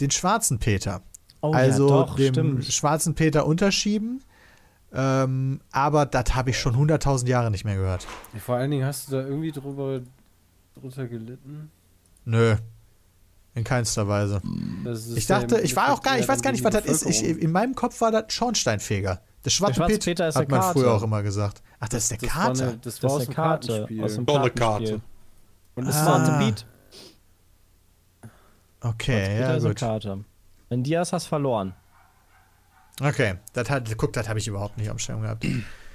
den 0.00 0.10
schwarzen 0.10 0.58
Peter. 0.58 1.02
Oh 1.40 1.52
ja, 1.52 1.58
also 1.58 1.88
doch, 1.88 2.16
dem 2.16 2.32
stimmt. 2.34 2.64
schwarzen 2.66 3.14
Peter 3.14 3.46
unterschieben. 3.46 4.22
Ähm, 4.92 5.60
aber 5.72 6.06
das 6.06 6.34
habe 6.34 6.50
ich 6.50 6.58
schon 6.58 6.74
100.000 6.76 7.28
Jahre 7.28 7.50
nicht 7.50 7.64
mehr 7.64 7.76
gehört. 7.76 8.06
Vor 8.38 8.56
allen 8.56 8.70
Dingen 8.70 8.86
hast 8.86 9.08
du 9.08 9.12
da 9.16 9.22
irgendwie 9.26 9.52
drüber, 9.52 10.00
drunter 10.78 11.06
gelitten. 11.08 11.70
Nö. 12.24 12.56
In 13.56 13.64
keinster 13.64 14.06
Weise. 14.06 14.40
Das 14.84 15.08
Ich 15.08 15.26
dachte, 15.26 15.60
ich 15.62 15.74
war 15.74 15.92
auch 15.92 16.02
gar 16.02 16.18
ich 16.18 16.28
weiß 16.28 16.42
gar 16.42 16.52
nicht, 16.52 16.62
was 16.62 16.74
das 16.74 16.84
ist. 16.84 17.06
Ich, 17.06 17.22
in 17.24 17.50
meinem 17.50 17.74
Kopf 17.74 18.00
war 18.02 18.12
das 18.12 18.24
Schornsteinfeger. 18.32 19.20
Der 19.44 19.50
schwarze, 19.50 19.72
Der 19.80 19.88
schwarze 19.88 19.98
Peter, 19.98 20.28
ist 20.28 20.36
hat 20.36 20.42
der 20.42 20.50
man 20.50 20.60
Karte. 20.60 20.78
früher 20.78 20.92
auch 20.92 21.02
immer 21.02 21.22
gesagt. 21.22 21.62
Ach, 21.80 21.88
das 21.88 22.02
ist 22.10 22.10
der 22.10 22.18
das 22.18 22.36
war 22.36 22.44
eine, 22.50 22.78
das 22.78 23.00
Das 23.00 23.02
war 23.02 23.08
ist 23.10 23.14
aus 23.14 23.16
eine 23.20 23.24
dem 23.26 23.34
Karte 23.34 23.66
Kartenspiel. 23.68 24.04
aus 24.04 24.14
dem 24.14 24.26
Tolle 24.26 24.50
Kartenspiel. 24.50 24.98
Karte. 24.98 25.02
Und 25.74 25.86
Das 25.86 25.96
Ah. 25.96 26.06
war 26.06 26.20
war 26.22 26.32
ein 26.32 26.38
Beat. 26.38 26.66
okay, 28.82 29.26
Peter 29.26 29.40
ja 29.40 29.54
ist 29.54 29.62
eine 29.64 29.70
gut. 29.70 29.78
Karte. 29.78 30.24
Wenn 30.68 30.82
Diaz 30.82 31.12
hast 31.12 31.26
verloren. 31.26 31.74
Okay, 33.00 33.34
das 33.52 33.70
hat, 33.70 33.96
guck, 33.96 34.12
das 34.12 34.28
habe 34.28 34.38
ich 34.38 34.48
überhaupt 34.48 34.78
nicht 34.78 34.90
am 34.90 34.98
Schirm 34.98 35.22
gehabt. 35.22 35.46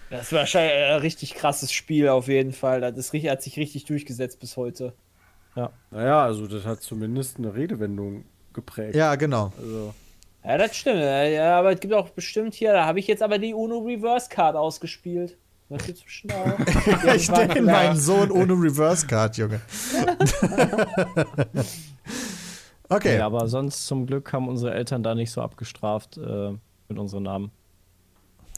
Das 0.09 0.32
wahrscheinlich 0.32 0.74
ein 0.76 0.99
richtig 0.99 1.34
krasses 1.36 1.72
Spiel 1.72 2.09
auf 2.09 2.28
jeden 2.28 2.53
Fall. 2.53 2.82
Das 2.82 2.95
ist, 2.97 3.14
hat 3.14 3.41
sich 3.41 3.57
richtig 3.57 3.86
durchgesetzt 3.86 4.39
bis 4.39 4.55
heute. 4.57 4.93
Naja, 5.91 6.24
also 6.24 6.47
das 6.47 6.66
hat 6.66 6.82
zumindest 6.82 7.38
eine 7.38 7.54
Redewendung 7.54 8.24
geprägt. 8.54 8.95
Ja, 8.95 9.16
genau. 9.16 9.52
Also, 9.58 9.93
Ja, 10.43 10.58
das 10.58 10.76
stimmt. 10.76 11.02
Ja, 11.02 11.60
aber 11.60 11.74
es 11.74 11.80
gibt 11.80 11.93
auch 11.93 12.10
bestimmt 12.10 12.54
hier, 12.54 12.74
da 12.74 12.86
habe 12.86 12.99
ich 12.99 13.08
jetzt 13.08 13.22
aber 13.22 13.38
die 13.38 13.54
Uno 13.54 13.80
Reverse 13.80 14.30
Card 14.30 14.56
ausgespielt. 14.56 15.38
Das 15.72 15.86
gibt's 15.86 16.04
bestimmt 16.04 16.34
auch. 16.34 16.60
Ich 17.16 17.32
nenne 17.32 17.62
meinen 17.62 17.95
Sohn 17.95 18.30
ohne 18.30 18.54
Reverse 18.54 19.08
Card, 19.08 19.38
Junge. 19.38 19.62
okay. 22.89 23.18
Ja, 23.18 23.26
aber 23.26 23.47
sonst 23.47 23.88
zum 23.88 24.06
Glück 24.06 24.34
haben 24.34 24.49
unsere 24.49 24.74
Eltern 24.74 25.02
da 25.02 25.16
nicht 25.16 25.32
so 25.32 25.41
abgestraft 25.41 26.18
äh, 26.18 26.52
mit 26.89 26.99
unseren 26.99 27.24
Namen. 27.24 27.52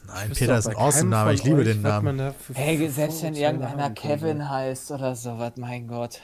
Nein, 0.08 0.32
Peter 0.32 0.58
ist 0.58 0.66
auch 0.66 0.72
ein 0.72 0.76
awesome 0.76 1.10
Name. 1.10 1.34
Ich 1.34 1.44
liebe 1.44 1.62
den 1.62 1.82
Namen. 1.82 2.34
Hey, 2.52 2.88
selbst 2.88 3.22
wenn 3.22 3.36
irgendeiner. 3.36 3.90
Kevin 3.90 4.50
heißt 4.50 4.90
oder 4.90 5.14
sowas, 5.14 5.52
mein 5.56 5.86
Gott. 5.86 6.20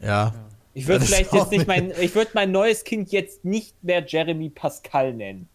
Ja. 0.00 0.34
Ich 0.72 0.86
würde 0.86 1.04
vielleicht 1.04 1.32
jetzt 1.32 1.50
nicht 1.50 1.66
mein, 1.66 1.92
ich 2.00 2.14
würde 2.14 2.30
mein 2.34 2.52
neues 2.52 2.84
Kind 2.84 3.10
jetzt 3.12 3.44
nicht 3.44 3.82
mehr 3.82 4.04
Jeremy 4.06 4.48
Pascal 4.50 5.12
nennen. 5.14 5.48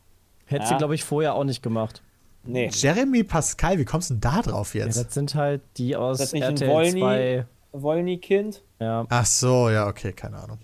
Hätte 0.45 0.63
Ja. 0.63 0.69
sie, 0.69 0.77
glaube 0.77 0.93
ich, 0.95 1.03
vorher 1.03 1.33
auch 1.35 1.43
nicht 1.45 1.63
gemacht. 1.63 2.01
Nee. 2.43 2.69
Jeremy 2.71 3.23
Pascal, 3.23 3.79
wie 3.79 3.85
kommst 3.85 4.09
du 4.11 4.15
denn 4.15 4.21
da 4.21 4.41
drauf 4.41 4.75
Ja, 4.75 4.85
jetzt? 4.85 4.97
das 5.03 5.13
sind 5.13 5.33
halt 5.33 5.61
die 5.77 5.95
aus 5.95 6.19
Das 6.19 6.33
nicht 6.33 6.43
ein 6.43 6.51
RTL 6.57 6.69
Wollny? 6.69 6.99
2. 6.99 7.45
Wollny-Kind. 7.71 8.61
Ja, 8.79 9.05
Ach 9.09 9.25
so, 9.25 9.69
ja, 9.69 9.87
okay, 9.87 10.13
keine 10.13 10.37
Ahnung. 10.37 10.59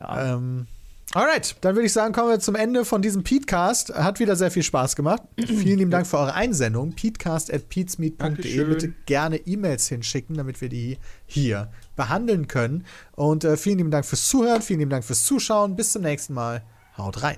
ja. 0.00 0.34
Ähm, 0.34 0.66
alright, 1.14 1.56
dann 1.60 1.74
würde 1.74 1.86
ich 1.86 1.92
sagen, 1.92 2.14
kommen 2.14 2.30
wir 2.30 2.40
zum 2.40 2.54
Ende 2.54 2.84
von 2.84 3.02
diesem 3.02 3.22
Petecast. 3.22 3.94
Hat 3.94 4.18
wieder 4.20 4.36
sehr 4.36 4.50
viel 4.50 4.62
Spaß 4.62 4.96
gemacht. 4.96 5.22
Vielen 5.38 5.78
lieben 5.78 5.90
Dank 5.90 6.06
für 6.06 6.18
eure 6.18 6.34
Einsendung. 6.34 6.92
Petecast.peatsmeet.de. 6.94 8.16
Dankeschön. 8.18 8.68
Bitte 8.68 8.88
gerne 9.06 9.36
E-Mails 9.36 9.88
hinschicken, 9.88 10.36
damit 10.36 10.60
wir 10.60 10.68
die 10.68 10.98
hier 11.26 11.70
behandeln 11.98 12.48
können. 12.48 12.86
Und 13.14 13.44
äh, 13.44 13.58
vielen 13.58 13.76
lieben 13.76 13.90
Dank 13.90 14.06
fürs 14.06 14.26
Zuhören, 14.26 14.62
vielen 14.62 14.78
lieben 14.78 14.90
Dank 14.90 15.04
fürs 15.04 15.26
Zuschauen. 15.26 15.76
Bis 15.76 15.92
zum 15.92 16.00
nächsten 16.00 16.32
Mal. 16.32 16.62
Haut 16.96 17.22
rein. 17.22 17.36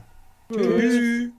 Tschüss. 0.52 1.32